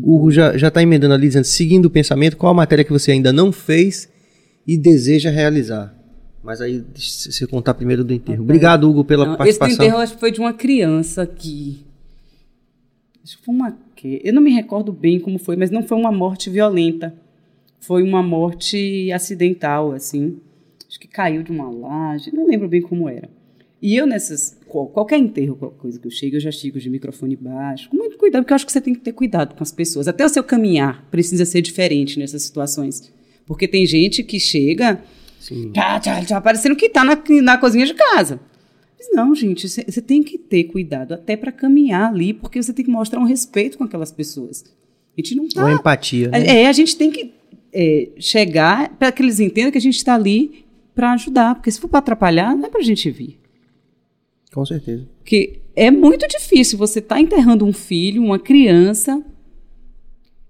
O 0.01 0.15
Hugo 0.15 0.31
já, 0.31 0.57
já 0.57 0.71
tá 0.71 0.81
emendando 0.81 1.13
ali, 1.13 1.27
dizendo, 1.27 1.45
seguindo 1.45 1.85
o 1.85 1.89
pensamento, 1.89 2.37
qual 2.37 2.51
a 2.51 2.55
matéria 2.55 2.83
que 2.83 2.91
você 2.91 3.11
ainda 3.11 3.31
não 3.31 3.51
fez 3.51 4.09
e 4.67 4.77
deseja 4.77 5.29
realizar? 5.29 5.95
Mas 6.43 6.61
aí, 6.61 6.79
deixa 6.79 7.31
você 7.31 7.47
contar 7.47 7.73
primeiro 7.73 8.03
do 8.03 8.13
enterro. 8.13 8.43
Obrigado, 8.43 8.87
Hugo, 8.87 9.03
pela 9.03 9.25
Não, 9.25 9.31
esse 9.33 9.37
participação. 9.37 9.75
enterro 9.75 9.97
eu 9.97 10.03
acho 10.03 10.13
que 10.13 10.19
foi 10.19 10.31
de 10.31 10.39
uma 10.39 10.53
criança 10.53 11.25
que. 11.25 11.83
Acho 13.23 13.37
que 13.37 13.43
foi 13.43 13.55
uma. 13.55 13.77
Eu 14.03 14.33
não 14.33 14.41
me 14.41 14.51
recordo 14.51 14.91
bem 14.91 15.19
como 15.19 15.39
foi, 15.39 15.55
mas 15.55 15.71
não 15.71 15.81
foi 15.81 15.97
uma 15.97 16.11
morte 16.11 16.49
violenta. 16.49 17.15
Foi 17.79 18.03
uma 18.03 18.21
morte 18.21 19.11
acidental, 19.11 19.91
assim. 19.91 20.37
Acho 20.87 20.99
que 20.99 21.07
caiu 21.07 21.41
de 21.41 21.51
uma 21.51 21.69
laje, 21.69 22.31
não 22.31 22.45
lembro 22.45 22.67
bem 22.67 22.81
como 22.81 23.09
era. 23.09 23.27
E 23.81 23.95
eu 23.95 24.05
nessas. 24.05 24.57
Qual- 24.75 24.87
Qualquer 24.87 25.17
enterro, 25.19 25.55
qualquer 25.55 25.77
coisa 25.79 25.99
que 25.99 26.05
eu 26.07 26.11
chego, 26.11 26.35
eu 26.35 26.39
já 26.39 26.51
chego 26.51 26.79
de 26.79 26.89
microfone 26.89 27.35
baixo. 27.35 27.89
Com 27.89 27.97
muito 27.97 28.17
cuidado, 28.17 28.43
porque 28.43 28.53
eu 28.53 28.55
acho 28.55 28.65
que 28.65 28.71
você 28.71 28.81
tem 28.81 28.93
que 28.93 28.99
ter 29.01 29.13
cuidado 29.13 29.55
com 29.55 29.63
as 29.63 29.71
pessoas. 29.71 30.07
Até 30.07 30.25
o 30.25 30.29
seu 30.29 30.43
caminhar 30.43 31.05
precisa 31.09 31.45
ser 31.45 31.61
diferente 31.61 32.19
nessas 32.19 32.43
situações. 32.43 33.11
Porque 33.45 33.67
tem 33.67 33.85
gente 33.85 34.23
que 34.23 34.39
chega. 34.39 35.01
Tchá, 35.71 35.99
tchá, 35.99 36.25
tchá, 36.25 36.41
parecendo 36.41 36.75
que 36.75 36.89
tá 36.89 37.03
na, 37.03 37.21
na 37.41 37.57
cozinha 37.57 37.85
de 37.85 37.93
casa. 37.93 38.39
Mas 38.97 39.09
não, 39.13 39.35
gente, 39.35 39.67
você 39.69 39.83
você 39.87 40.01
tem 40.01 40.23
que 40.23 40.37
ter 40.37 40.63
cuidado 40.65 41.13
até 41.13 41.37
para 41.37 41.51
caminhar 41.51 42.11
ali, 42.11 42.33
porque 42.33 42.61
você 42.61 42.73
tem 42.73 42.83
que 42.83 42.89
mostrar 42.91 43.19
um 43.19 43.25
respeito 43.25 43.77
com 43.77 43.83
aquelas 43.83 44.11
pessoas. 44.11 44.63
A 45.17 45.21
gente 45.21 45.35
não 45.35 45.47
tá. 45.47 45.61
Uma 45.63 45.73
empatia, 45.73 46.29
né? 46.29 46.45
É, 46.63 46.67
a 46.67 46.73
gente 46.73 46.95
tem 46.97 47.11
que 47.11 47.33
é, 47.71 48.09
chegar 48.17 48.89
para 48.97 49.11
que 49.11 49.21
eles 49.21 49.39
entendam 49.39 49.71
que 49.71 49.77
a 49.77 49.81
gente 49.81 49.97
está 49.97 50.15
ali 50.15 50.65
para 50.95 51.11
ajudar, 51.13 51.55
porque 51.55 51.69
se 51.69 51.79
for 51.79 51.87
para 51.89 51.99
atrapalhar, 51.99 52.55
não 52.55 52.65
é 52.65 52.69
para 52.69 52.79
a 52.79 52.83
gente 52.83 53.11
vir. 53.11 53.37
Com 54.55 54.65
certeza. 54.65 55.03
Porque 55.19 55.59
é 55.75 55.91
muito 55.91 56.25
difícil 56.29 56.77
você 56.77 56.99
estar 56.99 57.19
enterrando 57.19 57.65
um 57.65 57.73
filho, 57.73 58.23
uma 58.23 58.39
criança, 58.39 59.21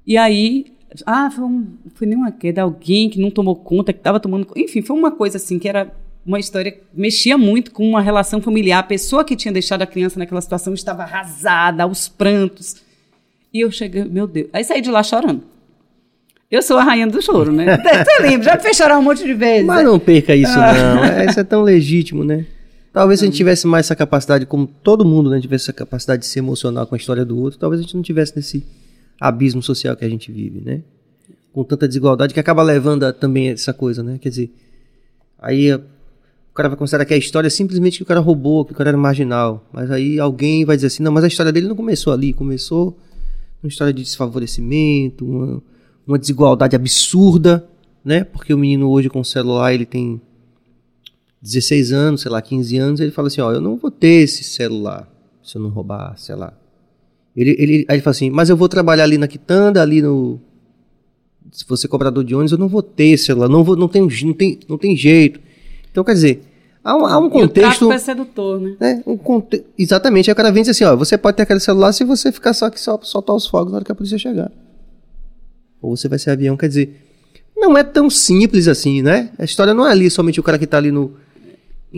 e 0.05 0.15
aí. 0.15 0.67
Ah, 1.05 1.29
foi, 1.29 1.43
um, 1.43 1.67
foi 1.95 2.07
nenhuma 2.07 2.31
queda, 2.31 2.61
alguém 2.61 3.09
que 3.09 3.19
não 3.19 3.31
tomou 3.31 3.55
conta, 3.55 3.91
que 3.91 3.99
estava 3.99 4.19
tomando. 4.19 4.47
Enfim, 4.55 4.83
foi 4.83 4.95
uma 4.95 5.11
coisa 5.11 5.37
assim 5.37 5.57
que 5.57 5.67
era 5.67 5.91
uma 6.23 6.39
história 6.39 6.71
que 6.71 6.81
mexia 6.93 7.35
muito 7.35 7.71
com 7.71 7.89
uma 7.89 7.99
relação 7.99 8.39
familiar. 8.39 8.79
A 8.79 8.83
pessoa 8.83 9.25
que 9.25 9.35
tinha 9.35 9.51
deixado 9.51 9.81
a 9.81 9.87
criança 9.87 10.19
naquela 10.19 10.39
situação 10.39 10.73
estava 10.73 11.01
arrasada, 11.01 11.83
aos 11.83 12.07
prantos. 12.07 12.77
E 13.51 13.61
eu 13.61 13.71
cheguei, 13.71 14.03
meu 14.05 14.27
Deus. 14.27 14.47
Aí 14.53 14.63
saí 14.63 14.81
de 14.81 14.91
lá 14.91 15.01
chorando. 15.01 15.43
Eu 16.49 16.61
sou 16.61 16.77
a 16.77 16.83
rainha 16.83 17.07
do 17.07 17.21
choro, 17.21 17.51
né? 17.51 17.65
Você 17.75 18.21
lembra? 18.21 18.43
Já 18.43 18.55
me 18.55 18.61
fez 18.61 18.77
chorar 18.77 18.99
um 18.99 19.01
monte 19.01 19.23
de 19.23 19.33
vezes. 19.33 19.65
Mas 19.65 19.83
não 19.83 19.99
perca 19.99 20.35
isso, 20.35 20.55
não. 20.55 21.03
É, 21.03 21.25
isso 21.25 21.39
é 21.39 21.43
tão 21.43 21.63
legítimo, 21.63 22.23
né? 22.23 22.45
Talvez 22.95 23.19
se 23.19 23.25
a 23.25 23.27
gente 23.27 23.35
tivesse 23.35 23.67
mais 23.67 23.87
essa 23.87 23.93
capacidade, 23.93 24.45
como 24.45 24.65
todo 24.65 25.03
mundo 25.03 25.29
né, 25.29 25.41
tivesse 25.41 25.65
essa 25.65 25.73
capacidade 25.73 26.21
de 26.21 26.27
se 26.29 26.39
emocionar 26.39 26.85
com 26.85 26.95
a 26.95 26.97
história 26.97 27.25
do 27.25 27.37
outro, 27.37 27.59
talvez 27.59 27.81
a 27.81 27.83
gente 27.83 27.93
não 27.93 28.01
tivesse 28.01 28.33
nesse 28.37 28.65
abismo 29.19 29.61
social 29.61 29.97
que 29.97 30.05
a 30.05 30.07
gente 30.07 30.31
vive, 30.31 30.61
né? 30.61 30.81
Com 31.51 31.61
tanta 31.65 31.89
desigualdade 31.89 32.33
que 32.33 32.39
acaba 32.39 32.63
levando 32.63 33.03
a, 33.03 33.11
também 33.11 33.49
essa 33.49 33.73
coisa, 33.73 34.01
né? 34.01 34.17
Quer 34.17 34.29
dizer, 34.29 34.55
aí 35.37 35.73
a- 35.73 35.75
o 35.77 36.53
cara 36.55 36.69
vai 36.69 36.77
considerar 36.77 37.03
que 37.03 37.13
a 37.13 37.17
história 37.17 37.47
é 37.47 37.49
simplesmente 37.49 37.97
que 37.97 38.03
o 38.03 38.05
cara 38.05 38.21
roubou, 38.21 38.63
que 38.63 38.71
o 38.71 38.75
cara 38.75 38.91
era 38.91 38.97
marginal. 38.97 39.67
Mas 39.73 39.91
aí 39.91 40.17
alguém 40.17 40.63
vai 40.63 40.77
dizer 40.77 40.87
assim, 40.87 41.03
não, 41.03 41.11
mas 41.11 41.25
a 41.25 41.27
história 41.27 41.51
dele 41.51 41.67
não 41.67 41.75
começou 41.75 42.13
ali, 42.13 42.31
começou 42.31 42.97
uma 43.61 43.67
história 43.67 43.91
de 43.91 44.03
desfavorecimento, 44.03 45.25
uma, 45.25 45.61
uma 46.07 46.17
desigualdade 46.17 46.77
absurda, 46.77 47.67
né? 48.05 48.23
Porque 48.23 48.53
o 48.53 48.57
menino 48.57 48.89
hoje 48.89 49.09
com 49.09 49.19
o 49.19 49.25
celular, 49.25 49.73
ele 49.73 49.85
tem 49.85 50.21
16 51.45 51.91
anos, 51.91 52.21
sei 52.21 52.31
lá, 52.31 52.41
15 52.41 52.77
anos, 52.77 52.99
ele 52.99 53.11
fala 53.11 53.27
assim, 53.27 53.39
ó, 53.39 53.51
eu 53.51 53.61
não 53.61 53.77
vou 53.77 53.91
ter 53.91 54.23
esse 54.23 54.43
celular 54.43 55.07
se 55.43 55.55
eu 55.57 55.61
não 55.61 55.69
roubar, 55.69 56.17
sei 56.17 56.33
lá. 56.35 56.51
Ele, 57.37 57.51
ele, 57.59 57.85
aí 57.87 57.97
ele 57.97 58.01
fala 58.01 58.11
assim, 58.15 58.31
mas 58.31 58.49
eu 58.49 58.57
vou 58.57 58.67
trabalhar 58.67 59.03
ali 59.03 59.15
na 59.17 59.27
quitanda, 59.27 59.79
ali 59.79 60.01
no... 60.01 60.39
Se 61.51 61.63
você 61.67 61.87
cobrador 61.87 62.23
de 62.23 62.33
ônibus, 62.33 62.51
eu 62.51 62.57
não 62.57 62.67
vou 62.67 62.81
ter 62.81 63.09
esse 63.09 63.25
celular, 63.25 63.47
não, 63.47 63.63
vou, 63.63 63.75
não, 63.75 63.87
tem, 63.87 64.01
não, 64.01 64.33
tem, 64.33 64.59
não 64.67 64.77
tem 64.77 64.97
jeito. 64.97 65.39
Então, 65.91 66.03
quer 66.03 66.13
dizer, 66.13 66.41
há 66.83 66.95
um, 66.95 67.05
há 67.05 67.19
um 67.19 67.25
E 67.25 67.27
o 67.27 67.29
contexto... 67.29 67.91
é 67.91 67.97
sedutor, 67.99 68.59
né? 68.59 68.75
né, 68.79 69.03
um 69.05 69.15
conte- 69.15 69.63
Exatamente, 69.77 70.31
aí 70.31 70.33
o 70.33 70.35
cara 70.35 70.51
vem 70.51 70.61
e 70.61 70.65
diz 70.65 70.71
assim, 70.71 70.83
ó, 70.83 70.95
você 70.95 71.15
pode 71.15 71.37
ter 71.37 71.43
aquele 71.43 71.59
celular 71.59 71.93
se 71.93 72.03
você 72.03 72.31
ficar 72.31 72.53
só 72.53 72.65
aqui 72.65 72.79
só 72.81 72.99
soltar 73.03 73.35
os 73.35 73.45
fogos 73.45 73.71
na 73.71 73.77
hora 73.77 73.85
que 73.85 73.91
a 73.91 73.95
polícia 73.95 74.17
chegar. 74.17 74.51
Ou 75.79 75.95
você 75.95 76.07
vai 76.07 76.17
ser 76.17 76.31
avião, 76.31 76.57
quer 76.57 76.69
dizer, 76.69 76.99
não 77.55 77.77
é 77.77 77.83
tão 77.83 78.09
simples 78.09 78.67
assim, 78.67 79.03
né? 79.03 79.29
A 79.37 79.43
história 79.45 79.75
não 79.75 79.85
é 79.85 79.91
ali 79.91 80.09
somente 80.09 80.39
o 80.39 80.43
cara 80.43 80.57
que 80.57 80.65
tá 80.65 80.77
ali 80.77 80.91
no... 80.91 81.13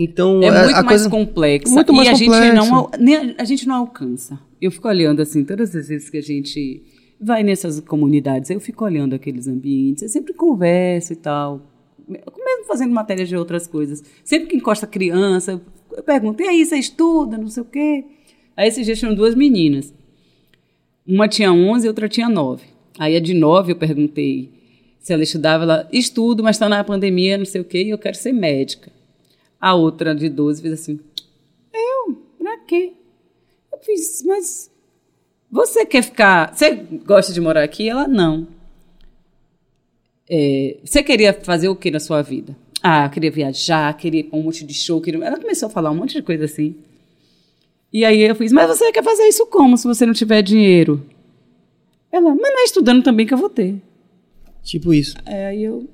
Então, 0.00 0.40
É 0.42 0.48
a- 0.48 0.64
muito 0.64 0.76
a 0.76 0.82
mais 0.82 1.02
coisa... 1.06 1.10
complexa. 1.10 1.74
Muito 1.74 1.92
mais 1.92 2.08
e 2.08 2.10
a 2.10 2.14
gente, 2.14 2.54
não, 2.54 2.86
a, 2.86 3.42
a 3.42 3.44
gente 3.44 3.66
não 3.66 3.74
alcança. 3.74 4.38
Eu 4.60 4.70
fico 4.70 4.86
olhando 4.86 5.20
assim, 5.20 5.44
todas 5.44 5.74
as 5.74 5.88
vezes 5.88 6.08
que 6.08 6.16
a 6.18 6.22
gente 6.22 6.82
vai 7.20 7.42
nessas 7.42 7.80
comunidades, 7.80 8.48
eu 8.50 8.60
fico 8.60 8.84
olhando 8.84 9.14
aqueles 9.14 9.48
ambientes, 9.48 10.02
eu 10.04 10.08
sempre 10.08 10.32
converso 10.32 11.12
e 11.12 11.16
tal. 11.16 11.66
Mesmo 12.08 12.64
fazendo 12.66 12.92
matéria 12.94 13.26
de 13.26 13.36
outras 13.36 13.66
coisas. 13.66 14.02
Sempre 14.24 14.48
que 14.48 14.56
encosta 14.56 14.86
criança, 14.86 15.60
eu 15.92 16.02
pergunto, 16.02 16.42
e 16.42 16.46
aí, 16.46 16.64
você 16.64 16.76
estuda, 16.76 17.36
não 17.36 17.48
sei 17.48 17.62
o 17.62 17.66
quê? 17.66 18.04
Aí 18.56 18.68
esses 18.68 18.86
dias 18.86 18.98
tinham 18.98 19.14
duas 19.14 19.34
meninas. 19.34 19.92
Uma 21.06 21.26
tinha 21.28 21.52
11 21.52 21.86
e 21.86 21.88
outra 21.88 22.08
tinha 22.08 22.28
9. 22.28 22.64
Aí 22.98 23.16
a 23.16 23.20
de 23.20 23.34
9 23.34 23.72
eu 23.72 23.76
perguntei 23.76 24.50
se 25.00 25.12
ela 25.12 25.22
estudava, 25.22 25.64
ela 25.64 25.88
estudo, 25.92 26.42
mas 26.42 26.56
está 26.56 26.68
na 26.68 26.82
pandemia, 26.84 27.38
não 27.38 27.44
sei 27.44 27.60
o 27.60 27.64
quê, 27.64 27.82
e 27.84 27.90
eu 27.90 27.98
quero 27.98 28.16
ser 28.16 28.32
médica. 28.32 28.90
A 29.60 29.74
outra 29.74 30.14
de 30.14 30.28
12 30.28 30.62
fez 30.62 30.74
assim: 30.74 31.00
Eu? 31.72 32.16
Pra 32.38 32.58
quê? 32.58 32.92
fiz, 33.82 34.22
mas 34.26 34.70
você 35.50 35.86
quer 35.86 36.02
ficar. 36.02 36.54
Você 36.54 36.74
gosta 37.04 37.32
de 37.32 37.40
morar 37.40 37.62
aqui? 37.62 37.88
Ela 37.88 38.06
não. 38.06 38.46
É, 40.28 40.76
você 40.84 41.02
queria 41.02 41.32
fazer 41.32 41.68
o 41.68 41.76
que 41.76 41.90
na 41.90 42.00
sua 42.00 42.22
vida? 42.22 42.54
Ah, 42.82 43.08
queria 43.08 43.30
viajar, 43.30 43.96
queria 43.96 44.20
ir 44.20 44.28
um 44.32 44.42
monte 44.42 44.64
de 44.64 44.74
show. 44.74 45.00
Queria... 45.00 45.24
Ela 45.24 45.40
começou 45.40 45.68
a 45.68 45.70
falar 45.70 45.90
um 45.90 45.94
monte 45.94 46.14
de 46.14 46.22
coisa 46.22 46.44
assim. 46.44 46.76
E 47.92 48.04
aí 48.04 48.20
eu 48.20 48.34
fiz, 48.34 48.52
mas 48.52 48.68
você 48.68 48.92
quer 48.92 49.02
fazer 49.02 49.26
isso 49.26 49.46
como 49.46 49.76
se 49.76 49.86
você 49.86 50.04
não 50.04 50.12
tiver 50.12 50.42
dinheiro? 50.42 51.02
Ela, 52.12 52.34
mas 52.34 52.52
não 52.52 52.60
é 52.60 52.64
estudando 52.64 53.02
também 53.02 53.26
que 53.26 53.32
eu 53.32 53.38
vou 53.38 53.48
ter. 53.48 53.76
Tipo 54.62 54.92
isso. 54.92 55.16
É, 55.24 55.46
aí 55.46 55.64
eu. 55.64 55.88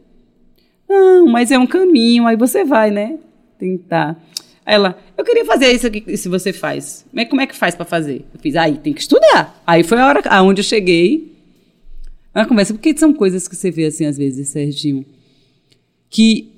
Não, 0.89 1.27
mas 1.27 1.51
é 1.51 1.59
um 1.59 1.66
caminho, 1.66 2.27
aí 2.27 2.36
você 2.36 2.65
vai, 2.65 2.91
né? 2.91 3.19
Tentar. 3.59 4.22
Aí 4.64 4.74
ela, 4.74 4.98
eu 5.16 5.24
queria 5.24 5.44
fazer 5.44 5.70
isso 5.72 5.86
aqui, 5.86 6.16
se 6.16 6.28
você 6.28 6.52
faz. 6.52 7.05
Mas 7.12 7.28
como 7.28 7.40
é 7.40 7.47
que 7.47 7.55
faz 7.55 7.74
para 7.74 7.85
fazer? 7.85 8.24
Eu 8.32 8.40
fiz, 8.40 8.56
aí 8.56 8.78
tem 8.78 8.93
que 8.93 9.01
estudar. 9.01 9.62
Aí 9.66 9.82
foi 9.82 9.98
a 9.98 10.06
hora 10.06 10.22
aonde 10.31 10.60
eu 10.60 10.64
cheguei. 10.64 11.32
Uma 12.35 12.47
conversa, 12.47 12.74
porque 12.74 12.97
são 12.97 13.12
coisas 13.12 13.47
que 13.47 13.55
você 13.55 13.70
vê 13.70 13.86
assim 13.86 14.06
às 14.06 14.16
vezes, 14.16 14.48
Serginho, 14.48 15.05
que 16.10 16.51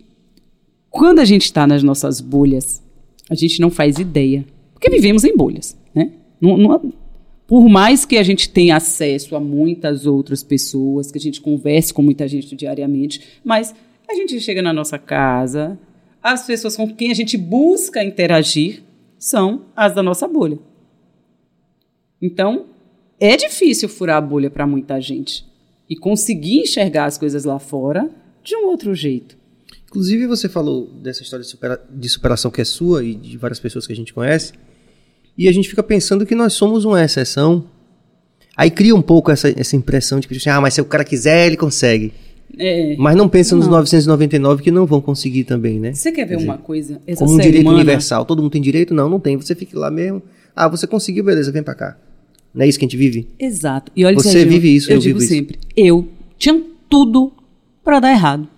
quando 0.89 1.19
a 1.19 1.25
gente 1.25 1.43
está 1.43 1.67
nas 1.67 1.83
nossas 1.83 2.21
bolhas, 2.21 2.83
a 3.29 3.35
gente 3.35 3.61
não 3.61 3.71
faz 3.71 3.99
ideia. 3.99 4.45
Porque 4.73 4.89
vivemos 4.89 5.25
em 5.25 5.37
bolhas, 5.37 5.77
né? 5.95 6.13
Não, 6.41 6.57
não, 6.57 6.93
por 7.47 7.69
mais 7.69 8.05
que 8.05 8.17
a 8.17 8.23
gente 8.23 8.49
tenha 8.49 8.77
acesso 8.77 9.37
a 9.37 9.41
muitas 9.41 10.07
outras 10.07 10.43
pessoas, 10.43 11.11
que 11.11 11.19
a 11.19 11.21
gente 11.21 11.41
converse 11.41 11.93
com 11.95 12.03
muita 12.03 12.27
gente 12.27 12.57
diariamente, 12.57 13.21
mas 13.45 13.75
a 14.09 14.15
gente 14.15 14.41
chega 14.41 14.63
na 14.63 14.73
nossa 14.73 14.99
casa, 14.99 15.79
as 16.27 16.45
pessoas 16.45 16.77
com 16.77 16.93
quem 16.93 17.13
a 17.13 17.15
gente 17.15 17.37
busca 17.37 18.03
interagir 18.03 18.83
são 19.17 19.67
as 19.77 19.95
da 19.95 20.03
nossa 20.03 20.27
bolha. 20.27 20.59
Então, 22.21 22.67
é 23.21 23.37
difícil 23.37 23.89
furar 23.89 24.17
a 24.17 24.21
bolha 24.21 24.51
para 24.51 24.67
muita 24.67 25.01
gente 25.01 25.47
e 25.89 25.95
conseguir 25.95 26.63
enxergar 26.63 27.05
as 27.05 27.17
coisas 27.17 27.45
lá 27.45 27.61
fora 27.61 28.11
de 28.43 28.57
um 28.57 28.67
outro 28.67 28.93
jeito. 28.93 29.39
Inclusive, 29.87 30.27
você 30.27 30.49
falou 30.49 30.89
dessa 30.95 31.23
história 31.23 31.45
de, 31.45 31.49
supera 31.49 31.81
de 31.89 32.09
superação 32.09 32.51
que 32.51 32.61
é 32.61 32.65
sua 32.65 33.05
e 33.05 33.15
de 33.15 33.39
várias 33.39 33.61
pessoas 33.61 33.87
que 33.87 33.93
a 33.93 33.97
gente 33.97 34.13
conhece, 34.13 34.53
e 35.39 35.47
a 35.47 35.53
gente 35.53 35.69
fica 35.69 35.83
pensando 35.83 36.27
que 36.27 36.35
nós 36.35 36.55
somos 36.55 36.85
uma 36.85 37.05
exceção. 37.05 37.71
Aí 38.57 38.71
cria 38.71 38.97
um 38.97 39.03
pouco 39.03 39.31
essa, 39.31 39.49
essa 39.57 39.77
impressão 39.77 40.19
de 40.19 40.27
que, 40.27 40.49
ah, 40.49 40.61
mas 40.61 40.75
se 40.75 40.81
o 40.81 40.85
cara 40.85 41.05
quiser, 41.05 41.47
ele 41.47 41.57
consegue. 41.57 42.13
É, 42.59 42.97
Mas 42.99 43.17
não 43.17 43.29
pensa 43.29 43.55
não. 43.55 43.61
nos 43.61 43.69
999 43.69 44.63
que 44.63 44.71
não 44.71 44.87
vão 44.87 45.01
conseguir 45.01 45.45
também, 45.45 45.79
né? 45.79 45.93
Você 45.93 46.11
quer 46.11 46.25
ver 46.25 46.31
quer 46.31 46.37
dizer, 46.37 46.49
uma 46.49 46.59
coisa? 46.59 47.01
Essa 47.07 47.25
como 47.25 47.37
um 47.37 47.41
direito 47.41 47.69
universal. 47.69 48.25
Todo 48.25 48.43
mundo 48.43 48.53
tem 48.53 48.63
direito? 48.63 48.95
Não, 48.95 49.09
não 49.09 49.21
tem. 49.21 49.37
Você 49.37 49.55
fica 49.55 49.79
lá 49.79 49.91
mesmo. 49.91 50.23
Ah, 50.55 50.69
você 50.69 50.87
conseguiu, 50.87 51.25
beleza, 51.25 51.53
vem 51.53 51.63
pra 51.63 51.75
cá. 51.75 51.99
Não 52.55 52.65
é 52.65 52.69
isso 52.69 52.79
que 52.79 52.85
a 52.85 52.89
gente 52.89 52.97
vive? 52.97 53.29
Exato. 53.39 53.93
E 53.95 54.05
olha, 54.05 54.17
você 54.17 54.31
Sérgio, 54.31 54.49
vive 54.49 54.75
isso, 54.75 54.91
eu, 54.91 54.97
eu 54.97 55.01
digo 55.01 55.21
sempre. 55.21 55.59
Isso. 55.59 55.87
Eu 55.87 56.09
tinha 56.39 56.63
tudo 56.89 57.33
para 57.85 58.01
dar 58.01 58.11
errado. 58.11 58.49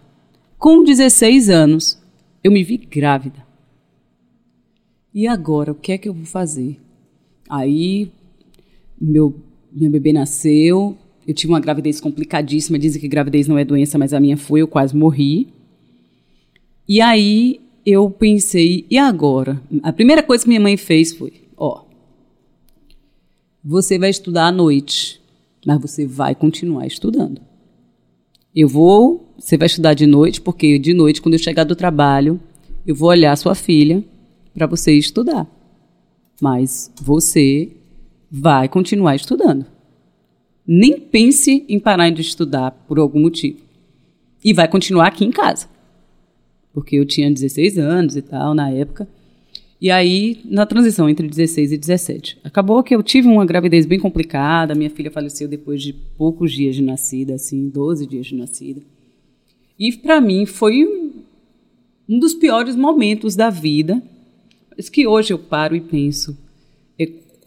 Com 0.56 0.84
16 0.84 1.50
anos, 1.50 1.98
eu 2.42 2.52
me 2.52 2.62
vi 2.62 2.76
grávida. 2.76 3.46
E 5.12 5.26
agora, 5.26 5.72
o 5.72 5.74
que 5.74 5.90
é 5.90 5.98
que 5.98 6.08
eu 6.08 6.14
vou 6.14 6.24
fazer? 6.24 6.78
Aí, 7.48 8.10
meu, 9.00 9.34
meu 9.72 9.90
bebê 9.90 10.12
nasceu, 10.12 10.96
eu 11.28 11.34
tive 11.34 11.52
uma 11.52 11.60
gravidez 11.60 12.00
complicadíssima. 12.00 12.78
Dizem 12.78 13.02
que 13.02 13.06
gravidez 13.06 13.46
não 13.46 13.58
é 13.58 13.64
doença, 13.64 13.98
mas 13.98 14.14
a 14.14 14.18
minha 14.18 14.38
foi. 14.38 14.62
Eu 14.62 14.66
quase 14.66 14.96
morri. 14.96 15.48
E 16.88 17.02
aí 17.02 17.60
eu 17.84 18.08
pensei, 18.08 18.86
e 18.90 18.96
agora? 18.96 19.60
A 19.82 19.92
primeira 19.92 20.22
coisa 20.22 20.42
que 20.42 20.48
minha 20.48 20.60
mãe 20.60 20.78
fez 20.78 21.12
foi: 21.12 21.34
ó, 21.54 21.84
você 23.62 23.98
vai 23.98 24.08
estudar 24.08 24.46
à 24.46 24.52
noite, 24.52 25.20
mas 25.66 25.78
você 25.78 26.06
vai 26.06 26.34
continuar 26.34 26.86
estudando. 26.86 27.42
Eu 28.56 28.66
vou, 28.66 29.28
você 29.38 29.58
vai 29.58 29.66
estudar 29.66 29.92
de 29.92 30.06
noite, 30.06 30.40
porque 30.40 30.78
de 30.78 30.94
noite, 30.94 31.20
quando 31.20 31.34
eu 31.34 31.38
chegar 31.38 31.64
do 31.64 31.76
trabalho, 31.76 32.40
eu 32.86 32.94
vou 32.94 33.10
olhar 33.10 33.36
sua 33.36 33.54
filha 33.54 34.02
para 34.54 34.66
você 34.66 34.92
estudar. 34.92 35.46
Mas 36.40 36.90
você 36.98 37.70
vai 38.30 38.66
continuar 38.66 39.14
estudando 39.14 39.66
nem 40.70 41.00
pense 41.00 41.64
em 41.66 41.78
parar 41.78 42.10
de 42.10 42.20
estudar 42.20 42.72
por 42.86 42.98
algum 42.98 43.20
motivo. 43.20 43.56
E 44.44 44.52
vai 44.52 44.68
continuar 44.68 45.06
aqui 45.06 45.24
em 45.24 45.30
casa. 45.30 45.66
Porque 46.74 46.96
eu 46.96 47.06
tinha 47.06 47.30
16 47.30 47.78
anos 47.78 48.16
e 48.16 48.20
tal 48.20 48.52
na 48.54 48.70
época. 48.70 49.08
E 49.80 49.90
aí, 49.90 50.40
na 50.44 50.66
transição 50.66 51.08
entre 51.08 51.26
16 51.26 51.72
e 51.72 51.78
17. 51.78 52.38
Acabou 52.44 52.82
que 52.82 52.94
eu 52.94 53.02
tive 53.02 53.28
uma 53.28 53.46
gravidez 53.46 53.86
bem 53.86 53.98
complicada. 53.98 54.74
Minha 54.74 54.90
filha 54.90 55.10
faleceu 55.10 55.48
depois 55.48 55.82
de 55.82 55.94
poucos 55.94 56.52
dias 56.52 56.76
de 56.76 56.82
nascida, 56.82 57.34
assim, 57.34 57.70
12 57.70 58.06
dias 58.06 58.26
de 58.26 58.34
nascida. 58.34 58.82
E 59.78 59.96
para 59.96 60.20
mim 60.20 60.44
foi 60.44 60.84
um 62.06 62.18
dos 62.18 62.34
piores 62.34 62.76
momentos 62.76 63.34
da 63.34 63.48
vida. 63.48 64.02
Mas 64.76 64.90
que 64.90 65.06
hoje 65.06 65.32
eu 65.32 65.38
paro 65.38 65.74
e 65.74 65.80
penso 65.80 66.36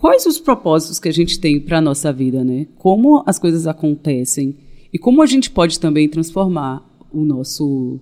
quais 0.02 0.26
os 0.26 0.40
propósitos 0.40 1.00
que 1.00 1.08
a 1.08 1.14
gente 1.14 1.40
tem 1.40 1.60
para 1.60 1.78
a 1.78 1.82
nossa 1.82 2.12
vida, 2.12 2.44
né? 2.44 2.66
Como 2.80 3.24
as 3.24 3.38
coisas 3.38 3.68
acontecem 3.68 4.56
e 4.92 4.98
como 4.98 5.22
a 5.22 5.28
gente 5.28 5.52
pode 5.52 5.80
também 5.80 6.10
transformar 6.10 6.84
o 7.14 7.24
nosso 7.24 8.00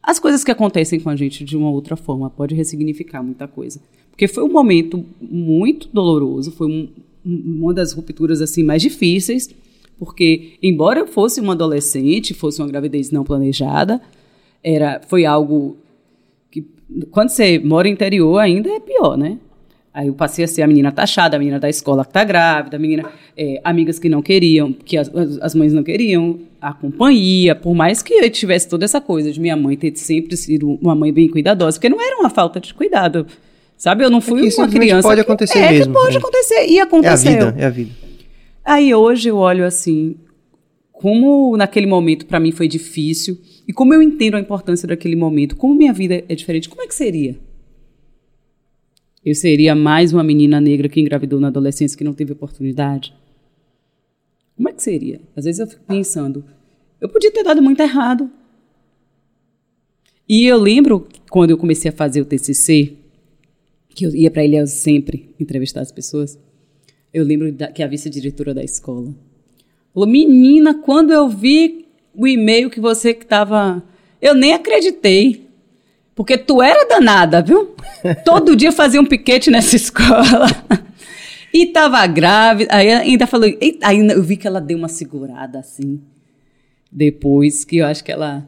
as 0.00 0.20
coisas 0.20 0.44
que 0.44 0.52
acontecem 0.52 1.00
com 1.00 1.10
a 1.10 1.16
gente 1.16 1.44
de 1.44 1.56
uma 1.56 1.68
outra 1.68 1.96
forma, 1.96 2.30
pode 2.30 2.54
ressignificar 2.54 3.24
muita 3.24 3.48
coisa. 3.48 3.80
Porque 4.08 4.28
foi 4.28 4.44
um 4.44 4.52
momento 4.52 5.04
muito 5.20 5.88
doloroso, 5.92 6.52
foi 6.52 6.68
um, 6.68 6.88
uma 7.24 7.74
das 7.74 7.92
rupturas 7.92 8.40
assim 8.40 8.62
mais 8.62 8.80
difíceis, 8.80 9.50
porque 9.98 10.52
embora 10.62 11.00
eu 11.00 11.08
fosse 11.08 11.40
uma 11.40 11.54
adolescente, 11.54 12.34
fosse 12.34 12.62
uma 12.62 12.68
gravidez 12.68 13.10
não 13.10 13.24
planejada, 13.24 14.00
era 14.62 15.00
foi 15.08 15.24
algo 15.24 15.76
que 16.52 16.64
quando 17.10 17.30
você 17.30 17.58
mora 17.58 17.88
interior 17.88 18.38
ainda 18.38 18.70
é 18.70 18.78
pior, 18.78 19.18
né? 19.18 19.40
Aí 19.96 20.08
eu 20.08 20.12
passei 20.12 20.44
a 20.44 20.48
ser 20.48 20.60
a 20.60 20.66
menina 20.66 20.92
taxada, 20.92 21.36
a 21.36 21.38
menina 21.38 21.58
da 21.58 21.70
escola 21.70 22.04
que 22.04 22.12
tá 22.12 22.22
grávida, 22.22 22.76
a 22.76 22.78
menina, 22.78 23.10
é, 23.34 23.58
amigas 23.64 23.98
que 23.98 24.10
não 24.10 24.20
queriam, 24.20 24.70
que 24.70 24.98
as, 24.98 25.10
as 25.40 25.54
mães 25.54 25.72
não 25.72 25.82
queriam, 25.82 26.38
a 26.60 26.74
companhia, 26.74 27.54
por 27.54 27.74
mais 27.74 28.02
que 28.02 28.12
eu 28.12 28.28
tivesse 28.28 28.68
toda 28.68 28.84
essa 28.84 29.00
coisa 29.00 29.32
de 29.32 29.40
minha 29.40 29.56
mãe 29.56 29.74
ter 29.74 29.96
sempre 29.96 30.36
sido 30.36 30.78
uma 30.82 30.94
mãe 30.94 31.10
bem 31.10 31.28
cuidadosa, 31.28 31.78
porque 31.78 31.88
não 31.88 31.98
era 31.98 32.20
uma 32.20 32.28
falta 32.28 32.60
de 32.60 32.74
cuidado, 32.74 33.26
sabe? 33.74 34.04
Eu 34.04 34.10
não 34.10 34.20
fui 34.20 34.46
é 34.46 34.54
uma 34.58 34.68
criança. 34.68 35.08
pode 35.08 35.22
acontecer 35.22 35.54
que, 35.54 35.58
é, 35.60 35.72
mesmo. 35.72 35.92
É, 35.92 36.02
pode 36.02 36.16
acontecer, 36.18 36.66
e 36.66 36.78
aconteceu. 36.78 37.32
É 37.32 37.34
a 37.34 37.46
vida, 37.46 37.54
é 37.58 37.64
a 37.64 37.70
vida. 37.70 37.90
Aí 38.62 38.94
hoje 38.94 39.30
eu 39.30 39.38
olho 39.38 39.64
assim, 39.64 40.16
como 40.92 41.56
naquele 41.56 41.86
momento 41.86 42.26
para 42.26 42.38
mim 42.38 42.52
foi 42.52 42.68
difícil, 42.68 43.40
e 43.66 43.72
como 43.72 43.94
eu 43.94 44.02
entendo 44.02 44.36
a 44.36 44.40
importância 44.40 44.86
daquele 44.86 45.16
momento, 45.16 45.56
como 45.56 45.74
minha 45.74 45.94
vida 45.94 46.22
é 46.28 46.34
diferente, 46.34 46.68
como 46.68 46.82
é 46.82 46.86
que 46.86 46.94
seria? 46.94 47.38
Eu 49.26 49.34
seria 49.34 49.74
mais 49.74 50.12
uma 50.12 50.22
menina 50.22 50.60
negra 50.60 50.88
que 50.88 51.00
engravidou 51.00 51.40
na 51.40 51.48
adolescência 51.48 51.98
que 51.98 52.04
não 52.04 52.14
teve 52.14 52.32
oportunidade? 52.32 53.12
Como 54.54 54.68
é 54.68 54.72
que 54.72 54.80
seria? 54.80 55.20
Às 55.34 55.44
vezes 55.44 55.58
eu 55.58 55.66
fico 55.66 55.82
pensando, 55.82 56.44
eu 57.00 57.08
podia 57.08 57.32
ter 57.32 57.42
dado 57.42 57.60
muito 57.60 57.80
errado. 57.80 58.30
E 60.28 60.46
eu 60.46 60.56
lembro 60.56 61.08
quando 61.28 61.50
eu 61.50 61.58
comecei 61.58 61.88
a 61.88 61.92
fazer 61.92 62.20
o 62.20 62.24
TCC, 62.24 62.92
que 63.96 64.06
eu 64.06 64.14
ia 64.14 64.30
para 64.30 64.44
ele 64.44 64.64
sempre 64.68 65.34
entrevistar 65.40 65.80
as 65.80 65.90
pessoas. 65.90 66.38
Eu 67.12 67.24
lembro 67.24 67.50
da, 67.50 67.66
que 67.72 67.82
a 67.82 67.88
vice-diretora 67.88 68.54
da 68.54 68.62
escola 68.62 69.12
falou: 69.92 70.08
Menina, 70.08 70.72
quando 70.72 71.12
eu 71.12 71.28
vi 71.28 71.86
o 72.14 72.28
e-mail 72.28 72.70
que 72.70 72.78
você 72.78 73.10
estava. 73.10 73.82
Eu 74.22 74.34
nem 74.36 74.52
acreditei. 74.52 75.45
Porque 76.16 76.38
tu 76.38 76.62
era 76.62 76.88
danada, 76.88 77.42
viu? 77.42 77.76
Todo 78.24 78.56
dia 78.56 78.72
fazia 78.72 78.98
um 78.98 79.04
piquete 79.04 79.50
nessa 79.50 79.76
escola. 79.76 80.46
e 81.52 81.66
tava 81.66 82.04
grávida. 82.06 82.74
Aí 82.74 82.90
ainda 82.90 83.26
falou. 83.26 83.46
Aí 83.82 84.08
eu 84.08 84.22
vi 84.22 84.38
que 84.38 84.46
ela 84.46 84.58
deu 84.58 84.78
uma 84.78 84.88
segurada 84.88 85.58
assim. 85.58 86.00
Depois 86.90 87.66
que 87.66 87.76
eu 87.76 87.86
acho 87.86 88.02
que 88.02 88.10
ela. 88.10 88.46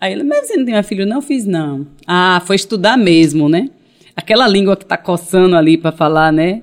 Aí 0.00 0.12
ela, 0.12 0.24
mas 0.24 0.48
você 0.48 0.56
não 0.56 0.64
tem 0.64 0.74
uma 0.74 0.82
filha? 0.82 1.06
Não 1.06 1.22
fiz, 1.22 1.46
não. 1.46 1.86
Ah, 2.04 2.42
foi 2.44 2.56
estudar 2.56 2.98
mesmo, 2.98 3.48
né? 3.48 3.70
Aquela 4.16 4.48
língua 4.48 4.76
que 4.76 4.84
tá 4.84 4.96
coçando 4.96 5.56
ali 5.56 5.78
para 5.78 5.92
falar, 5.92 6.32
né? 6.32 6.62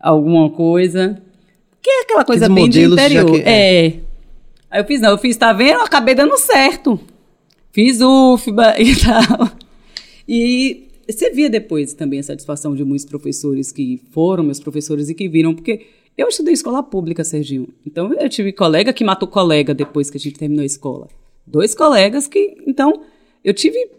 Alguma 0.00 0.50
coisa. 0.50 1.22
Que 1.80 1.88
é 1.88 2.02
aquela 2.02 2.24
coisa 2.24 2.48
bem 2.48 2.68
de 2.68 2.82
interior. 2.82 3.30
Que... 3.30 3.42
É. 3.42 3.86
é. 3.86 4.00
Aí 4.68 4.80
eu 4.80 4.84
fiz, 4.84 5.00
não, 5.00 5.10
eu 5.10 5.18
fiz, 5.18 5.36
tá 5.36 5.52
vendo? 5.52 5.74
Eu 5.74 5.82
acabei 5.82 6.16
dando 6.16 6.36
certo. 6.36 6.98
Fiz 7.70 8.00
UFBA 8.00 8.74
e 8.82 8.96
tal. 8.96 9.57
E 10.28 10.88
você 11.08 11.30
via 11.30 11.48
depois 11.48 11.94
também 11.94 12.20
a 12.20 12.22
satisfação 12.22 12.74
de 12.74 12.84
muitos 12.84 13.06
professores 13.06 13.72
que 13.72 14.00
foram 14.10 14.44
meus 14.44 14.60
professores 14.60 15.08
e 15.08 15.14
que 15.14 15.28
viram, 15.28 15.54
porque 15.54 15.86
eu 16.16 16.28
estudei 16.28 16.52
escola 16.52 16.82
pública, 16.82 17.24
Serginho. 17.24 17.68
Então 17.86 18.12
eu 18.12 18.28
tive 18.28 18.52
colega 18.52 18.92
que 18.92 19.04
matou 19.04 19.28
colega 19.28 19.74
depois 19.74 20.10
que 20.10 20.18
a 20.18 20.20
gente 20.20 20.38
terminou 20.38 20.62
a 20.62 20.66
escola. 20.66 21.08
Dois 21.46 21.74
colegas 21.74 22.28
que. 22.28 22.58
Então, 22.66 23.04
eu 23.42 23.54
tive 23.54 23.90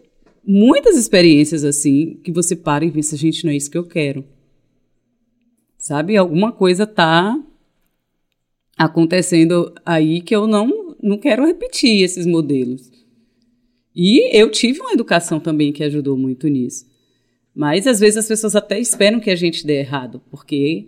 muitas 0.46 0.96
experiências 0.96 1.64
assim 1.64 2.20
que 2.22 2.30
você 2.30 2.54
para 2.54 2.84
e 2.84 2.90
pensa, 2.90 3.16
gente, 3.16 3.44
não 3.44 3.52
é 3.52 3.56
isso 3.56 3.70
que 3.70 3.78
eu 3.78 3.84
quero. 3.84 4.24
Sabe? 5.76 6.16
Alguma 6.16 6.52
coisa 6.52 6.86
tá 6.86 7.38
acontecendo 8.78 9.74
aí 9.84 10.20
que 10.20 10.34
eu 10.34 10.46
não, 10.46 10.94
não 11.02 11.18
quero 11.18 11.44
repetir 11.44 12.02
esses 12.02 12.24
modelos. 12.24 12.89
E 13.94 14.36
eu 14.36 14.50
tive 14.50 14.80
uma 14.80 14.92
educação 14.92 15.40
também 15.40 15.72
que 15.72 15.82
ajudou 15.82 16.16
muito 16.16 16.48
nisso. 16.48 16.86
Mas 17.54 17.86
às 17.86 17.98
vezes 17.98 18.18
as 18.18 18.28
pessoas 18.28 18.54
até 18.54 18.78
esperam 18.78 19.20
que 19.20 19.30
a 19.30 19.36
gente 19.36 19.66
dê 19.66 19.80
errado, 19.80 20.20
porque. 20.30 20.86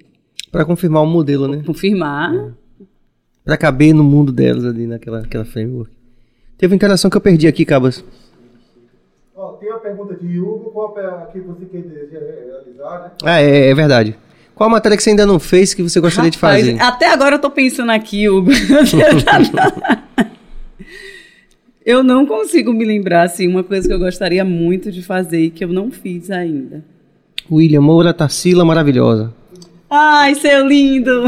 Para 0.51 0.65
confirmar 0.65 1.03
o 1.03 1.07
modelo, 1.07 1.49
né? 1.49 1.62
Confirmar. 1.66 2.35
É. 2.35 2.51
Para 3.45 3.57
caber 3.57 3.93
no 3.93 4.05
mundo 4.05 4.31
delas 4.33 4.65
ali 4.65 4.87
naquela, 4.87 5.23
naquela 5.23 5.45
framework. 5.45 5.91
Teve 6.57 6.73
uma 6.73 6.77
interação 6.77 7.11
que 7.11 7.16
eu 7.16 7.20
perdi 7.20 7.49
aqui, 7.49 7.65
Cabas. 7.65 8.05
Oh, 9.35 9.55
tem 9.55 9.69
uma 9.70 9.81
pergunta 9.81 10.15
de 10.15 10.39
Hugo, 10.39 10.70
qual 10.70 10.97
é 10.97 11.27
que 11.33 11.41
você 11.41 11.65
quer 11.65 11.83
realizar, 11.83 13.01
né? 13.01 13.11
Ah, 13.24 13.41
é, 13.41 13.70
é 13.70 13.74
verdade. 13.74 14.16
Qual 14.55 14.69
a 14.69 14.73
matéria 14.73 14.97
que 14.97 15.03
você 15.03 15.11
ainda 15.11 15.27
não 15.27 15.41
fez 15.41 15.74
que 15.74 15.83
você 15.83 15.99
gostaria 15.99 16.31
Rapaz, 16.31 16.65
de 16.65 16.70
fazer? 16.70 16.81
Até 16.81 17.11
agora 17.11 17.35
eu 17.35 17.41
tô 17.41 17.51
pensando 17.51 17.91
aqui, 17.91 18.29
Hugo. 18.29 18.53
eu 21.85 22.03
não 22.03 22.27
consigo 22.27 22.73
me 22.73 22.85
lembrar, 22.85 23.23
assim, 23.23 23.49
uma 23.49 23.65
coisa 23.65 23.87
que 23.89 23.95
eu 23.95 23.99
gostaria 23.99 24.45
muito 24.45 24.91
de 24.91 25.03
fazer 25.03 25.41
e 25.41 25.51
que 25.51 25.65
eu 25.65 25.69
não 25.69 25.91
fiz 25.91 26.31
ainda. 26.31 26.85
William 27.51 27.81
Moura 27.81 28.15
Tarsila 28.15 28.65
maravilhosa. 28.65 29.35
Ai, 29.91 30.35
seu 30.35 30.67
lindo! 30.67 31.27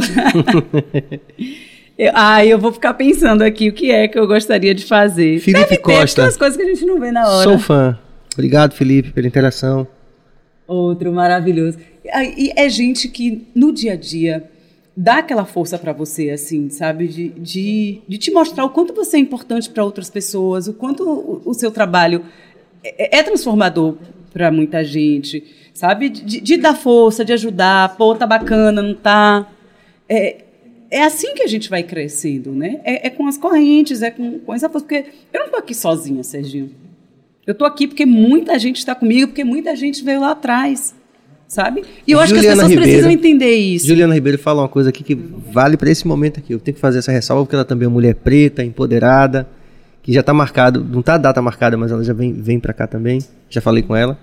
eu, 1.99 2.13
ai, 2.15 2.53
eu 2.53 2.59
vou 2.59 2.73
ficar 2.73 2.95
pensando 2.95 3.43
aqui 3.43 3.69
o 3.69 3.73
que 3.73 3.91
é 3.91 4.09
que 4.09 4.19
eu 4.19 4.27
gostaria 4.27 4.75
de 4.75 4.85
fazer. 4.85 5.41
Felipe 5.41 5.69
Deve 5.71 5.79
Costa. 5.79 6.23
Ter, 6.23 6.29
as 6.29 6.37
coisas 6.37 6.57
que 6.57 6.63
a 6.63 6.67
gente 6.67 6.87
não 6.87 6.99
vê 6.99 7.11
na 7.11 7.29
hora. 7.29 7.45
Sou 7.45 7.59
fã. 7.59 7.99
Obrigado, 8.33 8.73
Felipe, 8.73 9.13
pela 9.13 9.27
interação. 9.27 9.87
Outro 10.67 11.13
maravilhoso. 11.13 11.79
E 12.37 12.53
é 12.57 12.69
gente 12.69 13.09
que 13.09 13.47
no 13.55 13.73
dia 13.73 13.93
a 13.93 13.97
dia 13.97 14.45
dá 14.97 15.19
aquela 15.19 15.45
força 15.45 15.79
para 15.79 15.93
você, 15.93 16.31
assim, 16.31 16.71
sabe? 16.71 17.09
De, 17.09 17.29
de, 17.31 18.03
de, 18.07 18.19
te 18.19 18.31
mostrar 18.31 18.65
o 18.65 18.71
quanto 18.71 18.95
você 18.95 19.17
é 19.17 19.21
importante 19.21 19.69
para 19.69 19.85
outras 19.85 20.09
pessoas, 20.09 20.69
o 20.69 20.75
quanto 20.75 21.03
o, 21.03 21.43
o 21.45 21.55
seu 21.55 21.71
trabalho 21.71 22.25
é, 22.83 23.19
é 23.19 23.23
transformador 23.23 23.97
para 24.33 24.51
muita 24.53 24.85
gente, 24.85 25.45
sabe? 25.73 26.09
De, 26.09 26.41
de, 26.41 26.57
dar 26.57 26.75
força, 26.75 27.25
de 27.25 27.33
ajudar, 27.33 27.97
pô, 27.97 28.15
tá 28.15 28.27
bacana, 28.27 28.81
não 28.83 28.95
tá. 28.95 29.51
É, 30.09 30.45
é 30.91 31.03
assim 31.03 31.35
que 31.35 31.43
a 31.43 31.49
gente 31.49 31.69
vai 31.69 31.83
crescendo, 31.83 32.53
né? 32.53 32.81
É, 32.85 33.09
é 33.09 33.11
com 33.11 33.27
as 33.27 33.37
correntes, 33.37 34.03
é 34.03 34.11
com, 34.11 34.39
com 34.39 34.55
essa 34.55 34.69
força. 34.69 34.87
Porque 34.87 35.07
eu 35.33 35.41
não 35.41 35.51
tô 35.51 35.57
aqui 35.57 35.75
sozinha, 35.75 36.23
Serginho. 36.23 36.71
Eu 37.47 37.53
estou 37.53 37.67
aqui 37.67 37.87
porque 37.87 38.07
muita 38.07 38.59
gente 38.59 38.79
está 38.79 38.95
comigo, 38.95 39.29
porque 39.29 39.45
muita 39.45 39.75
gente 39.75 40.05
veio 40.05 40.21
lá 40.21 40.31
atrás. 40.31 40.95
Sabe? 41.47 41.85
E 42.07 42.13
eu 42.13 42.19
Juliana 42.19 42.23
acho 42.23 42.33
que 42.33 42.39
as 42.39 42.47
pessoas 42.47 42.71
Ribeiro, 42.71 42.83
precisam 42.83 43.11
entender 43.11 43.55
isso. 43.55 43.87
Juliana 43.87 44.15
Ribeiro 44.15 44.39
fala 44.39 44.63
uma 44.63 44.69
coisa 44.69 44.89
aqui 44.91 45.05
que 45.05 45.15
vale 45.15 45.77
para 45.77 45.91
esse 45.91 46.07
momento 46.07 46.39
aqui. 46.41 46.53
Eu 46.53 46.59
tenho 46.59 46.75
que 46.75 46.81
fazer 46.81 46.99
essa 46.99 47.13
ressalva 47.13 47.45
porque 47.45 47.55
ela 47.55 47.65
também 47.65 47.85
é 47.85 47.89
uma 47.89 47.95
mulher 47.95 48.15
preta, 48.15 48.65
empoderada, 48.65 49.47
que 50.03 50.13
já 50.13 50.21
está 50.21 50.35
marcado, 50.35 50.85
não 50.85 51.01
está 51.01 51.15
a 51.15 51.19
data 51.19 51.41
marcada, 51.41 51.77
mas 51.77 51.93
ela 51.93 52.03
já 52.03 52.13
vem, 52.13 52.33
vem 52.33 52.59
para 52.59 52.73
cá 52.73 52.87
também. 52.87 53.21
Já 53.49 53.61
falei 53.61 53.83
com 53.83 53.95
ela. 53.95 54.19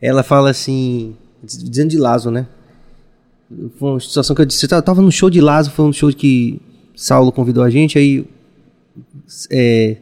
Ela 0.00 0.22
fala 0.22 0.50
assim, 0.50 1.16
dizendo 1.42 1.90
de 1.90 1.98
Lazo, 1.98 2.30
né? 2.30 2.46
Foi 3.78 3.90
uma 3.92 4.00
situação 4.00 4.36
que 4.36 4.42
eu 4.42 4.46
disse, 4.46 4.66
eu 4.70 4.82
tava 4.82 5.00
no 5.00 5.10
show 5.10 5.30
de 5.30 5.40
Lazo, 5.40 5.70
foi 5.70 5.86
um 5.86 5.92
show 5.92 6.12
que 6.12 6.60
Saulo 6.94 7.32
convidou 7.32 7.64
a 7.64 7.70
gente, 7.70 7.98
aí 7.98 8.26
é, 9.50 9.96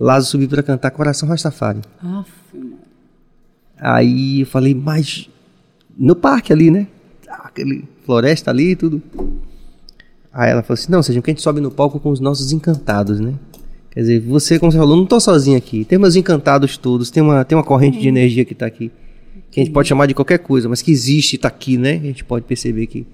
Lazo 0.00 0.30
subiu 0.30 0.48
para 0.48 0.62
cantar 0.62 0.90
Coração 0.90 1.28
Rastafari. 1.28 1.80
Aff, 2.02 2.30
Aí 3.80 4.40
eu 4.40 4.46
falei, 4.46 4.74
mas 4.74 5.28
no 5.98 6.14
parque 6.14 6.52
ali, 6.52 6.70
né? 6.70 6.86
Aquele 7.28 7.84
floresta 8.04 8.50
ali 8.50 8.70
e 8.70 8.76
tudo. 8.76 9.02
Aí 10.32 10.50
ela 10.50 10.62
falou 10.62 10.74
assim: 10.74 10.92
não, 10.92 11.02
seja 11.02 11.20
que 11.20 11.30
a 11.30 11.32
gente 11.32 11.42
sobe 11.42 11.60
no 11.60 11.70
palco 11.70 11.98
com 11.98 12.10
os 12.10 12.20
nossos 12.20 12.52
encantados, 12.52 13.18
né? 13.18 13.34
Quer 13.90 14.00
dizer, 14.00 14.20
você, 14.20 14.58
como 14.58 14.70
você 14.70 14.78
falou, 14.78 14.96
não 14.96 15.06
tô 15.06 15.18
sozinho 15.18 15.56
aqui. 15.56 15.84
Tem 15.84 15.98
meus 15.98 16.14
encantados 16.14 16.76
todos, 16.76 17.10
tem 17.10 17.22
uma, 17.22 17.44
tem 17.44 17.56
uma 17.56 17.64
corrente 17.64 17.98
de 17.98 18.04
uhum. 18.04 18.16
energia 18.16 18.44
que 18.44 18.54
tá 18.54 18.66
aqui. 18.66 18.92
Que 19.50 19.60
a 19.60 19.64
gente 19.64 19.72
pode 19.72 19.88
chamar 19.88 20.06
de 20.06 20.14
qualquer 20.14 20.38
coisa, 20.38 20.68
mas 20.68 20.82
que 20.82 20.92
existe, 20.92 21.38
tá 21.38 21.48
aqui, 21.48 21.76
né? 21.76 21.94
A 21.94 22.06
gente 22.06 22.24
pode 22.24 22.44
perceber 22.44 22.86
que. 22.86 23.06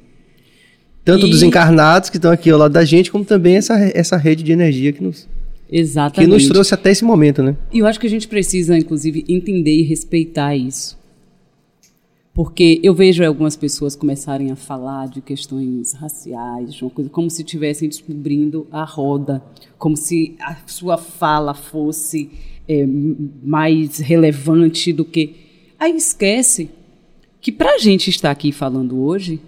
Tanto 1.04 1.26
e... 1.26 1.30
dos 1.30 1.42
encarnados 1.42 2.10
que 2.10 2.16
estão 2.16 2.30
aqui 2.30 2.50
ao 2.50 2.58
lado 2.58 2.72
da 2.72 2.84
gente, 2.84 3.10
como 3.10 3.24
também 3.24 3.56
essa, 3.56 3.74
essa 3.94 4.16
rede 4.16 4.42
de 4.42 4.52
energia 4.52 4.92
que 4.92 5.02
nos, 5.02 5.28
Exatamente. 5.70 6.30
Que 6.30 6.34
nos 6.34 6.48
trouxe 6.48 6.74
até 6.74 6.90
esse 6.90 7.04
momento, 7.04 7.42
né? 7.42 7.56
E 7.72 7.78
eu 7.78 7.86
acho 7.86 7.98
que 7.98 8.06
a 8.06 8.10
gente 8.10 8.28
precisa, 8.28 8.76
inclusive, 8.76 9.24
entender 9.28 9.72
e 9.72 9.82
respeitar 9.82 10.54
isso. 10.54 10.98
Porque 12.34 12.80
eu 12.82 12.92
vejo 12.92 13.24
algumas 13.24 13.56
pessoas 13.56 13.94
começarem 13.94 14.50
a 14.50 14.56
falar 14.56 15.06
de 15.06 15.20
questões 15.20 15.92
raciais, 15.92 16.82
uma 16.82 16.90
coisa 16.90 17.08
como 17.08 17.30
se 17.30 17.42
estivessem 17.42 17.88
descobrindo 17.88 18.66
a 18.72 18.82
roda, 18.84 19.40
como 19.78 19.96
se 19.96 20.34
a 20.40 20.56
sua 20.66 20.98
fala 20.98 21.54
fosse 21.54 22.28
é, 22.68 22.84
mais 23.42 23.98
relevante 23.98 24.92
do 24.92 25.04
que. 25.04 25.36
Aí 25.78 25.96
esquece 25.96 26.70
que 27.40 27.52
para 27.52 27.74
a 27.74 27.78
gente 27.78 28.10
estar 28.10 28.32
aqui 28.32 28.50
falando 28.50 29.00
hoje, 29.00 29.40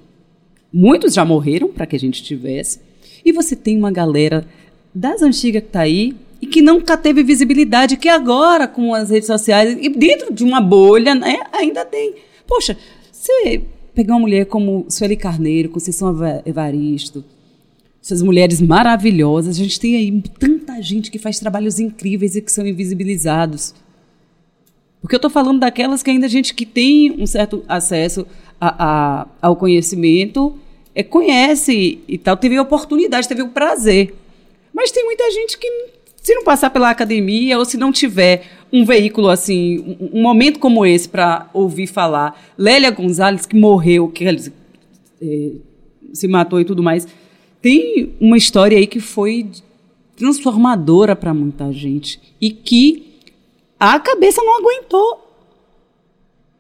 muitos 0.73 1.15
já 1.15 1.25
morreram 1.25 1.69
para 1.69 1.87
que 1.87 1.97
a 1.97 1.99
gente 1.99 2.23
tivesse, 2.23 2.81
e 3.25 3.33
você 3.33 3.57
tem 3.57 3.77
uma 3.77 3.91
galera 3.91 4.47
das 4.95 5.23
antigas 5.23 5.63
que 5.63 5.69
está 5.69 5.81
aí 5.81 6.15
e 6.41 6.47
que 6.47 6.63
nunca 6.63 6.97
teve 6.97 7.23
visibilidade, 7.25 7.97
que 7.97 8.09
agora, 8.09 8.69
com 8.69 8.95
as 8.95 9.11
redes 9.11 9.27
sociais, 9.27 9.77
e 9.81 9.89
dentro 9.89 10.33
de 10.33 10.45
uma 10.45 10.61
bolha, 10.61 11.15
né, 11.15 11.39
ainda 11.53 11.85
tem. 11.85 12.15
Poxa, 12.47 12.77
você 13.11 13.63
pegar 13.95 14.15
uma 14.15 14.21
mulher 14.21 14.47
como 14.47 14.87
Sueli 14.89 15.17
Carneiro, 15.17 15.71
Conceição 15.71 16.15
Evaristo, 16.45 17.25
essas 18.03 18.23
mulheres 18.23 18.61
maravilhosas, 18.61 19.57
a 19.57 19.59
gente 19.59 19.81
tem 19.81 19.97
aí 19.97 20.23
tanta 20.39 20.81
gente 20.81 21.11
que 21.11 21.19
faz 21.19 21.41
trabalhos 21.41 21.81
incríveis 21.81 22.37
e 22.37 22.43
que 22.43 22.53
são 22.53 22.67
invisibilizados. 22.67 23.75
Porque 25.01 25.15
eu 25.15 25.19
estou 25.19 25.31
falando 25.31 25.61
daquelas 25.61 26.03
que 26.03 26.11
ainda 26.11 26.27
a 26.27 26.29
gente 26.29 26.55
que 26.55 26.65
tem 26.65 27.21
um 27.21 27.27
certo 27.27 27.65
acesso 27.67 28.27
a, 28.61 28.85
a, 29.23 29.27
ao 29.43 29.57
conhecimento, 29.57 30.57
é, 30.95 31.03
conhece 31.03 31.99
e 32.07 32.17
tal, 32.17 32.37
teve 32.37 32.57
a 32.57 32.63
oportunidade, 32.63 33.29
teve 33.29 33.43
o 33.43 33.49
prazer. 33.49 34.15
Mas 34.73 34.91
tem 34.91 35.05
muita 35.05 35.31
gente 35.31 35.59
que, 35.59 35.69
se 36.27 36.35
não 36.35 36.43
passar 36.43 36.71
pela 36.71 36.91
academia 36.91 37.57
ou 37.57 37.65
se 37.65 37.77
não 37.77 37.93
tiver 37.93 38.47
um 38.73 38.85
veículo 38.85 39.29
assim, 39.29 39.97
um, 40.01 40.19
um 40.19 40.23
momento 40.23 40.59
como 40.59 40.85
esse 40.85 41.09
para 41.09 41.49
ouvir 41.55 41.87
falar, 41.87 42.43
Lélia 42.59 42.91
Gonzalez, 42.91 43.47
que 43.47 43.55
morreu, 43.55 44.09
que 44.09 44.25
é, 44.27 45.53
se 46.13 46.27
matou 46.27 46.61
e 46.61 46.65
tudo 46.65 46.83
mais, 46.83 47.07
tem 47.63 48.13
uma 48.21 48.37
história 48.37 48.77
aí 48.77 48.89
que 48.89 48.99
foi 48.99 49.49
transformadora 50.17 51.15
para 51.15 51.33
muita 51.33 51.73
gente 51.73 52.21
e 52.41 52.51
que 52.51 53.21
a 53.79 54.01
cabeça 54.01 54.43
não 54.43 54.59
aguentou. 54.59 55.23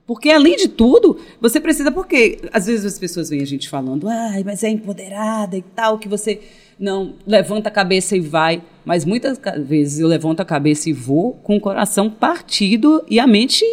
Porque, 0.06 0.30
além 0.30 0.54
de 0.54 0.68
tudo, 0.68 1.18
você 1.40 1.58
precisa. 1.58 1.90
Porque 1.90 2.38
às 2.52 2.66
vezes 2.66 2.84
as 2.86 2.96
pessoas 3.00 3.30
veem 3.30 3.42
a 3.42 3.46
gente 3.46 3.68
falando, 3.68 4.08
ai, 4.08 4.44
mas 4.44 4.62
é 4.62 4.68
empoderada 4.68 5.56
e 5.56 5.62
tal, 5.62 5.98
que 5.98 6.08
você 6.08 6.40
não 6.78 7.14
levanta 7.26 7.68
a 7.68 7.72
cabeça 7.72 8.16
e 8.16 8.20
vai. 8.20 8.62
Mas 8.84 9.04
muitas 9.04 9.40
vezes 9.64 9.98
eu 9.98 10.08
levanto 10.08 10.40
a 10.40 10.44
cabeça 10.44 10.88
e 10.88 10.92
vou 10.92 11.32
com 11.42 11.56
o 11.56 11.60
coração 11.60 12.08
partido 12.08 13.04
e 13.08 13.18
a 13.18 13.26
mente 13.26 13.64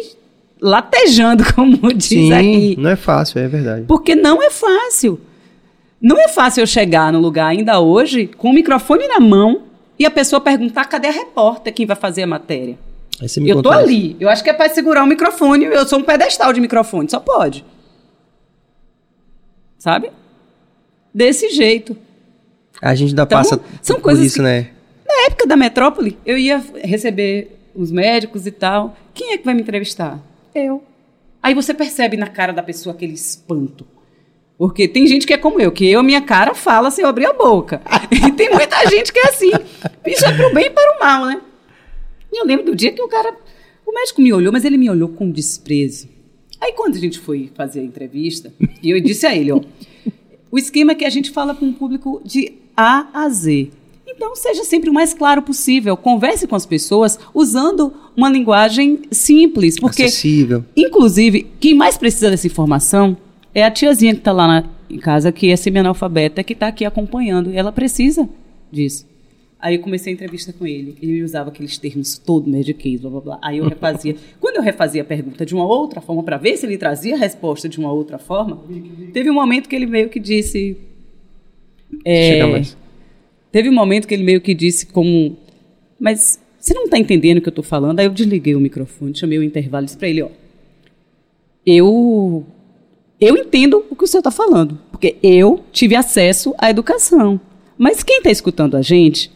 latejando, 0.60 1.44
como 1.54 1.92
diz 1.92 2.08
Sim, 2.08 2.32
aí. 2.32 2.76
Não 2.76 2.90
é 2.90 2.96
fácil, 2.96 3.38
é 3.38 3.46
verdade. 3.46 3.84
Porque 3.86 4.14
não 4.14 4.42
é 4.42 4.50
fácil. 4.50 5.20
Não 6.00 6.20
é 6.20 6.28
fácil 6.28 6.62
eu 6.62 6.66
chegar 6.66 7.12
no 7.12 7.20
lugar 7.20 7.46
ainda 7.46 7.80
hoje 7.80 8.26
com 8.26 8.50
o 8.50 8.52
microfone 8.52 9.06
na 9.06 9.20
mão 9.20 9.62
e 9.98 10.04
a 10.04 10.10
pessoa 10.10 10.40
perguntar 10.40 10.84
cadê 10.86 11.08
a 11.08 11.12
repórter 11.12 11.72
quem 11.72 11.86
vai 11.86 11.96
fazer 11.96 12.22
a 12.22 12.26
matéria. 12.26 12.78
eu 13.46 13.62
tô 13.62 13.70
ali. 13.70 14.16
Eu 14.18 14.28
acho 14.28 14.42
que 14.42 14.50
é 14.50 14.52
para 14.52 14.68
segurar 14.68 15.04
o 15.04 15.06
microfone. 15.06 15.64
Eu 15.64 15.86
sou 15.86 16.00
um 16.00 16.02
pedestal 16.02 16.52
de 16.52 16.60
microfone, 16.60 17.08
só 17.08 17.20
pode. 17.20 17.64
Sabe? 19.78 20.10
Desse 21.12 21.50
jeito. 21.50 21.96
A 22.84 22.94
gente 22.94 23.10
ainda 23.10 23.22
então, 23.22 23.38
passa 23.38 23.60
são 23.80 23.98
coisas 23.98 24.26
isso, 24.26 24.36
que, 24.36 24.42
né? 24.42 24.68
Na 25.06 25.26
época 25.26 25.46
da 25.46 25.56
metrópole, 25.56 26.18
eu 26.26 26.36
ia 26.36 26.62
receber 26.82 27.58
os 27.74 27.90
médicos 27.90 28.46
e 28.46 28.50
tal. 28.50 28.94
Quem 29.14 29.32
é 29.32 29.38
que 29.38 29.44
vai 29.44 29.54
me 29.54 29.62
entrevistar? 29.62 30.20
Eu. 30.54 30.84
Aí 31.42 31.54
você 31.54 31.72
percebe 31.72 32.18
na 32.18 32.26
cara 32.26 32.52
da 32.52 32.62
pessoa 32.62 32.94
aquele 32.94 33.14
espanto. 33.14 33.86
Porque 34.58 34.86
tem 34.86 35.06
gente 35.06 35.26
que 35.26 35.32
é 35.32 35.38
como 35.38 35.60
eu, 35.60 35.72
que 35.72 35.90
eu, 35.90 36.02
minha 36.02 36.20
cara 36.20 36.54
fala 36.54 36.90
sem 36.90 37.02
eu 37.02 37.08
abrir 37.08 37.24
a 37.24 37.32
boca. 37.32 37.80
e 38.12 38.30
tem 38.32 38.50
muita 38.50 38.86
gente 38.90 39.10
que 39.12 39.18
é 39.18 39.28
assim. 39.28 39.50
Isso 40.06 40.26
é 40.26 40.36
pro 40.36 40.52
bem 40.52 40.66
e 40.66 40.70
para 40.70 40.96
o 40.96 41.00
mal, 41.00 41.24
né? 41.24 41.40
E 42.30 42.38
eu 42.38 42.46
lembro 42.46 42.66
do 42.66 42.76
dia 42.76 42.92
que 42.92 43.00
o 43.00 43.08
cara. 43.08 43.34
O 43.86 43.94
médico 43.94 44.20
me 44.20 44.32
olhou, 44.32 44.52
mas 44.52 44.64
ele 44.64 44.76
me 44.76 44.90
olhou 44.90 45.08
com 45.08 45.30
desprezo. 45.30 46.06
Aí 46.60 46.72
quando 46.74 46.96
a 46.96 47.00
gente 47.00 47.18
foi 47.18 47.50
fazer 47.54 47.80
a 47.80 47.82
entrevista, 47.82 48.52
e 48.82 48.90
eu 48.90 49.00
disse 49.00 49.26
a 49.26 49.34
ele, 49.34 49.52
ó. 49.52 49.60
O 50.50 50.58
esquema 50.58 50.92
é 50.92 50.94
que 50.94 51.04
a 51.04 51.10
gente 51.10 51.30
fala 51.30 51.54
com 51.54 51.64
um 51.64 51.72
público 51.72 52.22
de 52.24 52.63
a 52.76 53.06
a 53.12 53.28
Z. 53.28 53.70
Então, 54.06 54.36
seja 54.36 54.62
sempre 54.64 54.90
o 54.90 54.92
mais 54.92 55.12
claro 55.12 55.42
possível. 55.42 55.96
Converse 55.96 56.46
com 56.46 56.54
as 56.54 56.64
pessoas 56.64 57.18
usando 57.34 57.92
uma 58.16 58.30
linguagem 58.30 59.02
simples. 59.10 59.78
Porque, 59.78 60.04
Acessível. 60.04 60.64
inclusive, 60.76 61.46
quem 61.58 61.74
mais 61.74 61.96
precisa 61.96 62.30
dessa 62.30 62.46
informação 62.46 63.16
é 63.52 63.64
a 63.64 63.70
tiazinha 63.70 64.14
que 64.14 64.20
está 64.20 64.30
lá 64.30 64.46
na, 64.46 64.64
em 64.88 64.98
casa 64.98 65.32
que 65.32 65.50
é 65.50 65.56
semi-analfabeta 65.56 66.44
que 66.44 66.52
está 66.52 66.68
aqui 66.68 66.84
acompanhando. 66.84 67.50
E 67.50 67.56
ela 67.56 67.72
precisa 67.72 68.28
disso. 68.70 69.06
Aí 69.64 69.76
eu 69.76 69.80
comecei 69.80 70.12
a 70.12 70.14
entrevista 70.14 70.52
com 70.52 70.66
ele. 70.66 70.94
Ele 71.00 71.22
usava 71.22 71.48
aqueles 71.48 71.78
termos 71.78 72.18
todo 72.18 72.50
mediquês, 72.50 73.00
blá 73.00 73.10
blá 73.10 73.20
blá. 73.20 73.38
Aí 73.42 73.58
eu 73.58 73.64
refazia. 73.64 74.14
Quando 74.38 74.56
eu 74.56 74.62
refazia 74.62 75.00
a 75.00 75.04
pergunta 75.04 75.46
de 75.46 75.54
uma 75.54 75.66
outra 75.66 76.00
forma, 76.02 76.22
para 76.22 76.36
ver 76.36 76.56
se 76.56 76.66
ele 76.66 76.76
trazia 76.76 77.14
a 77.14 77.18
resposta 77.18 77.68
de 77.68 77.78
uma 77.78 77.90
outra 77.90 78.18
forma, 78.18 78.62
teve 79.12 79.30
um 79.30 79.34
momento 79.34 79.68
que 79.68 79.74
ele 79.74 79.86
meio 79.86 80.08
que 80.08 80.20
disse. 80.20 80.76
É, 82.04 82.28
Chega 82.32 82.46
mais. 82.46 82.76
Teve 83.52 83.68
um 83.68 83.74
momento 83.74 84.08
que 84.08 84.14
ele 84.14 84.24
meio 84.24 84.40
que 84.40 84.54
disse 84.54 84.86
como. 84.86 85.36
Mas 86.00 86.40
você 86.58 86.72
não 86.74 86.84
está 86.84 86.98
entendendo 86.98 87.38
o 87.38 87.40
que 87.42 87.48
eu 87.48 87.52
estou 87.52 87.64
falando? 87.64 88.00
Aí 88.00 88.06
eu 88.06 88.10
desliguei 88.10 88.54
o 88.54 88.60
microfone, 88.60 89.14
chamei 89.14 89.38
o 89.38 89.42
intervalo 89.42 89.84
e 89.84 89.86
disse 89.86 89.98
para 89.98 90.08
ele, 90.08 90.22
ó. 90.22 90.28
Eu. 91.66 92.44
Eu 93.20 93.36
entendo 93.36 93.84
o 93.90 93.94
que 93.94 94.04
o 94.04 94.06
senhor 94.06 94.20
está 94.20 94.30
falando, 94.30 94.78
porque 94.90 95.16
eu 95.22 95.62
tive 95.72 95.94
acesso 95.94 96.54
à 96.58 96.68
educação. 96.68 97.40
Mas 97.78 98.02
quem 98.02 98.18
está 98.18 98.30
escutando 98.30 98.76
a 98.76 98.82
gente 98.82 99.30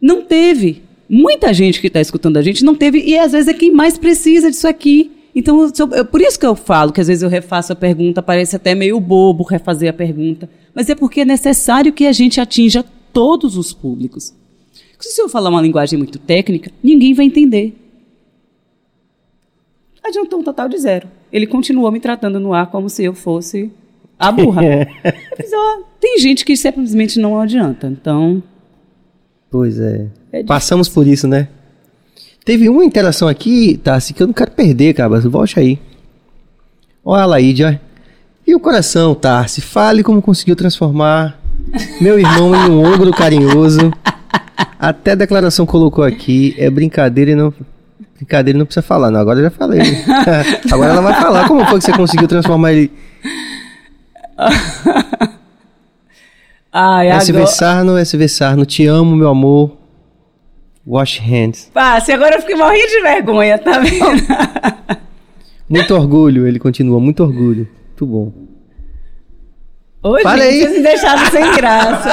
não 0.00 0.22
teve. 0.22 0.82
Muita 1.08 1.54
gente 1.54 1.80
que 1.80 1.86
está 1.86 2.00
escutando 2.00 2.36
a 2.36 2.42
gente 2.42 2.64
não 2.64 2.74
teve, 2.74 3.00
e 3.00 3.18
às 3.18 3.32
vezes 3.32 3.48
é 3.48 3.54
quem 3.54 3.70
mais 3.70 3.96
precisa 3.96 4.50
disso 4.50 4.68
aqui. 4.68 5.10
Então, 5.34 5.70
eu 5.94 6.04
por 6.04 6.20
isso 6.20 6.38
que 6.38 6.44
eu 6.44 6.56
falo 6.56 6.92
que 6.92 7.00
às 7.00 7.06
vezes 7.06 7.22
eu 7.22 7.28
refaço 7.28 7.72
a 7.72 7.76
pergunta, 7.76 8.22
parece 8.22 8.56
até 8.56 8.74
meio 8.74 8.98
bobo 8.98 9.44
refazer 9.44 9.88
a 9.88 9.92
pergunta, 9.92 10.50
mas 10.74 10.88
é 10.88 10.94
porque 10.94 11.20
é 11.20 11.24
necessário 11.24 11.92
que 11.92 12.06
a 12.06 12.12
gente 12.12 12.40
atinja 12.40 12.84
todos 13.12 13.56
os 13.56 13.72
públicos. 13.72 14.34
Se 15.00 15.20
eu 15.20 15.28
falar 15.28 15.50
uma 15.50 15.62
linguagem 15.62 15.96
muito 15.96 16.18
técnica, 16.18 16.70
ninguém 16.82 17.14
vai 17.14 17.26
entender. 17.26 17.74
Adiantou 20.02 20.40
um 20.40 20.42
total 20.42 20.68
de 20.68 20.78
zero. 20.78 21.08
Ele 21.32 21.46
continuou 21.46 21.90
me 21.92 22.00
tratando 22.00 22.40
no 22.40 22.52
ar 22.52 22.70
como 22.70 22.88
se 22.88 23.04
eu 23.04 23.14
fosse 23.14 23.70
a 24.18 24.32
burra. 24.32 24.62
Fiz, 25.36 25.50
ó, 25.52 25.82
tem 26.00 26.18
gente 26.18 26.44
que 26.44 26.56
simplesmente 26.56 27.20
não 27.20 27.40
adianta. 27.40 27.86
Então, 27.86 28.42
Pois 29.50 29.78
é. 29.80 30.08
É. 30.32 30.42
Passamos 30.44 30.88
por 30.88 31.06
isso, 31.06 31.26
né? 31.26 31.48
Teve 32.44 32.68
uma 32.68 32.84
interação 32.84 33.28
aqui, 33.28 33.78
Tassi, 33.78 34.14
que 34.14 34.22
eu 34.22 34.26
não 34.26 34.34
quero 34.34 34.50
perder, 34.50 34.94
cara. 34.94 35.20
Volte 35.20 35.58
aí. 35.58 35.78
Olha 37.04 37.22
a 37.22 37.26
Laíde, 37.26 37.64
olha. 37.64 37.80
E 38.48 38.54
o 38.54 38.58
coração, 38.58 39.14
Tarsi? 39.14 39.60
Fale 39.60 40.02
como 40.02 40.22
conseguiu 40.22 40.56
transformar 40.56 41.38
meu 42.00 42.18
irmão 42.18 42.54
em 42.54 42.70
um 42.70 42.82
ogro 42.82 43.10
carinhoso. 43.10 43.92
Até 44.78 45.10
a 45.10 45.16
declaração 45.16 45.66
colocou 45.66 46.02
aqui. 46.02 46.54
É 46.56 46.70
brincadeira 46.70 47.32
e 47.32 47.34
não. 47.34 47.52
Brincadeira 48.16 48.58
não 48.58 48.64
precisa 48.64 48.80
falar, 48.80 49.10
não. 49.10 49.20
Agora 49.20 49.38
eu 49.38 49.42
já 49.42 49.50
falei. 49.50 49.82
Agora 50.72 50.92
ela 50.92 51.02
vai 51.02 51.20
falar. 51.20 51.46
Como 51.46 51.62
foi 51.66 51.78
que 51.78 51.84
você 51.84 51.92
conseguiu 51.92 52.26
transformar 52.26 52.72
ele? 52.72 52.90
ai, 56.72 57.10
SV 57.10 57.36
agora... 57.40 57.52
Sarno, 57.52 57.98
SV 57.98 58.28
Sarno, 58.28 58.64
te 58.64 58.86
amo, 58.86 59.14
meu 59.14 59.28
amor. 59.28 59.76
Wash 60.86 61.18
hands. 61.18 61.70
Passe, 61.74 62.12
agora 62.12 62.36
eu 62.36 62.40
fiquei 62.40 62.56
morrendo 62.56 62.88
de 62.88 63.02
vergonha, 63.02 63.58
tá 63.58 63.78
vendo? 63.78 64.22
Muito 65.68 65.94
orgulho, 65.94 66.46
ele 66.46 66.58
continua, 66.58 66.98
muito 66.98 67.22
orgulho. 67.22 67.68
Muito 68.00 68.06
bom. 68.06 68.32
Gente, 70.18 70.26
aí. 70.40 70.60
vocês 70.60 70.76
me 70.76 70.82
deixaram 70.84 71.30
sem 71.30 71.50
graça. 71.56 72.10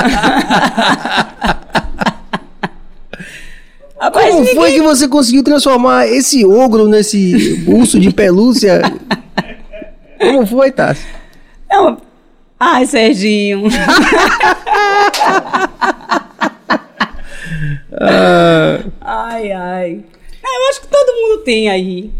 Rapaz, 3.99 4.25
Como 4.29 4.39
ninguém- 4.39 4.55
foi 4.55 4.71
que 4.73 4.81
você 4.81 5.07
conseguiu 5.07 5.43
transformar 5.43 6.07
esse 6.07 6.43
ogro 6.45 6.87
nesse 6.87 7.63
urso 7.67 7.99
de 7.99 8.11
pelúcia? 8.11 8.81
Como 10.19 10.45
foi, 10.47 10.71
Tassi? 10.71 11.05
Não. 11.69 12.01
Ai, 12.59 12.85
Serginho. 12.87 13.63
Ai, 19.01 19.51
ai. 19.51 20.03
É, 20.43 20.47
eu 20.47 20.69
acho 20.69 20.81
que 20.81 20.87
todo 20.87 21.13
mundo 21.15 21.43
tem 21.43 21.69
aí 21.69 22.11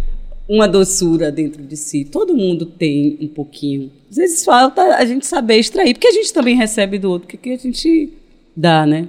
uma 0.47 0.67
doçura 0.67 1.31
dentro 1.31 1.63
de 1.63 1.75
si. 1.75 2.05
Todo 2.05 2.35
mundo 2.35 2.65
tem 2.65 3.17
um 3.21 3.27
pouquinho. 3.27 3.91
Às 4.09 4.17
vezes 4.17 4.45
falta 4.45 4.81
a 4.95 5.05
gente 5.05 5.25
saber 5.25 5.57
extrair, 5.57 5.93
porque 5.93 6.07
a 6.07 6.11
gente 6.11 6.31
também 6.33 6.55
recebe 6.55 6.97
do 6.97 7.09
outro, 7.09 7.27
o 7.27 7.29
que 7.29 7.37
que 7.37 7.51
a 7.51 7.57
gente 7.57 8.13
dá, 8.55 8.85
né? 8.85 9.07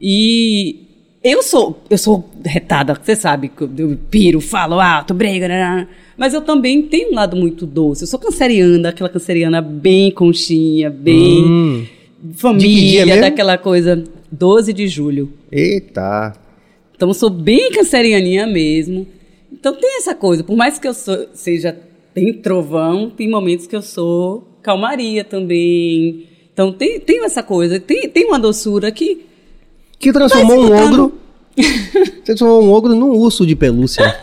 E 0.00 0.80
eu 1.22 1.42
sou, 1.42 1.80
eu 1.88 1.98
sou 1.98 2.28
retada, 2.44 2.98
você 3.00 3.14
sabe, 3.14 3.48
que 3.48 3.62
eu, 3.62 3.98
piro, 4.10 4.40
falo 4.40 4.80
alto, 4.80 5.14
briga, 5.14 5.46
né? 5.46 5.86
mas 6.16 6.34
eu 6.34 6.40
também 6.40 6.82
tenho 6.82 7.12
um 7.12 7.14
lado 7.14 7.36
muito 7.36 7.64
doce. 7.66 8.02
Eu 8.02 8.08
sou 8.08 8.18
canceriana, 8.18 8.88
aquela 8.88 9.08
canceriana 9.08 9.60
bem 9.60 10.10
conchinha, 10.10 10.90
bem 10.90 11.44
Hum. 11.44 11.86
Família, 12.34 13.20
daquela 13.20 13.58
coisa. 13.58 14.04
12 14.30 14.72
de 14.72 14.86
julho. 14.86 15.32
Eita. 15.50 16.32
Então 16.94 17.08
eu 17.08 17.14
sou 17.14 17.28
bem 17.28 17.70
cancerianinha 17.72 18.46
mesmo. 18.46 19.06
Então 19.52 19.74
tem 19.74 19.98
essa 19.98 20.14
coisa, 20.14 20.42
por 20.42 20.56
mais 20.56 20.78
que 20.78 20.88
eu 20.88 20.94
sou- 20.94 21.26
seja 21.34 21.76
tem 22.14 22.32
trovão, 22.32 23.08
tem 23.10 23.28
momentos 23.30 23.66
que 23.66 23.74
eu 23.76 23.82
sou 23.82 24.46
calmaria 24.62 25.24
também. 25.24 26.26
Então 26.52 26.72
tem, 26.72 27.00
tem 27.00 27.24
essa 27.24 27.42
coisa, 27.42 27.78
tem, 27.80 28.08
tem 28.08 28.26
uma 28.26 28.38
doçura 28.38 28.90
que 28.92 29.24
Que 29.98 30.12
transformou 30.12 30.64
um 30.64 30.72
ogro. 30.84 31.12
transformou 32.24 32.62
um 32.64 32.70
ogro 32.70 32.94
num 32.94 33.10
urso 33.12 33.46
de 33.46 33.54
pelúcia. 33.56 34.14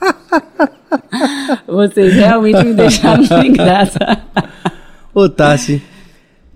vocês 1.66 2.14
realmente 2.14 2.62
me 2.64 2.74
deixaram 2.74 3.24
sem 3.24 3.52
graça. 3.54 3.98
Ô, 5.14 5.28
Tassi. 5.28 5.82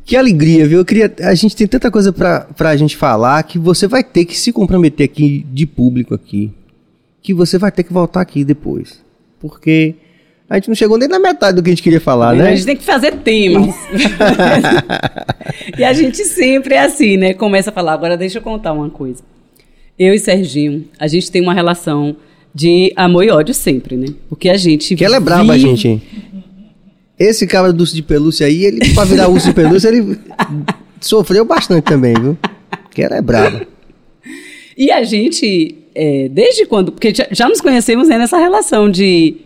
Que 0.05 0.17
alegria, 0.17 0.67
viu? 0.67 0.79
Eu 0.79 0.85
queria, 0.85 1.13
a 1.21 1.35
gente 1.35 1.55
tem 1.55 1.67
tanta 1.67 1.91
coisa 1.91 2.13
pra, 2.13 2.41
pra 2.57 2.77
gente 2.77 2.97
falar 2.97 3.43
que 3.45 3.59
você 3.59 3.87
vai 3.87 4.03
ter 4.03 4.25
que 4.25 4.37
se 4.37 4.53
comprometer 4.53 5.05
aqui 5.05 5.47
de 5.53 5.67
público 5.67 6.15
aqui. 6.15 6.53
Que 7.23 7.35
você 7.35 7.59
vai 7.59 7.71
ter 7.71 7.83
que 7.85 7.93
voltar 7.93 8.21
aqui 8.21 8.45
depois. 8.45 9.01
Porque 9.39 9.95
a 10.49 10.57
gente 10.57 10.69
não 10.69 10.75
chegou 10.75 10.99
nem 10.99 11.09
na 11.09 11.19
metade 11.19 11.57
do 11.57 11.63
que 11.63 11.71
a 11.71 11.73
gente 11.73 11.83
queria 11.83 12.01
falar, 12.01 12.35
né? 12.35 12.49
A 12.49 12.55
gente 12.55 12.67
tem 12.67 12.77
que 12.77 12.83
fazer 12.85 13.17
temas. 13.19 13.75
e 15.79 15.85
a 15.85 15.93
gente 15.93 16.25
sempre 16.25 16.75
é 16.75 16.81
assim, 16.81 17.17
né? 17.17 17.35
Começa 17.35 17.71
a 17.71 17.73
falar. 17.73 17.93
Agora 17.93 18.17
deixa 18.17 18.39
eu 18.39 18.43
contar 18.43 18.73
uma 18.73 18.91
coisa. 18.91 19.23
Eu 19.99 20.15
e 20.15 20.19
Serginho, 20.19 20.87
a 20.99 21.07
gente 21.07 21.31
tem 21.31 21.43
uma 21.43 21.53
relação 21.55 22.17
de 22.55 22.93
amor 22.97 23.25
e 23.25 23.31
ódio 23.31 23.55
sempre, 23.55 23.97
né? 23.97 24.07
Porque 24.29 24.49
a 24.49 24.57
gente. 24.57 24.97
Que 24.97 25.05
ela 25.05 25.17
é 25.17 25.21
braba, 25.21 25.53
vive- 25.55 25.77
gente. 25.77 26.03
Esse 27.19 27.47
cara 27.47 27.71
do 27.71 27.83
urso 27.83 27.95
de 27.95 28.03
pelúcia 28.03 28.47
aí, 28.47 28.65
ele, 28.65 28.95
pra 28.95 29.05
virar 29.05 29.29
urso 29.29 29.49
de 29.49 29.55
pelúcia, 29.55 29.89
ele 29.89 30.19
sofreu 31.01 31.45
bastante 31.45 31.85
também, 31.85 32.15
viu? 32.15 32.39
Que 32.91 33.03
ela 33.03 33.17
é 33.17 33.21
braba. 33.23 33.67
E 34.77 34.91
a 34.91 35.03
gente, 35.05 35.77
é, 36.03 36.29
desde 36.31 36.65
quando. 36.67 36.91
Porque 36.93 37.13
já, 37.15 37.27
já 37.31 37.49
nos 37.49 37.61
conhecemos 37.61 38.09
né, 38.09 38.17
nessa 38.17 38.39
relação 38.39 38.91
de 38.91 39.37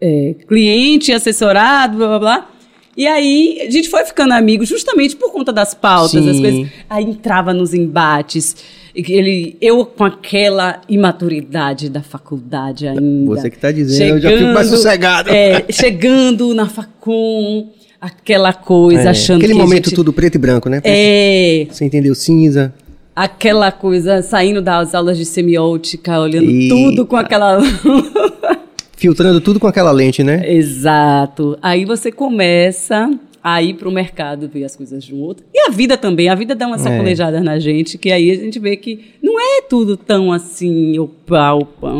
é, 0.00 0.34
cliente, 0.46 1.12
assessorado, 1.12 1.96
blá 1.96 2.06
blá 2.08 2.18
blá. 2.18 2.50
E 2.96 3.06
aí 3.06 3.60
a 3.66 3.70
gente 3.70 3.88
foi 3.88 4.04
ficando 4.04 4.32
amigo 4.34 4.64
justamente 4.66 5.14
por 5.14 5.32
conta 5.32 5.52
das 5.52 5.72
pautas, 5.72 6.10
Sim. 6.24 6.30
as 6.30 6.40
coisas. 6.40 6.68
Aí 6.90 7.04
entrava 7.04 7.54
nos 7.54 7.72
embates. 7.72 8.56
Ele, 8.94 9.56
eu 9.60 9.86
com 9.86 10.02
aquela 10.04 10.80
imaturidade 10.88 11.88
da 11.88 12.02
faculdade 12.02 12.88
ainda. 12.88 13.26
Você 13.36 13.48
que 13.48 13.56
tá 13.58 13.70
dizendo, 13.70 14.16
eu 14.16 14.20
já 14.20 14.30
fico 14.36 14.52
mais 14.52 14.66
sossegado. 14.66 15.30
É, 15.30 15.64
chegando 15.70 16.52
na 16.52 16.68
facul, 16.68 17.72
aquela 18.00 18.52
coisa, 18.52 19.02
É, 19.02 19.08
achando 19.08 19.36
aquele 19.38 19.52
que 19.52 19.58
momento 19.60 19.84
gente- 19.90 19.94
tudo 19.94 20.12
preto 20.12 20.34
e 20.34 20.38
branco, 20.38 20.68
né? 20.68 20.80
É, 20.82 21.68
Você 21.70 21.84
entendeu? 21.84 22.16
Cinza. 22.16 22.74
Aquela 23.22 23.72
coisa, 23.72 24.22
saindo 24.22 24.62
das 24.62 24.94
aulas 24.94 25.18
de 25.18 25.24
semiótica, 25.24 26.20
olhando 26.20 26.50
E- 26.50 26.68
tudo 26.68 27.04
com 27.06 27.16
aquela. 27.16 27.58
Filtrando 28.96 29.40
tudo 29.40 29.60
com 29.60 29.66
aquela 29.66 29.90
lente, 29.92 30.24
né? 30.24 30.42
Exato. 30.52 31.56
Aí 31.62 31.84
você 31.84 32.10
começa 32.10 33.10
a 33.42 33.62
ir 33.62 33.74
pro 33.74 33.90
mercado 33.92 34.48
ver 34.52 34.64
as 34.64 34.74
coisas 34.74 35.04
de 35.04 35.14
um 35.14 35.18
outro. 35.20 35.44
E 35.54 35.60
a 35.60 35.70
vida 35.70 35.96
também, 35.96 36.28
a 36.28 36.34
vida 36.34 36.54
dá 36.54 36.66
uma 36.66 36.78
sacolejada 36.78 37.40
na 37.40 37.58
gente, 37.60 37.96
que 37.96 38.10
aí 38.10 38.30
a 38.30 38.34
gente 38.34 38.58
vê 38.58 38.76
que 38.76 39.14
não 39.22 39.38
é 39.38 39.62
tudo 39.62 39.96
tão 39.96 40.32
assim, 40.32 40.98
opa, 40.98 41.52
opa. 41.54 41.92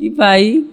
E 0.00 0.08
vai. 0.08 0.64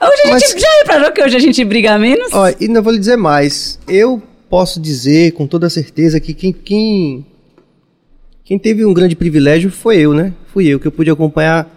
Hoje 0.00 0.22
a 0.26 0.30
Mas- 0.30 0.42
gente 0.50 0.60
já 0.60 0.68
reparou 0.82 1.12
que 1.12 1.22
hoje 1.22 1.36
a 1.36 1.40
gente 1.40 1.64
briga 1.64 1.98
menos? 1.98 2.32
Ó, 2.32 2.52
e 2.60 2.68
não 2.68 2.82
vou 2.82 2.92
lhe 2.92 2.98
dizer 2.98 3.16
mais. 3.16 3.78
Eu 3.88 4.22
posso 4.50 4.78
dizer 4.80 5.32
com 5.32 5.46
toda 5.46 5.70
certeza 5.70 6.20
que 6.20 6.34
quem, 6.34 6.52
quem, 6.52 7.24
quem 8.44 8.58
teve 8.58 8.84
um 8.84 8.92
grande 8.92 9.14
privilégio 9.14 9.70
foi 9.70 9.98
eu, 9.98 10.12
né? 10.12 10.32
Fui 10.52 10.66
eu 10.66 10.80
que 10.80 10.86
eu 10.86 10.92
pude 10.92 11.10
acompanhar 11.10 11.70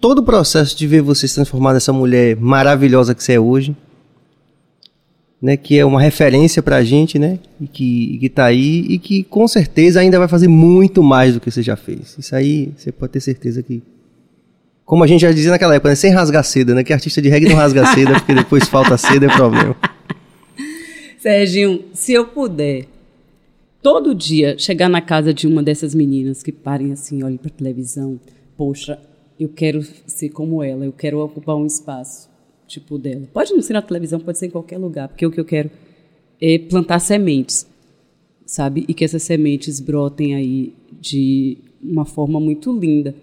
todo 0.00 0.20
o 0.20 0.22
processo 0.22 0.76
de 0.76 0.86
ver 0.86 1.02
você 1.02 1.28
se 1.28 1.34
transformar 1.34 1.74
nessa 1.74 1.92
mulher 1.92 2.36
maravilhosa 2.36 3.14
que 3.14 3.22
você 3.22 3.34
é 3.34 3.40
hoje. 3.40 3.76
Né, 5.40 5.56
que 5.56 5.78
é 5.78 5.84
uma 5.84 6.00
referência 6.00 6.60
pra 6.60 6.82
gente, 6.82 7.16
né? 7.16 7.38
E 7.60 7.68
que, 7.68 8.14
e 8.14 8.18
que 8.18 8.28
tá 8.28 8.46
aí 8.46 8.84
e 8.88 8.98
que 8.98 9.22
com 9.22 9.46
certeza 9.46 10.00
ainda 10.00 10.18
vai 10.18 10.26
fazer 10.26 10.48
muito 10.48 11.00
mais 11.00 11.34
do 11.34 11.40
que 11.40 11.48
você 11.48 11.62
já 11.62 11.76
fez. 11.76 12.16
Isso 12.18 12.34
aí 12.34 12.72
você 12.76 12.90
pode 12.90 13.12
ter 13.12 13.20
certeza 13.20 13.62
que. 13.62 13.80
Como 14.84 15.04
a 15.04 15.06
gente 15.06 15.20
já 15.20 15.30
dizia 15.30 15.52
naquela 15.52 15.76
época, 15.76 15.90
né? 15.90 15.94
sem 15.94 16.10
rasgar 16.10 16.42
seda, 16.42 16.74
né? 16.74 16.82
Que 16.82 16.92
artista 16.92 17.22
de 17.22 17.28
reggae 17.28 17.48
não 17.48 17.54
rasga 17.54 17.86
seda, 17.94 18.14
porque 18.14 18.34
depois 18.34 18.66
falta 18.66 18.98
seda 18.98 19.26
é 19.26 19.28
problema. 19.28 19.76
Serginho, 21.20 21.84
se 21.92 22.14
eu 22.14 22.26
puder, 22.26 22.86
todo 23.88 24.14
dia 24.14 24.54
chegar 24.58 24.86
na 24.86 25.00
casa 25.00 25.32
de 25.32 25.46
uma 25.46 25.62
dessas 25.62 25.94
meninas 25.94 26.42
que 26.42 26.52
parem 26.52 26.92
assim, 26.92 27.22
olhem 27.22 27.38
para 27.38 27.48
televisão, 27.48 28.20
poxa, 28.54 29.00
eu 29.40 29.48
quero 29.48 29.82
ser 30.06 30.28
como 30.28 30.62
ela, 30.62 30.84
eu 30.84 30.92
quero 30.92 31.18
ocupar 31.20 31.56
um 31.56 31.64
espaço 31.64 32.28
tipo 32.66 32.98
dela. 32.98 33.26
Pode 33.32 33.54
não 33.54 33.62
ser 33.62 33.72
na 33.72 33.80
televisão, 33.80 34.20
pode 34.20 34.36
ser 34.36 34.48
em 34.48 34.50
qualquer 34.50 34.76
lugar, 34.76 35.08
porque 35.08 35.24
o 35.24 35.30
que 35.30 35.40
eu 35.40 35.44
quero 35.44 35.70
é 36.38 36.58
plantar 36.58 36.98
sementes, 36.98 37.66
sabe? 38.44 38.84
E 38.86 38.92
que 38.92 39.06
essas 39.06 39.22
sementes 39.22 39.80
brotem 39.80 40.34
aí 40.34 40.74
de 41.00 41.56
uma 41.82 42.04
forma 42.04 42.38
muito 42.38 42.70
linda. 42.78 43.14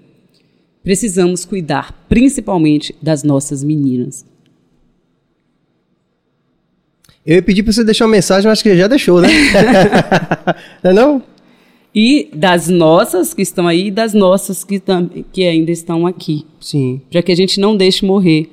Precisamos 0.81 1.45
cuidar, 1.45 2.07
principalmente 2.09 2.95
das 3.03 3.21
nossas 3.21 3.63
meninas. 3.63 4.25
Eu 7.25 7.35
ia 7.35 7.41
pedir 7.41 7.63
para 7.63 7.73
você 7.73 7.83
deixar 7.83 8.05
uma 8.05 8.11
mensagem, 8.11 8.47
mas 8.47 8.59
acho 8.59 8.63
que 8.63 8.77
já 8.77 8.87
deixou, 8.87 9.19
né? 9.19 9.29
não 10.83 10.91
é 10.91 10.93
não? 10.93 11.23
E 11.93 12.29
das 12.33 12.67
nossas 12.67 13.33
que 13.33 13.41
estão 13.41 13.67
aí 13.67 13.87
e 13.87 13.91
das 13.91 14.13
nossas 14.13 14.63
que, 14.63 14.81
que 15.31 15.43
ainda 15.43 15.71
estão 15.71 16.05
aqui. 16.05 16.45
Sim. 16.59 17.01
Para 17.09 17.23
que 17.23 17.31
a 17.31 17.35
gente 17.35 17.59
não 17.59 17.75
deixe 17.75 18.05
morrer. 18.05 18.49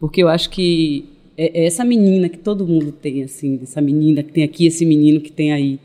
Porque 0.00 0.22
eu 0.22 0.28
acho 0.28 0.50
que 0.50 1.04
é, 1.36 1.62
é 1.62 1.66
essa 1.66 1.84
menina 1.84 2.28
que 2.28 2.38
todo 2.38 2.66
mundo 2.66 2.90
tem, 2.90 3.22
assim, 3.22 3.60
essa 3.62 3.80
menina 3.80 4.22
que 4.22 4.32
tem 4.32 4.42
aqui, 4.42 4.66
esse 4.66 4.86
menino 4.86 5.20
que 5.20 5.30
tem 5.30 5.52
aí, 5.52 5.78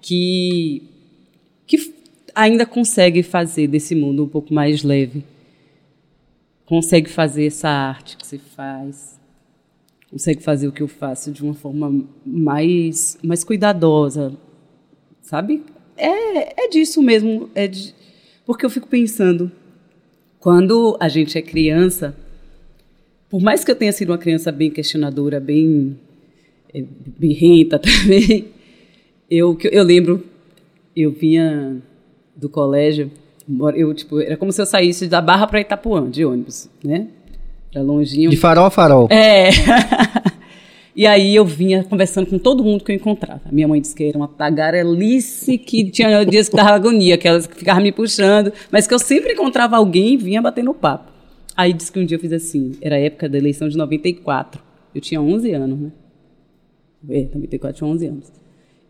que, 0.00 0.84
que 1.66 1.92
ainda 2.34 2.64
consegue 2.64 3.22
fazer 3.22 3.66
desse 3.66 3.94
mundo 3.94 4.24
um 4.24 4.28
pouco 4.28 4.54
mais 4.54 4.82
leve. 4.82 5.24
Consegue 6.64 7.10
fazer 7.10 7.46
essa 7.46 7.68
arte 7.68 8.16
que 8.16 8.26
você 8.26 8.38
faz. 8.38 9.15
Consegue 10.10 10.42
fazer 10.42 10.68
o 10.68 10.72
que 10.72 10.82
eu 10.82 10.88
faço 10.88 11.32
de 11.32 11.42
uma 11.42 11.54
forma 11.54 12.04
mais, 12.24 13.18
mais 13.22 13.42
cuidadosa, 13.42 14.36
sabe? 15.20 15.64
É, 15.96 16.64
é 16.64 16.68
disso 16.68 17.02
mesmo. 17.02 17.50
É 17.54 17.66
de, 17.66 17.94
porque 18.44 18.64
eu 18.64 18.70
fico 18.70 18.86
pensando, 18.86 19.50
quando 20.38 20.96
a 21.00 21.08
gente 21.08 21.36
é 21.36 21.42
criança, 21.42 22.16
por 23.28 23.40
mais 23.42 23.64
que 23.64 23.70
eu 23.70 23.76
tenha 23.76 23.92
sido 23.92 24.10
uma 24.10 24.18
criança 24.18 24.52
bem 24.52 24.70
questionadora, 24.70 25.40
bem 25.40 25.98
é, 26.72 26.84
birrenta 27.18 27.78
também, 27.80 28.48
eu, 29.28 29.58
eu 29.64 29.82
lembro, 29.82 30.22
eu 30.94 31.10
vinha 31.10 31.82
do 32.36 32.48
colégio, 32.48 33.10
eu, 33.74 33.92
tipo, 33.94 34.20
era 34.20 34.36
como 34.36 34.52
se 34.52 34.60
eu 34.60 34.66
saísse 34.66 35.08
da 35.08 35.20
Barra 35.20 35.46
para 35.46 35.60
Itapuã, 35.60 36.08
de 36.08 36.24
ônibus, 36.24 36.68
né? 36.82 37.08
Longinho. 37.82 38.30
De 38.30 38.36
farol 38.36 38.66
a 38.66 38.70
farol. 38.70 39.08
É. 39.10 39.50
e 40.94 41.06
aí 41.06 41.34
eu 41.34 41.44
vinha 41.44 41.84
conversando 41.84 42.26
com 42.26 42.38
todo 42.38 42.62
mundo 42.64 42.84
que 42.84 42.92
eu 42.92 42.96
encontrava. 42.96 43.42
Minha 43.50 43.68
mãe 43.68 43.80
disse 43.80 43.94
que 43.94 44.04
era 44.04 44.16
uma 44.16 44.28
tagarelice, 44.28 45.58
que 45.58 45.90
tinha 45.90 46.24
dias 46.24 46.48
que 46.48 46.56
dava 46.56 46.70
agonia, 46.70 47.18
que 47.18 47.26
ela 47.26 47.40
ficava 47.40 47.80
me 47.80 47.92
puxando, 47.92 48.52
mas 48.70 48.86
que 48.86 48.94
eu 48.94 48.98
sempre 48.98 49.32
encontrava 49.32 49.76
alguém 49.76 50.14
e 50.14 50.16
vinha 50.16 50.40
batendo 50.40 50.72
papo. 50.74 51.12
Aí 51.56 51.72
disse 51.72 51.90
que 51.90 51.98
um 51.98 52.04
dia 52.04 52.16
eu 52.16 52.20
fiz 52.20 52.32
assim, 52.32 52.72
era 52.80 52.96
a 52.96 52.98
época 52.98 53.28
da 53.28 53.38
eleição 53.38 53.68
de 53.68 53.76
94. 53.76 54.62
Eu 54.94 55.00
tinha 55.00 55.20
11 55.20 55.52
anos, 55.52 55.78
né? 55.78 55.92
É, 57.08 57.28
94, 57.32 57.78
tinha 57.78 57.88
11 57.88 58.06
anos. 58.06 58.32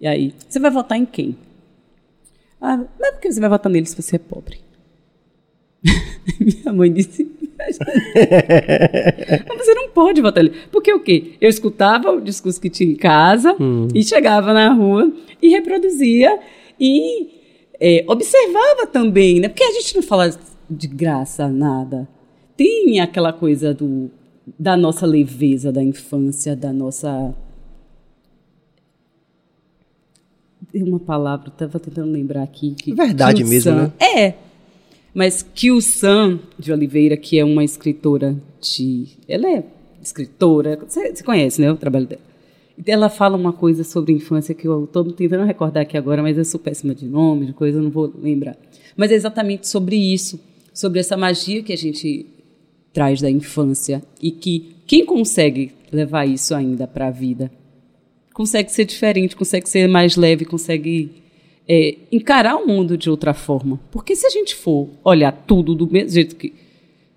E 0.01 0.07
aí, 0.07 0.35
você 0.49 0.59
vai 0.59 0.71
votar 0.71 0.99
em 0.99 1.07
quem? 1.07 1.37
Ah, 2.61 2.85
mas 2.99 3.11
por 3.13 3.21
que 3.21 3.33
você 3.33 3.41
vai 3.41 3.49
votar 3.49 3.71
nele 3.71 3.87
se 3.87 4.01
você 4.01 4.17
é 4.17 4.19
pobre? 4.19 4.59
Minha 6.41 6.73
mãe 6.73 6.93
disse. 6.93 7.31
mas 9.49 9.59
você 9.59 9.75
não 9.75 9.91
pode 9.91 10.21
votar 10.21 10.43
nele. 10.43 10.57
Porque 10.71 10.93
o 10.93 11.01
quê? 11.01 11.33
Eu 11.41 11.49
escutava 11.49 12.13
o 12.13 12.21
discurso 12.21 12.61
que 12.61 12.71
tinha 12.71 12.91
em 12.91 12.97
casa 12.97 13.57
hum. 13.61 13.89
e 13.95 14.03
chegava 14.05 14.53
na 14.53 14.73
rua 14.73 15.13
e 15.41 15.49
reproduzia 15.49 16.39
e 16.79 17.29
é, 17.81 18.05
observava 18.07 18.87
também, 18.87 19.41
né? 19.41 19.49
Porque 19.49 19.65
a 19.65 19.73
gente 19.73 19.97
não 19.97 20.03
fala 20.03 20.31
de 20.69 20.87
graça 20.87 21.49
nada 21.49 22.09
tem 22.57 23.01
aquela 23.01 23.33
coisa 23.33 23.75
do, 23.75 24.11
da 24.59 24.77
nossa 24.77 25.05
leveza 25.05 25.71
da 25.71 25.83
infância, 25.83 26.57
da 26.57 26.73
nossa. 26.73 27.35
Tem 30.73 30.83
uma 30.83 30.99
palavra, 30.99 31.49
estava 31.49 31.79
tentando 31.79 32.11
lembrar 32.11 32.43
aqui. 32.43 32.75
Que, 32.75 32.95
Verdade 32.95 33.45
que 33.45 33.49
mesmo, 33.49 33.73
né? 33.73 33.93
É. 34.01 34.35
Mas 35.17 35.43
que 35.43 35.73
o 35.73 35.81
Sam 35.81 36.39
de 36.59 36.71
Oliveira, 36.71 37.17
que 37.17 37.39
é 37.39 37.45
uma 37.45 37.65
escritora 37.65 38.37
de. 38.61 39.07
Ela 39.27 39.49
é 39.51 39.65
escritora, 40.03 40.79
você, 40.87 41.11
conhece, 41.25 41.59
né? 41.59 41.73
O 41.73 41.77
trabalho 41.77 42.07
dela. 42.07 42.21
Ela 42.87 43.09
fala 43.09 43.35
uma 43.35 43.55
coisa 43.55 43.83
sobre 43.83 44.13
infância 44.13 44.55
que 44.55 44.69
eu 44.69 44.85
estou 44.85 45.11
tentando 45.13 45.47
recordar 45.47 45.85
aqui 45.85 45.97
agora, 45.97 46.21
mas 46.21 46.37
eu 46.37 46.45
sou 46.45 46.61
péssima 46.61 46.95
de 46.95 47.07
nome, 47.07 47.47
de 47.47 47.55
coisa, 47.55 47.81
não 47.81 47.89
vou 47.89 48.13
lembrar. 48.23 48.59
Mas 48.95 49.11
é 49.11 49.15
exatamente 49.15 49.67
sobre 49.67 49.97
isso, 49.97 50.39
sobre 50.75 51.01
essa 51.01 51.17
magia 51.17 51.63
que 51.63 51.73
a 51.73 51.79
gente 51.79 52.27
traz 52.93 53.23
da 53.23 53.31
infância 53.31 54.03
e 54.21 54.31
que 54.31 54.77
quem 54.87 55.07
consegue 55.07 55.73
levar 55.91 56.27
isso 56.27 56.55
ainda 56.55 56.87
para 56.87 57.07
a 57.07 57.11
vida 57.11 57.51
consegue 58.35 58.71
ser 58.71 58.85
diferente, 58.85 59.35
consegue 59.35 59.67
ser 59.67 59.89
mais 59.89 60.15
leve, 60.15 60.45
consegue 60.45 61.11
é, 61.69 61.97
encarar 62.13 62.57
o 62.57 62.67
mundo 62.67 62.97
de 62.97 63.11
outra 63.11 63.35
forma. 63.35 63.81
Porque 63.91 64.15
se 64.15 64.27
a 64.27 64.31
gente 64.31 64.55
for 64.55 64.89
olhar 65.05 65.33
tudo 65.33 65.75
do 65.75 65.91
mesmo 65.91 66.11
jeito 66.11 66.37
que 66.37 66.53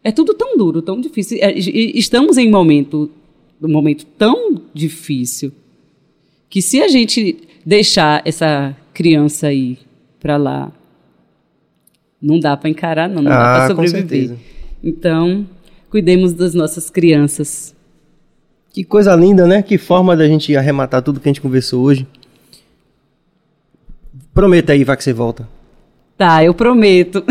é 0.03 0.11
tudo 0.11 0.33
tão 0.33 0.57
duro, 0.57 0.81
tão 0.81 0.99
difícil, 0.99 1.37
é, 1.41 1.51
estamos 1.57 2.37
em 2.37 2.49
momento 2.49 3.11
um 3.61 3.71
momento 3.71 4.05
tão 4.17 4.61
difícil 4.73 5.51
que 6.49 6.61
se 6.61 6.81
a 6.81 6.87
gente 6.87 7.37
deixar 7.65 8.21
essa 8.25 8.75
criança 8.93 9.47
aí 9.47 9.77
para 10.19 10.37
lá, 10.37 10.71
não 12.21 12.39
dá 12.39 12.57
para 12.57 12.69
encarar, 12.69 13.07
não, 13.07 13.21
não 13.21 13.31
ah, 13.31 13.35
dá 13.35 13.75
para 13.75 13.89
sobreviver. 13.89 14.37
Então, 14.83 15.45
cuidemos 15.89 16.33
das 16.33 16.53
nossas 16.53 16.89
crianças. 16.89 17.75
Que 18.71 18.83
coisa 18.83 19.15
linda, 19.15 19.45
né? 19.45 19.61
Que 19.61 19.77
forma 19.77 20.15
da 20.15 20.27
gente 20.27 20.55
arrematar 20.55 21.01
tudo 21.01 21.19
que 21.19 21.27
a 21.27 21.31
gente 21.31 21.41
conversou 21.41 21.83
hoje. 21.83 22.07
Prometa 24.39 24.71
aí, 24.71 24.85
vai 24.85 24.95
que 24.95 25.03
você 25.03 25.11
volta. 25.11 25.45
Tá, 26.17 26.41
eu 26.41 26.53
prometo. 26.53 27.25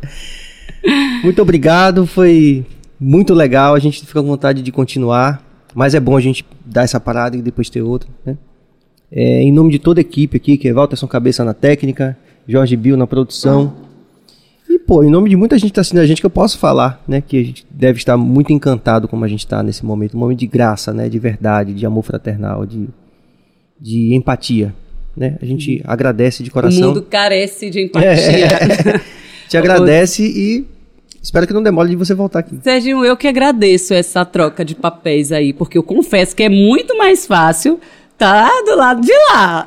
muito 1.22 1.42
obrigado, 1.42 2.06
foi 2.06 2.64
muito 2.98 3.34
legal. 3.34 3.74
A 3.74 3.78
gente 3.78 4.00
fica 4.00 4.22
com 4.22 4.28
vontade 4.28 4.62
de 4.62 4.72
continuar, 4.72 5.44
mas 5.74 5.94
é 5.94 6.00
bom 6.00 6.16
a 6.16 6.22
gente 6.22 6.42
dar 6.64 6.84
essa 6.84 6.98
parada 6.98 7.36
e 7.36 7.42
depois 7.42 7.68
ter 7.68 7.82
outra. 7.82 8.08
Né? 8.24 8.38
É, 9.10 9.42
em 9.42 9.52
nome 9.52 9.70
de 9.72 9.78
toda 9.78 10.00
a 10.00 10.02
equipe 10.02 10.38
aqui, 10.38 10.56
que 10.56 10.66
é 10.68 10.72
Walterson 10.72 11.06
Cabeça 11.06 11.44
na 11.44 11.52
técnica, 11.52 12.16
Jorge 12.48 12.74
Bill 12.74 12.96
na 12.96 13.06
produção. 13.06 13.74
E, 14.66 14.78
pô, 14.78 15.04
em 15.04 15.10
nome 15.10 15.28
de 15.28 15.36
muita 15.36 15.58
gente 15.58 15.66
que 15.66 15.72
está 15.72 15.82
assistindo 15.82 16.00
a 16.00 16.06
gente, 16.06 16.22
que 16.22 16.26
eu 16.26 16.30
posso 16.30 16.56
falar, 16.56 17.04
né? 17.06 17.20
Que 17.20 17.36
a 17.36 17.44
gente 17.44 17.66
deve 17.70 17.98
estar 17.98 18.16
muito 18.16 18.54
encantado 18.54 19.06
como 19.06 19.22
a 19.22 19.28
gente 19.28 19.40
está 19.40 19.62
nesse 19.62 19.84
momento. 19.84 20.16
Um 20.16 20.20
momento 20.20 20.38
de 20.38 20.46
graça, 20.46 20.94
né? 20.94 21.10
De 21.10 21.18
verdade, 21.18 21.74
de 21.74 21.84
amor 21.84 22.04
fraternal, 22.04 22.64
de, 22.64 22.88
de 23.78 24.14
empatia. 24.14 24.74
Né? 25.16 25.36
A 25.40 25.44
gente 25.44 25.76
uhum. 25.76 25.82
agradece 25.84 26.42
de 26.42 26.50
coração. 26.50 26.82
O 26.82 26.86
mundo 26.88 27.02
carece 27.02 27.70
de 27.70 27.84
empatia. 27.84 28.08
É. 28.10 29.00
Te 29.48 29.56
agradece 29.56 30.22
e 30.22 30.64
espero 31.22 31.46
que 31.46 31.52
não 31.52 31.62
demore 31.62 31.90
de 31.90 31.96
você 31.96 32.14
voltar 32.14 32.38
aqui. 32.38 32.58
Serginho, 32.62 33.04
eu 33.04 33.16
que 33.16 33.28
agradeço 33.28 33.92
essa 33.92 34.24
troca 34.24 34.64
de 34.64 34.74
papéis 34.74 35.30
aí, 35.30 35.52
porque 35.52 35.76
eu 35.76 35.82
confesso 35.82 36.34
que 36.34 36.42
é 36.42 36.48
muito 36.48 36.96
mais 36.96 37.26
fácil 37.26 37.78
tá 38.16 38.48
do 38.64 38.76
lado 38.76 39.02
de 39.02 39.12
lá. 39.30 39.66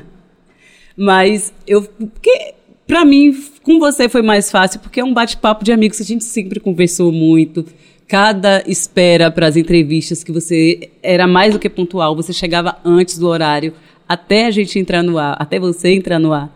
Mas 0.96 1.52
eu. 1.66 1.82
Porque 1.82 2.54
para 2.86 3.04
mim, 3.04 3.36
com 3.62 3.78
você 3.80 4.08
foi 4.08 4.22
mais 4.22 4.50
fácil, 4.50 4.78
porque 4.80 5.00
é 5.00 5.04
um 5.04 5.12
bate-papo 5.12 5.64
de 5.64 5.72
amigos, 5.72 6.00
a 6.00 6.04
gente 6.04 6.24
sempre 6.24 6.60
conversou 6.60 7.10
muito. 7.10 7.66
Cada 8.06 8.62
espera 8.66 9.30
para 9.32 9.48
as 9.48 9.56
entrevistas 9.56 10.22
que 10.22 10.30
você 10.30 10.90
era 11.02 11.26
mais 11.26 11.52
do 11.52 11.58
que 11.58 11.68
pontual, 11.68 12.14
você 12.14 12.32
chegava 12.32 12.78
antes 12.84 13.18
do 13.18 13.26
horário, 13.26 13.74
até 14.08 14.46
a 14.46 14.50
gente 14.50 14.78
entrar 14.78 15.02
no 15.02 15.18
ar, 15.18 15.36
até 15.38 15.58
você 15.58 15.88
entrar 15.88 16.18
no 16.18 16.32
ar. 16.32 16.50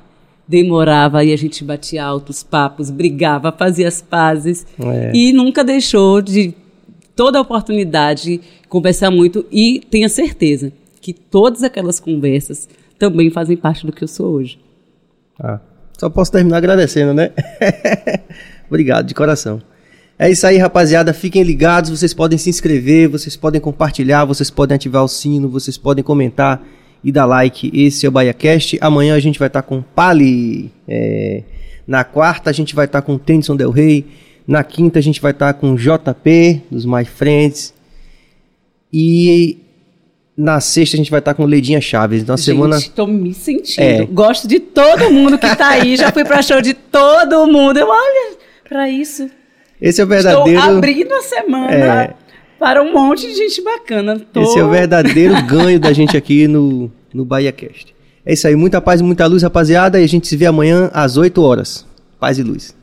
Demorava 0.47 1.25
e 1.25 1.33
a 1.33 1.37
gente 1.37 1.63
batia 1.63 2.05
altos 2.05 2.43
papos, 2.43 2.91
brigava, 2.91 3.53
fazia 3.53 3.87
as 3.87 4.03
pazes 4.03 4.67
é. 4.81 5.13
e 5.15 5.33
nunca 5.33 5.63
deixou 5.63 6.21
de 6.21 6.55
toda 7.15 7.41
oportunidade 7.41 8.41
conversar 8.69 9.11
muito 9.11 9.47
e 9.51 9.81
tenha 9.91 10.09
certeza 10.09 10.73
que 11.01 11.13
todas 11.13 11.63
aquelas 11.63 12.01
conversas 12.01 12.69
também 12.99 13.31
fazem 13.31 13.57
parte 13.57 13.87
do 13.87 13.93
que 13.93 14.03
eu 14.03 14.09
sou 14.09 14.33
hoje. 14.33 14.59
Ah, 15.39 15.61
só 15.97 16.11
posso 16.11 16.33
terminar 16.33 16.59
agradecendo, 16.59 17.15
né? 17.15 17.31
Obrigado, 18.69 19.07
de 19.07 19.15
coração. 19.15 19.63
É 20.19 20.31
isso 20.31 20.47
aí, 20.47 20.59
rapaziada. 20.59 21.15
Fiquem 21.15 21.43
ligados. 21.43 21.91
Vocês 21.91 22.13
podem 22.13 22.37
se 22.37 22.51
inscrever, 22.51 23.09
vocês 23.09 23.37
podem 23.37 23.61
compartilhar, 23.61 24.25
vocês 24.27 24.51
podem 24.51 24.75
ativar 24.75 25.03
o 25.03 25.09
sino, 25.09 25.49
vocês 25.49 25.79
podem 25.79 26.05
comentar 26.05 26.63
e 27.03 27.11
dar 27.11 27.27
like. 27.27 27.71
Esse 27.75 28.07
é 28.07 28.09
o 28.09 28.13
BahiaCast. 28.13 28.79
Amanhã 28.81 29.15
a 29.15 29.21
gente 29.21 29.39
vai 29.39 29.49
estar 29.49 29.63
tá 29.63 29.69
com 29.69 29.83
Pali. 29.83 30.71
É... 30.87 31.43
Na 31.87 32.05
quarta 32.05 32.51
a 32.51 32.53
gente 32.53 32.75
vai 32.75 32.85
estar 32.87 33.01
tá 33.01 33.07
com 33.07 33.19
Tennyson 33.19 33.57
Del 33.57 33.71
Rey. 33.71 34.07
Na 34.47 34.63
quinta 34.65 34.99
a 34.99 35.03
gente 35.03 35.21
vai 35.21 35.33
estar 35.33 35.53
tá 35.53 35.59
com 35.59 35.75
JP, 35.75 36.63
dos 36.71 36.85
My 36.85 37.05
Friends. 37.05 37.75
E 38.93 39.59
na 40.37 40.61
sexta 40.61 40.97
a 40.97 40.99
gente 40.99 41.11
vai 41.11 41.21
estar 41.21 41.35
com 41.35 41.45
Leidinha 41.45 41.81
Chaves. 41.81 42.23
Então, 42.23 42.35
a 42.35 42.39
semana. 42.39 42.79
Gente, 42.79 42.91
tô 42.91 43.07
me 43.07 43.35
sentindo. 43.35 43.83
É. 43.83 44.05
Gosto 44.07 44.49
de 44.49 44.59
todo 44.59 45.11
mundo 45.11 45.39
que 45.39 45.55
tá 45.55 45.69
aí. 45.69 45.97
Já 45.97 46.11
fui 46.11 46.25
pra 46.25 46.43
show 46.43 46.61
de 46.61 46.75
todo 46.75 47.47
mundo. 47.47 47.77
Eu, 47.79 47.89
olha, 47.89 48.37
pra 48.69 48.89
isso. 48.89 49.31
Esse 49.81 50.01
é 50.01 50.05
o 50.05 50.07
verdadeiro. 50.07 50.59
Estou 50.59 50.77
abrindo 50.77 51.13
a 51.13 51.23
semana 51.23 51.73
É. 51.73 52.15
para 52.61 52.83
um 52.83 52.93
monte 52.93 53.27
de 53.27 53.35
gente 53.35 53.63
bacana. 53.63 54.21
Tô... 54.33 54.43
Esse 54.43 54.59
é 54.59 54.63
o 54.63 54.69
verdadeiro 54.69 55.35
ganho 55.49 55.81
da 55.81 55.95
gente 55.95 56.15
aqui 56.15 56.47
no, 56.47 56.93
no 57.13 57.25
Bahia 57.25 57.51
Cast. 57.51 57.95
É 58.25 58.35
isso 58.35 58.47
aí, 58.47 58.55
muita 58.55 58.83
paz 58.83 59.01
e 59.01 59.05
muita 59.05 59.27
luz, 59.27 59.43
rapaziada. 59.43 59.99
E 59.99 60.05
a 60.05 60.07
gente 60.07 60.29
se 60.29 60.37
vê 60.37 60.45
amanhã 60.45 60.91
às 60.93 61.17
8 61.17 61.43
horas. 61.43 61.87
Paz 62.21 62.39
e 62.39 62.43
luz. 62.43 62.77